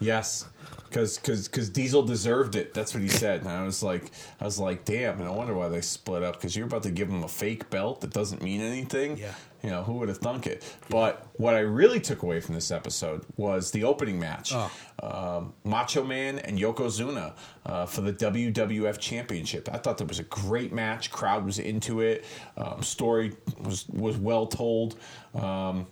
Yes, 0.00 0.46
because 0.88 1.18
because 1.18 1.68
Diesel 1.70 2.02
deserved 2.02 2.54
it. 2.54 2.72
That's 2.72 2.94
what 2.94 3.02
he 3.02 3.08
said. 3.08 3.40
And 3.40 3.48
I 3.48 3.64
was 3.64 3.82
like, 3.82 4.12
I 4.40 4.44
was 4.44 4.56
like, 4.60 4.84
damn. 4.84 5.18
And 5.18 5.26
I 5.28 5.32
wonder 5.32 5.54
why 5.54 5.68
they 5.68 5.80
split 5.80 6.22
up. 6.22 6.34
Because 6.36 6.54
you're 6.54 6.66
about 6.66 6.84
to 6.84 6.92
give 6.92 7.08
him 7.08 7.24
a 7.24 7.28
fake 7.28 7.68
belt 7.68 8.00
that 8.02 8.10
doesn't 8.12 8.40
mean 8.40 8.60
anything. 8.60 9.16
Yeah. 9.18 9.32
You 9.62 9.70
know 9.70 9.82
who 9.82 9.94
would 9.94 10.08
have 10.08 10.18
thunk 10.18 10.46
it? 10.46 10.62
But 10.88 11.26
what 11.32 11.54
I 11.54 11.60
really 11.60 11.98
took 11.98 12.22
away 12.22 12.38
from 12.40 12.54
this 12.54 12.70
episode 12.70 13.24
was 13.36 13.72
the 13.72 13.82
opening 13.82 14.18
match. 14.20 14.52
Oh. 14.54 14.70
Um, 15.02 15.52
Macho 15.64 16.04
Man 16.04 16.38
and 16.38 16.56
Yokozuna 16.58 17.32
uh, 17.66 17.84
for 17.86 18.02
the 18.02 18.12
WWF 18.12 18.98
Championship. 19.00 19.68
I 19.72 19.78
thought 19.78 19.98
that 19.98 20.06
was 20.06 20.20
a 20.20 20.24
great 20.24 20.72
match. 20.72 21.10
Crowd 21.10 21.44
was 21.44 21.58
into 21.58 22.00
it. 22.00 22.24
Um, 22.56 22.82
story 22.84 23.32
was 23.60 23.88
was 23.88 24.16
well 24.16 24.46
told. 24.46 24.96
Um, 25.34 25.86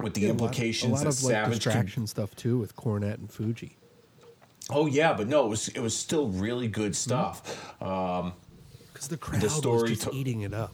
with 0.00 0.14
the 0.14 0.24
a 0.24 0.28
lot- 0.28 0.30
implications 0.32 0.92
a 1.02 1.04
lot, 1.04 1.06
of 1.06 1.22
like 1.22 1.32
Savage 1.32 1.52
could 1.52 1.62
distraction 1.64 2.06
stuff 2.06 2.34
too 2.34 2.58
with 2.58 2.74
Cornette 2.74 3.14
and 3.18 3.30
Fuji. 3.30 3.76
Oh 4.70 4.86
yeah, 4.86 5.12
but 5.12 5.28
no, 5.28 5.44
it 5.44 5.48
was 5.50 5.68
it 5.68 5.80
was 5.80 5.94
still 5.94 6.28
really 6.28 6.68
good 6.68 6.96
stuff. 6.96 7.70
Um, 7.82 8.32
Because 8.94 9.08
the 9.08 9.18
crowd 9.18 9.42
the 9.42 9.50
story 9.50 9.82
was 9.82 9.90
just 9.90 10.02
to- 10.10 10.14
eating 10.16 10.40
it 10.40 10.54
up. 10.54 10.72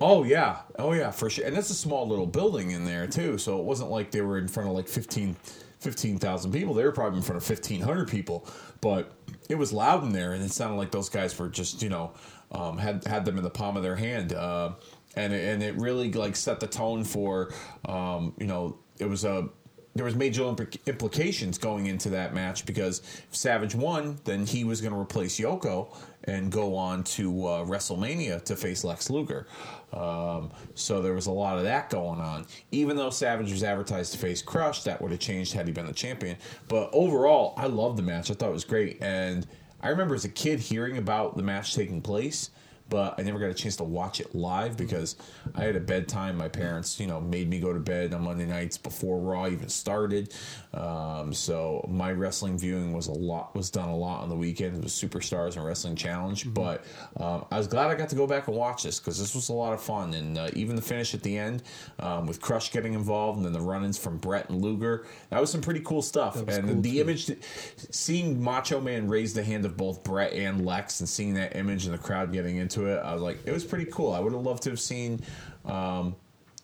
Oh 0.00 0.24
yeah, 0.24 0.58
oh 0.78 0.92
yeah, 0.92 1.10
for 1.10 1.30
sure. 1.30 1.46
And 1.46 1.56
that's 1.56 1.70
a 1.70 1.74
small 1.74 2.06
little 2.08 2.26
building 2.26 2.70
in 2.72 2.84
there 2.84 3.06
too, 3.06 3.38
so 3.38 3.58
it 3.58 3.64
wasn't 3.64 3.90
like 3.90 4.10
they 4.10 4.20
were 4.20 4.38
in 4.38 4.48
front 4.48 4.68
of 4.68 4.74
like 4.74 4.88
15 4.88 5.36
15,000 5.80 6.52
people. 6.52 6.74
They 6.74 6.84
were 6.84 6.92
probably 6.92 7.18
in 7.18 7.22
front 7.22 7.36
of 7.36 7.44
fifteen 7.44 7.80
hundred 7.80 8.08
people, 8.08 8.46
but 8.80 9.12
it 9.48 9.54
was 9.56 9.72
loud 9.72 10.02
in 10.02 10.10
there, 10.10 10.32
and 10.32 10.42
it 10.42 10.50
sounded 10.50 10.76
like 10.76 10.90
those 10.90 11.08
guys 11.08 11.38
were 11.38 11.48
just 11.48 11.82
you 11.82 11.88
know 11.88 12.12
um, 12.52 12.78
had 12.78 13.04
had 13.04 13.24
them 13.24 13.38
in 13.38 13.44
the 13.44 13.50
palm 13.50 13.76
of 13.76 13.82
their 13.82 13.96
hand, 13.96 14.32
uh, 14.32 14.72
and 15.16 15.32
and 15.32 15.62
it 15.62 15.76
really 15.76 16.12
like 16.12 16.36
set 16.36 16.60
the 16.60 16.66
tone 16.66 17.04
for 17.04 17.52
um, 17.86 18.34
you 18.38 18.46
know 18.46 18.78
it 18.98 19.08
was 19.08 19.24
a 19.24 19.48
there 19.94 20.04
was 20.04 20.14
major 20.14 20.42
impl- 20.42 20.86
implications 20.86 21.58
going 21.58 21.86
into 21.86 22.10
that 22.10 22.32
match 22.32 22.64
because 22.64 23.00
if 23.00 23.34
Savage 23.34 23.74
won, 23.74 24.18
then 24.24 24.46
he 24.46 24.62
was 24.62 24.80
going 24.80 24.92
to 24.92 24.98
replace 24.98 25.40
Yoko 25.40 25.92
and 26.28 26.52
go 26.52 26.76
on 26.76 27.02
to 27.02 27.46
uh, 27.46 27.64
WrestleMania 27.64 28.44
to 28.44 28.54
face 28.54 28.84
Lex 28.84 29.10
Luger. 29.10 29.46
Um, 29.92 30.50
so 30.74 31.00
there 31.00 31.14
was 31.14 31.26
a 31.26 31.32
lot 31.32 31.56
of 31.56 31.64
that 31.64 31.90
going 31.90 32.20
on. 32.20 32.46
Even 32.70 32.96
though 32.96 33.10
Savage 33.10 33.50
was 33.50 33.64
advertised 33.64 34.12
to 34.12 34.18
face 34.18 34.42
Crush, 34.42 34.82
that 34.84 35.00
would 35.00 35.10
have 35.10 35.20
changed 35.20 35.54
had 35.54 35.66
he 35.66 35.72
been 35.72 35.86
the 35.86 35.92
champion. 35.92 36.36
But 36.68 36.90
overall, 36.92 37.54
I 37.56 37.66
loved 37.66 37.96
the 37.96 38.02
match. 38.02 38.30
I 38.30 38.34
thought 38.34 38.50
it 38.50 38.52
was 38.52 38.64
great, 38.64 39.02
and 39.02 39.46
I 39.80 39.88
remember 39.88 40.14
as 40.14 40.24
a 40.24 40.28
kid 40.28 40.60
hearing 40.60 40.98
about 40.98 41.36
the 41.36 41.42
match 41.42 41.74
taking 41.74 42.02
place. 42.02 42.50
But 42.88 43.14
I 43.18 43.22
never 43.22 43.38
got 43.38 43.50
a 43.50 43.54
chance 43.54 43.76
to 43.76 43.84
watch 43.84 44.20
it 44.20 44.34
live 44.34 44.76
because 44.76 45.16
I 45.54 45.64
had 45.64 45.76
a 45.76 45.80
bedtime. 45.80 46.36
My 46.36 46.48
parents, 46.48 46.98
you 46.98 47.06
know, 47.06 47.20
made 47.20 47.48
me 47.48 47.60
go 47.60 47.72
to 47.72 47.80
bed 47.80 48.14
on 48.14 48.22
Monday 48.22 48.46
nights 48.46 48.78
before 48.78 49.18
Raw 49.20 49.46
even 49.48 49.68
started. 49.68 50.32
Um, 50.74 51.32
so 51.32 51.84
my 51.90 52.12
wrestling 52.12 52.58
viewing 52.58 52.92
was 52.92 53.08
a 53.08 53.12
lot 53.12 53.54
was 53.54 53.70
done 53.70 53.88
a 53.88 53.96
lot 53.96 54.22
on 54.22 54.28
the 54.28 54.36
weekend. 54.36 54.82
with 54.82 54.92
Superstars 54.92 55.56
and 55.56 55.64
Wrestling 55.64 55.96
Challenge, 55.96 56.52
but 56.52 56.84
um, 57.16 57.44
I 57.50 57.58
was 57.58 57.66
glad 57.66 57.90
I 57.90 57.94
got 57.94 58.08
to 58.10 58.16
go 58.16 58.26
back 58.26 58.48
and 58.48 58.56
watch 58.56 58.82
this 58.82 58.98
because 58.98 59.18
this 59.18 59.34
was 59.34 59.48
a 59.48 59.52
lot 59.52 59.72
of 59.72 59.80
fun. 59.80 60.14
And 60.14 60.38
uh, 60.38 60.50
even 60.54 60.76
the 60.76 60.82
finish 60.82 61.14
at 61.14 61.22
the 61.22 61.36
end 61.36 61.62
um, 61.98 62.26
with 62.26 62.40
Crush 62.40 62.70
getting 62.72 62.94
involved 62.94 63.36
and 63.38 63.46
then 63.46 63.52
the 63.52 63.60
run-ins 63.60 63.98
from 63.98 64.18
Brett 64.18 64.48
and 64.50 64.62
Luger, 64.62 65.06
that 65.30 65.40
was 65.40 65.50
some 65.50 65.60
pretty 65.60 65.80
cool 65.80 66.02
stuff. 66.02 66.36
And 66.36 66.66
cool, 66.68 66.80
the 66.80 66.92
too. 66.92 67.00
image, 67.00 67.26
that- 67.26 67.42
seeing 67.90 68.42
Macho 68.42 68.80
Man 68.80 69.08
raise 69.08 69.34
the 69.34 69.42
hand 69.44 69.64
of 69.64 69.76
both 69.76 70.02
Brett 70.04 70.32
and 70.32 70.64
Lex, 70.64 71.00
and 71.00 71.08
seeing 71.08 71.34
that 71.34 71.56
image 71.56 71.84
and 71.84 71.94
the 71.94 71.98
crowd 71.98 72.32
getting 72.32 72.56
into 72.56 72.77
it, 72.86 72.98
I 73.02 73.12
was 73.12 73.22
like, 73.22 73.38
it 73.46 73.52
was 73.52 73.64
pretty 73.64 73.86
cool. 73.90 74.12
I 74.12 74.20
would 74.20 74.32
have 74.32 74.42
loved 74.42 74.62
to 74.64 74.70
have 74.70 74.80
seen. 74.80 75.20
Um, 75.64 76.14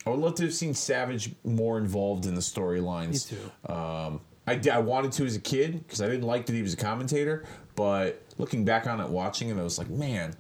I 0.07 0.11
would 0.11 0.21
love 0.21 0.35
to 0.37 0.43
have 0.45 0.55
seen 0.55 0.75
Savage 0.75 1.33
more 1.45 1.79
involved 1.79 2.27
in 2.27 2.35
the 2.35 2.41
storylines. 2.41 3.31
Me 3.33 3.39
too. 3.39 3.73
Um, 3.73 4.21
I, 4.47 4.61
I 4.73 4.79
wanted 4.79 5.13
to 5.13 5.25
as 5.25 5.37
a 5.37 5.41
kid 5.41 5.83
because 5.87 6.03
I 6.03 6.07
didn't 6.07 6.25
like 6.27 6.45
that 6.47 6.53
he 6.55 6.61
was 6.63 6.75
a 6.75 6.77
commentator, 6.77 7.45
but 7.77 8.23
looking 8.37 8.65
back 8.65 8.87
on 8.87 9.01
it, 9.01 9.09
watching 9.09 9.49
it, 9.49 9.57
I 9.59 9.63
was 9.63 9.79
like, 9.79 9.89
man, 9.89 10.35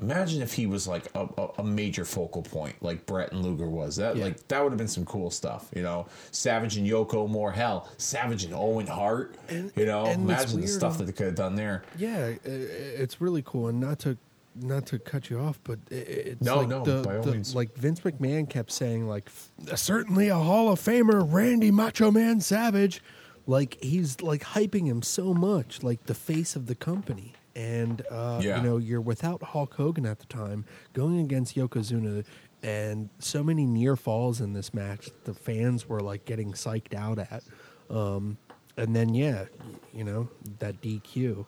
imagine 0.00 0.40
if 0.40 0.54
he 0.54 0.64
was 0.64 0.88
like 0.88 1.04
a, 1.14 1.28
a, 1.36 1.48
a 1.58 1.62
major 1.64 2.06
focal 2.06 2.40
point, 2.40 2.82
like 2.82 3.04
Brett 3.04 3.32
and 3.32 3.42
Luger 3.44 3.68
was. 3.68 3.96
That 3.96 4.16
Yeah. 4.16 4.24
like 4.24 4.48
that 4.48 4.62
would 4.62 4.72
have 4.72 4.78
been 4.78 4.88
some 4.88 5.04
cool 5.04 5.30
stuff, 5.30 5.68
you 5.76 5.82
know. 5.82 6.06
Savage 6.30 6.78
and 6.78 6.86
Yoko 6.88 7.28
more 7.28 7.52
hell, 7.52 7.90
Savage 7.98 8.44
and 8.44 8.54
Owen 8.54 8.86
Hart, 8.86 9.34
And- 9.50 9.70
you 9.76 9.84
know. 9.84 10.06
imagine 10.06 10.62
the 10.62 10.66
stuff 10.66 10.96
that 10.96 11.04
they 11.04 11.12
could 11.12 11.26
have 11.26 11.34
done 11.34 11.54
there. 11.56 11.82
Yeah, 11.98 12.32
it's 12.42 13.20
really 13.20 13.42
cool, 13.44 13.68
and 13.68 13.78
not 13.78 13.98
to 14.00 14.16
not 14.54 14.86
to 14.86 14.98
cut 14.98 15.30
you 15.30 15.38
off, 15.38 15.60
but 15.64 15.78
it's 15.90 16.40
No, 16.42 16.58
like 16.58 16.68
no, 16.68 16.84
the, 16.84 17.02
by 17.02 17.16
all 17.16 17.22
the- 17.22 17.32
means. 17.32 17.54
like 17.54 17.74
Vince 17.76 18.00
McMahon 18.00 18.48
kept 18.48 18.72
saying, 18.72 19.06
like 19.06 19.28
certainly 19.74 20.28
a 20.28 20.36
Hall 20.36 20.70
of 20.72 20.80
Famer, 20.80 21.24
Randy 21.26 21.70
Macho 21.70 22.10
Man 22.10 22.40
Savage, 22.40 23.02
like 23.46 23.78
he's 23.82 24.20
like 24.20 24.42
hyping 24.42 24.86
him 24.86 25.02
so 25.02 25.32
much, 25.34 25.82
like 25.82 26.04
the 26.06 26.14
face 26.14 26.56
of 26.56 26.66
the 26.66 26.74
company. 26.74 27.32
And 27.56 28.02
uh, 28.10 28.40
Yeah. 28.42 28.58
you 28.58 28.62
know, 28.62 28.76
you're 28.76 29.00
without 29.00 29.42
Hulk 29.42 29.74
Hogan 29.74 30.06
at 30.06 30.18
the 30.20 30.26
time, 30.26 30.64
going 30.92 31.18
against 31.20 31.56
Yokozuna, 31.56 32.24
and 32.62 33.08
so 33.18 33.42
many 33.42 33.64
near 33.66 33.96
falls 33.96 34.40
in 34.40 34.52
this 34.52 34.72
match. 34.74 35.08
The 35.24 35.34
fans 35.34 35.88
were 35.88 36.00
like 36.00 36.24
getting 36.26 36.52
psyched 36.52 36.94
out 36.94 37.18
at. 37.18 37.42
Um, 37.88 38.36
and 38.76 38.94
then 38.94 39.14
yeah, 39.14 39.46
you 39.92 40.04
know 40.04 40.28
that 40.60 40.80
DQ 40.80 41.44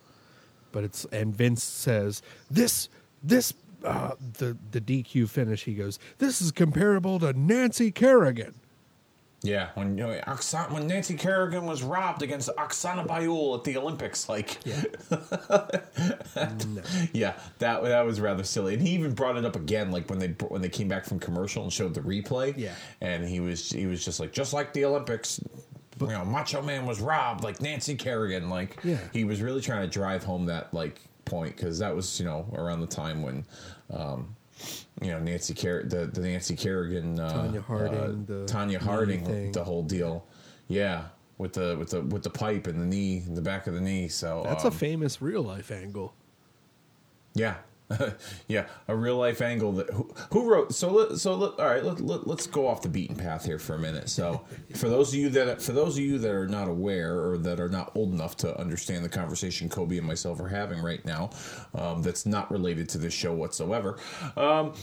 but 0.73 0.85
it's 0.85 1.05
and 1.12 1.35
Vince 1.35 1.62
says 1.62 2.23
this 2.51 2.89
this 3.23 3.55
uh, 3.85 4.12
the 4.39 4.57
the 4.70 4.81
DQ 4.81 5.29
finish. 5.29 5.64
He 5.64 5.75
goes, 5.75 5.99
"This 6.18 6.41
is 6.41 6.53
comparable 6.53 7.18
to 7.20 7.33
Nancy 7.33 7.91
Kerrigan." 7.91 8.55
Yeah, 9.45 9.70
when 9.75 9.99
you 9.99 10.07
know, 10.07 10.20
Oksana, 10.29 10.70
when 10.70 10.87
Nancy 10.87 11.16
Kerrigan 11.16 11.66
was 11.66 11.83
robbed 11.83 12.23
against 12.23 12.49
Oksana 12.57 13.05
Baiul 13.05 13.59
at 13.59 13.64
the 13.64 13.77
Olympics, 13.77 14.29
like 14.29 14.59
Yeah, 14.64 14.85
yeah, 17.12 17.33
that 17.59 17.83
that 17.83 18.07
was 18.07 18.20
rather 18.20 18.45
silly. 18.45 18.75
And 18.75 18.83
he 18.87 18.95
even 18.95 19.14
brought 19.14 19.37
it 19.37 19.45
up 19.45 19.57
again, 19.57 19.91
like 19.91 20.09
when 20.09 20.20
they 20.20 20.29
when 20.47 20.62
they 20.62 20.68
came 20.68 20.87
back 20.87 21.05
from 21.05 21.18
commercial 21.18 21.64
and 21.64 21.73
showed 21.73 21.95
the 21.95 22.01
replay. 22.01 22.57
Yeah. 22.57 22.75
and 23.01 23.25
he 23.25 23.41
was 23.41 23.70
he 23.70 23.87
was 23.87 24.05
just 24.05 24.20
like 24.20 24.33
just 24.33 24.53
like 24.53 24.73
the 24.73 24.85
Olympics. 24.85 25.41
You 26.11 26.18
know, 26.18 26.24
Macho 26.24 26.62
Man 26.62 26.86
was 26.86 27.00
robbed 27.00 27.42
like 27.44 27.61
Nancy 27.61 27.94
Kerrigan. 27.94 28.50
Like, 28.50 28.78
Yeah. 28.84 28.98
he 29.12 29.24
was 29.24 29.40
really 29.42 29.61
trying 29.61 29.82
to 29.82 29.88
drive 29.88 30.24
home 30.24 30.46
that 30.46 30.72
like 30.74 31.00
point 31.24 31.57
because 31.57 31.78
that 31.78 31.94
was 31.94 32.18
you 32.20 32.26
know 32.26 32.46
around 32.55 32.80
the 32.80 32.86
time 32.86 33.22
when. 33.22 33.44
Um, 33.90 34.36
you 35.00 35.11
know 35.11 35.18
Nancy 35.18 35.55
the 35.55 36.09
the 36.12 36.20
Nancy 36.20 36.55
Kerrigan, 36.55 37.18
uh, 37.18 37.32
Tonya 37.32 37.64
Harding, 37.64 37.94
uh, 37.98 38.14
the 38.26 38.44
Tonya 38.46 38.78
Harding, 38.78 39.24
thing. 39.24 39.50
the 39.53 39.64
whole 39.64 39.82
deal, 39.82 40.24
yeah, 40.68 41.07
with 41.38 41.55
the 41.55 41.74
with 41.78 41.90
the 41.90 42.03
with 42.03 42.22
the 42.22 42.30
pipe 42.30 42.68
and 42.68 42.80
the 42.80 42.86
knee, 42.86 43.20
the 43.20 43.40
back 43.42 43.66
of 43.66 43.74
the 43.74 43.80
knee. 43.80 44.07
So 44.07 44.42
that's 44.44 44.64
um, 44.64 44.68
a 44.68 44.70
famous 44.70 45.20
real 45.20 45.42
life 45.42 45.72
angle. 45.72 46.14
yeah, 47.34 47.57
yeah, 48.49 48.67
a 48.88 48.96
real 48.96 49.17
life 49.17 49.41
angle 49.41 49.72
that 49.72 49.91
who, 49.91 50.12
who 50.33 50.50
wrote. 50.50 50.75
So 50.75 50.91
let, 50.91 51.18
so 51.18 51.34
let, 51.34 51.58
all 51.58 51.67
right, 51.67 51.84
let, 51.84 52.00
let, 52.00 52.26
let's 52.26 52.46
go 52.46 52.67
off 52.67 52.83
the 52.83 52.88
beaten 52.88 53.17
path 53.17 53.45
here 53.45 53.58
for 53.58 53.75
a 53.75 53.79
minute. 53.79 54.08
So 54.08 54.45
for 54.75 54.88
those 54.88 55.08
of 55.08 55.14
you 55.14 55.30
that 55.30 55.62
for 55.62 55.72
those 55.72 55.96
of 55.96 56.04
you 56.04 56.18
that 56.18 56.30
are 56.30 56.49
not 56.49 56.68
aware 56.68 57.21
or 57.21 57.38
that 57.38 57.61
are 57.61 57.68
not 57.68 57.92
old 57.95 58.12
enough 58.12 58.37
to 58.38 58.58
understand 58.58 59.04
the 59.04 59.08
conversation 59.08 59.68
Kobe 59.68 59.99
and 59.99 60.07
myself 60.07 60.41
are 60.41 60.49
having 60.49 60.80
right 60.80 61.04
now, 61.04 61.30
um, 61.75 62.03
that's 62.03 62.26
not 62.26 62.50
related 62.50 62.88
to 62.91 62.99
this 62.99 63.14
show 63.14 63.33
whatsoever. 63.33 63.99
Um, 64.37 64.75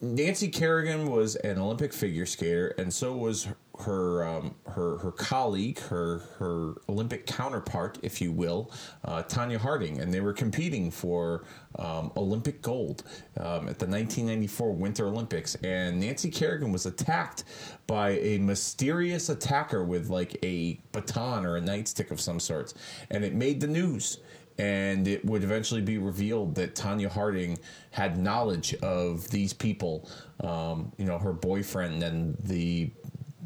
Nancy 0.00 0.48
Kerrigan 0.48 1.10
was 1.10 1.36
an 1.36 1.58
Olympic 1.58 1.92
figure 1.92 2.26
skater, 2.26 2.74
and 2.76 2.92
so 2.92 3.16
was 3.16 3.46
her 3.80 4.26
um, 4.26 4.54
her, 4.66 4.98
her 4.98 5.12
colleague, 5.12 5.78
her 5.80 6.18
her 6.38 6.74
Olympic 6.88 7.26
counterpart, 7.26 7.98
if 8.02 8.20
you 8.20 8.30
will, 8.30 8.70
uh, 9.04 9.22
Tonya 9.22 9.56
Harding, 9.56 10.00
and 10.00 10.12
they 10.12 10.20
were 10.20 10.32
competing 10.32 10.90
for 10.90 11.44
um, 11.78 12.12
Olympic 12.16 12.60
gold 12.60 13.02
um, 13.38 13.68
at 13.68 13.78
the 13.78 13.86
1994 13.86 14.72
Winter 14.72 15.06
Olympics. 15.06 15.54
And 15.56 16.00
Nancy 16.00 16.30
Kerrigan 16.30 16.70
was 16.70 16.86
attacked 16.86 17.44
by 17.86 18.10
a 18.10 18.38
mysterious 18.38 19.28
attacker 19.28 19.84
with 19.84 20.08
like 20.08 20.36
a 20.44 20.78
baton 20.92 21.46
or 21.46 21.56
a 21.56 21.60
nightstick 21.60 22.10
of 22.10 22.20
some 22.20 22.40
sorts, 22.40 22.74
and 23.10 23.24
it 23.24 23.34
made 23.34 23.60
the 23.60 23.68
news 23.68 24.18
and 24.58 25.08
it 25.08 25.24
would 25.24 25.42
eventually 25.42 25.80
be 25.80 25.98
revealed 25.98 26.54
that 26.54 26.74
Tonya 26.74 27.08
Harding 27.08 27.58
had 27.90 28.18
knowledge 28.18 28.74
of 28.74 29.28
these 29.30 29.52
people, 29.52 30.08
um, 30.40 30.92
you 30.98 31.04
know, 31.04 31.18
her 31.18 31.32
boyfriend 31.32 32.02
and 32.02 32.36
the 32.44 32.90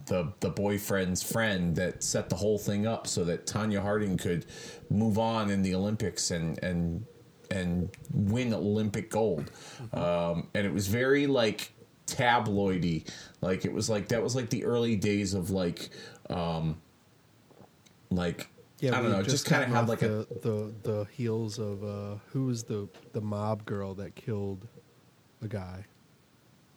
the 0.07 0.33
the 0.41 0.51
boyfriend's 0.51 1.23
friend 1.23 1.77
that 1.77 2.03
set 2.03 2.29
the 2.29 2.37
whole 2.37 2.59
thing 2.59 2.87
up 2.87 3.07
so 3.07 3.25
that 3.25 3.47
Tonya 3.47 3.83
Harding 3.83 4.17
could 4.17 4.47
move 4.91 5.19
on 5.19 5.51
in 5.51 5.63
the 5.63 5.75
Olympics 5.75 6.31
and 6.31 6.63
and 6.63 7.05
and 7.51 7.91
win 8.13 8.53
Olympic 8.53 9.11
gold. 9.11 9.51
Um, 9.93 10.49
and 10.55 10.67
it 10.67 10.73
was 10.73 10.89
very 10.89 11.27
like 11.27 11.73
tabloidy, 12.07 13.09
like 13.41 13.65
it 13.65 13.73
was 13.73 13.91
like 13.91 14.09
that 14.09 14.23
was 14.23 14.35
like 14.35 14.51
the 14.51 14.65
early 14.65 14.97
days 14.97 15.35
of 15.35 15.51
like 15.51 15.91
um, 16.31 16.81
like 18.11 18.49
I 18.83 18.91
don't 18.91 19.11
know, 19.11 19.23
just 19.23 19.47
kind 19.47 19.63
of 19.63 19.71
had 19.71 19.89
like 19.89 20.03
a 20.03 20.09
the, 20.09 20.27
the 20.43 20.75
the 20.83 21.07
heels 21.13 21.59
of 21.59 21.83
uh, 21.83 22.19
who 22.29 22.47
was 22.47 22.65
the 22.65 22.89
the 23.13 23.21
mob 23.21 23.65
girl 23.65 23.95
that 23.95 24.15
killed 24.15 24.67
a 25.43 25.49
guy. 25.49 25.85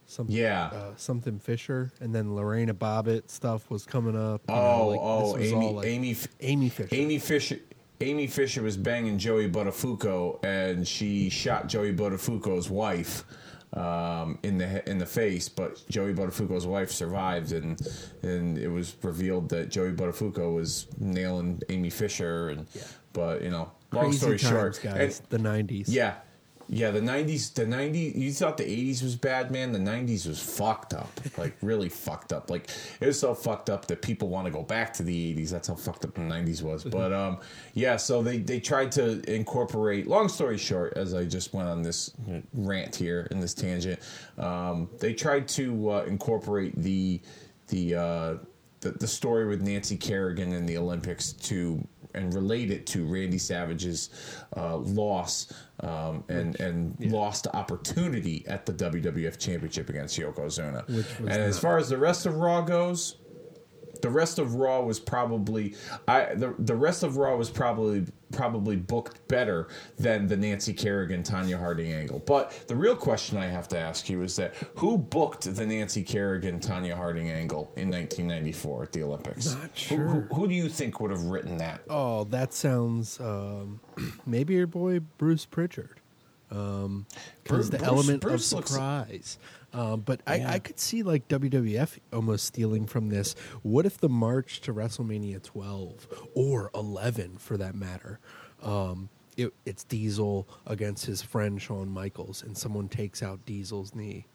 Something, 0.10 0.36
Yeah. 0.36 0.66
uh, 0.74 0.92
something 0.98 1.38
Fisher, 1.38 1.92
and 2.02 2.14
then 2.16 2.36
Lorena 2.36 2.74
Bobbitt 2.74 3.30
stuff 3.30 3.70
was 3.70 3.86
coming 3.86 4.16
up. 4.18 4.42
you 4.50 4.56
know, 4.56 4.62
Oh, 4.62 4.88
like, 4.88 5.00
oh, 5.02 5.38
this 5.38 5.52
was 5.52 5.52
Amy, 5.54 5.74
like, 5.74 5.86
Amy, 5.86 6.16
Amy 6.42 6.70
Fisher. 6.70 6.96
Amy 6.96 7.20
Fisher. 7.20 7.60
Amy 8.02 8.26
Fisher 8.28 8.64
was 8.64 8.76
banging 8.76 9.20
Joey 9.20 9.48
Buttafuoco, 9.50 10.44
and 10.44 10.88
she 10.88 11.30
shot 11.30 11.68
Joey 11.68 11.94
Buttafuoco's 11.94 12.70
wife 12.72 13.24
um, 13.74 14.40
in 14.42 14.58
the 14.58 14.90
in 14.90 14.98
the 14.98 15.06
face. 15.06 15.48
But 15.48 15.84
Joey 15.90 16.14
Buttafuoco's 16.16 16.66
wife 16.66 16.90
survived, 16.92 17.52
and 17.52 17.80
and 18.24 18.58
it 18.58 18.70
was 18.70 18.96
revealed 19.04 19.50
that 19.50 19.70
Joey 19.70 19.92
Buttafuoco 19.92 20.56
was 20.56 20.88
nailing 20.98 21.62
Amy 21.70 21.90
Fisher. 21.92 22.50
And 22.50 22.66
but 23.14 23.44
you 23.44 23.52
know, 23.52 23.70
long 23.92 24.06
Crazy 24.06 24.18
story 24.18 24.40
times, 24.40 24.50
short, 24.50 24.80
guys. 24.82 25.20
and- 25.30 25.30
the 25.30 25.38
'90s. 25.50 25.86
yeah. 25.90 26.16
Yeah, 26.72 26.92
the 26.92 27.00
'90s, 27.00 27.52
the 27.56 27.66
'90s. 27.66 28.16
You 28.16 28.32
thought 28.32 28.58
the 28.58 28.64
'80s 28.64 29.02
was 29.02 29.16
bad, 29.16 29.50
man. 29.50 29.72
The 29.72 29.80
'90s 29.80 30.28
was 30.28 30.40
fucked 30.40 30.94
up, 30.94 31.10
like 31.36 31.58
really 31.64 31.90
fucked 31.90 32.32
up. 32.32 32.52
Like 32.52 32.70
it 33.00 33.08
was 33.08 33.20
so 33.20 33.34
fucked 33.34 33.72
up 33.72 33.88
that 33.88 34.04
people 34.04 34.30
want 34.30 34.46
to 34.46 34.52
go 34.52 34.62
back 34.62 34.94
to 34.94 35.04
the 35.04 35.36
'80s. 35.36 35.50
That's 35.50 35.68
how 35.68 35.74
fucked 35.74 36.06
up 36.06 36.14
the 36.14 36.22
'90s 36.22 36.62
was. 36.62 36.84
But 36.84 37.12
um, 37.12 37.40
yeah. 37.74 37.98
So 37.98 38.22
they 38.22 38.38
they 38.38 38.60
tried 38.60 38.92
to 38.94 39.20
incorporate. 39.34 40.06
Long 40.06 40.30
story 40.30 40.60
short, 40.60 40.94
as 40.96 41.16
I 41.16 41.26
just 41.26 41.56
went 41.56 41.68
on 41.68 41.82
this 41.82 42.12
rant 42.54 42.96
here 42.96 43.28
in 43.32 43.40
this 43.40 43.56
tangent, 43.56 44.00
um, 44.38 44.90
they 45.00 45.16
tried 45.16 45.48
to 45.50 45.92
uh, 45.92 46.04
incorporate 46.04 46.76
the 46.76 47.20
the, 47.70 47.96
uh, 47.96 48.38
the 48.82 48.92
the 48.92 49.08
story 49.08 49.48
with 49.48 49.64
Nancy 49.64 49.98
Kerrigan 49.98 50.54
in 50.54 50.68
the 50.68 50.78
Olympics 50.78 51.34
to 51.34 51.84
and 52.16 52.34
relate 52.34 52.72
it 52.72 52.88
to 52.88 53.06
Randy 53.06 53.38
Savage's 53.38 54.10
uh, 54.58 54.78
loss 54.78 55.54
um, 55.82 56.24
and 56.30 56.60
and 56.60 56.96
lost 57.00 57.48
opportunity 57.54 58.46
at 58.48 58.66
the 58.66 58.74
WWF 58.74 59.38
Championship 59.38 59.90
against 59.90 60.18
Yokozuna. 60.20 60.88
Which 60.90 61.06
And 61.20 61.30
as 61.30 61.60
far 61.60 61.78
as 61.78 61.90
the 61.90 61.98
rest 61.98 62.26
of 62.26 62.36
Raw 62.38 62.62
goes, 62.62 63.16
the 64.02 64.10
rest 64.10 64.40
of 64.40 64.56
Raw 64.56 64.82
was 64.82 65.00
probably 65.00 65.76
I 66.08 66.34
the 66.36 66.56
the 66.60 66.76
rest 66.76 67.04
of 67.04 67.18
Raw 67.18 67.36
was 67.36 67.50
probably 67.50 68.06
probably 68.32 68.76
booked 68.76 69.28
better 69.28 69.68
than 69.98 70.28
the 70.28 70.38
Nancy 70.38 70.72
Kerrigan 70.72 71.24
Tonya 71.24 71.58
Harding 71.58 71.92
angle. 71.92 72.20
But 72.20 72.52
the 72.68 72.76
real 72.76 72.96
question 72.96 73.38
I 73.38 73.48
have 73.48 73.68
to 73.70 73.80
ask 73.80 74.08
you 74.08 74.22
is 74.22 74.36
that 74.36 74.54
who 74.76 74.98
booked 75.00 75.54
the 75.56 75.66
Nancy 75.66 76.04
Kerrigan 76.04 76.60
Tonya 76.60 76.96
Harding 76.96 77.32
angle 77.32 77.72
in 77.76 77.90
1994 77.90 78.84
at 78.84 78.92
the 78.92 79.02
Olympics? 79.04 79.56
Not 79.56 79.62
Who- 79.80 79.96
Who, 79.96 80.12
sure. 80.14 80.28
who 80.34 80.48
do 80.48 80.54
you 80.54 80.70
think 80.70 81.00
would 81.00 81.10
have 81.10 81.24
written 81.24 81.58
that? 81.58 81.82
Oh, 81.90 82.26
that 82.26 82.54
sounds 82.54 83.20
um, 83.20 83.80
maybe 84.28 84.54
your 84.54 84.68
boy 84.68 85.00
Bruce 85.18 85.46
Pritchard. 85.46 86.00
because 86.50 87.06
Bruce- 87.46 87.70
the 87.70 87.78
Bruce- 87.80 87.88
element 87.90 88.22
Bruce 88.22 88.52
of 88.52 88.58
looks- 88.58 88.72
surprise. 88.72 89.38
Um, 89.74 90.02
but 90.02 90.22
I, 90.26 90.36
Yeah. 90.38 90.52
I 90.54 90.60
could 90.60 90.80
see 90.80 91.04
like 91.04 91.28
WWF 91.28 92.00
almost 92.12 92.46
stealing 92.46 92.86
from 92.88 93.10
this. 93.10 93.36
What 93.62 93.86
if 93.86 93.98
the 94.00 94.10
march 94.10 94.62
to 94.62 94.74
WrestleMania 94.74 95.44
12 95.44 96.08
or 96.36 96.72
11, 96.74 97.38
for 97.38 97.56
that 97.58 97.76
matter, 97.76 98.20
um, 98.64 99.10
it, 99.38 99.54
it's 99.66 99.84
Diesel 99.84 100.48
against 100.66 101.06
his 101.06 101.22
friend 101.22 101.62
Shawn 101.62 101.90
Michaels, 101.90 102.42
and 102.44 102.58
someone 102.58 102.90
takes 102.90 103.22
out 103.24 103.46
Diesel's 103.46 103.94
knee. 103.96 104.26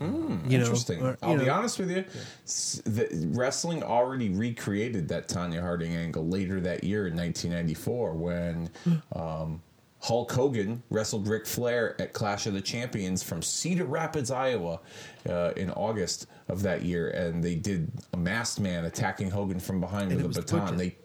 you 0.00 0.06
know, 0.06 0.12
Hmm, 0.36 0.50
Interesting. 0.52 1.00
or, 1.02 1.10
you 1.12 1.16
I'll 1.22 1.38
be 1.38 1.48
honest 1.48 1.78
with 1.78 1.90
you. 1.90 2.04
s- 2.44 2.82
The, 2.84 3.08
wrestling 3.34 3.82
already 3.82 4.28
recreated 4.28 5.08
that 5.08 5.28
Tonya 5.28 5.60
Harding 5.62 5.96
angle 5.96 6.28
later 6.28 6.60
that 6.60 6.84
year 6.84 7.06
in 7.06 7.16
1994 7.16 8.12
when 8.12 8.70
um, 9.14 9.62
Hulk 10.00 10.30
Hogan 10.30 10.82
wrestled 10.90 11.26
Ric 11.26 11.46
Flair 11.46 12.00
at 12.00 12.12
Clash 12.12 12.46
of 12.46 12.54
the 12.54 12.60
Champions 12.60 13.22
from 13.22 13.42
Cedar 13.42 13.86
Rapids, 13.86 14.30
Iowa, 14.30 14.80
uh, 15.28 15.52
in 15.56 15.70
August 15.70 16.26
of 16.48 16.62
that 16.62 16.82
year, 16.82 17.10
and 17.10 17.42
they 17.42 17.54
did 17.56 17.90
a 18.12 18.16
masked 18.16 18.60
man 18.60 18.84
attacking 18.84 19.30
Hogan 19.30 19.58
from 19.58 19.80
behind 19.80 20.12
And 20.12 20.22
with 20.22 20.36
a 20.36 20.42
baton. 20.42 20.60
Butcher. 20.60 20.76
They 20.76 20.96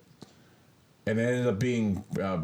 and 1.08 1.20
it 1.20 1.24
ended 1.24 1.48
up 1.48 1.60
being. 1.60 2.04
Uh, 2.22 2.44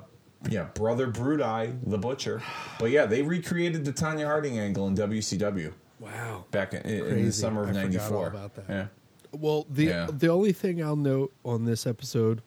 yeah, 0.49 0.65
brother 0.75 1.07
Bruti, 1.11 1.77
the 1.87 1.97
butcher, 1.97 2.41
but 2.79 2.91
yeah, 2.91 3.05
they 3.07 3.21
recreated 3.23 3.83
the 3.83 3.91
Tonya 3.91 4.25
Harding 4.25 4.59
angle 4.59 4.87
in 4.87 4.95
WCW 4.95 5.73
Wow. 5.99 6.45
back 6.51 6.73
in, 6.75 6.81
in 6.85 7.25
the 7.25 7.31
summer 7.31 7.63
of 7.63 7.69
I 7.69 7.73
'94. 7.73 8.27
about 8.27 8.53
that. 8.55 8.65
Yeah. 8.69 8.85
Well, 9.31 9.65
the 9.69 9.85
Yeah. 9.85 10.07
the 10.11 10.29
only 10.29 10.53
thing 10.53 10.81
I'll 10.81 10.95
note 10.95 11.33
on 11.43 11.65
this 11.65 11.85
episode, 11.87 12.41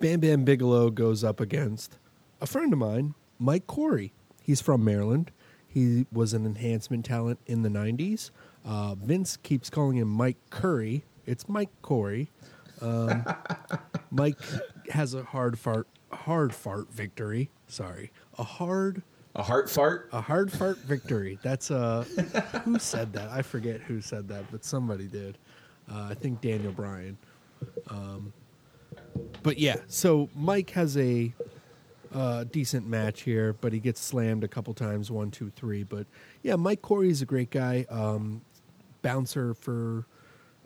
Bam 0.00 0.20
Bam 0.20 0.44
Bigelow 0.44 0.90
goes 0.90 1.24
up 1.24 1.40
against 1.40 1.98
a 2.40 2.46
friend 2.46 2.72
of 2.72 2.78
mine, 2.78 3.14
Mike 3.38 3.66
Corey. 3.66 4.12
He's 4.42 4.60
from 4.60 4.84
Maryland. 4.84 5.30
He 5.66 6.06
was 6.12 6.32
an 6.32 6.46
enhancement 6.46 7.04
talent 7.04 7.38
in 7.46 7.62
the 7.62 7.68
'90s. 7.68 8.30
Uh, 8.64 8.94
Vince 8.94 9.36
keeps 9.36 9.70
calling 9.70 9.96
him 9.96 10.08
Mike 10.08 10.36
Curry. 10.50 11.04
It's 11.26 11.48
Mike 11.48 11.70
Corey. 11.82 12.30
Um, 12.80 13.24
Mike 14.10 14.38
has 14.90 15.14
a 15.14 15.22
hard 15.24 15.58
fart, 15.58 15.86
hard 16.12 16.54
fart 16.54 16.90
victory. 16.92 17.50
Sorry, 17.68 18.10
a 18.38 18.42
hard 18.44 19.02
A 19.34 19.42
heart 19.42 19.68
fart. 19.68 20.08
a 20.12 20.20
hard 20.20 20.50
fart 20.52 20.78
victory. 20.78 21.38
That's 21.42 21.70
uh 21.70 22.04
who 22.64 22.78
said 22.78 23.12
that? 23.14 23.28
I 23.30 23.42
forget 23.42 23.80
who 23.80 24.00
said 24.00 24.28
that, 24.28 24.44
but 24.50 24.64
somebody 24.64 25.06
did. 25.08 25.36
Uh, 25.90 26.08
I 26.10 26.14
think 26.14 26.40
Daniel 26.40 26.72
Bryan. 26.72 27.16
Um, 27.88 28.32
but 29.42 29.58
yeah, 29.58 29.76
so 29.88 30.28
Mike 30.34 30.70
has 30.70 30.96
a 30.96 31.32
uh, 32.12 32.44
decent 32.44 32.86
match 32.86 33.22
here, 33.22 33.52
but 33.52 33.72
he 33.72 33.78
gets 33.78 34.00
slammed 34.00 34.44
a 34.44 34.48
couple 34.48 34.74
times, 34.74 35.10
one, 35.10 35.30
two, 35.30 35.50
three. 35.50 35.82
But 35.82 36.06
yeah, 36.42 36.56
Mike 36.56 36.82
Corey 36.82 37.10
is 37.10 37.22
a 37.22 37.26
great 37.26 37.50
guy. 37.50 37.86
Um, 37.88 38.42
bouncer 39.02 39.54
for 39.54 40.06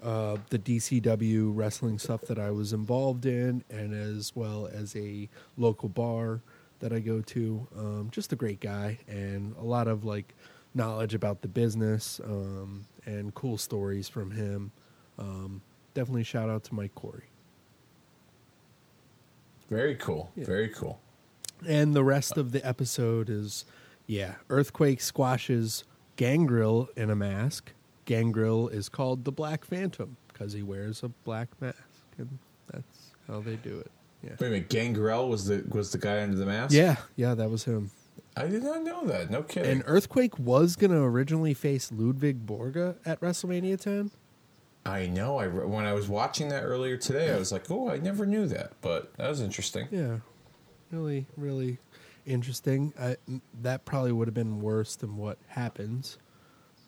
uh, 0.03 0.39
the 0.49 0.59
DCW 0.59 1.51
wrestling 1.55 1.99
stuff 1.99 2.23
that 2.23 2.39
I 2.39 2.51
was 2.51 2.73
involved 2.73 3.27
in, 3.27 3.65
and 3.71 3.95
as 3.95 4.35
well 4.35 4.69
as 4.73 4.97
a 4.97 5.29
local 5.57 5.89
bar 5.89 6.41
that 6.81 6.93
I 6.93 7.01
go 7.01 7.21
to. 7.21 7.67
Um, 7.77 8.09
just 8.11 8.33
a 8.33 8.37
great 8.37 8.61
guy, 8.61 8.99
and 9.09 9.55
a 9.57 9.65
lot 9.65 9.89
of 9.89 10.05
like 10.05 10.35
knowledge 10.75 11.15
about 11.15 11.43
the 11.43 11.49
business 11.49 12.21
um, 12.25 12.87
and 13.05 13.35
cool 13.35 13.59
stories 13.59 14.09
from 14.09 14.31
him. 14.31 14.73
Um, 15.19 15.61
definitely 15.95 16.25
shout 16.25 16.49
out 16.49 16.65
to 16.65 16.75
Mike 16.75 16.95
Corey. 16.95 17.25
Very 19.69 19.95
cool. 19.97 20.31
Yeah. 20.35 20.47
Very 20.47 20.69
cool. 20.69 21.01
And 21.67 21.95
the 21.95 22.05
rest 22.05 22.37
of 22.37 22.53
the 22.53 22.67
episode 22.67 23.29
is, 23.31 23.65
yeah, 24.07 24.35
Earthquake 24.49 25.01
squashes 25.01 25.85
Gangrel 26.17 26.89
in 26.97 27.11
a 27.11 27.17
mask. 27.17 27.73
Gangrel 28.05 28.69
is 28.69 28.89
called 28.89 29.25
the 29.25 29.33
Black 29.33 29.65
Phantom 29.65 30.17
because 30.29 30.53
he 30.53 30.63
wears 30.63 31.03
a 31.03 31.09
black 31.09 31.49
mask, 31.61 31.77
and 32.19 32.39
that's 32.73 33.11
how 33.29 33.41
they 33.41 33.57
do 33.57 33.79
it. 33.79 33.91
Yeah, 34.23 34.31
Wait 34.41 34.47
a 34.47 34.51
minute. 34.51 34.69
Gangrel 34.69 35.29
was 35.29 35.47
the 35.47 35.65
was 35.69 35.93
the 35.93 35.99
guy 35.99 36.23
under 36.23 36.37
the 36.37 36.47
mask. 36.47 36.75
yeah, 36.75 36.97
yeah, 37.17 37.35
that 37.35 37.51
was 37.51 37.65
him. 37.65 37.91
I 38.37 38.47
did 38.47 38.63
not 38.63 38.83
know 38.83 39.07
that. 39.07 39.31
No 39.31 39.43
kidding. 39.43 39.71
And 39.71 39.83
Earthquake 39.87 40.39
was 40.39 40.77
gonna 40.77 41.03
originally 41.03 41.55
face 41.55 41.91
Ludwig 41.93 42.47
Borga 42.47 42.97
at 43.05 43.21
WrestleMania 43.21 43.79
10. 43.81 44.11
I 44.87 45.07
know. 45.07 45.39
I 45.39 45.47
when 45.49 45.85
I 45.85 45.93
was 45.93 46.09
watching 46.09 46.49
that 46.49 46.63
earlier 46.63 46.97
today, 46.97 47.33
I 47.33 47.39
was 47.39 47.53
like, 47.53 47.71
oh, 47.71 47.89
I 47.91 47.99
never 47.99 48.27
knew 48.27 48.47
that. 48.49 48.73
But 48.81 49.15
that 49.17 49.29
was 49.29 49.41
interesting. 49.41 49.89
Yeah, 49.91 50.19
really, 50.91 51.27
really 51.37 51.79
interesting. 52.27 52.93
I, 52.99 53.17
that 53.63 53.85
probably 53.85 54.13
would 54.13 54.29
have 54.29 54.35
been 54.35 54.61
worse 54.61 54.97
than 54.97 55.17
what 55.17 55.39
happens 55.49 56.19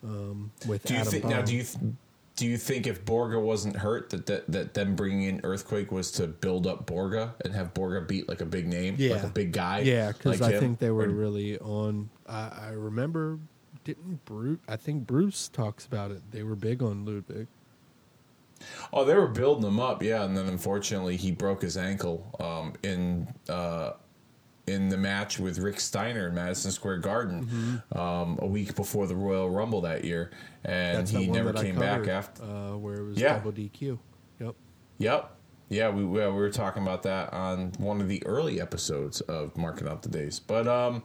um, 0.05 0.53
with 0.67 0.85
Do 0.85 0.95
you 0.95 1.01
Adam 1.01 1.13
think 1.13 1.25
now? 1.25 1.43
Do 1.43 1.55
you 1.57 1.63
th- 1.63 1.95
do 2.35 2.47
you 2.47 2.57
think 2.57 2.87
if 2.87 3.05
Borga 3.05 3.41
wasn't 3.41 3.77
hurt, 3.77 4.09
that, 4.11 4.25
that 4.27 4.51
that 4.51 4.75
them 4.75 4.97
bringing 4.97 5.25
in 5.25 5.41
Earthquake 5.45 5.93
was 5.93 6.11
to 6.13 6.27
build 6.27 6.67
up 6.67 6.87
Borga 6.87 7.33
and 7.45 7.53
have 7.55 7.75
Borga 7.75 8.07
beat 8.09 8.29
like 8.29 8.41
a 8.41 8.47
big 8.47 8.67
name, 8.67 8.97
Yeah. 8.99 9.15
like 9.17 9.25
a 9.25 9.29
big 9.29 9.53
guy? 9.53 9.81
Yeah, 9.81 10.13
because 10.13 10.41
like 10.41 10.51
I 10.51 10.55
him? 10.55 10.61
think 10.61 10.79
they 10.79 10.91
were 10.91 11.05
Or- 11.05 11.09
really 11.09 11.59
on. 11.59 12.09
I, 12.27 12.51
I 12.61 12.69
remember, 12.71 13.39
didn't 13.85 14.25
Bruce? 14.25 14.59
I 14.67 14.77
think 14.77 15.07
Bruce 15.07 15.49
talks 15.49 15.85
about 15.85 16.11
it. 16.11 16.23
They 16.31 16.43
were 16.43 16.57
big 16.57 16.83
on 16.83 17.05
Ludwig. 17.05 17.49
Oh, 18.93 19.05
they 19.05 19.15
were 19.15 19.27
building 19.29 19.67
him 19.67 19.81
up, 19.81 20.03
yeah, 20.03 20.25
and 20.25 20.37
then 20.37 20.47
unfortunately 20.47 21.17
he 21.17 21.31
broke 21.31 21.63
his 21.63 21.77
ankle 21.77 22.35
um, 22.41 22.75
in 22.83 23.29
uh, 23.49 23.93
in 24.67 24.89
the 24.89 24.97
match 24.97 25.39
with 25.41 25.59
Rick 25.59 25.81
Steiner 25.81 26.29
in 26.29 26.35
Madison 26.35 26.71
Square 26.71 26.99
Garden 26.99 27.83
um, 27.93 28.39
a 28.41 28.47
week 28.47 28.77
before 28.77 29.07
the 29.07 29.17
Royal 29.17 29.51
Rumble 29.51 29.81
that 29.83 30.05
year, 30.05 30.31
and 30.65 30.99
That's 30.99 31.11
he 31.11 31.27
never 31.27 31.53
came 31.53 31.75
back 31.77 32.07
after. 32.07 32.45
uh, 32.45 32.77
where 32.77 32.95
it 32.95 33.05
was 33.05 33.19
Yeah. 33.19 33.35
double 33.39 33.53
DQ. 33.53 33.99
Yep. 34.41 34.55
Yep. 34.99 35.37
Yeah, 35.69 35.89
we, 35.89 36.05
we 36.05 36.21
we 36.21 36.27
were 36.27 36.51
talking 36.51 36.83
about 36.83 37.03
that 37.05 37.33
on 37.33 37.73
one 37.79 38.01
of 38.03 38.09
the 38.09 38.25
early 38.27 38.61
episodes 38.61 39.21
of 39.23 39.57
Marking 39.57 39.89
Out 39.89 40.03
the 40.03 40.11
Days. 40.11 40.39
But 40.39 40.69
um, 40.69 41.03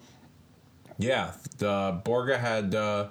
yeah, 1.00 1.32
the 1.58 2.02
Borga 2.04 2.38
had 2.40 2.76
uh, 2.76 3.08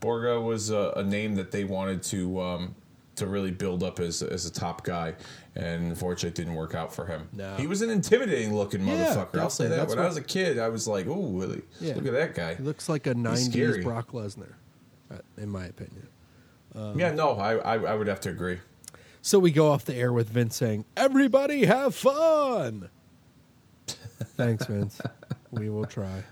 Borga 0.00 0.42
was 0.44 0.70
a, 0.70 0.92
a 0.96 1.04
name 1.04 1.36
that 1.36 1.52
they 1.52 1.64
wanted 1.64 2.02
to 2.04 2.40
um, 2.40 2.74
to 3.16 3.26
really 3.26 3.50
build 3.50 3.82
up 3.82 3.98
as 4.00 4.22
as 4.22 4.46
a 4.46 4.52
top 4.52 4.84
guy, 4.84 5.14
and 5.54 5.88
unfortunately, 5.90 6.28
it 6.28 6.34
didn't 6.34 6.54
work 6.54 6.74
out 6.74 6.94
for 6.94 7.06
him. 7.06 7.28
No. 7.32 7.56
He 7.56 7.66
was 7.66 7.82
an 7.82 7.90
intimidating 7.90 8.54
looking 8.54 8.86
Yeah, 8.86 9.06
motherfucker. 9.14 9.40
I'll 9.40 9.50
say 9.50 9.68
that. 9.68 9.88
When 9.88 9.98
I 9.98 10.06
was 10.06 10.16
a 10.16 10.22
kid, 10.22 10.58
I 10.58 10.68
was 10.68 10.86
like, 10.86 11.06
"Ooh, 11.06 11.40
really? 11.40 11.62
Yeah. 11.80 11.94
Look 11.94 12.06
at 12.06 12.12
that 12.12 12.34
guy." 12.34 12.54
He 12.54 12.62
looks 12.62 12.88
like 12.88 13.06
a 13.06 13.14
'90s. 13.14 13.82
Brock 13.82 14.12
Lesnar, 14.12 14.52
uh, 15.10 15.16
in 15.36 15.48
my 15.48 15.64
opinion. 15.66 16.08
yeah, 16.74 17.12
no, 17.12 17.30
I, 17.32 17.56
I 17.56 17.74
I 17.76 17.94
would 17.94 18.06
have 18.06 18.20
to 18.20 18.30
agree. 18.30 18.60
So 19.22 19.38
we 19.38 19.50
go 19.50 19.72
off 19.72 19.84
the 19.84 19.94
air 19.94 20.12
with 20.12 20.28
Vince 20.28 20.56
saying, 20.56 20.84
"Everybody 20.96 21.64
have 21.64 21.94
fun." 21.94 22.90
Thanks, 23.86 24.66
Vince. 24.66 25.00
we 25.50 25.68
will 25.70 25.84
try. 25.86 26.22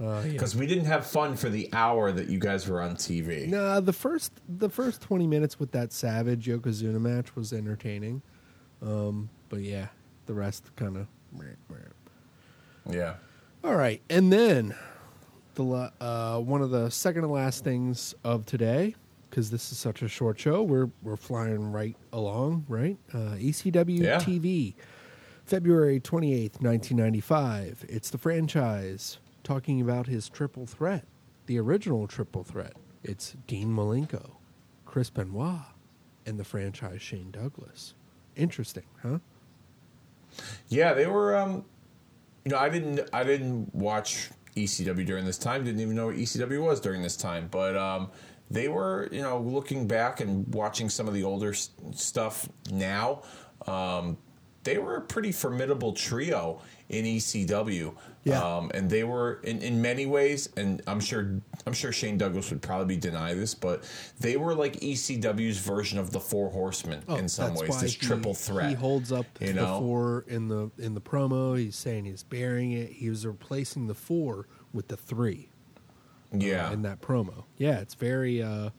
Uh, 0.00 0.22
yeah. 0.24 0.32
Because 0.32 0.56
we 0.56 0.66
didn't 0.66 0.86
have 0.86 1.06
fun 1.06 1.36
for 1.36 1.50
the 1.50 1.68
hour 1.74 2.10
that 2.10 2.28
you 2.28 2.38
guys 2.38 2.66
were 2.66 2.80
on 2.80 2.96
TV. 2.96 3.46
Nah, 3.48 3.80
the 3.80 3.92
first 3.92 4.32
the 4.48 4.70
first 4.70 5.02
twenty 5.02 5.26
minutes 5.26 5.60
with 5.60 5.72
that 5.72 5.92
Savage 5.92 6.46
Yokozuna 6.46 6.98
match 7.00 7.36
was 7.36 7.52
entertaining, 7.52 8.22
um, 8.80 9.28
but 9.50 9.60
yeah, 9.60 9.88
the 10.26 10.32
rest 10.34 10.70
kind 10.76 10.96
of. 10.96 11.06
Yeah. 12.88 13.14
All 13.62 13.74
right, 13.76 14.00
and 14.08 14.32
then 14.32 14.74
the 15.54 15.62
la- 15.64 15.90
uh, 16.00 16.38
one 16.40 16.62
of 16.62 16.70
the 16.70 16.88
second 16.90 17.22
to 17.22 17.28
last 17.28 17.62
things 17.62 18.14
of 18.24 18.46
today, 18.46 18.94
because 19.28 19.50
this 19.50 19.70
is 19.70 19.76
such 19.78 20.00
a 20.00 20.08
short 20.08 20.40
show, 20.40 20.62
we're 20.62 20.88
we're 21.02 21.16
flying 21.16 21.70
right 21.72 21.96
along, 22.14 22.64
right? 22.68 22.96
Uh, 23.12 23.36
ECW 23.36 24.00
Yeah. 24.00 24.18
TV, 24.18 24.74
February 25.44 26.00
twenty 26.00 26.32
eighth, 26.32 26.62
nineteen 26.62 26.96
ninety 26.96 27.20
five. 27.20 27.84
It's 27.86 28.08
the 28.08 28.16
franchise 28.18 29.18
talking 29.50 29.80
about 29.80 30.06
his 30.06 30.28
triple 30.28 30.64
threat, 30.64 31.04
the 31.46 31.58
original 31.58 32.06
triple 32.06 32.44
threat. 32.44 32.74
It's 33.02 33.34
Dean 33.48 33.66
Malenko, 33.66 34.36
Chris 34.84 35.10
Benoit, 35.10 35.58
and 36.24 36.38
the 36.38 36.44
franchise 36.44 37.02
Shane 37.02 37.32
Douglas. 37.32 37.94
Interesting, 38.36 38.84
huh? 39.02 39.18
Yeah, 40.68 40.94
they 40.94 41.08
were. 41.08 41.36
Um, 41.36 41.64
you 42.44 42.52
know, 42.52 42.58
I 42.58 42.68
didn't. 42.68 43.10
I 43.12 43.24
didn't 43.24 43.74
watch 43.74 44.30
ECW 44.54 45.04
during 45.04 45.24
this 45.24 45.38
time. 45.38 45.64
Didn't 45.64 45.80
even 45.80 45.96
know 45.96 46.06
what 46.06 46.16
ECW 46.16 46.62
was 46.62 46.80
during 46.80 47.02
this 47.02 47.16
time. 47.16 47.48
But 47.50 47.76
um, 47.76 48.12
they 48.52 48.68
were. 48.68 49.08
You 49.10 49.22
know, 49.22 49.40
looking 49.40 49.88
back 49.88 50.20
and 50.20 50.46
watching 50.54 50.88
some 50.88 51.08
of 51.08 51.14
the 51.14 51.24
older 51.24 51.50
s- 51.50 51.70
stuff 51.90 52.48
now, 52.70 53.22
um, 53.66 54.16
they 54.62 54.78
were 54.78 54.94
a 54.94 55.00
pretty 55.00 55.32
formidable 55.32 55.92
trio 55.92 56.62
in 56.90 57.04
ECW. 57.04 57.94
Yeah. 58.24 58.42
Um, 58.42 58.70
and 58.74 58.90
they 58.90 59.04
were 59.04 59.40
in, 59.44 59.62
in 59.62 59.80
many 59.80 60.04
ways, 60.04 60.50
and 60.56 60.82
I'm 60.86 61.00
sure 61.00 61.40
I'm 61.66 61.72
sure 61.72 61.90
Shane 61.90 62.18
Douglas 62.18 62.50
would 62.50 62.60
probably 62.60 62.96
deny 62.96 63.32
this, 63.32 63.54
but 63.54 63.82
they 64.18 64.36
were 64.36 64.54
like 64.54 64.74
ECW's 64.80 65.56
version 65.56 65.98
of 65.98 66.10
the 66.10 66.20
Four 66.20 66.50
Horsemen 66.50 67.02
in 67.08 67.28
some 67.28 67.56
Oh, 67.56 67.60
ways. 67.62 67.80
This 67.80 67.94
he- 67.94 68.06
triple 68.06 68.34
threat. 68.34 68.68
He 68.68 68.74
holds 68.74 69.10
up 69.10 69.24
you 69.40 69.54
the 69.54 69.66
four 69.66 70.26
in 70.28 70.48
the 70.48 70.70
in 70.76 70.92
the 70.92 71.00
promo. 71.00 71.58
He's 71.58 71.76
saying 71.76 72.04
he's 72.04 72.22
burying 72.22 72.72
it. 72.72 72.90
He 72.90 73.08
was 73.08 73.24
replacing 73.24 73.86
the 73.86 73.94
four 73.94 74.46
with 74.74 74.88
the 74.88 74.96
three 74.98 75.48
yeah. 76.32 76.70
in 76.72 76.82
that 76.82 77.00
promo. 77.00 77.44
Yeah, 77.56 77.78
it's 77.80 77.94
very 77.94 78.42
uh, 78.42 78.70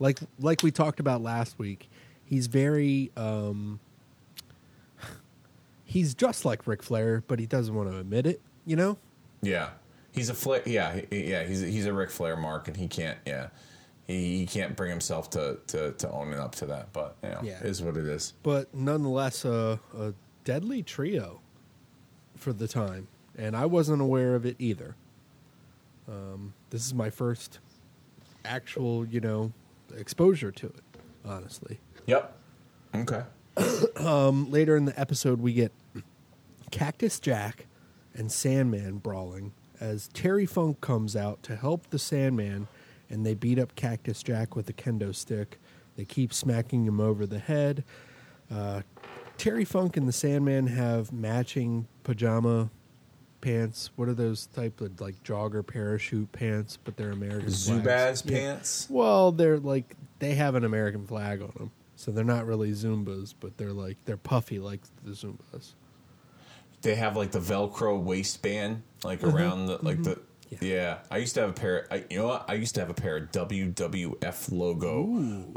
like 0.00 0.18
like 0.40 0.64
we 0.64 0.72
talked 0.72 0.98
about 0.98 1.22
last 1.22 1.58
week. 1.60 1.88
He's 2.24 2.48
very 2.48 3.12
um, 3.16 3.78
he's 5.90 6.14
just 6.14 6.44
like 6.44 6.66
Ric 6.66 6.82
Flair, 6.82 7.22
but 7.26 7.38
he 7.40 7.46
doesn't 7.46 7.74
want 7.74 7.90
to 7.90 7.98
admit 7.98 8.26
it. 8.26 8.40
You 8.64 8.76
know? 8.76 8.98
Yeah, 9.42 9.70
he's 10.12 10.28
a 10.30 10.34
Flair. 10.34 10.62
Yeah, 10.66 11.00
he, 11.10 11.30
yeah, 11.30 11.44
he's 11.44 11.62
a, 11.62 11.66
he's 11.66 11.86
a 11.86 11.92
Ric 11.92 12.10
Flair 12.10 12.36
mark, 12.36 12.68
and 12.68 12.76
he 12.76 12.86
can't. 12.88 13.18
Yeah, 13.26 13.48
he, 14.06 14.38
he 14.38 14.46
can't 14.46 14.76
bring 14.76 14.90
himself 14.90 15.30
to, 15.30 15.58
to 15.68 15.92
to 15.92 16.10
owning 16.10 16.38
up 16.38 16.54
to 16.56 16.66
that. 16.66 16.92
But 16.92 17.16
you 17.22 17.28
know, 17.30 17.40
Yeah. 17.42 17.58
it 17.60 17.66
is 17.66 17.82
what 17.82 17.96
it 17.96 18.06
is. 18.06 18.34
but 18.42 18.72
nonetheless 18.74 19.44
a, 19.44 19.80
a 19.98 20.12
deadly 20.44 20.82
trio 20.82 21.40
for 22.36 22.52
the 22.54 22.66
time 22.66 23.06
and 23.36 23.54
i 23.54 23.66
wasn't 23.66 24.00
aware 24.00 24.34
of 24.34 24.46
it 24.46 24.56
either 24.58 24.96
um, 26.08 26.54
this 26.70 26.86
is 26.86 26.94
my 26.94 27.10
first 27.10 27.58
actual 28.46 29.04
you 29.06 29.20
know 29.20 29.52
exposure 29.96 30.50
to 30.50 30.66
it 30.66 30.82
honestly 31.26 31.78
Yep. 32.06 32.34
Okay. 32.94 33.22
um, 33.96 34.50
later 34.50 34.76
in 34.76 34.84
the 34.84 34.98
episode 34.98 35.40
we 35.40 35.52
get 35.52 35.72
cactus 36.70 37.18
jack 37.18 37.66
and 38.14 38.30
sandman 38.30 38.98
brawling 38.98 39.52
as 39.80 40.08
terry 40.08 40.46
funk 40.46 40.80
comes 40.80 41.16
out 41.16 41.42
to 41.42 41.56
help 41.56 41.88
the 41.90 41.98
sandman 41.98 42.68
and 43.08 43.26
they 43.26 43.34
beat 43.34 43.58
up 43.58 43.74
cactus 43.74 44.22
jack 44.22 44.54
with 44.54 44.68
a 44.68 44.72
kendo 44.72 45.14
stick 45.14 45.58
they 45.96 46.04
keep 46.04 46.32
smacking 46.32 46.86
him 46.86 47.00
over 47.00 47.26
the 47.26 47.38
head 47.38 47.84
uh, 48.50 48.82
Terry 49.40 49.64
Funk 49.64 49.96
and 49.96 50.06
the 50.06 50.12
Sandman 50.12 50.66
have 50.66 51.12
matching 51.12 51.86
pajama 52.02 52.68
pants. 53.40 53.90
What 53.96 54.06
are 54.06 54.12
those 54.12 54.44
type 54.48 54.82
of 54.82 55.00
like 55.00 55.22
jogger 55.22 55.66
parachute 55.66 56.30
pants? 56.32 56.76
But 56.76 56.98
they're 56.98 57.12
American 57.12 57.48
Zubaz 57.48 57.82
flags. 57.82 58.22
Yeah. 58.26 58.38
pants. 58.38 58.86
Well, 58.90 59.32
they're 59.32 59.58
like 59.58 59.96
they 60.18 60.34
have 60.34 60.56
an 60.56 60.64
American 60.66 61.06
flag 61.06 61.40
on 61.40 61.52
them, 61.56 61.70
so 62.00 62.10
they're 62.10 62.24
not 62.24 62.46
really 62.46 62.70
Zubaz, 62.70 63.34
but 63.38 63.58
they're 63.58 63.74
like 63.74 63.98
they're 64.06 64.16
puffy 64.16 64.58
like 64.58 64.80
the 65.04 65.10
Zubaz. 65.10 65.74
They 66.80 66.94
have 66.94 67.14
like 67.14 67.30
the 67.30 67.40
Velcro 67.40 68.02
waistband, 68.02 68.82
like 69.04 69.22
around 69.22 69.66
the 69.66 69.78
like 69.84 70.02
the. 70.02 70.18
Yeah. 70.48 70.58
Yeah. 70.62 70.98
I 71.10 71.18
used 71.18 71.34
to 71.34 71.42
have 71.42 71.50
a 71.50 71.52
pair. 71.52 71.86
I, 71.90 72.04
you 72.08 72.18
know 72.18 72.28
what? 72.28 72.46
I 72.48 72.54
used 72.54 72.74
to 72.76 72.80
have 72.80 72.88
a 72.88 72.94
pair 72.94 73.18
of 73.18 73.30
WWF 73.32 74.50
logo 74.50 75.04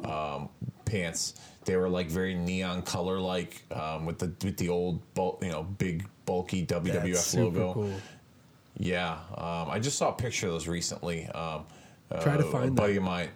um, 0.03 0.49
pants. 0.83 1.35
They 1.63 1.77
were 1.77 1.87
like 1.87 2.09
very 2.09 2.35
neon 2.35 2.81
color, 2.81 3.19
like 3.21 3.63
um, 3.71 4.05
with 4.05 4.19
the 4.19 4.33
with 4.45 4.57
the 4.57 4.67
old, 4.67 5.01
bul- 5.13 5.39
you 5.41 5.49
know, 5.49 5.63
big 5.63 6.05
bulky 6.25 6.65
WWF 6.65 7.37
logo. 7.37 7.73
cool. 7.73 7.93
Yeah, 8.77 9.13
um, 9.37 9.69
I 9.69 9.79
just 9.79 9.97
saw 9.97 10.09
a 10.09 10.13
picture 10.13 10.47
of 10.47 10.53
those 10.53 10.67
recently. 10.67 11.25
Um, 11.27 11.63
Try 12.21 12.35
to 12.35 12.45
uh, 12.45 12.51
find 12.51 12.67
a 12.69 12.71
buddy 12.71 12.95
them. 12.95 13.03
of 13.03 13.09
mine. 13.09 13.29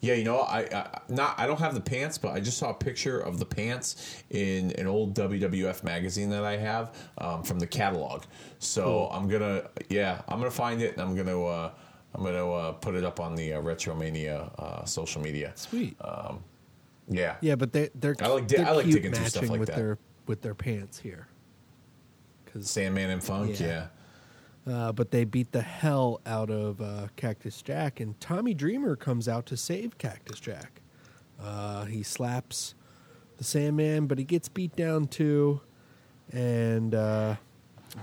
Yeah, 0.00 0.14
you 0.14 0.24
know, 0.24 0.40
I, 0.40 0.60
I 0.60 1.00
not 1.08 1.38
I 1.38 1.46
don't 1.46 1.60
have 1.60 1.74
the 1.74 1.80
pants, 1.80 2.16
but 2.16 2.32
I 2.32 2.40
just 2.40 2.56
saw 2.58 2.70
a 2.70 2.74
picture 2.74 3.18
of 3.20 3.38
the 3.38 3.44
pants 3.44 4.22
in 4.30 4.72
an 4.72 4.86
old 4.86 5.14
WWF 5.14 5.84
magazine 5.84 6.30
that 6.30 6.44
I 6.44 6.56
have 6.56 6.96
um, 7.18 7.42
from 7.42 7.58
the 7.58 7.66
catalog. 7.66 8.22
So 8.58 9.08
I'm 9.12 9.28
gonna, 9.28 9.68
yeah, 9.90 10.22
I'm 10.28 10.38
gonna 10.38 10.50
find 10.50 10.80
it 10.80 10.92
and 10.94 11.02
I'm 11.02 11.14
gonna, 11.14 11.44
uh, 11.44 11.70
I'm 12.14 12.24
gonna 12.24 12.50
uh, 12.50 12.72
put 12.72 12.94
it 12.94 13.04
up 13.04 13.20
on 13.20 13.34
the 13.34 13.54
uh, 13.54 13.60
Retromania 13.62 14.50
uh, 14.58 14.84
social 14.86 15.20
media. 15.20 15.52
Sweet. 15.54 15.96
Yeah, 17.08 17.36
yeah, 17.40 17.56
but 17.56 17.72
they 17.72 17.90
they're 17.94 18.16
I 18.20 18.28
like 18.28 18.46
di- 18.46 18.56
they're 18.56 18.66
I 18.66 18.70
like 18.70 18.86
digging 18.86 19.12
through 19.12 19.26
stuff 19.26 19.48
like 19.50 19.60
with 19.60 19.68
that. 19.68 19.76
their 19.76 19.98
with 20.26 20.42
their 20.42 20.54
pants 20.54 20.98
here. 20.98 21.26
Because 22.44 22.70
Sandman 22.70 23.10
and 23.10 23.22
Funk. 23.22 23.58
Yeah. 23.60 23.66
Yeah, 23.66 23.86
uh, 24.66 24.92
but 24.92 25.10
they 25.10 25.24
beat 25.24 25.52
the 25.52 25.62
hell 25.62 26.20
out 26.26 26.50
of 26.50 26.80
uh, 26.80 27.08
Cactus 27.16 27.62
Jack, 27.62 28.00
and 28.00 28.18
Tommy 28.20 28.54
Dreamer 28.54 28.96
comes 28.96 29.28
out 29.28 29.46
to 29.46 29.56
save 29.56 29.98
Cactus 29.98 30.40
Jack. 30.40 30.80
Uh, 31.42 31.84
he 31.86 32.02
slaps 32.02 32.74
the 33.38 33.44
Sandman, 33.44 34.06
but 34.06 34.18
he 34.18 34.24
gets 34.24 34.48
beat 34.48 34.76
down 34.76 35.06
too. 35.06 35.60
And 36.30 36.94
uh, 36.94 37.36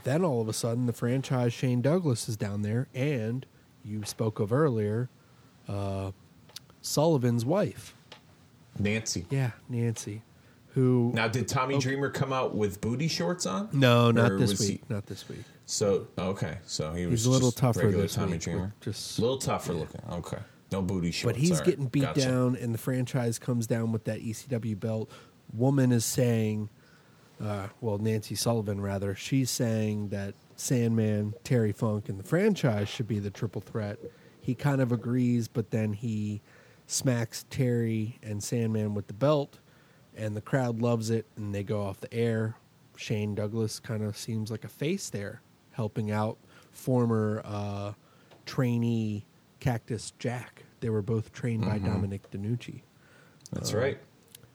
then 0.04 0.24
all 0.24 0.42
of 0.42 0.50
a 0.50 0.54
sudden, 0.54 0.86
the 0.86 0.94
franchise 0.94 1.54
Shane 1.54 1.82
Douglas 1.82 2.28
is 2.28 2.36
down 2.36 2.64
there, 2.64 2.88
and 2.94 3.46
you 3.86 4.04
spoke 4.04 4.40
of 4.40 4.52
earlier, 4.52 5.10
uh, 5.68 6.12
Sullivan's 6.82 7.46
wife. 7.46 7.94
Nancy. 8.80 9.26
Yeah, 9.30 9.52
Nancy. 9.70 10.24
Who? 10.78 11.12
Now, 11.16 11.28
did 11.28 11.48
Tommy 11.48 11.74
Okay. 11.76 11.82
Dreamer 11.90 12.12
come 12.12 12.32
out 12.32 12.54
with 12.56 12.82
booty 12.82 13.08
shorts 13.08 13.48
on? 13.48 13.68
no, 13.74 14.12
not 14.12 14.38
this 14.38 14.52
was 14.52 14.60
he- 14.68 14.74
week. 14.74 14.90
Not 14.92 15.08
this 15.08 15.28
week. 15.28 15.40
So 15.66 16.08
okay, 16.20 16.60
so 16.68 16.94
he 16.94 17.06
was 17.08 17.22
He's 17.22 17.26
a 17.26 17.32
little 17.32 17.52
tougher 17.52 17.92
this 17.92 18.14
Tommy 18.14 18.34
week. 18.34 18.42
Dreamer. 18.42 18.74
Just 18.82 19.18
a 19.18 19.22
little 19.22 19.40
tougher 19.40 19.74
looking. 19.74 20.02
Okay, 20.12 20.38
no 20.72 20.84
booty 20.84 21.10
shorts. 21.12 21.36
But 21.36 21.42
he's 21.42 21.54
right. 21.58 21.66
getting 21.66 21.88
beat 21.88 22.04
Gotcha. 22.04 22.22
down, 22.22 22.56
and 22.56 22.74
the 22.76 22.78
franchise 22.78 23.40
comes 23.40 23.66
down 23.66 23.92
with 23.92 24.04
that 24.04 24.22
ECW 24.22 24.80
belt. 24.80 25.10
Woman 25.52 25.92
is 25.92 26.06
saying, 26.06 26.70
uh, 27.44 27.68
well, 27.82 27.98
Nancy 27.98 28.36
Sullivan, 28.36 28.80
rather, 28.80 29.16
she's 29.16 29.50
saying 29.50 30.10
that 30.10 30.36
Sandman, 30.56 31.34
Terry 31.44 31.72
Funk, 31.72 32.08
and 32.08 32.20
the 32.20 32.24
franchise 32.24 32.88
should 32.88 33.08
be 33.08 33.18
the 33.20 33.32
triple 33.32 33.62
threat. 33.62 33.98
He 34.40 34.54
kind 34.56 34.80
of 34.80 34.92
agrees, 34.92 35.48
but 35.48 35.72
then 35.72 35.94
he 35.94 36.42
smacks 36.86 37.46
Terry 37.50 38.20
and 38.24 38.42
Sandman 38.44 38.94
with 38.94 39.08
the 39.08 39.14
belt, 39.14 39.60
and 40.18 40.36
the 40.36 40.42
crowd 40.42 40.82
loves 40.82 41.10
it, 41.10 41.26
and 41.38 41.54
they 41.56 41.64
go 41.64 41.82
off 41.84 42.00
the 42.02 42.14
air. 42.14 42.56
Shane 42.98 43.36
Douglas 43.36 43.80
kind 43.80 44.04
of 44.04 44.18
seems 44.18 44.50
like 44.52 44.64
a 44.64 44.68
face 44.68 45.10
there, 45.10 45.42
helping 45.72 46.12
out 46.12 46.38
former 46.72 47.42
uh, 47.46 47.94
trainee 48.46 49.26
Cactus 49.60 50.14
Jack. 50.20 50.64
They 50.80 50.90
were 50.90 51.02
both 51.02 51.32
trained 51.32 51.66
by 51.66 51.78
Dominic 51.80 52.30
DeNucci. 52.32 52.82
That's 53.52 53.74
Uh, 53.74 53.78
right. 53.78 53.98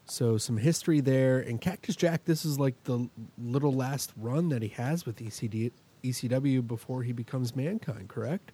So 0.07 0.37
some 0.37 0.57
history 0.57 1.01
there. 1.01 1.39
And 1.39 1.61
Cactus 1.61 1.97
Jack, 1.97 2.25
this 2.25 2.45
is 2.45 2.59
like 2.59 2.75
the 2.85 3.09
little 3.39 3.73
last 3.73 4.13
run 4.17 4.49
that 4.51 4.61
he 4.63 4.69
has 4.71 5.07
with 5.07 5.17
ECD, 5.19 5.71
ECW 6.03 6.67
before 6.67 7.03
he 7.05 7.13
becomes 7.13 7.55
Mankind, 7.57 8.09
correct? 8.09 8.53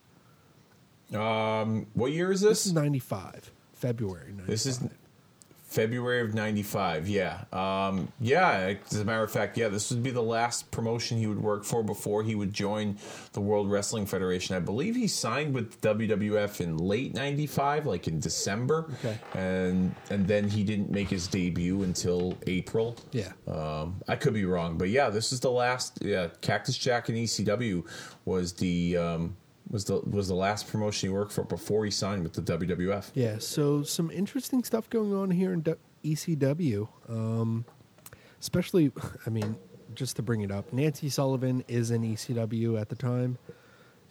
Um, 1.15 1.87
what 1.95 2.13
year 2.13 2.31
is 2.31 2.43
This 2.43 2.51
this? 2.65 2.67
is 2.67 2.73
95, 2.75 3.51
February 3.73 4.29
95. 4.33 4.47
This 4.47 4.67
is 4.67 4.81
February 5.69 6.23
of 6.23 6.35
'95. 6.35 7.09
Yeah, 7.09 7.45
um, 7.53 8.11
yeah. 8.21 8.75
As 8.91 9.01
a 9.01 9.05
matter 9.05 9.23
of 9.23 9.31
fact, 9.31 9.59
yeah, 9.59 9.69
this 9.69 9.91
would 9.91 10.03
be 10.03 10.11
the 10.11 10.23
last 10.23 10.71
promotion 10.71 11.19
he 11.19 11.27
would 11.27 11.43
work 11.43 11.65
for 11.65 11.83
before 11.83 12.23
he 12.23 12.35
would 12.35 12.55
join 12.55 12.97
the 13.35 13.43
World 13.43 13.71
Wrestling 13.71 14.07
Federation. 14.07 14.57
I 14.57 14.61
believe 14.61 14.97
he 14.97 15.07
signed 15.07 15.53
with 15.53 15.79
WWF 15.83 16.63
in 16.63 16.79
late 16.79 17.13
'95, 17.13 17.85
like 17.85 18.09
in 18.09 18.19
December. 18.19 18.87
Okay. 19.05 19.19
And 19.35 19.95
and 20.09 20.27
then 20.27 20.49
he 20.49 20.65
didn't 20.65 20.91
make 20.91 21.09
his 21.09 21.29
debut 21.29 21.83
until 21.83 22.39
April. 22.47 22.97
Yeah. 23.13 23.33
Um, 23.47 24.01
I 24.09 24.17
could 24.17 24.33
be 24.33 24.47
wrong, 24.47 24.79
but 24.79 24.89
yeah, 24.89 25.11
this 25.11 25.33
is 25.33 25.41
the 25.41 25.51
last. 25.51 25.99
Yeah, 26.01 26.29
Cactus 26.41 26.79
Jack 26.79 27.11
and 27.11 27.19
ECW 27.19 27.87
was 28.25 28.55
the 28.55 28.97
um, 28.97 29.37
was 29.71 29.85
the 29.85 30.01
was 30.01 30.29
the 30.29 30.35
last 30.35 30.69
promotion 30.69 31.09
he 31.09 31.15
worked 31.15 31.33
for 31.33 31.45
before 31.45 31.85
he 31.85 31.91
signed 31.91 32.23
with 32.23 32.33
the 32.33 32.43
WWF. 32.43 33.11
Yeah, 33.15 33.39
so 33.39 33.83
some 33.83 34.11
interesting 34.11 34.65
stuff 34.65 34.89
going 34.91 35.15
on 35.15 35.31
here 35.31 35.53
in 35.53 35.63
ECW. 36.05 36.89
Um, 37.09 37.65
especially, 38.41 38.93
I 39.27 39.31
mean, 39.31 39.57
just 39.95 40.17
to 40.17 40.23
bring 40.23 40.43
it 40.43 40.51
up, 40.51 40.73
Nancy 40.73 41.09
Sullivan 41.09 41.65
is 41.69 41.91
in 41.91 42.03
ECW 42.03 42.81
at 42.81 42.89
the 42.89 42.97
time, 42.97 43.39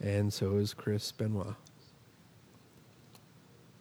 and 0.00 0.32
so 0.32 0.56
is 0.56 0.74
Chris 0.74 1.10
Benoit. 1.12 1.54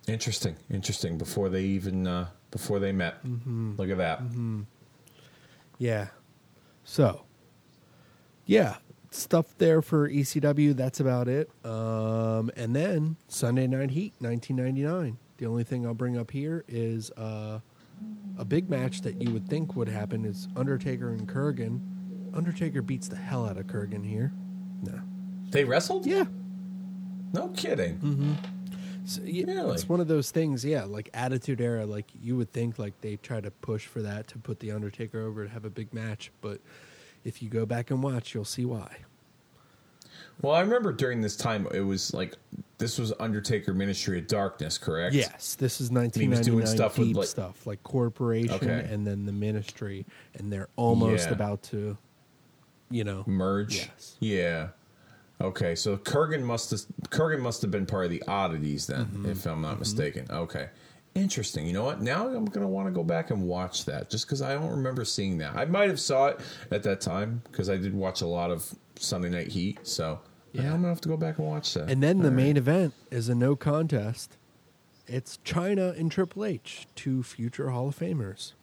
Interesting, 0.07 0.55
interesting. 0.69 1.17
Before 1.17 1.49
they 1.49 1.63
even 1.63 2.07
uh, 2.07 2.27
before 2.49 2.79
they 2.79 2.91
met, 2.91 3.17
look 3.25 3.89
at 3.89 3.97
that. 3.97 4.21
Yeah. 5.77 6.07
So, 6.83 7.23
yeah, 8.45 8.77
stuff 9.11 9.57
there 9.57 9.81
for 9.81 10.09
ECW. 10.09 10.75
That's 10.75 10.99
about 10.99 11.27
it. 11.27 11.49
Um, 11.63 12.51
and 12.55 12.75
then 12.75 13.17
Sunday 13.27 13.67
Night 13.67 13.91
Heat, 13.91 14.13
1999. 14.19 15.17
The 15.37 15.45
only 15.45 15.63
thing 15.63 15.85
I'll 15.85 15.93
bring 15.93 16.17
up 16.17 16.31
here 16.31 16.63
is 16.67 17.11
uh, 17.11 17.59
a 18.37 18.45
big 18.45 18.69
match 18.69 19.01
that 19.01 19.21
you 19.21 19.31
would 19.31 19.47
think 19.47 19.75
would 19.75 19.89
happen 19.89 20.25
is 20.25 20.47
Undertaker 20.55 21.09
and 21.09 21.27
Kurrgan. 21.27 21.81
Undertaker 22.35 22.81
beats 22.81 23.07
the 23.07 23.15
hell 23.15 23.47
out 23.47 23.57
of 23.57 23.67
Kurrgan 23.67 24.05
here. 24.05 24.31
No. 24.81 24.99
They 25.49 25.63
wrestled? 25.63 26.05
Yeah. 26.05 26.25
No 27.33 27.49
kidding. 27.49 27.97
Mm-hmm. 27.99 28.33
So, 29.05 29.21
yeah, 29.23 29.45
Really? 29.45 29.73
It's 29.73 29.87
one 29.87 30.01
of 30.01 30.09
those 30.09 30.31
things, 30.31 30.65
yeah, 30.65 30.83
like 30.83 31.09
Attitude 31.13 31.61
Era, 31.61 31.85
like 31.85 32.07
you 32.21 32.35
would 32.35 32.51
think 32.51 32.77
like 32.77 32.99
they 32.99 33.15
try 33.15 33.39
to 33.39 33.49
push 33.49 33.85
for 33.85 34.01
that 34.01 34.27
to 34.29 34.37
put 34.37 34.59
the 34.59 34.71
Undertaker 34.71 35.21
over 35.21 35.45
to 35.45 35.49
have 35.49 35.63
a 35.63 35.69
big 35.69 35.93
match, 35.93 36.29
but 36.41 36.59
if 37.27 37.43
you 37.43 37.49
go 37.49 37.65
back 37.65 37.91
and 37.91 38.01
watch, 38.01 38.33
you'll 38.33 38.45
see 38.45 38.63
why. 38.65 38.97
Well, 40.41 40.53
I 40.55 40.61
remember 40.61 40.93
during 40.93 41.19
this 41.21 41.35
time 41.35 41.67
it 41.73 41.81
was 41.81 42.13
like 42.13 42.35
this 42.77 42.97
was 42.97 43.11
Undertaker 43.19 43.73
Ministry 43.73 44.19
of 44.19 44.27
Darkness, 44.27 44.77
correct? 44.77 45.13
Yes, 45.13 45.55
this 45.55 45.81
is 45.81 45.89
he 45.89 45.95
was 45.95 46.11
doing 46.11 46.61
1999 46.61 46.67
stuff 46.67 46.97
with, 46.97 47.07
deep 47.07 47.17
like- 47.17 47.27
stuff 47.27 47.67
like 47.67 47.83
corporation 47.83 48.53
Okay. 48.55 48.87
and 48.89 49.05
then 49.05 49.25
the 49.25 49.31
ministry, 49.33 50.05
and 50.35 50.51
they're 50.53 50.69
almost 50.77 51.27
Yeah. 51.27 51.33
about 51.33 51.63
to, 51.63 51.97
you 52.89 53.03
know, 53.03 53.23
merge. 53.27 53.75
Yes. 53.77 54.15
Yeah. 54.19 54.69
Okay, 55.41 55.75
so 55.75 55.97
Kurrgan 55.97 56.43
must 56.43 56.71
have 56.71 56.81
Kurrgan 57.09 57.39
must 57.41 57.61
have 57.63 57.69
been 57.71 57.85
part 57.85 58.05
of 58.05 58.11
the 58.11 58.23
oddities 58.27 58.87
then, 58.87 59.05
Mm-hmm. 59.07 59.29
if 59.29 59.45
I'm 59.45 59.61
not 59.61 59.79
mistaken. 59.79 60.27
Okay. 60.29 60.69
Interesting. 61.17 61.65
You 61.67 61.73
know 61.73 61.83
what? 61.83 62.01
Now 62.01 62.27
I'm 62.27 62.45
gonna 62.45 62.67
want 62.67 62.87
to 62.87 62.91
go 62.91 63.03
back 63.03 63.31
and 63.31 63.43
watch 63.43 63.85
that, 63.85 64.09
just 64.09 64.25
because 64.25 64.41
I 64.41 64.53
don't 64.53 64.69
remember 64.69 65.03
seeing 65.05 65.37
that. 65.39 65.55
I 65.55 65.65
might 65.65 65.89
have 65.89 65.99
saw 65.99 66.27
it 66.27 66.39
at 66.71 66.83
that 66.83 67.01
time 67.01 67.41
because 67.51 67.69
I 67.69 67.77
did 67.77 67.93
watch 67.93 68.21
a 68.21 68.27
lot 68.27 68.51
of 68.51 68.73
Sunday 68.95 69.29
Night 69.29 69.47
Heat. 69.47 69.79
So 69.87 70.19
yeah. 70.53 70.65
I'm 70.65 70.77
gonna 70.81 70.89
have 70.89 71.01
to 71.01 71.09
go 71.09 71.17
back 71.17 71.39
and 71.39 71.47
watch 71.47 71.73
that. 71.73 71.89
And 71.89 72.01
then 72.03 72.19
the 72.19 72.25
All 72.25 72.29
right. 72.29 72.35
main 72.43 72.57
event 72.57 72.93
is 73.11 73.29
a 73.29 73.35
no 73.35 73.55
contest. 73.55 74.37
It's 75.07 75.39
Chyna 75.45 75.97
and 75.99 76.11
Triple 76.11 76.43
H, 76.45 76.85
two 76.95 77.23
future 77.23 77.69
Hall 77.69 77.87
of 77.87 77.97
Famers. 77.97 78.53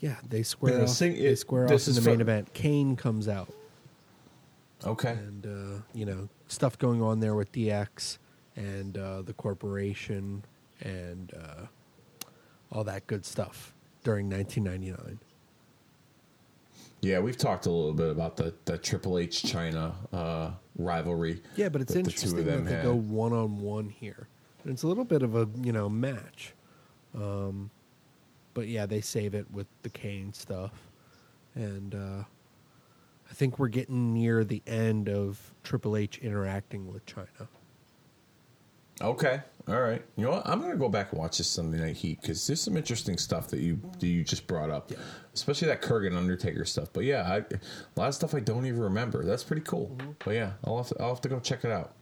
Yeah, 0.00 0.16
they 0.28 0.42
square 0.42 0.78
Yeah, 0.78 0.82
off. 0.84 0.88
sing- 0.88 1.14
they 1.22 1.34
square 1.36 1.68
this 1.68 1.86
off 1.88 1.96
in 1.96 2.02
the 2.02 2.08
main 2.10 2.16
for- 2.18 2.22
event. 2.22 2.54
Kane 2.54 2.96
comes 2.96 3.28
out, 3.28 3.52
Okay. 4.84 5.12
and 5.12 5.46
uh, 5.46 5.82
you 5.94 6.04
know 6.04 6.28
stuff 6.48 6.76
going 6.78 7.00
on 7.00 7.20
there 7.20 7.34
with 7.34 7.52
DX 7.52 8.18
and 8.56 8.98
uh, 8.98 9.22
the 9.22 9.32
corporation 9.32 10.44
and 10.80 11.32
uh, 11.34 11.66
all 12.70 12.84
that 12.84 13.06
good 13.06 13.24
stuff 13.24 13.74
during 14.04 14.28
1999. 14.28 15.18
Yeah, 17.02 17.18
we've 17.18 17.36
talked 17.36 17.66
a 17.66 17.70
little 17.70 17.92
bit 17.92 18.10
about 18.10 18.36
the 18.36 18.54
the 18.64 18.78
Triple 18.78 19.18
H 19.18 19.42
Chyna 19.42 19.92
uh, 20.12 20.52
rivalry. 20.76 21.42
Yeah, 21.56 21.68
but 21.68 21.80
it's 21.80 21.92
that 21.92 22.04
the 22.04 22.10
interesting 22.10 22.44
that 22.46 22.64
they 22.64 22.74
had. 22.74 22.84
go 22.84 22.94
one 22.94 23.32
on 23.32 23.60
one 23.60 23.88
here. 23.88 24.28
And 24.62 24.72
it's 24.72 24.84
a 24.84 24.86
little 24.86 25.04
bit 25.04 25.22
of 25.22 25.34
a 25.34 25.48
you 25.60 25.72
know 25.72 25.88
match, 25.88 26.54
um, 27.16 27.70
but 28.54 28.68
yeah, 28.68 28.86
they 28.86 29.00
save 29.00 29.34
it 29.34 29.50
with 29.50 29.66
the 29.82 29.88
Kane 29.88 30.32
stuff, 30.32 30.70
and 31.56 31.92
uh, 31.92 32.24
I 33.28 33.34
think 33.34 33.58
we're 33.58 33.66
getting 33.66 34.14
near 34.14 34.44
the 34.44 34.62
end 34.68 35.08
of 35.08 35.40
Triple 35.64 35.96
H 35.96 36.18
interacting 36.18 36.92
with 36.92 37.04
Chyna. 37.06 37.48
Okay. 39.02 39.40
All 39.68 39.80
right. 39.80 40.02
You 40.16 40.24
know 40.24 40.30
what? 40.32 40.42
I'm 40.48 40.58
going 40.60 40.72
to 40.72 40.76
go 40.78 40.88
back 40.88 41.12
and 41.12 41.20
watch 41.20 41.38
this 41.38 41.46
Sunday 41.48 41.78
Night 41.78 41.96
Heat 41.96 42.20
because 42.20 42.46
there's 42.46 42.60
some 42.60 42.76
interesting 42.76 43.16
stuff 43.16 43.48
that 43.48 43.60
you 43.60 43.80
that 44.00 44.06
you 44.06 44.24
just 44.24 44.46
brought 44.46 44.70
up, 44.70 44.90
Yeah. 44.90 44.96
especially 45.34 45.68
that 45.68 45.82
Kurrgan 45.82 46.16
Undertaker 46.16 46.64
stuff. 46.64 46.88
But 46.92 47.04
yeah, 47.04 47.22
I, 47.22 47.36
a 47.38 47.60
lot 47.96 48.08
of 48.08 48.14
stuff 48.14 48.34
I 48.34 48.40
don't 48.40 48.66
even 48.66 48.80
remember. 48.80 49.24
That's 49.24 49.44
pretty 49.44 49.62
cool. 49.62 49.94
Mm-hmm. 49.98 50.10
But 50.24 50.34
yeah, 50.34 50.52
I'll 50.64 50.78
have, 50.78 50.88
to, 50.88 50.96
I'll 51.00 51.08
have 51.10 51.20
to 51.22 51.28
go 51.28 51.38
check 51.40 51.64
it 51.64 51.70
out. 51.70 51.92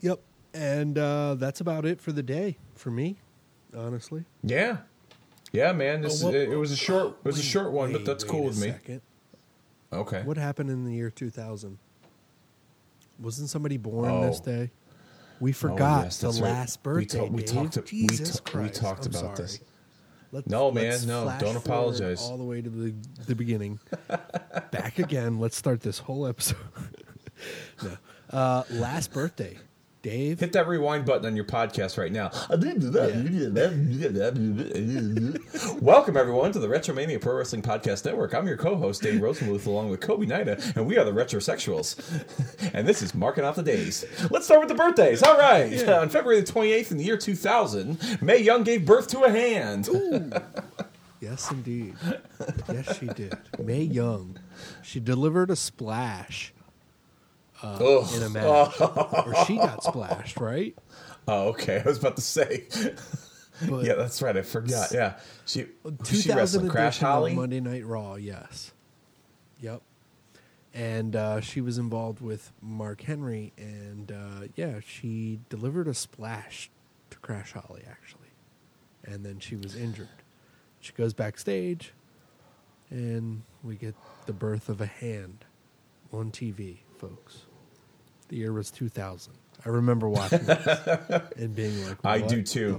Yep, 0.00 0.20
and 0.54 0.98
uh, 0.98 1.34
that's 1.36 1.60
about 1.60 1.86
it 1.86 2.00
for 2.00 2.10
the 2.10 2.22
day 2.24 2.56
for 2.74 2.90
me, 2.90 3.18
honestly. 3.76 4.24
Yeah. 4.42 4.78
Yeah, 5.52 5.72
man. 5.72 6.00
This 6.00 6.22
Oh, 6.22 6.26
what- 6.26 6.34
it, 6.34 6.50
it 6.50 6.56
was 6.56 6.72
a 6.72 6.76
short 6.76 7.16
it 7.24 7.24
was 7.26 7.38
a 7.38 7.42
short 7.42 7.70
one, 7.72 7.92
but 7.92 8.04
that's 8.04 8.24
cool 8.24 8.44
with 8.44 8.60
me. 8.60 8.68
second. 8.68 9.02
Okay. 9.92 10.22
What 10.22 10.36
happened 10.38 10.70
in 10.70 10.84
the 10.84 10.94
year 10.94 11.10
2000? 11.10 11.78
Wasn't 13.20 13.48
somebody 13.50 13.76
born 13.76 14.10
Oh. 14.10 14.26
this 14.26 14.40
day? 14.40 14.70
We 15.42 15.50
Oh, 15.50 15.54
forgot 15.54 16.04
yes, 16.04 16.18
the 16.18 16.28
right. 16.28 16.40
last 16.40 16.78
We 16.84 16.92
birthday. 16.92 17.18
ta- 17.18 17.24
we 17.24 17.42
talked- 17.42 17.76
we 17.92 18.06
Jesus 18.06 18.40
ta- 18.40 18.60
we 18.60 18.68
talked 18.70 19.06
I'm 19.06 19.14
about 19.16 19.34
this. 19.36 19.58
Let's, 20.30 20.46
No, 20.46 20.70
man, 20.70 21.04
no, 21.06 21.34
don't 21.40 21.56
apologize. 21.56 22.22
All 22.22 22.38
the 22.38 22.44
way 22.44 22.62
to 22.62 22.70
the 22.70 22.94
the 23.26 23.34
beginning. 23.34 23.80
Back 24.70 25.00
again. 25.00 25.40
Let's 25.40 25.56
start 25.56 25.80
this 25.80 25.98
whole 25.98 26.28
episode. 26.28 26.56
no, 27.82 27.96
uh, 28.30 28.62
last 28.70 29.12
birthday, 29.12 29.58
Dave. 30.02 30.40
Hit 30.40 30.52
that 30.52 30.66
rewind 30.66 31.06
button 31.06 31.26
on 31.26 31.36
your 31.36 31.44
podcast 31.44 31.96
right 31.96 32.10
now. 32.10 32.32
I 32.50 32.56
didn't 32.56 32.80
do 32.80 32.90
that. 32.90 33.12
Welcome, 35.80 36.16
everyone, 36.16 36.50
to 36.52 36.58
the 36.58 36.66
Retromania 36.66 37.20
Pro 37.20 37.36
Wrestling 37.36 37.62
Podcast 37.62 38.04
Network. 38.04 38.34
I'm 38.34 38.48
your 38.48 38.56
co 38.56 38.74
host, 38.74 39.02
Dave 39.02 39.20
Rosenbluth, 39.20 39.66
along 39.66 39.90
with 39.90 40.00
Kobe 40.00 40.26
Nida, 40.26 40.74
and 40.74 40.88
we 40.88 40.98
are 40.98 41.04
the 41.04 41.12
Retrosexuals. 41.12 42.00
and 42.74 42.86
this 42.86 43.00
is 43.00 43.14
Marking 43.14 43.44
Off 43.44 43.54
the 43.54 43.62
Days. 43.62 44.04
Let's 44.28 44.46
start 44.46 44.58
with 44.58 44.70
the 44.70 44.74
birthdays. 44.74 45.22
All 45.22 45.38
right. 45.38 45.88
On 45.88 46.08
February 46.08 46.40
the 46.40 46.52
28th 46.52 46.90
in 46.90 46.96
the 46.96 47.04
year 47.04 47.16
2000, 47.16 48.20
Mae 48.20 48.38
Young 48.38 48.64
gave 48.64 48.84
birth 48.84 49.06
to 49.08 49.22
a 49.22 49.30
hand. 49.30 49.88
Yes, 51.20 51.52
indeed. 51.52 51.94
yes, 52.68 52.98
she 52.98 53.06
did. 53.06 53.38
Mae 53.56 53.84
Young. 53.84 54.40
She 54.82 54.98
delivered 54.98 55.52
a 55.52 55.56
splash 55.56 56.52
uh, 57.62 58.06
in 58.14 58.22
a 58.22 58.28
match, 58.30 58.80
or 58.80 59.44
she 59.46 59.56
got 59.56 59.82
splashed, 59.84 60.38
right? 60.40 60.76
Oh, 61.28 61.48
okay. 61.48 61.80
I 61.84 61.88
was 61.88 61.98
about 61.98 62.16
to 62.16 62.22
say. 62.22 62.66
But 63.68 63.84
yeah, 63.84 63.94
that's 63.94 64.20
right. 64.22 64.36
I 64.36 64.42
forgot. 64.42 64.90
Yeah. 64.92 65.18
She, 65.46 65.66
she 66.04 66.32
wrestled 66.32 66.62
2000 66.64 66.68
Crash 66.68 66.98
Holly. 66.98 67.34
Monday 67.34 67.60
Night 67.60 67.86
Raw. 67.86 68.16
Yes. 68.16 68.72
Yep. 69.60 69.82
And 70.74 71.14
uh, 71.14 71.40
she 71.40 71.60
was 71.60 71.78
involved 71.78 72.20
with 72.20 72.50
Mark 72.60 73.02
Henry, 73.02 73.52
and 73.58 74.10
uh, 74.10 74.48
yeah, 74.56 74.80
she 74.84 75.38
delivered 75.48 75.86
a 75.86 75.94
splash 75.94 76.70
to 77.10 77.18
Crash 77.18 77.52
Holly 77.52 77.82
actually, 77.88 78.30
and 79.04 79.24
then 79.24 79.38
she 79.38 79.54
was 79.54 79.76
injured. 79.76 80.08
She 80.80 80.92
goes 80.94 81.12
backstage, 81.12 81.92
and 82.88 83.42
we 83.62 83.76
get 83.76 83.94
the 84.24 84.32
birth 84.32 84.70
of 84.70 84.80
a 84.80 84.86
hand 84.86 85.44
on 86.10 86.30
TV, 86.30 86.78
folks. 86.96 87.42
The 88.32 88.38
year 88.38 88.52
was 88.54 88.70
2000. 88.70 89.34
I 89.66 89.68
remember 89.68 90.08
watching 90.08 90.42
this 90.44 90.66
and 91.36 91.54
being 91.54 91.86
like, 91.86 91.98
I 92.02 92.22
do 92.22 92.42
too." 92.42 92.72
The 92.72 92.78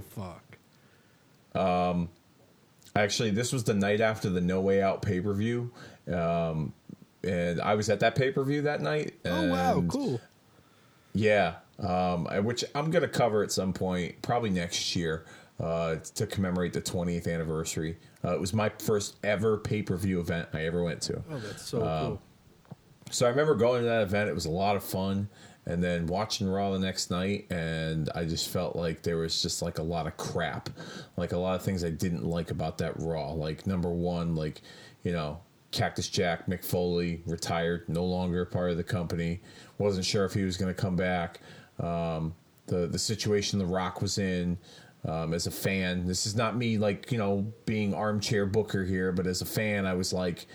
fuck. 1.54 2.10
Actually, 2.96 3.30
this 3.30 3.52
was 3.52 3.62
the 3.62 3.72
night 3.74 4.00
after 4.00 4.28
the 4.30 4.40
No 4.40 4.60
Way 4.60 4.82
Out 4.82 5.00
pay 5.00 5.20
per 5.20 5.32
view, 5.32 5.70
um, 6.12 6.72
and 7.22 7.60
I 7.60 7.76
was 7.76 7.88
at 7.88 8.00
that 8.00 8.16
pay 8.16 8.32
per 8.32 8.42
view 8.42 8.62
that 8.62 8.80
night. 8.80 9.14
Oh 9.24 9.48
wow, 9.48 9.84
cool. 9.86 10.20
Yeah, 11.12 11.54
um, 11.78 12.24
which 12.44 12.64
I'm 12.74 12.90
going 12.90 13.02
to 13.02 13.08
cover 13.08 13.44
at 13.44 13.52
some 13.52 13.72
point, 13.72 14.20
probably 14.22 14.50
next 14.50 14.96
year, 14.96 15.24
uh, 15.60 15.96
to 16.16 16.26
commemorate 16.26 16.72
the 16.72 16.82
20th 16.82 17.32
anniversary. 17.32 17.96
Uh, 18.24 18.34
it 18.34 18.40
was 18.40 18.52
my 18.52 18.70
first 18.80 19.16
ever 19.22 19.56
pay 19.58 19.82
per 19.82 19.96
view 19.96 20.18
event 20.18 20.48
I 20.52 20.66
ever 20.66 20.82
went 20.82 21.00
to. 21.02 21.22
Oh, 21.30 21.38
that's 21.38 21.64
so 21.64 21.78
Um, 21.86 22.06
cool. 22.06 22.22
So 23.14 23.26
I 23.26 23.28
remember 23.28 23.54
going 23.54 23.82
to 23.82 23.88
that 23.88 24.02
event. 24.02 24.28
It 24.28 24.34
was 24.34 24.46
a 24.46 24.50
lot 24.50 24.74
of 24.74 24.82
fun. 24.82 25.28
And 25.66 25.82
then 25.82 26.06
watching 26.06 26.48
Raw 26.48 26.72
the 26.72 26.78
next 26.78 27.10
night, 27.10 27.50
and 27.50 28.10
I 28.14 28.24
just 28.24 28.50
felt 28.50 28.76
like 28.76 29.02
there 29.02 29.16
was 29.16 29.40
just 29.40 29.62
like 29.62 29.78
a 29.78 29.82
lot 29.82 30.06
of 30.06 30.16
crap, 30.18 30.68
like 31.16 31.32
a 31.32 31.38
lot 31.38 31.54
of 31.54 31.62
things 31.62 31.84
I 31.84 31.90
didn't 31.90 32.24
like 32.24 32.50
about 32.50 32.76
that 32.78 33.00
Raw. 33.00 33.32
Like 33.32 33.66
number 33.66 33.88
one, 33.88 34.34
like 34.34 34.60
you 35.04 35.12
know, 35.12 35.40
Cactus 35.70 36.08
Jack 36.08 36.48
Mick 36.48 36.64
Foley 36.64 37.22
retired, 37.24 37.88
no 37.88 38.04
longer 38.04 38.44
part 38.44 38.72
of 38.72 38.76
the 38.76 38.84
company. 38.84 39.40
wasn't 39.78 40.04
sure 40.04 40.26
if 40.26 40.34
he 40.34 40.42
was 40.42 40.58
going 40.58 40.74
to 40.74 40.78
come 40.78 40.96
back. 40.96 41.40
Um, 41.80 42.34
the 42.66 42.86
the 42.86 42.98
situation 42.98 43.58
The 43.58 43.66
Rock 43.66 44.02
was 44.02 44.18
in. 44.18 44.58
Um, 45.06 45.32
as 45.32 45.46
a 45.46 45.50
fan, 45.50 46.06
this 46.06 46.26
is 46.26 46.34
not 46.34 46.56
me 46.56 46.78
like 46.78 47.10
you 47.10 47.18
know 47.18 47.52
being 47.64 47.94
armchair 47.94 48.44
booker 48.44 48.84
here, 48.84 49.12
but 49.12 49.26
as 49.26 49.40
a 49.40 49.46
fan, 49.46 49.86
I 49.86 49.94
was 49.94 50.12
like, 50.12 50.46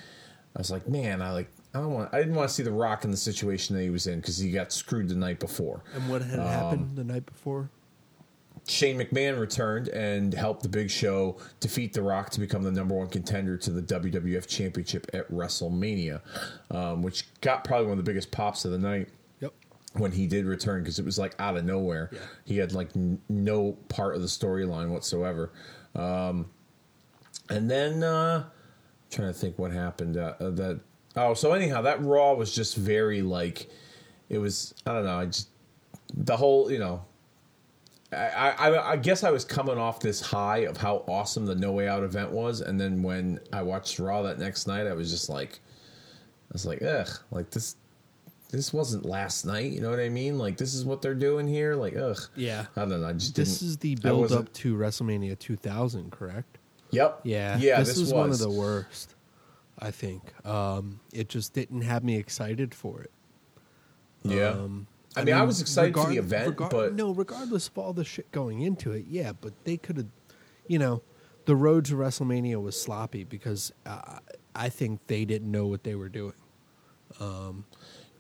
I 0.56 0.60
was 0.60 0.70
like, 0.70 0.88
man, 0.88 1.22
I 1.22 1.32
like, 1.32 1.50
I 1.74 1.80
don't 1.80 1.94
want, 1.94 2.14
I 2.14 2.18
didn't 2.20 2.34
want 2.36 2.50
to 2.50 2.56
see 2.56 2.64
the 2.64 2.72
Rock 2.72 3.04
in 3.06 3.12
the 3.12 3.18
situation 3.18 3.76
that 3.76 3.84
he 3.84 3.90
was 3.92 4.08
in 4.08 4.20
because 4.20 4.38
he 4.40 4.52
got 4.52 4.72
screwed 4.72 5.08
the 5.10 5.16
night 5.16 5.40
before. 5.40 5.84
And 5.94 6.10
what 6.10 6.22
had 6.24 6.40
Um, 6.40 6.48
happened 6.48 6.96
the 6.96 7.04
night 7.04 7.26
before? 7.28 7.70
Shane 8.68 9.00
McMahon 9.00 9.40
returned 9.40 9.88
and 9.90 10.34
helped 10.34 10.64
the 10.64 10.70
Big 10.70 10.90
Show 10.92 11.38
defeat 11.60 11.94
The 11.94 12.02
Rock 12.04 12.30
to 12.32 12.40
become 12.40 12.64
the 12.64 12.72
number 12.72 12.94
one 12.96 13.08
contender 13.08 13.56
to 13.58 13.72
the 13.72 13.82
WWF 13.82 14.48
Championship 14.48 15.08
at 15.14 15.32
WrestleMania, 15.32 16.22
um, 16.72 17.02
which 17.02 17.26
got 17.42 17.64
probably 17.64 17.86
one 17.88 17.98
of 17.98 18.04
the 18.06 18.10
biggest 18.10 18.32
pops 18.32 18.66
of 18.66 18.72
the 18.72 18.78
night 18.78 19.10
Yep. 19.40 19.54
when 19.94 20.12
he 20.12 20.28
did 20.28 20.46
return 20.46 20.82
because 20.84 21.00
it 21.00 21.06
was 21.06 21.18
like 21.18 21.34
out 21.40 21.56
of 21.58 21.66
nowhere. 21.66 22.10
Yeah. 22.12 22.20
He 22.46 22.58
had 22.58 22.74
like 22.74 22.96
n- 22.96 23.22
no 23.30 23.74
part 23.90 24.16
of 24.16 24.22
the 24.22 24.28
storyline 24.28 24.90
whatsoever. 24.90 25.52
Um, 25.96 26.48
and 27.50 27.70
then 27.72 28.04
uh, 28.04 28.46
trying 29.10 29.30
to 29.30 29.34
think 29.40 29.58
what 29.58 29.72
happened. 29.72 30.18
Uh, 30.18 30.34
uh, 30.40 30.50
that 30.52 30.80
oh, 31.16 31.34
so 31.34 31.54
anyhow, 31.54 31.82
that 31.82 32.02
Raw 32.04 32.34
was 32.34 32.54
just 32.54 32.76
very 32.76 33.22
like 33.22 33.70
it 34.30 34.38
was. 34.38 34.74
I 34.86 34.94
don't 34.94 35.06
know. 35.06 35.20
I 35.20 35.26
just 35.26 35.50
the 36.14 36.38
whole 36.38 36.72
you 36.72 36.80
know. 36.80 37.06
I, 38.12 38.56
I, 38.58 38.92
I 38.94 38.98
guess 38.98 39.24
I 39.24 39.30
was 39.30 39.46
coming 39.46 39.78
off 39.78 40.00
this 40.00 40.20
high 40.20 40.60
of 40.60 40.78
how 40.78 41.04
awesome 41.08 41.46
the 41.46 41.54
No 41.54 41.74
Way 41.74 41.88
Out 41.88 42.02
event 42.02 42.32
was, 42.32 42.62
and 42.62 42.82
then 42.82 43.04
when 43.04 43.40
I 43.54 43.62
watched 43.62 44.00
Raw 44.00 44.24
that 44.24 44.40
next 44.40 44.66
night, 44.66 44.88
I 44.88 44.94
was 44.94 45.12
just 45.12 45.30
like, 45.30 45.60
I 46.50 46.54
was 46.54 46.66
like, 46.66 46.82
ugh, 46.82 47.08
like 47.30 47.52
this, 47.52 47.76
this 48.50 48.74
wasn't 48.74 49.06
last 49.06 49.46
night. 49.46 49.72
You 49.72 49.82
know 49.82 49.92
what 49.92 50.00
I 50.00 50.10
mean? 50.10 50.40
Like 50.40 50.58
this 50.58 50.74
is 50.74 50.84
what 50.84 51.04
they're 51.04 51.14
doing 51.14 51.48
here. 51.48 51.76
Like 51.76 51.96
ugh. 51.96 52.20
Yeah. 52.36 52.66
I 52.76 52.82
don't 52.82 53.02
know. 53.02 53.08
I 53.08 53.14
just 53.14 53.36
This 53.36 53.62
is 53.62 53.78
the 53.78 53.96
build 53.96 54.32
up 54.32 54.52
to 54.54 54.76
WrestleMania 54.76 55.38
2000, 55.38 56.12
correct? 56.12 56.58
Yep. 56.92 57.22
Yeah, 57.24 57.58
Yeah. 57.60 57.80
This, 57.80 57.90
This, 57.90 58.00
was, 58.00 58.14
one 58.14 58.32
of 58.32 58.40
the 58.40 58.50
worst. 58.50 59.14
I 59.80 59.92
think 59.92 60.34
um, 60.46 61.00
it 61.14 61.30
just 61.30 61.54
didn't 61.54 61.82
have 61.82 62.04
me 62.04 62.18
excited 62.18 62.76
for 62.76 63.02
it. 63.02 63.12
Yeah. 64.24 64.50
Um, 64.50 64.88
I 65.16 65.24
mean, 65.24 65.36
I 65.36 65.44
was 65.44 65.62
excited 65.62 65.96
for 65.96 66.10
the 66.10 66.18
event, 66.18 66.50
regard- 66.50 66.72
but 66.72 66.94
no, 66.94 67.12
regardless 67.12 67.68
of 67.68 67.78
all 67.78 67.94
the 67.94 68.04
shit 68.04 68.32
going 68.32 68.62
into 68.62 68.92
it, 68.92 69.06
yeah. 69.10 69.32
But 69.40 69.54
they 69.64 69.78
could 69.78 69.98
have, 69.98 70.08
you 70.68 70.78
know, 70.78 71.02
the 71.46 71.56
road 71.56 71.86
to 71.86 71.96
WrestleMania 71.96 72.62
was 72.62 72.80
sloppy 72.80 73.24
because 73.24 73.72
uh, 73.86 74.20
I 74.56 74.70
think 74.70 75.00
they 75.08 75.26
didn't 75.26 75.50
know 75.52 75.66
what 75.66 75.84
they 75.84 75.96
were 75.96 76.10
doing. 76.10 76.34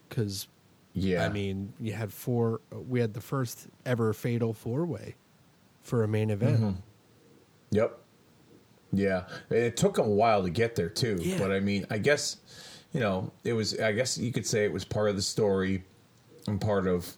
Because 0.09 0.47
yeah. 0.93 1.25
I 1.25 1.29
mean, 1.29 1.73
you 1.79 1.93
had 1.93 2.11
four. 2.11 2.61
We 2.71 2.99
had 2.99 3.13
the 3.13 3.21
first 3.21 3.67
ever 3.85 4.13
fatal 4.13 4.53
four 4.53 4.85
way 4.85 5.15
for 5.83 6.03
a 6.03 6.07
main 6.07 6.31
event. 6.31 6.59
Mm-hmm. 6.59 6.79
Yep. 7.71 7.98
Yeah, 8.91 9.25
And 9.49 9.59
it 9.59 9.77
took 9.77 9.97
a 9.99 10.03
while 10.03 10.41
to 10.43 10.49
get 10.49 10.75
there 10.75 10.89
too. 10.89 11.17
Yeah. 11.21 11.37
But 11.37 11.51
I 11.51 11.59
mean, 11.59 11.85
I 11.89 11.97
guess 11.99 12.37
you 12.91 12.99
know, 12.99 13.31
it 13.43 13.53
was. 13.53 13.79
I 13.79 13.91
guess 13.91 14.17
you 14.17 14.31
could 14.31 14.47
say 14.47 14.65
it 14.65 14.73
was 14.73 14.83
part 14.83 15.09
of 15.09 15.15
the 15.15 15.21
story 15.21 15.83
and 16.47 16.59
part 16.59 16.87
of 16.87 17.15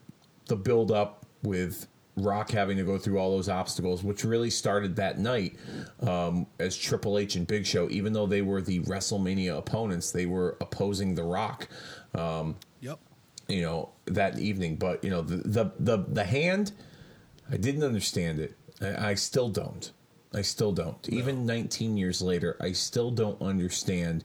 the 0.48 0.58
build 0.58 0.92
up 0.92 1.26
with 1.44 1.88
Rock 2.18 2.52
having 2.52 2.76
to 2.76 2.84
go 2.84 2.98
through 2.98 3.18
all 3.20 3.32
those 3.32 3.48
obstacles, 3.48 4.04
which 4.04 4.26
really 4.26 4.50
started 4.50 4.98
that 4.98 5.18
night 5.18 5.56
um, 6.02 6.46
as 6.60 6.76
Triple 6.76 7.18
H 7.18 7.36
and 7.38 7.48
Big 7.48 7.66
Show. 7.66 7.90
Even 7.90 8.12
though 8.12 8.28
they 8.28 8.42
were 8.42 8.62
the 8.62 8.82
WrestleMania 8.82 9.58
opponents, 9.58 10.12
they 10.12 10.26
were 10.26 10.58
opposing 10.60 11.16
The 11.16 11.24
Rock. 11.24 11.70
Um, 12.14 12.58
Yep. 12.82 13.00
you 13.48 13.62
know 13.62 13.92
that 14.06 14.40
evening 14.40 14.76
but 14.76 15.04
you 15.04 15.10
know 15.10 15.22
the 15.22 15.38
the 15.38 15.72
the, 15.80 16.06
the 16.08 16.24
hand 16.24 16.72
i 17.52 17.56
didn't 17.58 17.84
understand 17.84 18.40
it 18.40 18.58
I, 18.82 19.12
I 19.12 19.14
still 19.14 19.50
don't 19.50 19.92
i 20.34 20.42
still 20.42 20.72
don't 20.72 21.08
even 21.10 21.46
19 21.46 21.98
years 21.98 22.22
later 22.22 22.56
i 22.62 22.72
still 22.72 23.12
don't 23.12 23.40
understand 23.42 24.24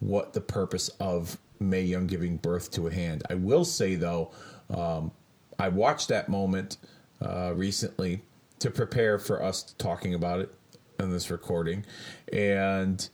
what 0.00 0.32
the 0.32 0.40
purpose 0.40 0.88
of 1.00 1.38
Mae 1.58 1.82
Young 1.82 2.06
giving 2.06 2.36
birth 2.38 2.70
to 2.72 2.86
a 2.86 2.92
hand 2.92 3.22
i 3.30 3.34
will 3.34 3.64
say 3.64 3.94
though 3.96 4.30
um, 4.70 5.10
i 5.58 5.68
watched 5.68 6.08
that 6.08 6.28
moment 6.28 6.76
uh, 7.20 7.52
recently 7.54 8.22
to 8.60 8.70
prepare 8.70 9.18
for 9.18 9.42
us 9.42 9.74
talking 9.78 10.14
about 10.14 10.40
it 10.40 10.54
in 10.98 11.10
this 11.10 11.30
recording 11.30 11.84
and 12.32 13.08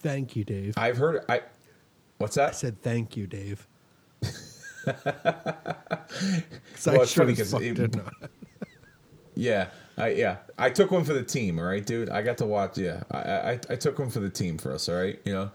Thank 0.00 0.36
you, 0.36 0.44
Dave. 0.44 0.74
i've 0.76 0.98
heard 0.98 1.24
i 1.28 1.40
what's 2.18 2.34
that? 2.36 2.50
I 2.50 2.52
said 2.52 2.82
thank 2.82 3.16
you, 3.16 3.26
Dave. 3.26 3.66
Well, 4.86 7.00
I 7.00 7.02
it's 7.02 7.14
funny 7.14 7.14
sure 7.14 7.30
as 7.30 7.38
'cause 7.38 7.50
fuck 7.52 7.62
it- 7.62 7.74
did 7.74 7.96
not. 7.96 8.12
Yeah, 9.36 9.68
I 9.96 10.08
yeah, 10.08 10.36
I 10.58 10.70
took 10.70 10.90
one 10.90 11.04
for 11.04 11.12
the 11.12 11.22
team. 11.22 11.58
All 11.58 11.66
right, 11.66 11.84
dude. 11.84 12.10
I 12.10 12.22
got 12.22 12.38
to 12.38 12.46
watch. 12.46 12.78
Yeah, 12.78 13.02
I 13.10 13.18
I, 13.18 13.60
I 13.70 13.76
took 13.76 13.98
one 13.98 14.10
for 14.10 14.20
the 14.20 14.30
team 14.30 14.58
for 14.58 14.72
us. 14.72 14.88
All 14.88 14.96
right, 14.96 15.20
you 15.24 15.32
know. 15.32 15.50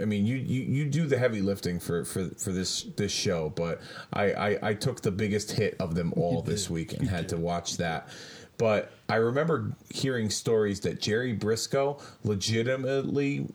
I 0.00 0.04
mean, 0.04 0.26
you, 0.26 0.36
you, 0.36 0.62
you 0.62 0.84
do 0.84 1.06
the 1.06 1.18
heavy 1.18 1.40
lifting 1.42 1.80
for, 1.80 2.04
for, 2.04 2.28
for 2.36 2.52
this 2.52 2.84
this 2.96 3.10
show, 3.10 3.48
but 3.50 3.80
I, 4.12 4.32
I, 4.32 4.58
I 4.62 4.74
took 4.74 5.02
the 5.02 5.10
biggest 5.10 5.50
hit 5.50 5.74
of 5.80 5.96
them 5.96 6.12
all 6.16 6.40
this 6.40 6.70
week 6.70 6.92
and 6.92 7.08
had 7.08 7.28
to 7.30 7.36
watch 7.36 7.78
that. 7.78 8.08
But 8.58 8.92
I 9.08 9.16
remember 9.16 9.72
hearing 9.92 10.30
stories 10.30 10.78
that 10.80 11.00
Jerry 11.00 11.36
Brisco 11.36 12.00
legitimately 12.22 13.48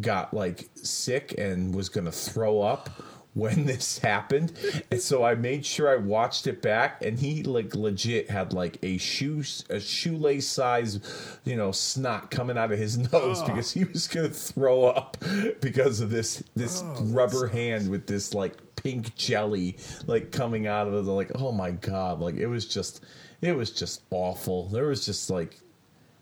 got 0.00 0.34
like 0.34 0.68
sick 0.74 1.34
and 1.38 1.74
was 1.74 1.88
going 1.88 2.04
to 2.04 2.12
throw 2.12 2.60
up 2.60 2.90
when 3.36 3.66
this 3.66 3.98
happened. 3.98 4.52
And 4.90 5.00
so 5.00 5.24
i 5.24 5.34
made 5.34 5.64
sure 5.64 5.88
i 5.88 5.96
watched 5.96 6.46
it 6.46 6.62
back 6.62 7.02
and 7.02 7.18
he 7.18 7.42
like 7.42 7.74
legit 7.74 8.30
had 8.30 8.52
like 8.52 8.78
a 8.82 8.98
shoe 8.98 9.42
a 9.70 9.78
shoelace 9.78 10.48
size 10.48 11.00
you 11.44 11.56
know 11.56 11.70
snot 11.70 12.30
coming 12.30 12.56
out 12.56 12.72
of 12.72 12.78
his 12.78 12.96
nose 13.12 13.42
because 13.42 13.72
he 13.72 13.84
was 13.84 14.08
gonna 14.08 14.28
throw 14.30 14.84
up 14.84 15.16
because 15.60 16.00
of 16.00 16.10
this 16.10 16.42
this 16.54 16.82
rubber 17.00 17.46
hand 17.46 17.90
with 17.90 18.06
this 18.06 18.34
like 18.34 18.54
pink 18.76 19.14
jelly 19.16 19.76
like 20.06 20.32
coming 20.32 20.66
out 20.66 20.86
of 20.86 20.94
it 20.94 21.10
like 21.10 21.30
oh 21.36 21.52
my 21.52 21.70
god 21.70 22.20
like 22.20 22.36
it 22.36 22.46
was 22.46 22.66
just 22.66 23.04
it 23.40 23.56
was 23.56 23.70
just 23.70 24.02
awful. 24.10 24.68
There 24.68 24.86
was 24.86 25.04
just 25.04 25.30
like 25.30 25.58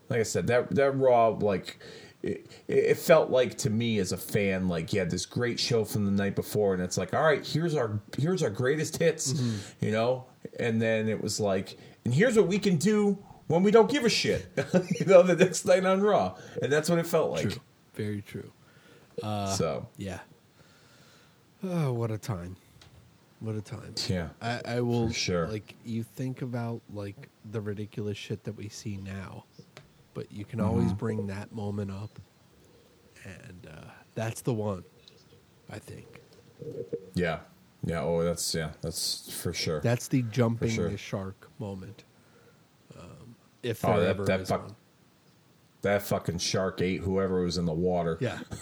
like 0.09 0.19
I 0.19 0.23
said, 0.23 0.47
that 0.47 0.69
that 0.75 0.91
Raw 0.91 1.29
like 1.29 1.79
it, 2.25 2.47
it 2.67 2.97
felt 2.97 3.29
like 3.29 3.57
to 3.59 3.69
me 3.69 3.99
as 3.99 4.11
a 4.11 4.17
fan 4.17 4.67
like 4.67 4.91
you 4.91 4.99
had 4.99 5.11
this 5.11 5.25
great 5.25 5.59
show 5.59 5.85
from 5.85 6.05
the 6.05 6.11
night 6.11 6.35
before, 6.35 6.73
and 6.73 6.81
it's 6.81 6.97
like, 6.97 7.13
all 7.13 7.23
right, 7.23 7.45
here's 7.45 7.75
our 7.75 7.99
here's 8.17 8.41
our 8.41 8.49
greatest 8.49 8.97
hits, 8.97 9.33
mm-hmm. 9.33 9.85
you 9.85 9.91
know, 9.91 10.25
and 10.59 10.81
then 10.81 11.07
it 11.07 11.21
was 11.21 11.39
like, 11.39 11.77
and 12.03 12.13
here's 12.13 12.35
what 12.35 12.47
we 12.47 12.57
can 12.57 12.77
do 12.77 13.17
when 13.47 13.61
we 13.61 13.69
don't 13.69 13.89
give 13.89 14.05
a 14.05 14.09
shit, 14.09 14.47
you 14.99 15.05
know, 15.05 15.21
the 15.21 15.35
next 15.35 15.65
night 15.65 15.85
on 15.85 16.01
Raw, 16.01 16.35
and 16.61 16.71
that's 16.71 16.89
what 16.89 16.97
it 16.97 17.05
felt 17.05 17.31
like. 17.31 17.49
True. 17.49 17.61
Very 17.93 18.21
true. 18.21 18.51
Uh, 19.21 19.47
so 19.47 19.87
Yeah. 19.97 20.19
Oh, 21.63 21.93
what 21.93 22.11
a 22.11 22.17
time. 22.17 22.57
What 23.39 23.55
a 23.55 23.61
time. 23.61 23.93
yeah, 24.07 24.29
I, 24.41 24.61
I 24.65 24.81
will 24.81 25.09
For 25.09 25.13
sure. 25.13 25.47
like 25.47 25.75
you 25.85 26.03
think 26.03 26.41
about 26.41 26.81
like 26.91 27.29
the 27.51 27.61
ridiculous 27.61 28.17
shit 28.17 28.43
that 28.45 28.55
we 28.55 28.69
see 28.69 28.97
now, 28.97 29.43
but 30.15 30.31
you 30.31 30.43
can 30.45 30.57
Mm-hmm. 30.59 30.67
always 30.69 30.91
bring 30.93 31.27
that 31.27 31.51
moment 31.53 31.91
up, 31.91 32.17
and 33.23 33.67
uh, 33.71 33.91
that's 34.15 34.41
the 34.41 34.53
one. 34.53 34.83
I 35.71 35.77
think 35.77 36.05
yeah, 37.13 37.39
yeah. 37.83 38.01
Oh, 38.01 38.23
that's 38.23 38.55
yeah, 38.55 38.71
that's 38.81 39.31
for 39.41 39.53
sure. 39.53 39.81
that's 39.81 40.07
the 40.07 40.23
jumping 40.23 40.69
sure. 40.71 40.89
the 40.89 40.97
shark 40.97 41.47
moment. 41.59 42.03
Um, 42.99 43.35
if 43.61 43.85
Oh, 43.85 43.89
there 43.89 43.99
that- 44.01 44.09
ever 44.09 44.25
that 44.25 44.39
is 44.41 44.49
one. 44.49 44.75
that 45.81 46.01
fucking 46.03 46.37
shark 46.39 46.81
ate 46.81 47.01
whoever 47.01 47.41
was 47.43 47.57
in 47.59 47.65
the 47.65 47.73
water. 47.73 48.17
Yeah. 48.21 48.39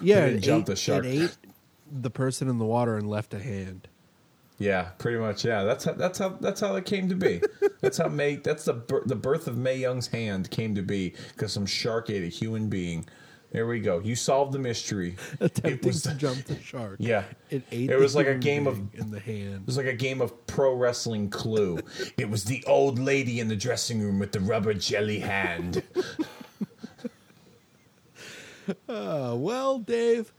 yeah. 0.00 0.24
it 0.26 0.48
ate, 0.48 0.66
the 0.66 0.76
shark. 0.76 1.04
It 1.04 1.08
ate 1.22 1.36
the 1.90 2.10
person 2.10 2.48
in 2.48 2.58
the 2.58 2.64
water 2.66 2.96
and 2.96 3.08
left 3.08 3.34
a 3.34 3.38
hand. 3.40 3.88
Yeah, 4.58 4.88
pretty 4.98 5.18
much. 5.18 5.44
Yeah, 5.44 5.62
that's 5.62 5.84
how 5.84 5.92
that's 5.92 6.18
how 6.18 6.30
that's 6.40 6.60
how 6.60 6.74
it 6.76 6.84
came 6.84 7.08
to 7.08 7.14
be. 7.14 7.40
that's 7.80 7.98
how 7.98 8.08
Mae. 8.08 8.36
That's 8.36 8.64
the 8.64 8.74
the 9.06 9.14
birth 9.14 9.46
of 9.46 9.56
Mae 9.56 9.76
Young's 9.78 10.08
hand 10.08 10.50
came 10.50 10.74
to 10.74 10.82
be 10.82 11.14
because 11.32 11.52
some 11.52 11.64
shark 11.66 12.10
ate 12.10 12.24
a 12.24 12.28
human 12.28 12.68
being. 12.68 13.06
There 13.50 13.66
we 13.66 13.80
go. 13.80 13.98
You 14.00 14.14
solved 14.14 14.52
the 14.52 14.58
mystery. 14.58 15.16
Attempting 15.40 15.88
was- 15.88 16.02
to 16.02 16.14
jump 16.14 16.44
the 16.44 16.60
shark. 16.60 16.96
Yeah. 16.98 17.24
It 17.48 17.62
ate. 17.72 17.88
It 17.90 17.98
was 17.98 18.14
like 18.14 18.26
a 18.26 18.34
game 18.34 18.66
of- 18.66 18.94
in 18.94 19.10
the 19.10 19.20
hand. 19.20 19.62
It 19.62 19.66
was 19.66 19.76
like 19.78 19.86
a 19.86 19.94
game 19.94 20.20
of 20.20 20.46
pro 20.46 20.74
wrestling 20.74 21.30
Clue. 21.30 21.78
it 22.18 22.28
was 22.28 22.44
the 22.44 22.62
old 22.66 22.98
lady 22.98 23.40
in 23.40 23.48
the 23.48 23.56
dressing 23.56 24.02
room 24.02 24.18
with 24.18 24.32
the 24.32 24.40
rubber 24.40 24.74
jelly 24.74 25.20
hand. 25.20 25.82
Uh, 28.86 29.34
well, 29.38 29.78
Dave, 29.78 30.32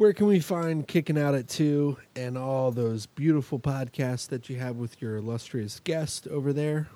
where 0.00 0.14
can 0.14 0.26
we 0.26 0.40
find 0.40 0.88
Kicking 0.88 1.18
Out 1.18 1.34
at 1.34 1.46
Two 1.46 1.98
and 2.16 2.38
all 2.38 2.70
those 2.70 3.04
beautiful 3.04 3.58
podcasts 3.60 4.28
that 4.28 4.48
you 4.48 4.56
have 4.56 4.76
with 4.76 5.02
your 5.02 5.16
illustrious 5.16 5.78
guest 5.78 6.26
over 6.28 6.54
there? 6.54 6.88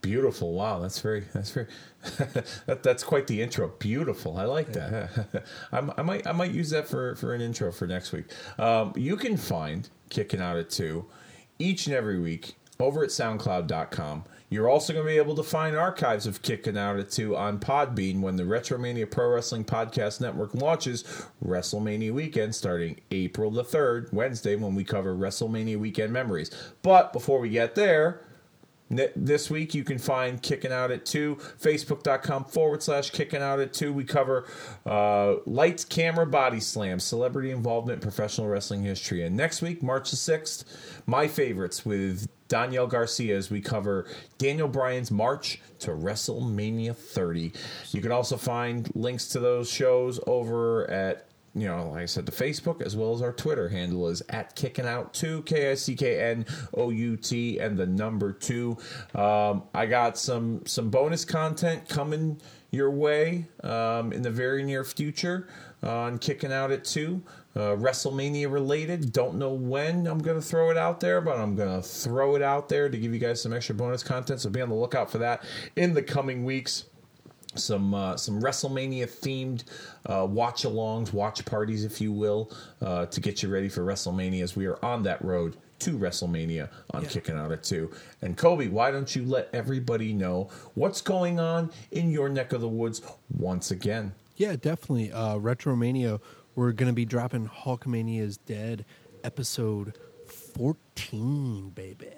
Beautiful. 0.00 0.52
Wow, 0.52 0.78
that's 0.78 1.00
very 1.00 1.24
that's 1.34 1.50
very 1.50 1.66
that, 2.66 2.84
that's 2.84 3.02
quite 3.02 3.26
the 3.26 3.42
intro. 3.42 3.66
Beautiful. 3.80 4.36
I 4.36 4.44
like 4.44 4.74
that. 4.74 5.44
I 5.72 6.02
might 6.02 6.24
I 6.24 6.30
might 6.30 6.52
use 6.52 6.70
that 6.70 6.86
for 6.86 7.16
for 7.16 7.34
an 7.34 7.40
intro 7.40 7.72
for 7.72 7.88
next 7.88 8.12
week. 8.12 8.26
Um, 8.60 8.92
you 8.94 9.16
can 9.16 9.36
find 9.36 9.88
kicking 10.08 10.40
out 10.40 10.56
at 10.56 10.70
two 10.70 11.06
each 11.58 11.88
and 11.88 11.96
every 11.96 12.20
week 12.20 12.54
over 12.78 13.02
at 13.02 13.10
SoundCloud.com. 13.10 14.22
You're 14.48 14.68
also 14.68 14.92
going 14.92 15.04
to 15.04 15.10
be 15.10 15.18
able 15.18 15.34
to 15.34 15.42
find 15.42 15.76
archives 15.76 16.26
of 16.26 16.40
Kicking 16.40 16.78
Out 16.78 17.00
at 17.00 17.10
2 17.10 17.36
on 17.36 17.58
Podbean 17.58 18.20
when 18.20 18.36
the 18.36 18.44
Retromania 18.44 19.10
Pro 19.10 19.30
Wrestling 19.30 19.64
Podcast 19.64 20.20
Network 20.20 20.54
launches 20.54 21.02
WrestleMania 21.44 22.12
weekend 22.12 22.54
starting 22.54 23.00
April 23.10 23.50
the 23.50 23.64
3rd, 23.64 24.12
Wednesday, 24.12 24.54
when 24.54 24.76
we 24.76 24.84
cover 24.84 25.16
WrestleMania 25.16 25.78
weekend 25.78 26.12
memories. 26.12 26.50
But 26.82 27.12
before 27.12 27.40
we 27.40 27.48
get 27.48 27.74
there, 27.74 28.20
This 28.88 29.50
week 29.50 29.74
you 29.74 29.82
can 29.82 29.98
find 29.98 30.40
Kicking 30.40 30.70
Out 30.70 30.92
at 30.92 31.04
2, 31.04 31.36
facebook.com 31.60 32.44
forward 32.44 32.84
slash 32.84 33.10
Kicking 33.10 33.42
Out 33.42 33.58
at 33.58 33.72
2. 33.72 33.92
We 33.92 34.04
cover 34.04 34.46
uh, 34.86 35.36
lights, 35.44 35.84
camera, 35.84 36.24
body 36.24 36.60
slam, 36.60 37.00
celebrity 37.00 37.50
involvement, 37.50 38.00
professional 38.00 38.46
wrestling 38.46 38.84
history. 38.84 39.24
And 39.24 39.36
next 39.36 39.60
week, 39.60 39.82
March 39.82 40.12
the 40.12 40.16
6th, 40.16 40.62
my 41.04 41.26
favorites 41.26 41.84
with 41.84 42.28
Danielle 42.48 42.86
Garcia 42.86 43.36
as 43.36 43.50
we 43.50 43.60
cover 43.60 44.06
Daniel 44.38 44.68
Bryan's 44.68 45.10
March 45.10 45.60
to 45.80 45.90
WrestleMania 45.90 46.96
30. 46.96 47.52
You 47.92 48.00
can 48.00 48.12
also 48.12 48.36
find 48.36 48.90
links 48.94 49.28
to 49.28 49.40
those 49.40 49.70
shows 49.70 50.20
over 50.26 50.88
at 50.90 51.26
you 51.56 51.66
know, 51.66 51.88
like 51.88 52.02
I 52.02 52.06
said, 52.06 52.26
the 52.26 52.32
Facebook 52.32 52.82
as 52.82 52.94
well 52.96 53.14
as 53.14 53.22
our 53.22 53.32
Twitter 53.32 53.70
handle 53.70 54.08
is 54.08 54.22
at 54.28 54.54
kicking 54.54 54.84
out 54.86 55.14
two 55.14 55.40
K 55.44 55.70
I 55.70 55.74
C 55.74 55.96
K 55.96 56.20
N 56.20 56.44
O 56.74 56.90
U 56.90 57.16
T 57.16 57.58
and 57.58 57.78
the 57.78 57.86
number 57.86 58.30
two. 58.30 58.76
Um, 59.14 59.62
I 59.72 59.86
got 59.86 60.18
some 60.18 60.66
some 60.66 60.90
bonus 60.90 61.24
content 61.24 61.88
coming 61.88 62.42
your 62.72 62.90
way 62.90 63.46
um, 63.64 64.12
in 64.12 64.20
the 64.20 64.30
very 64.30 64.64
near 64.64 64.84
future. 64.84 65.48
on 65.82 66.18
kicking 66.18 66.52
out 66.52 66.70
at 66.70 66.84
two. 66.84 67.22
Uh, 67.56 67.74
WrestleMania 67.74 68.52
related. 68.52 69.12
Don't 69.12 69.36
know 69.36 69.52
when 69.54 70.06
I'm 70.06 70.18
going 70.18 70.38
to 70.38 70.46
throw 70.46 70.70
it 70.70 70.76
out 70.76 71.00
there, 71.00 71.22
but 71.22 71.38
I'm 71.38 71.56
going 71.56 71.74
to 71.74 71.86
throw 71.86 72.36
it 72.36 72.42
out 72.42 72.68
there 72.68 72.90
to 72.90 72.98
give 72.98 73.14
you 73.14 73.18
guys 73.18 73.40
some 73.40 73.54
extra 73.54 73.74
bonus 73.74 74.02
content. 74.02 74.40
So 74.40 74.50
be 74.50 74.60
on 74.60 74.68
the 74.68 74.74
lookout 74.74 75.10
for 75.10 75.18
that 75.18 75.42
in 75.74 75.94
the 75.94 76.02
coming 76.02 76.44
weeks 76.44 76.84
some 77.58 77.94
uh, 77.94 78.16
some 78.16 78.40
WrestleMania 78.40 79.06
themed 79.06 79.64
uh, 80.06 80.26
watch 80.26 80.62
alongs, 80.62 81.12
watch 81.12 81.44
parties, 81.44 81.84
if 81.84 82.00
you 82.00 82.12
will, 82.12 82.50
uh, 82.82 83.06
to 83.06 83.20
get 83.20 83.42
you 83.42 83.48
ready 83.48 83.68
for 83.68 83.82
WrestleMania 83.82 84.42
as 84.42 84.56
we 84.56 84.66
are 84.66 84.82
on 84.84 85.02
that 85.04 85.22
road 85.24 85.56
to 85.78 85.98
WrestleMania 85.98 86.70
on 86.92 87.04
Kicking 87.04 87.36
Out 87.36 87.52
at 87.52 87.62
Two. 87.62 87.90
And 88.22 88.36
Kobe, 88.36 88.68
why 88.68 88.90
don't 88.90 89.14
you 89.14 89.24
let 89.24 89.48
everybody 89.52 90.12
know 90.12 90.48
what's 90.74 91.00
going 91.00 91.38
on 91.38 91.70
in 91.90 92.10
your 92.10 92.28
neck 92.28 92.52
of 92.52 92.60
the 92.60 92.68
woods 92.68 93.02
once 93.30 93.70
again? 93.70 94.12
Yeah, 94.36 94.56
definitely. 94.56 95.12
Uh, 95.12 95.36
Retromania, 95.36 96.20
we're 96.56 96.72
going 96.72 96.88
to 96.88 96.94
be 96.94 97.04
dropping 97.04 97.48
Hulkamania 97.48 98.22
is 98.22 98.38
Dead 98.38 98.86
episode 99.22 99.96
14, 100.54 101.68
baby. 101.70 102.08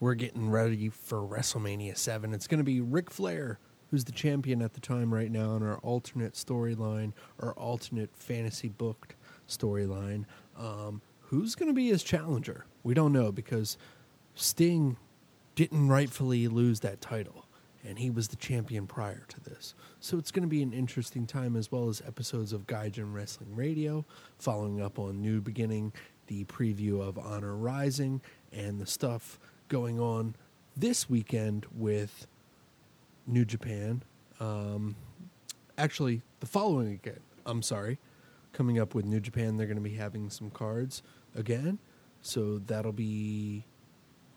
We're 0.00 0.14
getting 0.14 0.50
ready 0.50 0.88
for 0.88 1.18
WrestleMania 1.18 1.96
7. 1.96 2.32
It's 2.32 2.46
going 2.46 2.58
to 2.58 2.64
be 2.64 2.80
Ric 2.80 3.10
Flair, 3.10 3.58
who's 3.90 4.04
the 4.04 4.12
champion 4.12 4.62
at 4.62 4.72
the 4.72 4.80
time 4.80 5.12
right 5.12 5.30
now 5.30 5.54
in 5.56 5.62
our 5.62 5.76
alternate 5.78 6.32
storyline, 6.32 7.12
our 7.38 7.52
alternate 7.52 8.16
fantasy 8.16 8.68
booked 8.68 9.16
storyline. 9.46 10.24
Um, 10.58 11.02
who's 11.20 11.54
going 11.54 11.68
to 11.68 11.74
be 11.74 11.88
his 11.88 12.02
challenger? 12.02 12.64
We 12.82 12.94
don't 12.94 13.12
know 13.12 13.32
because 13.32 13.76
Sting 14.34 14.96
didn't 15.56 15.88
rightfully 15.88 16.48
lose 16.48 16.80
that 16.80 17.02
title, 17.02 17.43
and 17.86 17.98
he 17.98 18.10
was 18.10 18.28
the 18.28 18.36
champion 18.36 18.86
prior 18.86 19.24
to 19.28 19.40
this. 19.40 19.74
So 20.00 20.18
it's 20.18 20.30
going 20.30 20.42
to 20.42 20.48
be 20.48 20.62
an 20.62 20.72
interesting 20.72 21.26
time, 21.26 21.56
as 21.56 21.70
well 21.70 21.88
as 21.88 22.02
episodes 22.06 22.52
of 22.52 22.66
Gaijin 22.66 23.12
Wrestling 23.12 23.54
Radio, 23.54 24.04
following 24.38 24.80
up 24.80 24.98
on 24.98 25.20
New 25.20 25.40
Beginning, 25.40 25.92
the 26.26 26.44
preview 26.44 27.00
of 27.00 27.18
Honor 27.18 27.54
Rising, 27.54 28.20
and 28.52 28.80
the 28.80 28.86
stuff 28.86 29.38
going 29.68 30.00
on 30.00 30.34
this 30.76 31.08
weekend 31.10 31.66
with 31.74 32.26
New 33.26 33.44
Japan. 33.44 34.02
Um, 34.40 34.96
actually, 35.76 36.22
the 36.40 36.46
following 36.46 36.88
weekend, 36.88 37.20
I'm 37.46 37.62
sorry, 37.62 37.98
coming 38.52 38.78
up 38.78 38.94
with 38.94 39.04
New 39.04 39.20
Japan, 39.20 39.56
they're 39.56 39.66
going 39.66 39.76
to 39.76 39.82
be 39.82 39.96
having 39.96 40.30
some 40.30 40.50
cards 40.50 41.02
again. 41.34 41.78
So 42.22 42.58
that'll 42.58 42.92
be 42.92 43.66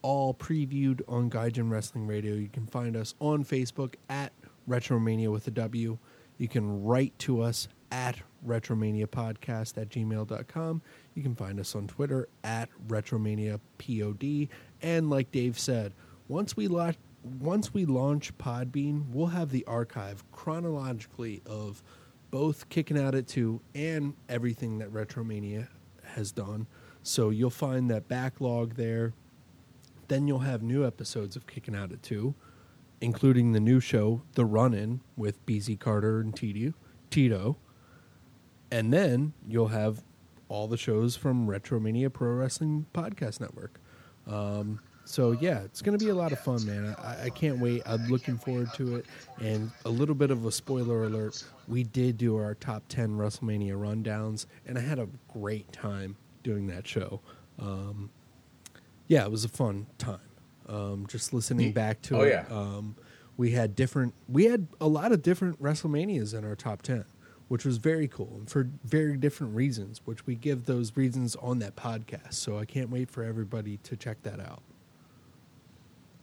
all 0.07 0.33
previewed 0.33 1.01
on 1.09 1.29
Gaijin 1.29 1.69
Wrestling 1.69 2.07
Radio. 2.07 2.33
You 2.33 2.47
can 2.47 2.65
find 2.65 2.95
us 2.95 3.13
on 3.19 3.43
Facebook 3.43 3.95
at 4.07 4.31
Retromania 4.69 5.29
with 5.29 5.45
a 5.47 5.51
W. 5.51 5.97
You 6.37 6.47
can 6.47 6.85
write 6.85 7.19
to 7.19 7.41
us 7.41 7.67
at 7.91 8.21
Retromania 8.47 9.05
Podcast 9.05 9.77
at 9.77 9.89
gmail.com. 9.89 10.81
You 11.13 11.23
can 11.23 11.35
find 11.35 11.59
us 11.59 11.75
on 11.75 11.87
Twitter 11.87 12.29
at 12.45 12.69
Retromania 12.87 13.59
POD. 13.79 14.47
And 14.81 15.09
like 15.09 15.29
Dave 15.33 15.59
said, 15.59 15.91
once 16.29 16.55
we 16.55 16.69
launch 16.69 16.95
once 17.41 17.73
we 17.73 17.83
launch 17.83 18.37
Podbean, 18.37 19.09
we'll 19.11 19.27
have 19.27 19.51
the 19.51 19.65
archive 19.65 20.23
chronologically 20.31 21.41
of 21.45 21.83
both 22.31 22.69
kicking 22.69 22.97
out 22.97 23.13
at 23.13 23.27
two 23.27 23.59
and 23.75 24.13
everything 24.29 24.77
that 24.77 24.93
Retromania 24.93 25.67
has 26.05 26.31
done. 26.31 26.65
So 27.03 27.29
you'll 27.29 27.49
find 27.49 27.91
that 27.91 28.07
backlog 28.07 28.75
there. 28.75 29.13
Then 30.07 30.27
you'll 30.27 30.39
have 30.39 30.61
new 30.61 30.85
episodes 30.85 31.35
of 31.35 31.47
Kicking 31.47 31.75
Out 31.75 31.91
at 31.91 32.01
Two, 32.01 32.35
including 33.01 33.51
the 33.51 33.59
new 33.59 33.79
show, 33.79 34.21
The 34.33 34.45
Run 34.45 34.73
In, 34.73 35.01
with 35.15 35.45
BZ 35.45 35.79
Carter 35.79 36.19
and 36.19 36.35
Tito. 37.09 37.57
And 38.71 38.93
then 38.93 39.33
you'll 39.47 39.69
have 39.69 40.03
all 40.49 40.67
the 40.67 40.77
shows 40.77 41.15
from 41.15 41.47
Retromania 41.47 42.11
Pro 42.11 42.31
Wrestling 42.31 42.85
Podcast 42.93 43.39
Network. 43.39 43.79
Um, 44.25 44.79
so 45.05 45.31
yeah, 45.31 45.61
it's 45.61 45.81
going 45.81 45.97
to 45.97 46.03
be 46.03 46.11
a 46.11 46.15
lot 46.15 46.33
of 46.33 46.39
fun, 46.39 46.65
man. 46.65 46.95
I, 46.99 47.25
I 47.25 47.29
can't 47.29 47.59
wait. 47.59 47.81
I'm 47.85 48.07
looking 48.07 48.37
forward 48.37 48.73
to 48.75 48.97
it. 48.97 49.05
And 49.39 49.71
a 49.85 49.89
little 49.89 50.15
bit 50.15 50.31
of 50.31 50.45
a 50.45 50.51
spoiler 50.51 51.05
alert: 51.05 51.43
we 51.67 51.83
did 51.83 52.17
do 52.17 52.35
our 52.37 52.55
top 52.55 52.83
ten 52.89 53.11
WrestleMania 53.11 53.73
rundowns, 53.73 54.47
and 54.65 54.77
I 54.77 54.81
had 54.81 54.99
a 54.99 55.07
great 55.31 55.71
time 55.71 56.17
doing 56.43 56.67
that 56.67 56.85
show. 56.85 57.21
Um, 57.59 58.09
yeah, 59.07 59.23
it 59.23 59.31
was 59.31 59.43
a 59.43 59.49
fun 59.49 59.87
time. 59.97 60.19
Um, 60.67 61.05
just 61.07 61.33
listening 61.33 61.71
back 61.71 62.01
to 62.03 62.17
oh, 62.17 62.21
it. 62.21 62.29
yeah. 62.29 62.45
Um, 62.49 62.95
we 63.37 63.51
had 63.51 63.75
different. 63.75 64.13
We 64.27 64.45
had 64.45 64.67
a 64.81 64.87
lot 64.87 65.11
of 65.11 65.21
different 65.21 65.61
WrestleManias 65.61 66.37
in 66.37 66.43
our 66.43 66.55
top 66.55 66.81
ten, 66.81 67.05
which 67.47 67.63
was 67.63 67.77
very 67.77 68.07
cool 68.07 68.33
and 68.35 68.49
for 68.49 68.69
very 68.83 69.15
different 69.15 69.55
reasons. 69.55 70.01
Which 70.05 70.25
we 70.25 70.35
give 70.35 70.65
those 70.65 70.97
reasons 70.97 71.35
on 71.37 71.59
that 71.59 71.75
podcast. 71.75 72.33
So 72.33 72.57
I 72.57 72.65
can't 72.65 72.89
wait 72.89 73.09
for 73.09 73.23
everybody 73.23 73.77
to 73.77 73.95
check 73.95 74.23
that 74.23 74.39
out. 74.39 74.61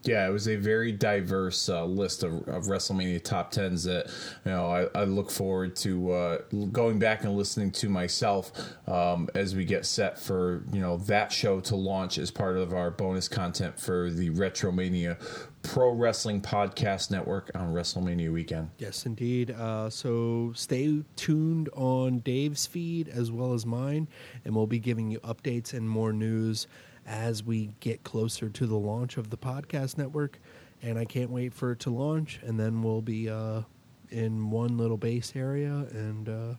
Yeah, 0.05 0.27
it 0.27 0.31
was 0.31 0.49
a 0.49 0.57
very 0.57 0.93
diverse 0.93 1.69
uh, 1.69 1.85
list 1.85 2.23
of, 2.23 2.47
of 2.49 2.65
WrestleMania 2.65 3.23
top 3.23 3.51
tens 3.51 3.85
that 3.85 4.07
you 4.45 4.51
know 4.51 4.67
I, 4.67 5.01
I 5.01 5.05
look 5.05 5.31
forward 5.31 5.77
to 5.77 6.13
uh, 6.13 6.39
going 6.73 6.99
back 6.99 7.25
and 7.25 7.35
listening 7.37 7.71
to 7.73 7.89
myself 7.89 8.53
um, 8.87 9.29
as 9.35 9.57
we 9.57 9.65
get 9.65 9.87
set 9.87 10.19
for 10.19 10.63
you 10.73 10.81
know 10.81 10.99
that 10.99 11.33
show 11.33 11.61
to 11.61 11.77
launch 11.77 12.19
as 12.19 12.31
part 12.31 12.57
of 12.57 12.75
our 12.75 12.91
bonus 12.91 13.29
content 13.29 13.79
for 13.81 14.11
the 14.11 14.31
Retromania 14.31 15.17
Pro 15.65 15.93
Wrestling 15.93 16.43
Podcast 16.43 17.11
Network 17.11 17.51
on 17.55 17.73
WrestleMania 17.73 18.31
weekend. 18.31 18.71
Yes, 18.79 19.07
indeed. 19.07 19.51
Uh, 19.51 19.89
so 19.89 20.53
stay 20.55 21.03
tuned 21.17 21.71
on 21.73 22.19
Dave's 22.19 22.67
feed 22.67 23.09
as 23.09 23.33
well 23.33 23.55
as 23.55 23.65
mine, 23.65 24.07
and 24.45 24.55
we'll 24.55 24.67
be 24.67 24.79
giving 24.79 25.11
you 25.11 25.19
updates 25.21 25.73
and 25.73 25.89
more 25.89 26.13
news 26.13 26.67
as 27.07 27.43
we 27.43 27.71
get 27.81 28.03
closer 28.05 28.49
to 28.49 28.67
the 28.67 28.77
launch 28.77 29.17
of 29.17 29.31
the 29.31 29.37
podcast 29.37 29.99
network. 29.99 30.39
And 30.83 30.99
I 30.99 31.05
can't 31.05 31.31
wait 31.31 31.55
for 31.55 31.73
it 31.73 31.81
to 31.81 31.91
launch, 31.91 32.41
and 32.43 32.61
then 32.61 32.83
we'll 32.83 33.01
be 33.01 33.31
uh, 33.31 33.63
in 34.11 34.51
one 34.51 34.77
little 34.77 34.99
base 34.99 35.33
area 35.35 35.87
and 35.91 36.29
uh, 36.29 36.55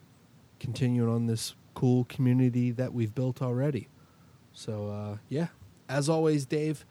continuing 0.59 1.09
on 1.09 1.27
this 1.27 1.53
cool 1.75 2.05
community 2.05 2.71
that 2.71 2.93
we've 2.93 3.13
built 3.13 3.41
already. 3.41 3.87
So, 4.51 4.89
uh, 4.89 5.17
yeah, 5.29 5.47
as 5.87 6.09
always, 6.09 6.45
Dave, 6.45 6.85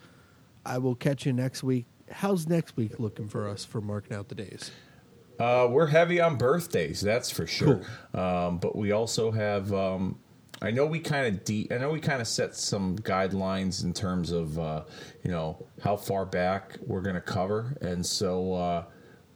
I 0.64 0.78
will 0.78 0.94
catch 0.94 1.26
you 1.26 1.32
next 1.32 1.64
week. 1.64 1.86
How's 2.10 2.46
next 2.46 2.76
week 2.76 3.00
looking 3.00 3.26
for 3.26 3.48
us 3.48 3.64
for 3.64 3.80
marking 3.80 4.16
out 4.16 4.28
the 4.28 4.34
days? 4.36 4.70
Uh, 5.38 5.66
we're 5.68 5.86
heavy 5.86 6.20
on 6.20 6.36
birthdays, 6.36 7.00
that's 7.00 7.30
for 7.30 7.46
sure. 7.46 7.84
Um, 8.12 8.58
but 8.58 8.76
we 8.76 8.92
also 8.92 9.32
have. 9.32 9.72
Um, 9.72 10.20
I 10.64 10.70
know 10.70 10.86
we 10.86 10.98
kind 10.98 11.26
of 11.26 11.44
de- 11.44 11.68
I 11.70 11.76
know 11.76 11.90
we 11.90 12.00
kind 12.00 12.22
of 12.22 12.26
set 12.26 12.56
some 12.56 12.96
guidelines 12.98 13.84
in 13.84 13.92
terms 13.92 14.32
of 14.32 14.58
uh, 14.58 14.84
you 15.22 15.30
know 15.30 15.66
how 15.82 15.94
far 15.94 16.24
back 16.24 16.78
we're 16.86 17.02
going 17.02 17.16
to 17.16 17.20
cover, 17.20 17.76
and 17.82 18.04
so 18.04 18.54
uh, 18.54 18.84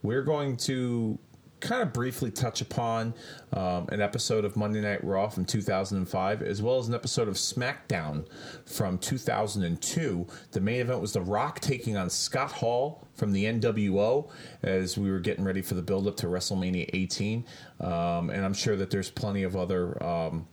we're 0.01 0.23
going 0.23 0.57
to 0.57 1.19
kind 1.59 1.83
of 1.83 1.93
briefly 1.93 2.31
touch 2.31 2.61
upon 2.61 3.13
um, 3.53 3.87
an 3.91 4.01
episode 4.01 4.43
of 4.43 4.55
Monday 4.55 4.81
Night 4.81 5.03
Raw 5.03 5.27
from 5.27 5.45
2005, 5.45 6.41
as 6.41 6.61
well 6.61 6.79
as 6.79 6.87
an 6.87 6.95
episode 6.95 7.27
of 7.27 7.35
SmackDown 7.35 8.25
from 8.65 8.97
2002. 8.97 10.25
The 10.51 10.61
main 10.61 10.81
event 10.81 11.01
was 11.01 11.13
The 11.13 11.21
Rock 11.21 11.59
taking 11.59 11.97
on 11.97 12.09
Scott 12.09 12.53
Hall 12.53 13.07
from 13.13 13.33
the 13.33 13.45
NWO 13.45 14.31
as 14.63 14.97
we 14.97 15.11
were 15.11 15.19
getting 15.19 15.43
ready 15.43 15.61
for 15.61 15.75
the 15.75 15.81
build 15.81 16.07
up 16.07 16.15
to 16.17 16.27
WrestleMania 16.27 16.89
18. 16.93 17.45
Um, 17.81 18.29
and 18.29 18.45
I'm 18.45 18.53
sure 18.53 18.75
that 18.77 18.89
there's 18.89 19.11
plenty 19.11 19.43
of 19.43 19.55
other. 19.55 20.01
Um, 20.01 20.47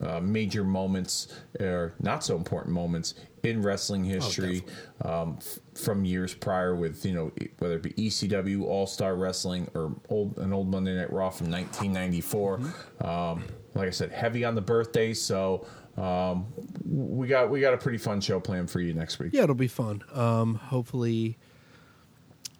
uh, 0.00 0.20
major 0.20 0.64
moments 0.64 1.28
or 1.60 1.94
not 2.00 2.22
so 2.22 2.36
important 2.36 2.74
moments 2.74 3.14
in 3.42 3.62
wrestling 3.62 4.04
history 4.04 4.62
um, 5.02 5.38
f- 5.40 5.58
from 5.80 6.04
years 6.04 6.34
prior 6.34 6.74
with 6.74 7.04
you 7.06 7.14
know 7.14 7.32
whether 7.60 7.76
it 7.76 7.82
be 7.82 7.90
ECW 7.92 8.64
All 8.64 8.86
Star 8.86 9.14
Wrestling 9.16 9.70
or 9.74 9.94
old 10.08 10.36
an 10.38 10.52
old 10.52 10.68
Monday 10.70 10.94
Night 10.96 11.12
Raw 11.12 11.30
from 11.30 11.50
1994. 11.50 12.60
Um, 13.00 13.44
like 13.74 13.88
I 13.88 13.90
said, 13.90 14.10
heavy 14.10 14.44
on 14.44 14.54
the 14.54 14.62
birthday, 14.62 15.12
so 15.14 15.66
um, 15.96 16.46
we 16.84 17.26
got 17.26 17.50
we 17.50 17.60
got 17.60 17.74
a 17.74 17.78
pretty 17.78 17.98
fun 17.98 18.20
show 18.20 18.40
planned 18.40 18.70
for 18.70 18.80
you 18.80 18.92
next 18.94 19.18
week. 19.18 19.30
Yeah, 19.32 19.44
it'll 19.44 19.54
be 19.54 19.68
fun. 19.68 20.02
Um, 20.12 20.54
hopefully, 20.56 21.38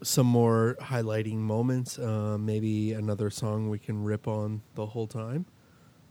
some 0.03 0.27
more 0.27 0.77
highlighting 0.81 1.37
moments. 1.39 1.99
Uh, 1.99 2.37
maybe 2.39 2.93
another 2.93 3.31
song 3.31 3.69
we 3.69 3.79
can 3.79 4.05
rip 4.05 4.29
on 4.29 4.63
the 4.75 4.87
whole 4.87 5.07
time. 5.07 5.47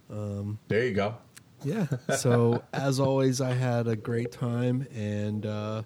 There 0.10 0.86
you 0.86 0.94
go. 0.94 1.16
Yeah. 1.64 1.88
So 2.18 2.64
as 2.74 3.00
always, 3.00 3.42
I 3.42 3.54
had 3.54 3.88
a 3.88 3.96
great 3.96 4.32
time, 4.32 4.88
and 4.94 5.46
uh, 5.46 5.84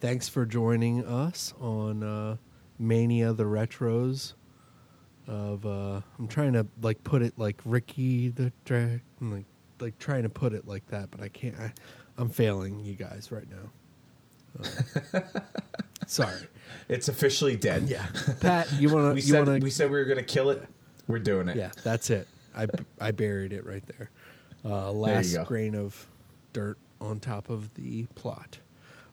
thanks 0.00 0.28
for 0.28 0.44
joining 0.44 1.04
us 1.04 1.54
on 1.60 2.02
uh, 2.02 2.36
Mania 2.78 3.32
the 3.32 3.44
Retros. 3.44 4.34
Of 5.28 5.64
uh, 5.64 6.00
I'm 6.18 6.26
trying 6.28 6.52
to 6.54 6.66
like 6.80 7.02
put 7.04 7.22
it 7.22 7.34
like 7.38 7.60
Ricky 7.64 8.28
the 8.28 8.52
Drag, 8.64 9.00
like 9.20 9.44
like 9.80 9.98
trying 9.98 10.24
to 10.24 10.28
put 10.28 10.52
it 10.52 10.66
like 10.66 10.86
that, 10.88 11.10
but 11.10 11.20
I 11.20 11.28
can't. 11.28 11.58
I, 11.58 11.72
I'm 12.18 12.28
failing 12.28 12.80
you 12.80 12.94
guys 12.94 13.30
right 13.30 13.46
now. 13.48 14.64
Uh, 15.14 15.20
sorry. 16.06 16.40
It's 16.88 17.08
officially 17.08 17.56
dead. 17.56 17.84
Yeah, 17.88 18.06
Pat, 18.40 18.70
you 18.72 18.92
wanna 18.92 19.14
we 19.14 19.20
said 19.20 19.46
wanna 19.46 19.60
we 19.60 19.70
said 19.70 19.90
we 19.90 19.96
were 19.98 20.04
going 20.04 20.18
to 20.18 20.24
kill 20.24 20.50
it. 20.50 20.62
We're 21.06 21.20
doing 21.20 21.48
it. 21.48 21.56
Yeah, 21.56 21.70
that's 21.84 22.10
it. 22.10 22.26
I 22.56 22.66
I 23.00 23.10
buried 23.10 23.52
it 23.52 23.66
right 23.66 23.84
there. 23.86 24.10
Uh, 24.64 24.92
last 24.92 25.34
go. 25.34 25.44
grain 25.44 25.74
of 25.74 26.06
dirt 26.52 26.78
on 27.00 27.18
top 27.20 27.50
of 27.50 27.72
the 27.74 28.06
plot. 28.14 28.58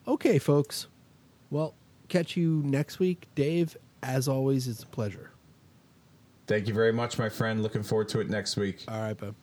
Okay, 0.06 0.38
folks. 0.38 0.86
Well, 1.50 1.74
catch 2.08 2.36
you 2.36 2.62
next 2.64 2.98
week, 2.98 3.26
Dave. 3.34 3.76
As 4.02 4.28
always, 4.28 4.68
it's 4.68 4.82
a 4.82 4.86
pleasure. 4.86 5.30
Thank 6.46 6.66
you 6.68 6.74
very 6.74 6.92
much, 6.92 7.18
my 7.18 7.28
friend. 7.28 7.62
Looking 7.62 7.82
forward 7.82 8.08
to 8.10 8.20
it 8.20 8.30
next 8.30 8.56
week. 8.56 8.84
All 8.88 9.00
right, 9.00 9.16
bud. 9.16 9.34